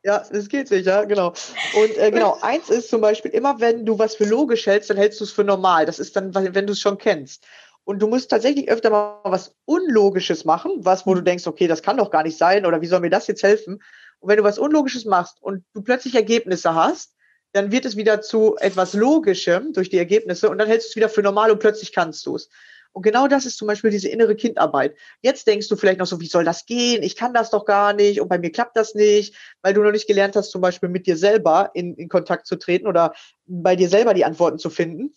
Ja, 0.06 0.24
das 0.32 0.50
geht 0.50 0.68
sich, 0.68 0.86
ja, 0.86 1.04
genau. 1.04 1.34
Und 1.74 1.98
äh, 1.98 2.12
genau, 2.12 2.38
eins 2.42 2.70
ist 2.70 2.92
zum 2.92 3.02
Beispiel, 3.02 3.32
immer 3.32 3.60
wenn 3.60 3.88
du 3.88 3.98
was 3.98 4.16
für 4.16 4.26
logisch 4.26 4.68
hältst, 4.68 4.92
dann 4.92 4.98
hältst 4.98 5.20
du 5.20 5.24
es 5.24 5.32
für 5.32 5.44
normal. 5.44 5.88
Das 5.88 5.98
ist 5.98 6.16
dann, 6.16 6.36
wenn 6.36 6.68
du 6.68 6.74
es 6.74 6.80
schon 6.80 7.00
kennst. 7.00 7.44
Und 7.86 8.00
du 8.00 8.08
musst 8.08 8.30
tatsächlich 8.30 8.70
öfter 8.70 8.92
mal 8.92 9.20
was 9.24 9.56
Unlogisches 9.66 10.46
machen, 10.46 10.74
was, 10.78 11.08
wo 11.08 11.16
du 11.16 11.22
denkst, 11.22 11.48
okay, 11.48 11.66
das 11.66 11.82
kann 11.82 11.98
doch 11.98 12.12
gar 12.12 12.22
nicht 12.22 12.38
sein 12.38 12.68
oder 12.68 12.82
wie 12.82 12.86
soll 12.86 13.00
mir 13.00 13.10
das 13.10 13.26
jetzt 13.26 13.42
helfen? 13.42 13.82
Und 14.20 14.30
wenn 14.30 14.38
du 14.38 14.44
was 14.44 14.60
Unlogisches 14.60 15.06
machst 15.06 15.42
und 15.42 15.64
du 15.74 15.82
plötzlich 15.82 16.14
Ergebnisse 16.14 16.76
hast, 16.76 17.16
dann 17.54 17.72
wird 17.72 17.86
es 17.86 17.96
wieder 17.96 18.22
zu 18.22 18.58
etwas 18.58 18.94
Logischem 18.94 19.74
durch 19.74 19.90
die 19.90 19.98
Ergebnisse 19.98 20.52
und 20.52 20.60
dann 20.60 20.68
hältst 20.68 20.90
du 20.90 20.92
es 20.92 20.96
wieder 20.98 21.10
für 21.10 21.24
normal 21.24 21.50
und 21.50 21.60
plötzlich 21.60 21.94
kannst 21.94 22.24
du 22.28 22.36
es. 22.36 22.50
Und 22.96 23.02
genau 23.02 23.28
das 23.28 23.46
ist 23.46 23.58
zum 23.58 23.68
Beispiel 23.68 23.92
diese 23.92 24.08
innere 24.08 24.38
Kindarbeit. 24.38 24.96
Jetzt 25.22 25.48
denkst 25.48 25.68
du 25.68 25.76
vielleicht 25.76 26.00
noch 26.00 26.06
so, 26.06 26.22
wie 26.22 26.28
soll 26.28 26.46
das 26.46 26.66
gehen? 26.66 27.04
Ich 27.04 27.18
kann 27.18 27.34
das 27.34 27.50
doch 27.50 27.66
gar 27.66 27.92
nicht 27.92 28.22
und 28.22 28.30
bei 28.30 28.38
mir 28.38 28.54
klappt 28.54 28.78
das 28.78 28.96
nicht, 28.96 29.36
weil 29.62 29.74
du 29.74 29.84
noch 29.84 29.92
nicht 29.92 30.08
gelernt 30.08 30.38
hast, 30.38 30.50
zum 30.50 30.62
Beispiel 30.62 30.88
mit 30.88 31.06
dir 31.06 31.18
selber 31.18 31.72
in, 31.74 31.96
in 31.96 32.08
Kontakt 32.08 32.48
zu 32.48 32.56
treten 32.56 32.88
oder 32.88 33.14
bei 33.48 33.76
dir 33.76 33.90
selber 33.90 34.14
die 34.14 34.24
Antworten 34.24 34.60
zu 34.60 34.70
finden. 34.70 35.14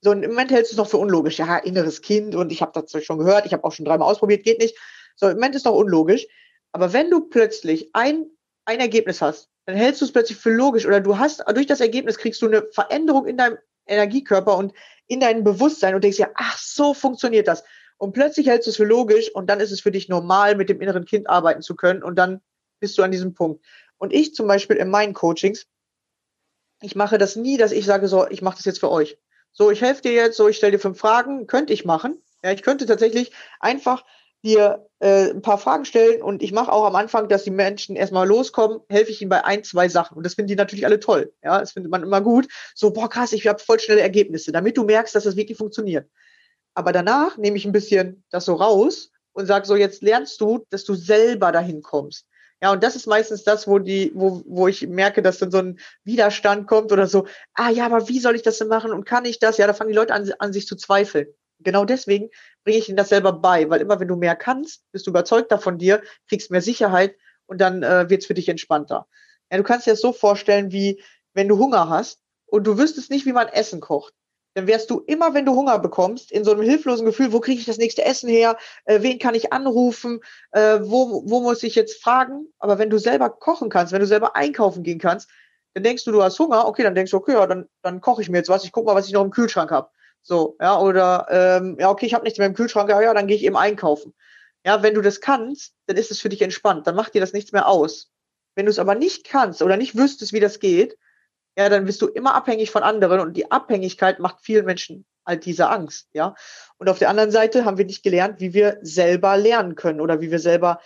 So, 0.00 0.10
und 0.10 0.22
im 0.22 0.30
Moment 0.30 0.50
hältst 0.50 0.72
du 0.72 0.74
es 0.74 0.78
noch 0.78 0.88
für 0.88 0.96
unlogisch. 0.96 1.38
Ja, 1.38 1.58
inneres 1.58 2.00
Kind 2.00 2.34
und 2.34 2.50
ich 2.50 2.62
habe 2.62 2.72
das 2.72 3.04
schon 3.04 3.18
gehört, 3.18 3.44
ich 3.44 3.52
habe 3.52 3.62
auch 3.64 3.72
schon 3.72 3.84
dreimal 3.84 4.08
ausprobiert, 4.08 4.42
geht 4.42 4.58
nicht. 4.58 4.78
So, 5.14 5.28
im 5.28 5.34
Moment 5.34 5.54
ist 5.54 5.62
es 5.62 5.66
noch 5.66 5.74
unlogisch. 5.74 6.26
Aber 6.72 6.94
wenn 6.94 7.10
du 7.10 7.28
plötzlich 7.28 7.90
ein, 7.92 8.24
ein 8.64 8.80
Ergebnis 8.80 9.20
hast, 9.20 9.50
dann 9.66 9.76
hältst 9.76 10.00
du 10.00 10.06
es 10.06 10.12
plötzlich 10.12 10.38
für 10.38 10.50
logisch 10.50 10.86
oder 10.86 11.02
du 11.02 11.18
hast, 11.18 11.44
durch 11.54 11.66
das 11.66 11.82
Ergebnis 11.82 12.16
kriegst 12.16 12.40
du 12.40 12.46
eine 12.46 12.66
Veränderung 12.72 13.26
in 13.26 13.36
deinem 13.36 13.58
Energiekörper 13.86 14.56
und 14.56 14.72
in 15.08 15.20
deinem 15.20 15.42
Bewusstsein 15.42 15.94
und 15.94 16.04
denkst 16.04 16.18
ja, 16.18 16.30
ach, 16.34 16.58
so 16.58 16.94
funktioniert 16.94 17.48
das. 17.48 17.64
Und 17.96 18.12
plötzlich 18.12 18.46
hältst 18.46 18.66
du 18.66 18.70
es 18.70 18.76
für 18.76 18.84
logisch 18.84 19.34
und 19.34 19.50
dann 19.50 19.58
ist 19.58 19.72
es 19.72 19.80
für 19.80 19.90
dich 19.90 20.08
normal, 20.08 20.54
mit 20.54 20.68
dem 20.68 20.80
inneren 20.80 21.04
Kind 21.04 21.28
arbeiten 21.28 21.62
zu 21.62 21.74
können 21.74 22.02
und 22.02 22.16
dann 22.16 22.40
bist 22.78 22.96
du 22.96 23.02
an 23.02 23.10
diesem 23.10 23.34
Punkt. 23.34 23.64
Und 23.96 24.12
ich 24.12 24.34
zum 24.34 24.46
Beispiel 24.46 24.76
in 24.76 24.88
meinen 24.88 25.14
Coachings, 25.14 25.66
ich 26.80 26.94
mache 26.94 27.18
das 27.18 27.34
nie, 27.34 27.56
dass 27.56 27.72
ich 27.72 27.84
sage, 27.84 28.06
so, 28.06 28.28
ich 28.28 28.40
mache 28.40 28.56
das 28.56 28.64
jetzt 28.64 28.78
für 28.78 28.90
euch. 28.90 29.18
So, 29.50 29.72
ich 29.72 29.82
helfe 29.82 30.02
dir 30.02 30.12
jetzt, 30.12 30.36
so, 30.36 30.46
ich 30.46 30.56
stelle 30.56 30.72
dir 30.72 30.78
fünf 30.78 30.98
Fragen, 30.98 31.48
könnte 31.48 31.72
ich 31.72 31.84
machen. 31.84 32.22
Ja, 32.44 32.52
ich 32.52 32.62
könnte 32.62 32.86
tatsächlich 32.86 33.32
einfach 33.58 34.04
dir 34.44 34.86
äh, 35.00 35.30
ein 35.30 35.42
paar 35.42 35.58
Fragen 35.58 35.84
stellen 35.84 36.22
und 36.22 36.42
ich 36.42 36.52
mache 36.52 36.72
auch 36.72 36.84
am 36.84 36.94
Anfang, 36.96 37.28
dass 37.28 37.44
die 37.44 37.50
Menschen 37.50 37.96
erstmal 37.96 38.26
loskommen, 38.26 38.80
helfe 38.88 39.10
ich 39.10 39.20
ihnen 39.20 39.28
bei 39.28 39.44
ein, 39.44 39.64
zwei 39.64 39.88
Sachen. 39.88 40.16
Und 40.16 40.24
das 40.24 40.34
finden 40.34 40.48
die 40.48 40.56
natürlich 40.56 40.86
alle 40.86 41.00
toll. 41.00 41.32
Ja, 41.42 41.58
das 41.58 41.72
findet 41.72 41.90
man 41.90 42.02
immer 42.02 42.20
gut. 42.20 42.48
So, 42.74 42.92
boah, 42.92 43.08
krass, 43.08 43.32
ich 43.32 43.46
habe 43.46 43.58
voll 43.58 43.80
schnelle 43.80 44.00
Ergebnisse, 44.00 44.52
damit 44.52 44.76
du 44.76 44.84
merkst, 44.84 45.14
dass 45.14 45.24
das 45.24 45.36
wirklich 45.36 45.58
funktioniert. 45.58 46.08
Aber 46.74 46.92
danach 46.92 47.36
nehme 47.36 47.56
ich 47.56 47.64
ein 47.64 47.72
bisschen 47.72 48.24
das 48.30 48.44
so 48.44 48.54
raus 48.54 49.10
und 49.32 49.46
sage 49.46 49.66
so, 49.66 49.76
jetzt 49.76 50.02
lernst 50.02 50.40
du, 50.40 50.64
dass 50.70 50.84
du 50.84 50.94
selber 50.94 51.52
dahin 51.52 51.82
kommst. 51.82 52.26
Ja, 52.60 52.72
und 52.72 52.82
das 52.82 52.96
ist 52.96 53.06
meistens 53.06 53.44
das, 53.44 53.68
wo 53.68 53.78
die, 53.78 54.10
wo, 54.14 54.42
wo 54.46 54.66
ich 54.66 54.86
merke, 54.88 55.22
dass 55.22 55.38
dann 55.38 55.50
so 55.50 55.58
ein 55.58 55.78
Widerstand 56.04 56.66
kommt 56.66 56.90
oder 56.90 57.06
so, 57.06 57.26
ah 57.54 57.70
ja, 57.70 57.86
aber 57.86 58.08
wie 58.08 58.18
soll 58.18 58.34
ich 58.34 58.42
das 58.42 58.58
denn 58.58 58.68
machen 58.68 58.92
und 58.92 59.04
kann 59.04 59.24
ich 59.24 59.38
das? 59.38 59.58
Ja, 59.58 59.66
da 59.66 59.74
fangen 59.74 59.90
die 59.90 59.96
Leute 59.96 60.12
an, 60.12 60.32
an 60.40 60.52
sich 60.52 60.66
zu 60.66 60.74
zweifeln. 60.74 61.28
Genau 61.60 61.84
deswegen 61.84 62.30
bringe 62.64 62.78
ich 62.78 62.88
ihnen 62.88 62.96
das 62.96 63.08
selber 63.08 63.32
bei, 63.32 63.68
weil 63.68 63.80
immer 63.80 63.98
wenn 64.00 64.08
du 64.08 64.16
mehr 64.16 64.36
kannst, 64.36 64.84
bist 64.92 65.06
du 65.06 65.10
überzeugter 65.10 65.58
von 65.58 65.78
dir, 65.78 66.02
kriegst 66.28 66.50
mehr 66.50 66.62
Sicherheit 66.62 67.16
und 67.46 67.60
dann 67.60 67.82
äh, 67.82 68.08
wird 68.08 68.22
es 68.22 68.26
für 68.26 68.34
dich 68.34 68.48
entspannter. 68.48 69.06
Ja, 69.50 69.56
du 69.56 69.64
kannst 69.64 69.86
dir 69.86 69.92
das 69.92 70.00
so 70.00 70.12
vorstellen, 70.12 70.72
wie 70.72 71.02
wenn 71.34 71.48
du 71.48 71.58
Hunger 71.58 71.88
hast 71.88 72.20
und 72.46 72.66
du 72.66 72.78
wüsstest 72.78 73.10
nicht, 73.10 73.26
wie 73.26 73.32
man 73.32 73.48
Essen 73.48 73.80
kocht. 73.80 74.14
Dann 74.54 74.66
wärst 74.66 74.90
du 74.90 75.00
immer, 75.00 75.34
wenn 75.34 75.46
du 75.46 75.54
Hunger 75.54 75.78
bekommst, 75.78 76.32
in 76.32 76.44
so 76.44 76.52
einem 76.52 76.62
hilflosen 76.62 77.06
Gefühl, 77.06 77.32
wo 77.32 77.40
kriege 77.40 77.60
ich 77.60 77.66
das 77.66 77.78
nächste 77.78 78.04
Essen 78.04 78.28
her, 78.28 78.56
äh, 78.84 79.02
wen 79.02 79.18
kann 79.18 79.34
ich 79.34 79.52
anrufen, 79.52 80.20
äh, 80.52 80.78
wo, 80.82 81.22
wo 81.26 81.40
muss 81.40 81.62
ich 81.62 81.74
jetzt 81.74 82.02
fragen. 82.02 82.48
Aber 82.58 82.78
wenn 82.78 82.90
du 82.90 82.98
selber 82.98 83.30
kochen 83.30 83.68
kannst, 83.68 83.92
wenn 83.92 84.00
du 84.00 84.06
selber 84.06 84.36
einkaufen 84.36 84.82
gehen 84.82 84.98
kannst, 84.98 85.30
dann 85.74 85.82
denkst 85.82 86.04
du, 86.04 86.12
du 86.12 86.22
hast 86.22 86.38
Hunger, 86.38 86.66
okay, 86.66 86.82
dann 86.82 86.94
denkst 86.94 87.10
du, 87.10 87.18
okay, 87.18 87.34
ja, 87.34 87.46
dann, 87.46 87.68
dann 87.82 88.00
koche 88.00 88.22
ich 88.22 88.30
mir 88.30 88.38
jetzt 88.38 88.48
was, 88.48 88.64
ich 88.64 88.72
guck 88.72 88.86
mal, 88.86 88.94
was 88.94 89.06
ich 89.06 89.12
noch 89.12 89.24
im 89.24 89.30
Kühlschrank 89.30 89.70
habe. 89.70 89.90
So, 90.28 90.58
ja, 90.60 90.78
oder 90.78 91.26
ähm, 91.30 91.78
ja, 91.80 91.88
okay, 91.88 92.04
ich 92.04 92.12
habe 92.12 92.24
nichts 92.24 92.38
mehr 92.38 92.46
im 92.46 92.52
Kühlschrank, 92.52 92.90
ja, 92.90 93.00
ja, 93.00 93.14
dann 93.14 93.26
gehe 93.26 93.36
ich 93.36 93.44
eben 93.44 93.56
einkaufen. 93.56 94.12
Ja, 94.62 94.82
wenn 94.82 94.92
du 94.92 95.00
das 95.00 95.22
kannst, 95.22 95.72
dann 95.86 95.96
ist 95.96 96.10
es 96.10 96.20
für 96.20 96.28
dich 96.28 96.42
entspannt, 96.42 96.86
dann 96.86 96.94
macht 96.94 97.14
dir 97.14 97.20
das 97.22 97.32
nichts 97.32 97.52
mehr 97.52 97.66
aus. 97.66 98.10
Wenn 98.54 98.66
du 98.66 98.70
es 98.70 98.78
aber 98.78 98.94
nicht 98.94 99.26
kannst 99.26 99.62
oder 99.62 99.78
nicht 99.78 99.96
wüsstest, 99.96 100.34
wie 100.34 100.40
das 100.40 100.60
geht, 100.60 100.98
ja, 101.56 101.70
dann 101.70 101.86
bist 101.86 102.02
du 102.02 102.08
immer 102.08 102.34
abhängig 102.34 102.70
von 102.70 102.82
anderen 102.82 103.20
und 103.20 103.38
die 103.38 103.50
Abhängigkeit 103.50 104.18
macht 104.18 104.42
vielen 104.42 104.66
Menschen 104.66 105.06
halt 105.24 105.46
diese 105.46 105.70
Angst, 105.70 106.10
ja. 106.12 106.34
Und 106.76 106.90
auf 106.90 106.98
der 106.98 107.08
anderen 107.08 107.30
Seite 107.30 107.64
haben 107.64 107.78
wir 107.78 107.86
nicht 107.86 108.02
gelernt, 108.02 108.38
wie 108.38 108.52
wir 108.52 108.76
selber 108.82 109.38
lernen 109.38 109.76
können 109.76 110.02
oder 110.02 110.20
wie 110.20 110.30
wir 110.30 110.40
selber 110.40 110.78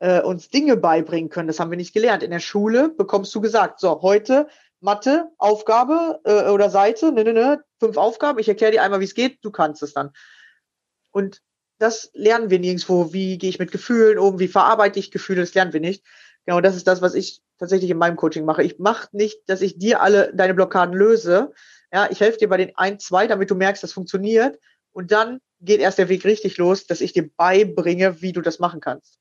äh, 0.00 0.20
uns 0.22 0.48
Dinge 0.48 0.76
beibringen 0.76 1.30
können. 1.30 1.46
Das 1.46 1.60
haben 1.60 1.70
wir 1.70 1.78
nicht 1.78 1.94
gelernt. 1.94 2.24
In 2.24 2.32
der 2.32 2.40
Schule 2.40 2.88
bekommst 2.88 3.32
du 3.32 3.40
gesagt, 3.40 3.78
so, 3.78 4.02
heute 4.02 4.48
Mathe, 4.80 5.30
Aufgabe 5.38 6.20
äh, 6.24 6.50
oder 6.50 6.70
Seite, 6.70 7.12
ne, 7.12 7.24
ne, 7.24 7.32
ne, 7.32 7.64
fünf 7.80 7.96
Aufgaben, 7.96 8.38
ich 8.38 8.48
erkläre 8.48 8.72
dir 8.72 8.82
einmal, 8.82 9.00
wie 9.00 9.04
es 9.04 9.14
geht, 9.14 9.38
du 9.42 9.50
kannst 9.50 9.82
es 9.82 9.92
dann. 9.92 10.10
Und 11.10 11.42
das 11.78 12.10
lernen 12.12 12.50
wir 12.50 12.58
nirgendwo. 12.58 13.12
Wie 13.12 13.38
gehe 13.38 13.50
ich 13.50 13.58
mit 13.58 13.70
Gefühlen 13.70 14.18
um? 14.18 14.38
Wie 14.38 14.48
verarbeite 14.48 14.98
ich 14.98 15.10
Gefühle? 15.10 15.40
Das 15.40 15.54
lernen 15.54 15.72
wir 15.72 15.80
nicht. 15.80 16.04
Genau, 16.44 16.60
das 16.60 16.76
ist 16.76 16.86
das, 16.86 17.02
was 17.02 17.14
ich 17.14 17.40
tatsächlich 17.58 17.90
in 17.90 17.98
meinem 17.98 18.16
Coaching 18.16 18.44
mache. 18.44 18.62
Ich 18.62 18.78
mache 18.78 19.08
nicht, 19.12 19.38
dass 19.46 19.60
ich 19.60 19.78
dir 19.78 20.00
alle 20.00 20.32
deine 20.34 20.54
Blockaden 20.54 20.94
löse, 20.94 21.52
Ja, 21.92 22.08
ich 22.10 22.20
helfe 22.20 22.38
dir 22.38 22.48
bei 22.48 22.56
den 22.56 22.76
ein, 22.76 22.98
zwei, 22.98 23.26
damit 23.26 23.50
du 23.50 23.54
merkst, 23.54 23.82
das 23.82 23.92
funktioniert. 23.92 24.58
Und 24.92 25.12
dann 25.12 25.40
geht 25.60 25.80
erst 25.80 25.98
der 25.98 26.08
Weg 26.08 26.24
richtig 26.24 26.56
los, 26.58 26.86
dass 26.86 27.00
ich 27.00 27.12
dir 27.12 27.30
beibringe, 27.36 28.20
wie 28.22 28.32
du 28.32 28.40
das 28.40 28.58
machen 28.58 28.80
kannst. 28.80 29.18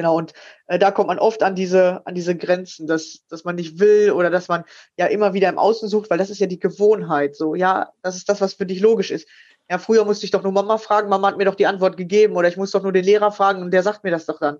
Genau, 0.00 0.16
und 0.16 0.32
äh, 0.66 0.78
da 0.78 0.90
kommt 0.92 1.08
man 1.08 1.18
oft 1.18 1.42
an 1.42 1.54
diese, 1.54 2.00
an 2.06 2.14
diese 2.14 2.34
Grenzen, 2.34 2.86
dass, 2.86 3.18
dass 3.28 3.44
man 3.44 3.56
nicht 3.56 3.80
will 3.80 4.12
oder 4.12 4.30
dass 4.30 4.48
man 4.48 4.64
ja 4.96 5.04
immer 5.04 5.34
wieder 5.34 5.50
im 5.50 5.58
Außen 5.58 5.90
sucht, 5.90 6.08
weil 6.08 6.16
das 6.16 6.30
ist 6.30 6.38
ja 6.38 6.46
die 6.46 6.58
Gewohnheit. 6.58 7.36
So, 7.36 7.54
ja, 7.54 7.92
das 8.00 8.16
ist 8.16 8.26
das, 8.30 8.40
was 8.40 8.54
für 8.54 8.64
dich 8.64 8.80
logisch 8.80 9.10
ist. 9.10 9.28
Ja, 9.68 9.76
früher 9.76 10.06
musste 10.06 10.24
ich 10.24 10.30
doch 10.30 10.42
nur 10.42 10.52
Mama 10.52 10.78
fragen, 10.78 11.10
Mama 11.10 11.28
hat 11.28 11.36
mir 11.36 11.44
doch 11.44 11.54
die 11.54 11.66
Antwort 11.66 11.98
gegeben 11.98 12.34
oder 12.36 12.48
ich 12.48 12.56
muss 12.56 12.70
doch 12.70 12.82
nur 12.82 12.92
den 12.92 13.04
Lehrer 13.04 13.30
fragen 13.30 13.60
und 13.60 13.72
der 13.72 13.82
sagt 13.82 14.02
mir 14.02 14.10
das 14.10 14.24
doch 14.24 14.40
dann. 14.40 14.56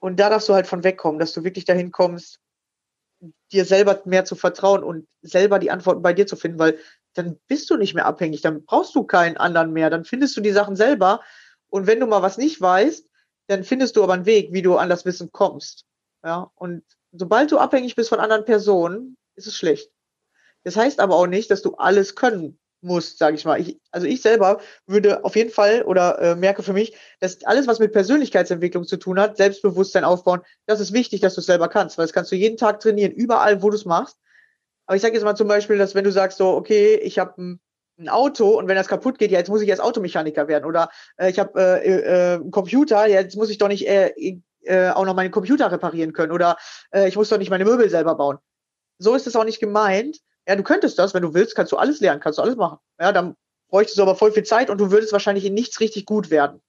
Und 0.00 0.20
da 0.20 0.28
darfst 0.28 0.50
du 0.50 0.52
halt 0.52 0.66
von 0.66 0.84
wegkommen, 0.84 1.18
dass 1.18 1.32
du 1.32 1.44
wirklich 1.44 1.64
dahin 1.64 1.90
kommst, 1.90 2.38
dir 3.52 3.64
selber 3.64 4.02
mehr 4.04 4.26
zu 4.26 4.34
vertrauen 4.34 4.84
und 4.84 5.08
selber 5.22 5.60
die 5.60 5.70
Antworten 5.70 6.02
bei 6.02 6.12
dir 6.12 6.26
zu 6.26 6.36
finden, 6.36 6.58
weil 6.58 6.78
dann 7.14 7.38
bist 7.48 7.70
du 7.70 7.78
nicht 7.78 7.94
mehr 7.94 8.04
abhängig, 8.04 8.42
dann 8.42 8.66
brauchst 8.66 8.94
du 8.94 9.04
keinen 9.04 9.38
anderen 9.38 9.72
mehr, 9.72 9.88
dann 9.88 10.04
findest 10.04 10.36
du 10.36 10.42
die 10.42 10.52
Sachen 10.52 10.76
selber. 10.76 11.22
Und 11.70 11.86
wenn 11.86 12.00
du 12.00 12.06
mal 12.06 12.20
was 12.20 12.36
nicht 12.36 12.60
weißt, 12.60 13.08
dann 13.52 13.64
findest 13.64 13.96
du 13.96 14.02
aber 14.02 14.14
einen 14.14 14.26
Weg, 14.26 14.52
wie 14.52 14.62
du 14.62 14.76
an 14.76 14.88
das 14.88 15.04
Wissen 15.04 15.30
kommst. 15.32 15.84
Ja, 16.24 16.50
und 16.54 16.82
sobald 17.12 17.52
du 17.52 17.58
abhängig 17.58 17.94
bist 17.94 18.08
von 18.08 18.20
anderen 18.20 18.44
Personen, 18.44 19.16
ist 19.34 19.46
es 19.46 19.56
schlecht. 19.56 19.90
Das 20.64 20.76
heißt 20.76 21.00
aber 21.00 21.16
auch 21.16 21.26
nicht, 21.26 21.50
dass 21.50 21.62
du 21.62 21.74
alles 21.74 22.14
können 22.14 22.58
musst, 22.80 23.18
sage 23.18 23.36
ich 23.36 23.44
mal. 23.44 23.60
Ich, 23.60 23.80
also 23.90 24.06
ich 24.06 24.22
selber 24.22 24.60
würde 24.86 25.24
auf 25.24 25.36
jeden 25.36 25.50
Fall 25.50 25.82
oder 25.82 26.18
äh, 26.20 26.34
merke 26.36 26.62
für 26.62 26.72
mich, 26.72 26.96
dass 27.20 27.44
alles, 27.44 27.66
was 27.66 27.78
mit 27.78 27.92
Persönlichkeitsentwicklung 27.92 28.84
zu 28.84 28.96
tun 28.96 29.20
hat, 29.20 29.36
Selbstbewusstsein 29.36 30.04
aufbauen, 30.04 30.40
das 30.66 30.80
ist 30.80 30.92
wichtig, 30.92 31.20
dass 31.20 31.34
du 31.34 31.40
es 31.40 31.46
selber 31.46 31.68
kannst, 31.68 31.98
weil 31.98 32.04
das 32.04 32.12
kannst 32.12 32.32
du 32.32 32.36
jeden 32.36 32.56
Tag 32.56 32.80
trainieren, 32.80 33.12
überall, 33.12 33.62
wo 33.62 33.70
du 33.70 33.76
es 33.76 33.84
machst. 33.84 34.18
Aber 34.86 34.96
ich 34.96 35.02
sage 35.02 35.14
jetzt 35.14 35.24
mal 35.24 35.36
zum 35.36 35.48
Beispiel, 35.48 35.78
dass 35.78 35.94
wenn 35.94 36.04
du 36.04 36.12
sagst 36.12 36.38
so, 36.38 36.48
okay, 36.48 36.96
ich 36.96 37.18
habe 37.18 37.58
ein, 38.02 38.08
Auto 38.08 38.58
und 38.58 38.68
wenn 38.68 38.76
das 38.76 38.88
kaputt 38.88 39.18
geht, 39.18 39.30
ja, 39.30 39.38
jetzt 39.38 39.48
muss 39.48 39.62
ich 39.62 39.68
erst 39.68 39.82
Automechaniker 39.82 40.48
werden 40.48 40.64
oder 40.64 40.90
äh, 41.16 41.30
ich 41.30 41.38
habe 41.38 41.60
äh, 41.60 41.88
äh, 41.88 42.34
einen 42.34 42.50
Computer, 42.50 43.06
ja, 43.06 43.20
jetzt 43.20 43.36
muss 43.36 43.50
ich 43.50 43.58
doch 43.58 43.68
nicht 43.68 43.86
äh, 43.88 44.40
äh, 44.64 44.90
auch 44.90 45.04
noch 45.04 45.14
meinen 45.14 45.30
Computer 45.30 45.70
reparieren 45.70 46.12
können 46.12 46.32
oder 46.32 46.56
äh, 46.92 47.08
ich 47.08 47.16
muss 47.16 47.28
doch 47.28 47.38
nicht 47.38 47.50
meine 47.50 47.64
Möbel 47.64 47.88
selber 47.90 48.14
bauen. 48.14 48.38
So 48.98 49.14
ist 49.14 49.26
es 49.26 49.36
auch 49.36 49.44
nicht 49.44 49.60
gemeint. 49.60 50.18
Ja, 50.46 50.56
du 50.56 50.62
könntest 50.62 50.98
das, 50.98 51.14
wenn 51.14 51.22
du 51.22 51.34
willst, 51.34 51.54
kannst 51.54 51.72
du 51.72 51.76
alles 51.76 52.00
lernen, 52.00 52.20
kannst 52.20 52.38
du 52.38 52.42
alles 52.42 52.56
machen. 52.56 52.78
Ja, 53.00 53.12
dann 53.12 53.36
bräuchtest 53.68 53.98
du 53.98 54.02
aber 54.02 54.16
voll 54.16 54.32
viel 54.32 54.44
Zeit 54.44 54.70
und 54.70 54.78
du 54.78 54.90
würdest 54.90 55.12
wahrscheinlich 55.12 55.44
in 55.44 55.54
nichts 55.54 55.80
richtig 55.80 56.06
gut 56.06 56.30
werden. 56.30 56.60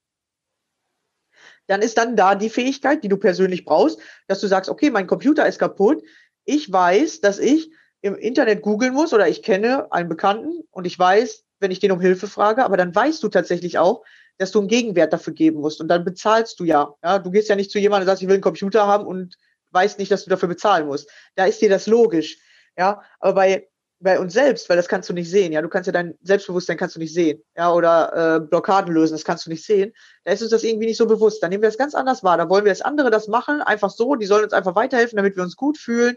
Dann 1.66 1.82
ist 1.82 1.96
dann 1.96 2.16
da 2.16 2.34
die 2.34 2.50
Fähigkeit, 2.50 3.02
die 3.02 3.08
du 3.08 3.16
persönlich 3.16 3.64
brauchst, 3.64 3.98
dass 4.26 4.40
du 4.40 4.46
sagst, 4.46 4.70
okay, 4.70 4.90
mein 4.90 5.06
Computer 5.06 5.46
ist 5.46 5.58
kaputt. 5.58 6.02
Ich 6.44 6.70
weiß, 6.70 7.20
dass 7.20 7.38
ich 7.38 7.70
im 8.04 8.16
Internet 8.16 8.60
googeln 8.60 8.92
muss 8.92 9.14
oder 9.14 9.28
ich 9.28 9.42
kenne 9.42 9.90
einen 9.90 10.10
Bekannten 10.10 10.62
und 10.70 10.86
ich 10.86 10.98
weiß, 10.98 11.42
wenn 11.58 11.70
ich 11.70 11.80
den 11.80 11.90
um 11.90 12.00
Hilfe 12.00 12.26
frage, 12.26 12.62
aber 12.62 12.76
dann 12.76 12.94
weißt 12.94 13.22
du 13.22 13.28
tatsächlich 13.28 13.78
auch, 13.78 14.04
dass 14.36 14.50
du 14.50 14.58
einen 14.58 14.68
Gegenwert 14.68 15.14
dafür 15.14 15.32
geben 15.32 15.60
musst 15.60 15.80
und 15.80 15.88
dann 15.88 16.04
bezahlst 16.04 16.60
du 16.60 16.64
ja. 16.64 16.94
ja 17.02 17.18
du 17.18 17.30
gehst 17.30 17.48
ja 17.48 17.56
nicht 17.56 17.70
zu 17.70 17.78
jemandem 17.78 18.02
und 18.02 18.08
sagst, 18.08 18.20
ich 18.20 18.28
will 18.28 18.34
einen 18.34 18.42
Computer 18.42 18.86
haben 18.86 19.06
und 19.06 19.36
weißt 19.70 19.98
nicht, 19.98 20.12
dass 20.12 20.24
du 20.24 20.28
dafür 20.28 20.50
bezahlen 20.50 20.86
musst. 20.86 21.08
Da 21.34 21.46
ist 21.46 21.62
dir 21.62 21.70
das 21.70 21.86
logisch. 21.86 22.36
Ja, 22.76 23.00
aber 23.20 23.32
bei 23.32 23.68
bei 24.00 24.20
uns 24.20 24.34
selbst, 24.34 24.68
weil 24.68 24.76
das 24.76 24.88
kannst 24.88 25.08
du 25.08 25.14
nicht 25.14 25.30
sehen, 25.30 25.50
ja, 25.52 25.62
du 25.62 25.68
kannst 25.70 25.86
ja 25.86 25.92
dein 25.92 26.14
Selbstbewusstsein 26.20 26.76
kannst 26.76 26.96
du 26.96 27.00
nicht 27.00 27.14
sehen, 27.14 27.42
ja, 27.56 27.72
oder 27.72 28.36
äh, 28.36 28.40
Blockaden 28.40 28.92
lösen, 28.92 29.14
das 29.14 29.24
kannst 29.24 29.46
du 29.46 29.50
nicht 29.50 29.64
sehen. 29.64 29.94
Da 30.24 30.32
ist 30.32 30.42
uns 30.42 30.50
das 30.50 30.62
irgendwie 30.62 30.86
nicht 30.86 30.98
so 30.98 31.06
bewusst. 31.06 31.42
Dann 31.42 31.48
nehmen 31.48 31.62
wir 31.62 31.70
das 31.70 31.78
ganz 31.78 31.94
anders 31.94 32.22
wahr. 32.22 32.36
Da 32.36 32.50
wollen 32.50 32.66
wir, 32.66 32.72
dass 32.72 32.82
andere 32.82 33.10
das 33.10 33.28
machen, 33.28 33.62
einfach 33.62 33.88
so. 33.88 34.14
Die 34.16 34.26
sollen 34.26 34.44
uns 34.44 34.52
einfach 34.52 34.74
weiterhelfen, 34.74 35.16
damit 35.16 35.36
wir 35.36 35.42
uns 35.42 35.56
gut 35.56 35.78
fühlen. 35.78 36.16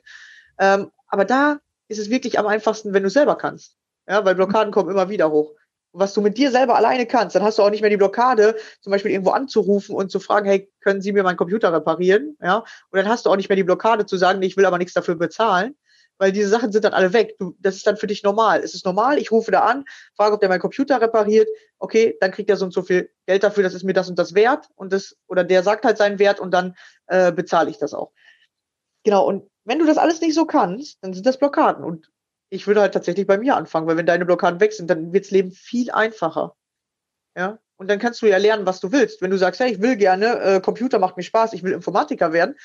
Ähm, 0.59 0.91
aber 1.07 1.23
da 1.23 1.59
ist 1.87 1.99
es 1.99 2.09
wirklich 2.09 2.39
am 2.39 2.47
einfachsten, 2.47 2.93
wenn 2.93 3.03
du 3.03 3.09
selber 3.09 3.35
kannst. 3.35 3.75
Ja, 4.07 4.23
weil 4.23 4.35
Blockaden 4.35 4.71
kommen 4.71 4.89
immer 4.89 5.09
wieder 5.09 5.31
hoch. 5.31 5.53
Was 5.93 6.13
du 6.13 6.21
mit 6.21 6.37
dir 6.37 6.51
selber 6.51 6.75
alleine 6.75 7.05
kannst, 7.05 7.35
dann 7.35 7.43
hast 7.43 7.57
du 7.57 7.63
auch 7.63 7.69
nicht 7.69 7.81
mehr 7.81 7.89
die 7.89 7.97
Blockade, 7.97 8.55
zum 8.81 8.91
Beispiel 8.91 9.11
irgendwo 9.11 9.31
anzurufen 9.31 9.95
und 9.95 10.11
zu 10.11 10.19
fragen, 10.19 10.45
hey, 10.47 10.71
können 10.81 11.01
Sie 11.01 11.11
mir 11.11 11.23
meinen 11.23 11.37
Computer 11.37 11.73
reparieren? 11.73 12.37
Ja, 12.41 12.57
und 12.57 12.97
dann 12.97 13.07
hast 13.07 13.25
du 13.25 13.29
auch 13.29 13.35
nicht 13.35 13.49
mehr 13.49 13.55
die 13.55 13.63
Blockade 13.63 14.05
zu 14.05 14.17
sagen, 14.17 14.41
ich 14.41 14.57
will 14.57 14.65
aber 14.65 14.77
nichts 14.77 14.93
dafür 14.93 15.15
bezahlen, 15.15 15.75
weil 16.17 16.31
diese 16.31 16.49
Sachen 16.49 16.71
sind 16.71 16.85
dann 16.85 16.93
alle 16.93 17.13
weg. 17.13 17.35
Du, 17.39 17.55
das 17.59 17.75
ist 17.75 17.87
dann 17.87 17.97
für 17.97 18.07
dich 18.07 18.21
normal. 18.23 18.61
Es 18.61 18.75
ist 18.75 18.85
normal, 18.85 19.17
ich 19.17 19.31
rufe 19.31 19.51
da 19.51 19.61
an, 19.61 19.85
frage, 20.15 20.35
ob 20.35 20.39
der 20.39 20.49
meinen 20.49 20.59
Computer 20.59 21.01
repariert. 21.01 21.47
Okay, 21.79 22.17
dann 22.19 22.31
kriegt 22.31 22.49
er 22.49 22.57
so 22.57 22.65
und 22.65 22.73
so 22.73 22.83
viel 22.83 23.09
Geld 23.25 23.43
dafür, 23.43 23.63
das 23.63 23.73
ist 23.73 23.83
mir 23.83 23.93
das 23.93 24.09
und 24.09 24.19
das 24.19 24.35
wert 24.35 24.67
und 24.75 24.93
das, 24.93 25.15
oder 25.27 25.43
der 25.43 25.63
sagt 25.63 25.85
halt 25.85 25.97
seinen 25.97 26.19
Wert 26.19 26.39
und 26.39 26.51
dann 26.51 26.75
äh, 27.07 27.31
bezahle 27.31 27.69
ich 27.69 27.77
das 27.77 27.93
auch. 27.93 28.11
Genau, 29.03 29.25
und 29.25 29.49
wenn 29.67 29.79
du 29.79 29.85
das 29.85 29.97
alles 29.97 30.21
nicht 30.21 30.33
so 30.33 30.45
kannst, 30.45 30.97
dann 31.03 31.13
sind 31.13 31.25
das 31.25 31.37
Blockaden. 31.37 31.83
Und 31.83 32.09
ich 32.49 32.67
würde 32.67 32.81
halt 32.81 32.93
tatsächlich 32.93 33.27
bei 33.27 33.37
mir 33.37 33.57
anfangen, 33.57 33.85
weil 33.85 33.97
wenn 33.97 34.05
deine 34.05 34.25
Blockaden 34.25 34.61
weg 34.61 34.71
sind, 34.73 34.89
dann 34.89 35.11
wirds 35.11 35.29
Leben 35.29 35.51
viel 35.51 35.91
einfacher. 35.91 36.55
Ja. 37.35 37.59
Und 37.75 37.89
dann 37.89 37.99
kannst 37.99 38.21
du 38.21 38.25
ja 38.25 38.37
lernen, 38.37 38.65
was 38.65 38.79
du 38.79 38.91
willst. 38.91 39.21
Wenn 39.21 39.29
du 39.29 39.37
sagst, 39.37 39.59
hey, 39.59 39.71
ich 39.71 39.81
will 39.81 39.97
gerne, 39.97 40.39
äh, 40.39 40.61
Computer 40.61 40.99
macht 40.99 41.17
mir 41.17 41.23
Spaß, 41.23 41.53
ich 41.53 41.63
will 41.63 41.73
Informatiker 41.73 42.33
werden, 42.33 42.55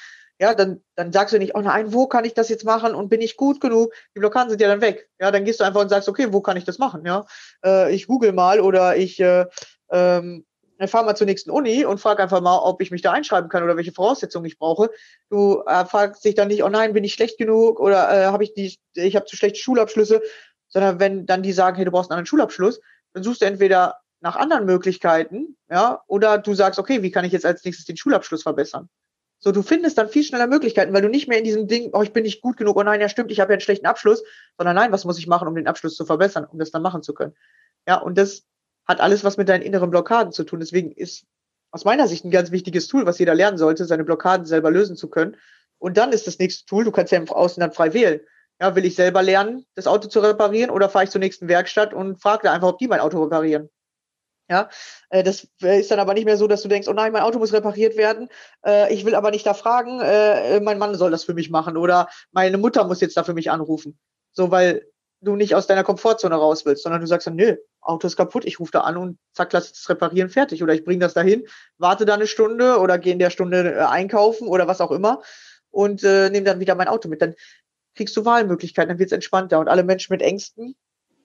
ja, 0.40 0.54
dann, 0.54 0.82
dann 0.94 1.12
sagst 1.12 1.34
du 1.34 1.38
nicht, 1.38 1.54
oh 1.54 1.60
nein, 1.60 1.92
wo 1.92 2.06
kann 2.06 2.24
ich 2.24 2.34
das 2.34 2.48
jetzt 2.48 2.64
machen 2.64 2.94
und 2.94 3.08
bin 3.08 3.20
ich 3.20 3.36
gut 3.36 3.60
genug? 3.60 3.92
Die 4.14 4.20
Blockaden 4.20 4.48
sind 4.48 4.60
ja 4.60 4.68
dann 4.68 4.80
weg. 4.80 5.10
Ja, 5.20 5.30
dann 5.30 5.44
gehst 5.44 5.60
du 5.60 5.64
einfach 5.64 5.82
und 5.82 5.88
sagst, 5.88 6.08
okay, 6.08 6.32
wo 6.32 6.40
kann 6.40 6.56
ich 6.56 6.64
das 6.64 6.78
machen? 6.78 7.04
Ja, 7.04 7.26
äh, 7.64 7.94
ich 7.94 8.06
google 8.06 8.32
mal 8.32 8.60
oder 8.60 8.96
ich 8.96 9.20
äh, 9.20 9.46
ähm, 9.90 10.46
dann 10.78 10.88
fahr 10.88 11.04
mal 11.04 11.14
zur 11.14 11.26
nächsten 11.26 11.50
Uni 11.50 11.84
und 11.84 11.98
frag 11.98 12.20
einfach 12.20 12.40
mal, 12.40 12.58
ob 12.58 12.80
ich 12.82 12.90
mich 12.90 13.02
da 13.02 13.12
einschreiben 13.12 13.50
kann 13.50 13.62
oder 13.62 13.76
welche 13.76 13.92
Voraussetzungen 13.92 14.46
ich 14.46 14.58
brauche. 14.58 14.90
Du 15.30 15.62
äh, 15.66 15.84
fragst 15.84 16.24
dich 16.24 16.34
dann 16.34 16.48
nicht, 16.48 16.64
oh 16.64 16.68
nein, 16.68 16.92
bin 16.92 17.04
ich 17.04 17.14
schlecht 17.14 17.38
genug 17.38 17.80
oder 17.80 18.10
äh, 18.10 18.26
habe 18.26 18.44
ich 18.44 18.54
die, 18.54 18.76
ich 18.94 19.16
habe 19.16 19.26
zu 19.26 19.36
schlechte 19.36 19.60
Schulabschlüsse, 19.60 20.22
sondern 20.68 21.00
wenn 21.00 21.26
dann 21.26 21.42
die 21.42 21.52
sagen, 21.52 21.76
hey, 21.76 21.84
du 21.84 21.90
brauchst 21.90 22.10
einen 22.10 22.18
anderen 22.18 22.26
Schulabschluss, 22.26 22.80
dann 23.12 23.22
suchst 23.22 23.42
du 23.42 23.46
entweder 23.46 24.00
nach 24.20 24.36
anderen 24.36 24.64
Möglichkeiten, 24.64 25.56
ja, 25.70 26.02
oder 26.06 26.38
du 26.38 26.54
sagst, 26.54 26.78
okay, 26.78 27.02
wie 27.02 27.10
kann 27.10 27.24
ich 27.24 27.32
jetzt 27.32 27.44
als 27.44 27.64
nächstes 27.64 27.86
den 27.86 27.96
Schulabschluss 27.96 28.42
verbessern? 28.42 28.88
So, 29.40 29.50
du 29.50 29.62
findest 29.62 29.98
dann 29.98 30.08
viel 30.08 30.22
schneller 30.22 30.46
Möglichkeiten, 30.46 30.92
weil 30.92 31.02
du 31.02 31.08
nicht 31.08 31.26
mehr 31.26 31.38
in 31.38 31.44
diesem 31.44 31.66
Ding, 31.66 31.90
oh, 31.92 32.02
ich 32.02 32.12
bin 32.12 32.22
nicht 32.22 32.40
gut 32.40 32.56
genug, 32.56 32.76
oh 32.76 32.82
nein, 32.84 33.00
ja 33.00 33.08
stimmt, 33.08 33.32
ich 33.32 33.40
habe 33.40 33.52
ja 33.52 33.54
einen 33.54 33.60
schlechten 33.60 33.86
Abschluss, 33.86 34.22
sondern 34.56 34.76
nein, 34.76 34.92
was 34.92 35.04
muss 35.04 35.18
ich 35.18 35.26
machen, 35.26 35.48
um 35.48 35.56
den 35.56 35.66
Abschluss 35.66 35.96
zu 35.96 36.06
verbessern, 36.06 36.44
um 36.44 36.60
das 36.60 36.70
dann 36.70 36.82
machen 36.82 37.02
zu 37.02 37.12
können? 37.12 37.34
Ja, 37.88 37.96
und 37.96 38.16
das 38.16 38.44
hat 38.86 39.00
alles 39.00 39.24
was 39.24 39.36
mit 39.36 39.48
deinen 39.48 39.62
inneren 39.62 39.90
Blockaden 39.90 40.32
zu 40.32 40.44
tun. 40.44 40.60
Deswegen 40.60 40.92
ist 40.92 41.24
aus 41.70 41.84
meiner 41.84 42.06
Sicht 42.08 42.24
ein 42.24 42.30
ganz 42.30 42.50
wichtiges 42.50 42.86
Tool, 42.88 43.06
was 43.06 43.18
jeder 43.18 43.34
lernen 43.34 43.58
sollte, 43.58 43.84
seine 43.84 44.04
Blockaden 44.04 44.46
selber 44.46 44.70
lösen 44.70 44.96
zu 44.96 45.08
können. 45.08 45.36
Und 45.78 45.96
dann 45.96 46.12
ist 46.12 46.26
das 46.26 46.38
nächste 46.38 46.66
Tool, 46.66 46.84
du 46.84 46.92
kannst 46.92 47.12
ja 47.12 47.18
im 47.18 47.26
dann 47.26 47.72
frei 47.72 47.92
wählen. 47.94 48.20
Ja, 48.60 48.76
will 48.76 48.84
ich 48.84 48.94
selber 48.94 49.22
lernen, 49.22 49.66
das 49.74 49.86
Auto 49.86 50.08
zu 50.08 50.20
reparieren 50.20 50.70
oder 50.70 50.88
fahre 50.88 51.04
ich 51.04 51.10
zur 51.10 51.18
nächsten 51.18 51.48
Werkstatt 51.48 51.94
und 51.94 52.20
frage 52.22 52.44
da 52.44 52.52
einfach, 52.52 52.68
ob 52.68 52.78
die 52.78 52.86
mein 52.86 53.00
Auto 53.00 53.20
reparieren? 53.22 53.70
Ja, 54.48 54.68
äh, 55.10 55.22
das 55.22 55.48
ist 55.60 55.90
dann 55.90 55.98
aber 55.98 56.14
nicht 56.14 56.26
mehr 56.26 56.36
so, 56.36 56.46
dass 56.46 56.62
du 56.62 56.68
denkst, 56.68 56.86
oh 56.86 56.92
nein, 56.92 57.12
mein 57.12 57.22
Auto 57.22 57.38
muss 57.38 57.52
repariert 57.52 57.96
werden. 57.96 58.28
Äh, 58.64 58.92
ich 58.92 59.04
will 59.04 59.14
aber 59.14 59.30
nicht 59.30 59.46
da 59.46 59.54
fragen, 59.54 60.00
äh, 60.00 60.60
mein 60.60 60.78
Mann 60.78 60.94
soll 60.94 61.10
das 61.10 61.24
für 61.24 61.34
mich 61.34 61.50
machen 61.50 61.76
oder 61.76 62.08
meine 62.32 62.58
Mutter 62.58 62.84
muss 62.84 63.00
jetzt 63.00 63.16
da 63.16 63.24
für 63.24 63.34
mich 63.34 63.50
anrufen. 63.50 63.98
So, 64.32 64.50
weil 64.50 64.86
du 65.20 65.36
nicht 65.36 65.54
aus 65.54 65.66
deiner 65.66 65.84
Komfortzone 65.84 66.34
raus 66.34 66.66
willst, 66.66 66.82
sondern 66.82 67.00
du 67.00 67.06
sagst 67.06 67.26
dann, 67.26 67.36
nö, 67.36 67.56
Auto 67.82 68.06
ist 68.06 68.16
kaputt, 68.16 68.44
ich 68.44 68.60
rufe 68.60 68.72
da 68.72 68.80
an 68.80 68.96
und 68.96 69.18
zack, 69.32 69.52
lass 69.52 69.70
es 69.72 69.88
reparieren, 69.88 70.30
fertig. 70.30 70.62
Oder 70.62 70.74
ich 70.74 70.84
bringe 70.84 71.00
das 71.00 71.14
dahin, 71.14 71.46
warte 71.78 72.04
da 72.04 72.14
eine 72.14 72.26
Stunde 72.26 72.78
oder 72.78 72.98
gehe 72.98 73.12
in 73.12 73.18
der 73.18 73.30
Stunde 73.30 73.74
äh, 73.74 73.78
einkaufen 73.80 74.48
oder 74.48 74.68
was 74.68 74.80
auch 74.80 74.92
immer 74.92 75.22
und 75.70 76.04
äh, 76.04 76.30
nehme 76.30 76.44
dann 76.44 76.60
wieder 76.60 76.74
mein 76.74 76.88
Auto 76.88 77.08
mit. 77.08 77.20
Dann 77.20 77.34
kriegst 77.94 78.16
du 78.16 78.24
Wahlmöglichkeiten, 78.24 78.88
dann 78.88 78.98
wird 78.98 79.08
es 79.08 79.12
entspannter. 79.12 79.58
Und 79.58 79.68
alle 79.68 79.84
Menschen 79.84 80.12
mit 80.12 80.22
Ängsten 80.22 80.76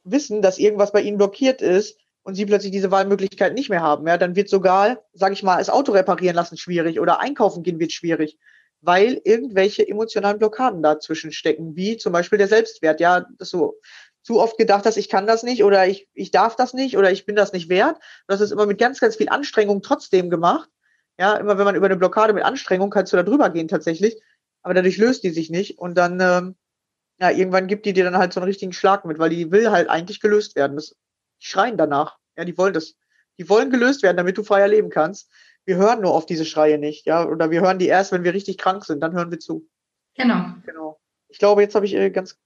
wissen, 0.03 0.41
dass 0.41 0.57
irgendwas 0.57 0.91
bei 0.91 1.01
ihnen 1.01 1.17
blockiert 1.17 1.61
ist 1.61 1.99
und 2.23 2.35
sie 2.35 2.45
plötzlich 2.45 2.71
diese 2.71 2.91
Wahlmöglichkeit 2.91 3.53
nicht 3.53 3.69
mehr 3.69 3.81
haben. 3.81 4.07
Ja, 4.07 4.17
dann 4.17 4.35
wird 4.35 4.49
sogar, 4.49 5.03
sage 5.13 5.33
ich 5.33 5.43
mal, 5.43 5.59
das 5.59 5.69
Auto 5.69 5.91
reparieren 5.91 6.35
lassen 6.35 6.57
schwierig 6.57 6.99
oder 6.99 7.19
einkaufen 7.19 7.63
gehen 7.63 7.79
wird 7.79 7.93
schwierig 7.93 8.37
weil 8.81 9.21
irgendwelche 9.23 9.87
emotionalen 9.87 10.37
Blockaden 10.37 10.83
dazwischen 10.83 11.31
stecken, 11.31 11.75
wie 11.75 11.97
zum 11.97 12.13
Beispiel 12.13 12.37
der 12.37 12.47
Selbstwert. 12.47 12.99
Ja, 12.99 13.25
dass 13.37 13.51
du 13.51 13.73
zu 14.27 14.41
oft 14.41 14.57
gedacht 14.57 14.85
hast, 14.85 14.97
ich 14.97 15.07
kann 15.07 15.25
das 15.25 15.43
nicht 15.43 15.63
oder 15.63 15.87
ich, 15.87 16.09
ich 16.13 16.31
darf 16.31 16.57
das 16.57 16.73
nicht 16.73 16.97
oder 16.97 17.11
ich 17.11 17.25
bin 17.25 17.35
das 17.35 17.53
nicht 17.53 17.69
wert. 17.69 17.97
Das 18.27 18.41
ist 18.41 18.51
immer 18.51 18.65
mit 18.65 18.77
ganz, 18.77 18.99
ganz 18.99 19.15
viel 19.15 19.29
Anstrengung 19.29 19.81
trotzdem 19.81 20.29
gemacht. 20.29 20.69
Ja, 21.17 21.37
immer 21.37 21.57
wenn 21.57 21.65
man 21.65 21.75
über 21.75 21.87
eine 21.87 21.95
Blockade 21.95 22.33
mit 22.33 22.43
Anstrengung 22.43 22.89
kannst 22.89 23.13
du 23.13 23.17
da 23.17 23.23
drüber 23.23 23.49
gehen 23.49 23.67
tatsächlich, 23.67 24.21
aber 24.61 24.73
dadurch 24.73 24.97
löst 24.97 25.23
die 25.23 25.29
sich 25.29 25.49
nicht 25.49 25.79
und 25.79 25.95
dann, 25.95 26.19
ähm, 26.19 26.55
ja, 27.19 27.31
irgendwann 27.31 27.67
gibt 27.67 27.85
die 27.85 27.93
dir 27.93 28.03
dann 28.03 28.17
halt 28.17 28.33
so 28.33 28.39
einen 28.39 28.47
richtigen 28.47 28.73
Schlag 28.73 29.05
mit, 29.05 29.17
weil 29.17 29.29
die 29.29 29.49
will 29.51 29.71
halt 29.71 29.89
eigentlich 29.89 30.19
gelöst 30.19 30.55
werden. 30.55 30.75
Das, 30.75 30.95
die 31.41 31.47
schreien 31.47 31.77
danach. 31.77 32.17
Ja, 32.37 32.45
die 32.45 32.57
wollen 32.57 32.73
das. 32.73 32.95
Die 33.39 33.49
wollen 33.49 33.69
gelöst 33.69 34.03
werden, 34.03 34.17
damit 34.17 34.37
du 34.37 34.43
freier 34.43 34.67
leben 34.67 34.89
kannst 34.89 35.29
wir 35.67 35.75
hören 35.75 36.01
nur 36.01 36.13
auf 36.13 36.25
diese 36.25 36.45
Schreie 36.45 36.77
nicht, 36.77 37.05
ja, 37.05 37.27
oder 37.27 37.51
wir 37.51 37.61
hören 37.61 37.77
die 37.77 37.87
erst, 37.87 38.13
wenn 38.13 38.23
wir 38.23 38.33
richtig 38.33 38.57
krank 38.57 38.85
sind, 38.85 39.01
dann 39.01 39.13
hören 39.13 39.31
wir 39.31 39.39
zu. 39.39 39.67
Genau. 40.15 40.53
Genau. 40.65 40.99
Ich 41.27 41.39
glaube, 41.39 41.61
jetzt 41.61 41.75
habe 41.75 41.85
ich 41.85 41.93
äh, 41.93 42.09
ganz, 42.09 42.39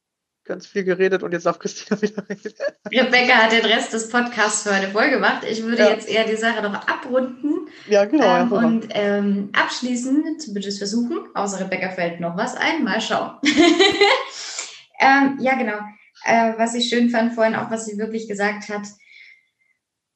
ganz 0.52 0.68
viel 0.68 0.84
geredet 0.84 1.24
und 1.24 1.32
jetzt 1.32 1.46
darf 1.46 1.60
Christina 1.60 2.02
wieder 2.02 2.28
reden. 2.30 2.54
Rebecca 2.92 3.36
hat 3.36 3.54
den 3.54 3.64
Rest 3.64 3.94
des 3.94 4.10
Podcasts 4.10 4.64
für 4.64 4.78
heute 4.78 4.92
voll 4.92 5.10
gemacht. 5.10 5.44
Ich 5.50 5.64
würde 5.64 5.84
ja. 5.84 5.90
jetzt 5.92 6.10
eher 6.10 6.26
die 6.26 6.36
Sache 6.36 6.62
noch 6.62 6.74
abrunden. 6.74 7.70
Ja, 7.88 8.04
genau. 8.04 8.42
Ähm, 8.42 8.52
und 8.52 8.88
ähm, 8.90 9.50
abschließen, 9.54 10.24
würde 10.48 10.60
ich 10.60 10.68
es 10.68 10.78
versuchen. 10.78 11.20
Außer 11.34 11.62
Rebecca 11.62 11.90
fällt 11.90 12.20
noch 12.20 12.36
was 12.36 12.58
ein. 12.58 12.84
Mal 12.84 13.00
schauen. 13.00 13.38
ähm, 15.00 15.38
ja, 15.40 15.56
genau. 15.56 15.78
äh, 16.26 16.54
was 16.58 16.76
ich 16.76 16.90
schön 16.90 17.10
fand 17.10 17.34
vorhin, 17.34 17.56
auch 17.56 17.72
was 17.72 17.86
sie 17.86 17.98
wirklich 17.98 18.28
gesagt 18.28 18.68
hat, 18.68 18.84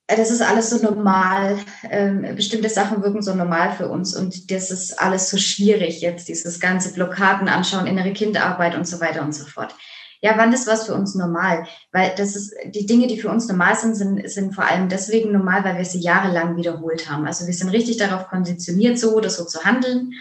äh, 0.08 0.18
das 0.18 0.32
ist 0.32 0.42
alles 0.42 0.70
so 0.70 0.84
normal. 0.84 1.58
Ähm, 1.90 2.36
bestimmte 2.36 2.68
Sachen 2.68 3.02
wirken 3.02 3.22
so 3.22 3.34
normal 3.34 3.72
für 3.72 3.88
uns 3.88 4.14
und 4.14 4.52
das 4.52 4.70
ist 4.70 5.00
alles 5.00 5.30
so 5.30 5.38
schwierig 5.38 6.02
jetzt, 6.02 6.28
dieses 6.28 6.60
ganze 6.60 6.92
Blockaden 6.92 7.48
anschauen, 7.48 7.88
innere 7.88 8.12
Kindarbeit 8.12 8.76
und 8.76 8.86
so 8.86 9.00
weiter 9.00 9.22
und 9.22 9.34
so 9.34 9.46
fort. 9.46 9.74
Ja, 10.22 10.34
wann 10.38 10.54
ist 10.54 10.68
was 10.68 10.86
für 10.86 10.94
uns 10.94 11.16
normal? 11.16 11.66
Weil 11.92 12.14
das 12.18 12.36
ist, 12.36 12.54
die 12.66 12.86
Dinge, 12.86 13.08
die 13.08 13.20
für 13.20 13.30
uns 13.30 13.48
normal 13.48 13.76
sind, 13.76 13.96
sind, 13.96 14.30
sind 14.30 14.56
vor 14.56 14.66
allem 14.66 14.90
deswegen 14.90 15.32
normal, 15.32 15.64
weil 15.64 15.78
wir 15.78 15.86
sie 15.86 16.00
jahrelang 16.00 16.58
wiederholt 16.58 17.10
haben. 17.10 17.26
Also 17.26 17.46
wir 17.48 17.54
sind 17.54 17.70
richtig 17.70 17.98
darauf 17.98 18.28
konditioniert, 18.28 18.98
so 18.98 19.14
oder 19.16 19.30
so 19.30 19.46
zu 19.46 19.64
handeln. 19.64 20.14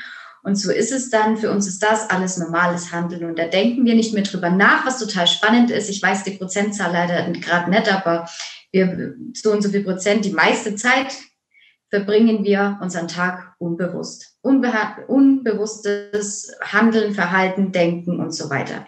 Und 0.42 0.56
so 0.56 0.70
ist 0.70 0.92
es 0.92 1.08
dann. 1.08 1.38
Für 1.38 1.50
uns 1.50 1.66
ist 1.66 1.82
das 1.82 2.10
alles 2.10 2.36
normales 2.36 2.92
Handeln. 2.92 3.24
Und 3.24 3.38
da 3.38 3.46
denken 3.46 3.86
wir 3.86 3.94
nicht 3.94 4.12
mehr 4.12 4.24
drüber 4.24 4.50
nach, 4.50 4.84
was 4.84 4.98
total 4.98 5.26
spannend 5.26 5.70
ist. 5.70 5.88
Ich 5.88 6.02
weiß 6.02 6.22
die 6.24 6.32
Prozentzahl 6.32 6.92
leider 6.92 7.30
gerade 7.32 7.70
nicht, 7.70 7.90
aber 7.90 8.28
wir 8.70 9.14
so 9.32 9.52
und 9.52 9.62
so 9.62 9.70
viel 9.70 9.84
Prozent, 9.84 10.24
die 10.24 10.32
meiste 10.32 10.74
Zeit 10.74 11.14
verbringen 11.88 12.44
wir 12.44 12.78
unseren 12.82 13.08
Tag 13.08 13.54
unbewusst. 13.58 14.36
Unbe 14.42 14.72
unbewusstes 15.06 16.52
Handeln, 16.60 17.14
Verhalten, 17.14 17.72
Denken 17.72 18.20
und 18.20 18.34
so 18.34 18.50
weiter. 18.50 18.86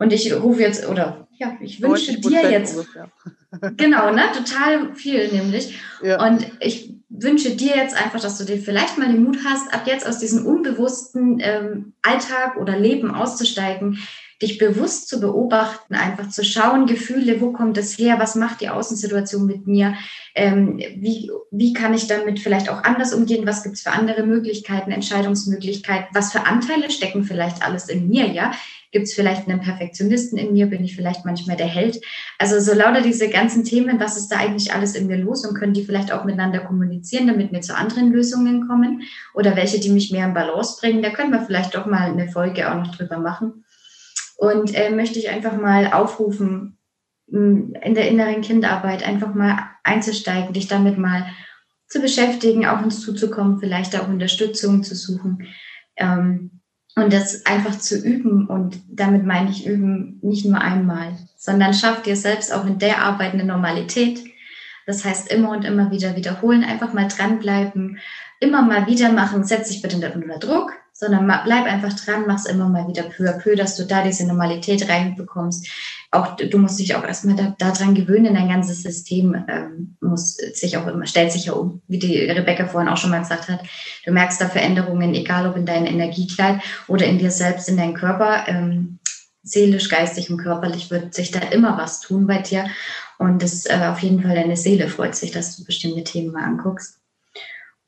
Und 0.00 0.14
ich 0.14 0.32
rufe 0.32 0.62
jetzt, 0.62 0.88
oder 0.88 1.28
ja, 1.36 1.56
ich 1.60 1.80
wünsche 1.82 2.18
dir 2.18 2.50
jetzt, 2.50 2.74
ungefähr. 2.74 3.10
genau, 3.76 4.10
ne, 4.12 4.22
total 4.34 4.94
viel 4.94 5.28
nämlich. 5.30 5.78
Ja. 6.02 6.26
Und 6.26 6.50
ich 6.60 6.94
wünsche 7.10 7.50
dir 7.50 7.76
jetzt 7.76 7.94
einfach, 7.94 8.18
dass 8.18 8.38
du 8.38 8.44
dir 8.44 8.58
vielleicht 8.58 8.96
mal 8.96 9.12
den 9.12 9.22
Mut 9.22 9.38
hast, 9.44 9.72
ab 9.74 9.82
jetzt 9.84 10.06
aus 10.06 10.18
diesem 10.18 10.46
unbewussten 10.46 11.38
ähm, 11.42 11.92
Alltag 12.00 12.56
oder 12.56 12.78
Leben 12.78 13.14
auszusteigen, 13.14 13.98
dich 14.42 14.58
bewusst 14.58 15.08
zu 15.08 15.20
beobachten, 15.20 15.94
einfach 15.94 16.28
zu 16.30 16.44
schauen, 16.44 16.86
Gefühle, 16.86 17.40
wo 17.40 17.52
kommt 17.52 17.76
es 17.78 17.98
her, 17.98 18.18
was 18.18 18.34
macht 18.34 18.60
die 18.60 18.70
Außensituation 18.70 19.46
mit 19.46 19.66
mir, 19.66 19.94
ähm, 20.34 20.78
wie, 20.78 21.30
wie 21.50 21.72
kann 21.72 21.94
ich 21.94 22.06
damit 22.06 22.40
vielleicht 22.40 22.68
auch 22.68 22.82
anders 22.84 23.12
umgehen, 23.12 23.46
was 23.46 23.62
gibt 23.62 23.76
es 23.76 23.82
für 23.82 23.90
andere 23.90 24.22
Möglichkeiten, 24.22 24.90
Entscheidungsmöglichkeiten, 24.90 26.08
was 26.14 26.32
für 26.32 26.46
Anteile 26.46 26.90
stecken 26.90 27.24
vielleicht 27.24 27.62
alles 27.62 27.88
in 27.88 28.08
mir, 28.08 28.28
ja, 28.28 28.52
Gibt 28.92 29.06
es 29.06 29.14
vielleicht 29.14 29.48
einen 29.48 29.60
Perfektionisten 29.60 30.36
in 30.36 30.52
mir? 30.52 30.66
Bin 30.66 30.82
ich 30.82 30.96
vielleicht 30.96 31.24
manchmal 31.24 31.56
der 31.56 31.68
Held? 31.68 32.00
Also 32.38 32.58
so 32.58 32.76
lauter 32.76 33.02
diese 33.02 33.28
ganzen 33.28 33.62
Themen, 33.62 34.00
was 34.00 34.16
ist 34.16 34.28
da 34.28 34.36
eigentlich 34.38 34.74
alles 34.74 34.96
in 34.96 35.06
mir 35.06 35.16
los 35.16 35.46
und 35.46 35.54
können 35.54 35.74
die 35.74 35.84
vielleicht 35.84 36.12
auch 36.12 36.24
miteinander 36.24 36.58
kommunizieren, 36.58 37.28
damit 37.28 37.52
wir 37.52 37.60
zu 37.60 37.76
anderen 37.76 38.10
Lösungen 38.10 38.66
kommen? 38.66 39.02
Oder 39.32 39.54
welche, 39.54 39.78
die 39.78 39.90
mich 39.90 40.10
mehr 40.10 40.26
in 40.26 40.34
Balance 40.34 40.78
bringen? 40.80 41.02
Da 41.02 41.10
können 41.10 41.30
wir 41.30 41.42
vielleicht 41.42 41.76
doch 41.76 41.86
mal 41.86 42.10
eine 42.10 42.28
Folge 42.28 42.68
auch 42.68 42.74
noch 42.74 42.96
drüber 42.96 43.18
machen. 43.18 43.64
Und 44.40 44.74
äh, 44.74 44.88
möchte 44.88 45.18
ich 45.18 45.28
einfach 45.28 45.54
mal 45.60 45.92
aufrufen, 45.92 46.78
in 47.26 47.94
der 47.94 48.08
inneren 48.08 48.40
Kindarbeit 48.40 49.06
einfach 49.06 49.34
mal 49.34 49.58
einzusteigen, 49.84 50.54
dich 50.54 50.66
damit 50.66 50.96
mal 50.96 51.26
zu 51.86 52.00
beschäftigen, 52.00 52.64
auch 52.64 52.82
uns 52.82 53.02
zuzukommen, 53.02 53.60
vielleicht 53.60 53.94
auch 54.00 54.08
Unterstützung 54.08 54.82
zu 54.82 54.94
suchen. 54.94 55.46
Ähm, 55.96 56.62
und 56.96 57.12
das 57.12 57.44
einfach 57.44 57.78
zu 57.78 57.98
üben. 57.98 58.46
Und 58.46 58.80
damit 58.88 59.26
meine 59.26 59.50
ich 59.50 59.66
üben 59.66 60.18
nicht 60.22 60.46
nur 60.46 60.58
einmal, 60.58 61.18
sondern 61.36 61.74
schafft 61.74 62.06
dir 62.06 62.16
selbst 62.16 62.50
auch 62.50 62.64
in 62.64 62.78
der 62.78 63.02
Arbeit 63.02 63.34
eine 63.34 63.44
Normalität. 63.44 64.24
Das 64.86 65.04
heißt, 65.04 65.30
immer 65.30 65.50
und 65.50 65.66
immer 65.66 65.90
wieder 65.90 66.16
wiederholen, 66.16 66.64
einfach 66.64 66.94
mal 66.94 67.08
dranbleiben, 67.08 67.98
immer 68.40 68.62
mal 68.62 68.86
wieder 68.86 69.12
machen, 69.12 69.44
setz 69.44 69.68
dich 69.68 69.82
bitte 69.82 69.96
unter 69.96 70.38
Druck, 70.38 70.72
sondern 71.00 71.26
bleib 71.44 71.64
einfach 71.64 71.94
dran, 71.94 72.24
mach's 72.26 72.44
immer 72.44 72.68
mal 72.68 72.86
wieder 72.86 73.04
peu 73.04 73.26
à 73.26 73.32
peu, 73.32 73.56
dass 73.56 73.74
du 73.74 73.86
da 73.86 74.02
diese 74.04 74.26
Normalität 74.26 74.86
reinbekommst. 74.86 75.66
Auch 76.10 76.36
du 76.36 76.58
musst 76.58 76.78
dich 76.78 76.94
auch 76.94 77.02
erstmal 77.02 77.36
da, 77.36 77.54
daran 77.58 77.94
gewöhnen, 77.94 78.34
dein 78.34 78.50
ganzes 78.50 78.82
System 78.82 79.34
ähm, 79.48 79.96
muss 80.02 80.34
sich 80.34 80.76
auch 80.76 80.86
immer, 80.86 81.06
stellt 81.06 81.32
sich 81.32 81.46
ja 81.46 81.54
um, 81.54 81.80
wie 81.88 81.98
die 81.98 82.18
Rebecca 82.18 82.66
vorhin 82.66 82.90
auch 82.90 82.98
schon 82.98 83.10
mal 83.10 83.20
gesagt 83.20 83.48
hat. 83.48 83.62
Du 84.04 84.12
merkst 84.12 84.42
da 84.42 84.50
Veränderungen, 84.50 85.14
egal 85.14 85.48
ob 85.48 85.56
in 85.56 85.64
deinem 85.64 85.86
Energiekleid 85.86 86.60
oder 86.86 87.06
in 87.06 87.18
dir 87.18 87.30
selbst, 87.30 87.70
in 87.70 87.78
deinem 87.78 87.94
Körper. 87.94 88.44
Ähm, 88.46 88.98
seelisch, 89.42 89.88
geistig 89.88 90.30
und 90.30 90.36
körperlich 90.36 90.90
wird 90.90 91.14
sich 91.14 91.30
da 91.30 91.40
immer 91.40 91.78
was 91.78 92.00
tun 92.00 92.26
bei 92.26 92.42
dir. 92.42 92.66
Und 93.18 93.42
das 93.42 93.64
äh, 93.64 93.86
auf 93.90 94.00
jeden 94.00 94.22
Fall 94.22 94.34
deine 94.34 94.58
Seele 94.58 94.86
freut 94.88 95.14
sich, 95.14 95.30
dass 95.30 95.56
du 95.56 95.64
bestimmte 95.64 96.04
Themen 96.04 96.32
mal 96.32 96.44
anguckst. 96.44 96.99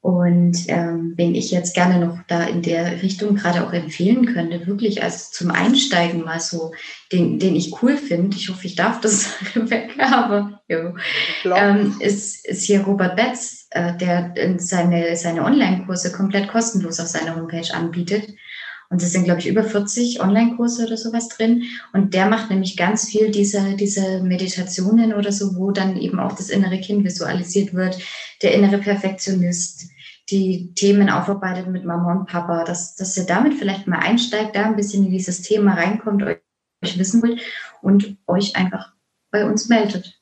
Und 0.03 0.65
ähm, 0.67 1.15
wenn 1.17 1.37
ich 1.37 1.53
jetzt 1.53 1.77
gerne 1.77 2.05
noch 2.05 2.19
da 2.27 2.43
in 2.43 2.61
der 2.61 3.03
Richtung 3.03 3.37
gerade 3.37 3.65
auch 3.65 3.73
empfehlen 3.73 4.27
könnte, 4.27 4.67
wirklich 4.67 5.01
als 5.01 5.31
zum 5.31 5.53
Einsteigen 5.53 6.25
mal 6.25 6.41
so, 6.41 6.73
den, 7.13 7.39
den 7.39 7.55
ich 7.55 7.81
cool 7.81 7.97
finde, 7.97 8.37
ich 8.37 8.49
hoffe, 8.49 8.67
ich 8.67 8.75
darf 8.75 9.01
das 9.01 9.33
Rebecca, 9.55 10.25
aber 10.25 10.61
jo, 10.69 10.97
ähm, 11.55 11.95
ist, 12.01 12.45
ist 12.49 12.65
hier 12.65 12.81
Robert 12.81 13.15
Betz, 13.15 13.69
äh, 13.71 13.97
der 13.97 14.35
seine, 14.59 15.15
seine 15.15 15.45
Online-Kurse 15.45 16.11
komplett 16.11 16.49
kostenlos 16.49 16.99
auf 16.99 17.07
seiner 17.07 17.37
Homepage 17.37 17.73
anbietet. 17.73 18.35
Und 18.91 19.03
es 19.03 19.13
sind, 19.13 19.25
glaube 19.25 19.41
ich, 19.41 19.47
über 19.47 19.63
40 19.63 20.21
Online-Kurse 20.21 20.85
oder 20.85 20.99
sowas 20.99 21.29
drin. 21.29 21.63
Und 21.95 22.13
der 22.13 22.27
macht 22.27 22.51
nämlich 22.51 22.77
ganz 22.77 23.09
viel 23.09 23.31
diese, 23.31 23.75
diese 23.77 24.23
Meditationen 24.23 25.15
oder 25.15 25.33
so, 25.33 25.57
wo 25.57 25.71
dann 25.71 25.97
eben 25.97 26.21
auch 26.21 26.33
das 26.33 26.51
innere 26.51 26.79
Kind 26.79 27.03
visualisiert 27.05 27.73
wird, 27.73 27.97
der 28.43 28.53
innere 28.53 28.77
Perfektionist, 28.77 29.92
die 30.31 30.73
Themen 30.75 31.11
aufarbeitet 31.11 31.69
mit 31.69 31.85
Mama 31.85 32.13
und 32.13 32.27
Papa, 32.27 32.65
dass, 32.65 32.95
dass 32.95 33.17
ihr 33.17 33.27
damit 33.27 33.55
vielleicht 33.55 33.87
mal 33.87 33.99
einsteigt, 33.99 34.57
da 34.57 34.65
ein 34.65 34.77
bisschen 34.77 35.05
in 35.07 35.13
dieses 35.13 35.43
Thema 35.43 35.75
reinkommt, 35.75 36.23
euch, 36.23 36.39
euch 36.85 36.99
wissen 36.99 37.23
wollt 37.23 37.41
und 37.81 38.17
euch 38.27 38.57
einfach 38.57 38.93
bei 39.31 39.45
uns 39.45 39.69
meldet. 39.69 40.21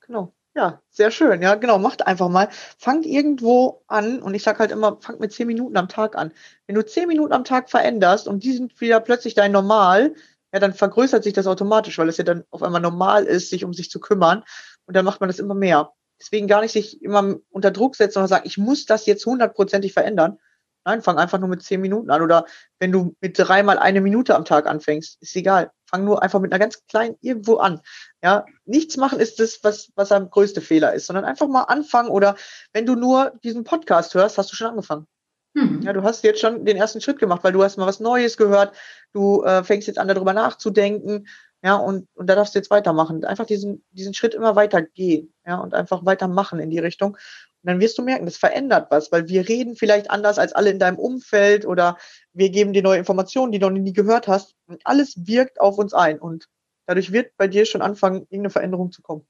Genau. 0.00 0.34
Ja, 0.54 0.82
sehr 0.90 1.10
schön. 1.10 1.40
Ja, 1.40 1.54
genau. 1.54 1.78
Macht 1.78 2.06
einfach 2.06 2.28
mal. 2.28 2.48
Fangt 2.76 3.06
irgendwo 3.06 3.82
an 3.86 4.20
und 4.20 4.34
ich 4.34 4.42
sage 4.42 4.58
halt 4.58 4.70
immer, 4.70 4.98
fangt 5.00 5.20
mit 5.20 5.32
zehn 5.32 5.46
Minuten 5.46 5.78
am 5.78 5.88
Tag 5.88 6.14
an. 6.14 6.32
Wenn 6.66 6.74
du 6.74 6.84
zehn 6.84 7.08
Minuten 7.08 7.32
am 7.32 7.44
Tag 7.44 7.70
veränderst 7.70 8.28
und 8.28 8.44
die 8.44 8.52
sind 8.52 8.78
wieder 8.80 9.00
plötzlich 9.00 9.32
dein 9.32 9.52
Normal, 9.52 10.14
ja, 10.52 10.60
dann 10.60 10.74
vergrößert 10.74 11.24
sich 11.24 11.32
das 11.32 11.46
automatisch, 11.46 11.96
weil 11.98 12.10
es 12.10 12.18
ja 12.18 12.24
dann 12.24 12.44
auf 12.50 12.62
einmal 12.62 12.82
normal 12.82 13.24
ist, 13.24 13.48
sich 13.48 13.64
um 13.64 13.72
sich 13.72 13.90
zu 13.90 14.00
kümmern. 14.00 14.44
Und 14.84 14.94
dann 14.94 15.06
macht 15.06 15.20
man 15.20 15.28
das 15.28 15.38
immer 15.38 15.54
mehr. 15.54 15.94
Deswegen 16.22 16.46
gar 16.46 16.60
nicht 16.60 16.70
sich 16.70 17.02
immer 17.02 17.34
unter 17.50 17.72
Druck 17.72 17.96
setzen 17.96 18.20
und 18.20 18.28
sagen, 18.28 18.46
ich 18.46 18.58
muss 18.58 18.86
das 18.86 19.06
jetzt 19.06 19.26
hundertprozentig 19.26 19.92
verändern. 19.92 20.38
Nein, 20.84 21.02
fang 21.02 21.18
einfach 21.18 21.40
nur 21.40 21.48
mit 21.48 21.62
zehn 21.62 21.80
Minuten 21.80 22.10
an. 22.10 22.22
Oder 22.22 22.46
wenn 22.78 22.92
du 22.92 23.16
mit 23.20 23.36
dreimal 23.36 23.78
eine 23.78 24.00
Minute 24.00 24.36
am 24.36 24.44
Tag 24.44 24.66
anfängst, 24.66 25.20
ist 25.20 25.34
egal. 25.34 25.72
Fang 25.84 26.04
nur 26.04 26.22
einfach 26.22 26.38
mit 26.38 26.52
einer 26.52 26.60
ganz 26.60 26.84
kleinen 26.86 27.16
irgendwo 27.20 27.56
an. 27.56 27.80
Ja, 28.22 28.46
nichts 28.64 28.96
machen 28.96 29.18
ist 29.18 29.40
das, 29.40 29.58
was, 29.62 29.90
was 29.96 30.10
der 30.10 30.20
größte 30.20 30.60
Fehler 30.60 30.94
ist, 30.94 31.06
sondern 31.06 31.24
einfach 31.24 31.48
mal 31.48 31.64
anfangen. 31.64 32.08
Oder 32.08 32.36
wenn 32.72 32.86
du 32.86 32.94
nur 32.94 33.32
diesen 33.42 33.64
Podcast 33.64 34.14
hörst, 34.14 34.38
hast 34.38 34.52
du 34.52 34.56
schon 34.56 34.68
angefangen. 34.68 35.08
Mhm. 35.54 35.82
Ja, 35.82 35.92
du 35.92 36.02
hast 36.02 36.22
jetzt 36.22 36.40
schon 36.40 36.64
den 36.64 36.76
ersten 36.76 37.00
Schritt 37.00 37.18
gemacht, 37.18 37.42
weil 37.42 37.52
du 37.52 37.64
hast 37.64 37.78
mal 37.78 37.86
was 37.86 38.00
Neues 38.00 38.36
gehört. 38.36 38.74
Du 39.12 39.42
äh, 39.42 39.64
fängst 39.64 39.88
jetzt 39.88 39.98
an, 39.98 40.08
darüber 40.08 40.32
nachzudenken. 40.32 41.26
Ja, 41.62 41.76
und, 41.76 42.08
und 42.14 42.26
da 42.26 42.34
darfst 42.34 42.54
du 42.54 42.58
jetzt 42.58 42.70
weitermachen. 42.70 43.24
Einfach 43.24 43.46
diesen, 43.46 43.84
diesen 43.92 44.14
Schritt 44.14 44.34
immer 44.34 44.56
weiter 44.56 44.82
gehen. 44.82 45.32
Ja, 45.46 45.58
und 45.58 45.74
einfach 45.74 46.04
weitermachen 46.04 46.58
in 46.58 46.70
die 46.70 46.80
Richtung. 46.80 47.12
Und 47.12 47.68
dann 47.70 47.78
wirst 47.80 47.96
du 47.96 48.02
merken, 48.02 48.24
das 48.24 48.36
verändert 48.36 48.88
was, 48.90 49.12
weil 49.12 49.28
wir 49.28 49.48
reden 49.48 49.76
vielleicht 49.76 50.10
anders 50.10 50.38
als 50.38 50.52
alle 50.52 50.70
in 50.70 50.80
deinem 50.80 50.98
Umfeld 50.98 51.64
oder 51.64 51.96
wir 52.32 52.50
geben 52.50 52.72
dir 52.72 52.82
neue 52.82 52.98
Informationen, 52.98 53.52
die 53.52 53.60
du 53.60 53.70
noch 53.70 53.78
nie 53.78 53.92
gehört 53.92 54.26
hast. 54.26 54.56
Und 54.66 54.84
alles 54.84 55.14
wirkt 55.26 55.60
auf 55.60 55.78
uns 55.78 55.94
ein. 55.94 56.18
Und 56.18 56.48
dadurch 56.86 57.12
wird 57.12 57.36
bei 57.36 57.46
dir 57.46 57.64
schon 57.64 57.82
anfangen, 57.82 58.22
irgendeine 58.22 58.50
Veränderung 58.50 58.90
zu 58.90 59.00
kommen. 59.00 59.24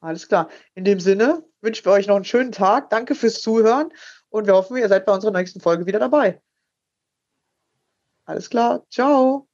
Alles 0.00 0.28
klar. 0.28 0.50
In 0.74 0.84
dem 0.84 0.98
Sinne 0.98 1.44
wünschen 1.62 1.86
wir 1.86 1.92
euch 1.92 2.08
noch 2.08 2.16
einen 2.16 2.24
schönen 2.24 2.52
Tag. 2.52 2.90
Danke 2.90 3.14
fürs 3.14 3.40
Zuhören 3.40 3.90
und 4.28 4.46
wir 4.46 4.54
hoffen, 4.54 4.76
ihr 4.76 4.88
seid 4.88 5.06
bei 5.06 5.14
unserer 5.14 5.30
nächsten 5.30 5.60
Folge 5.60 5.86
wieder 5.86 6.00
dabei. 6.00 6.42
Alles 8.26 8.50
klar. 8.50 8.84
Ciao. 8.90 9.48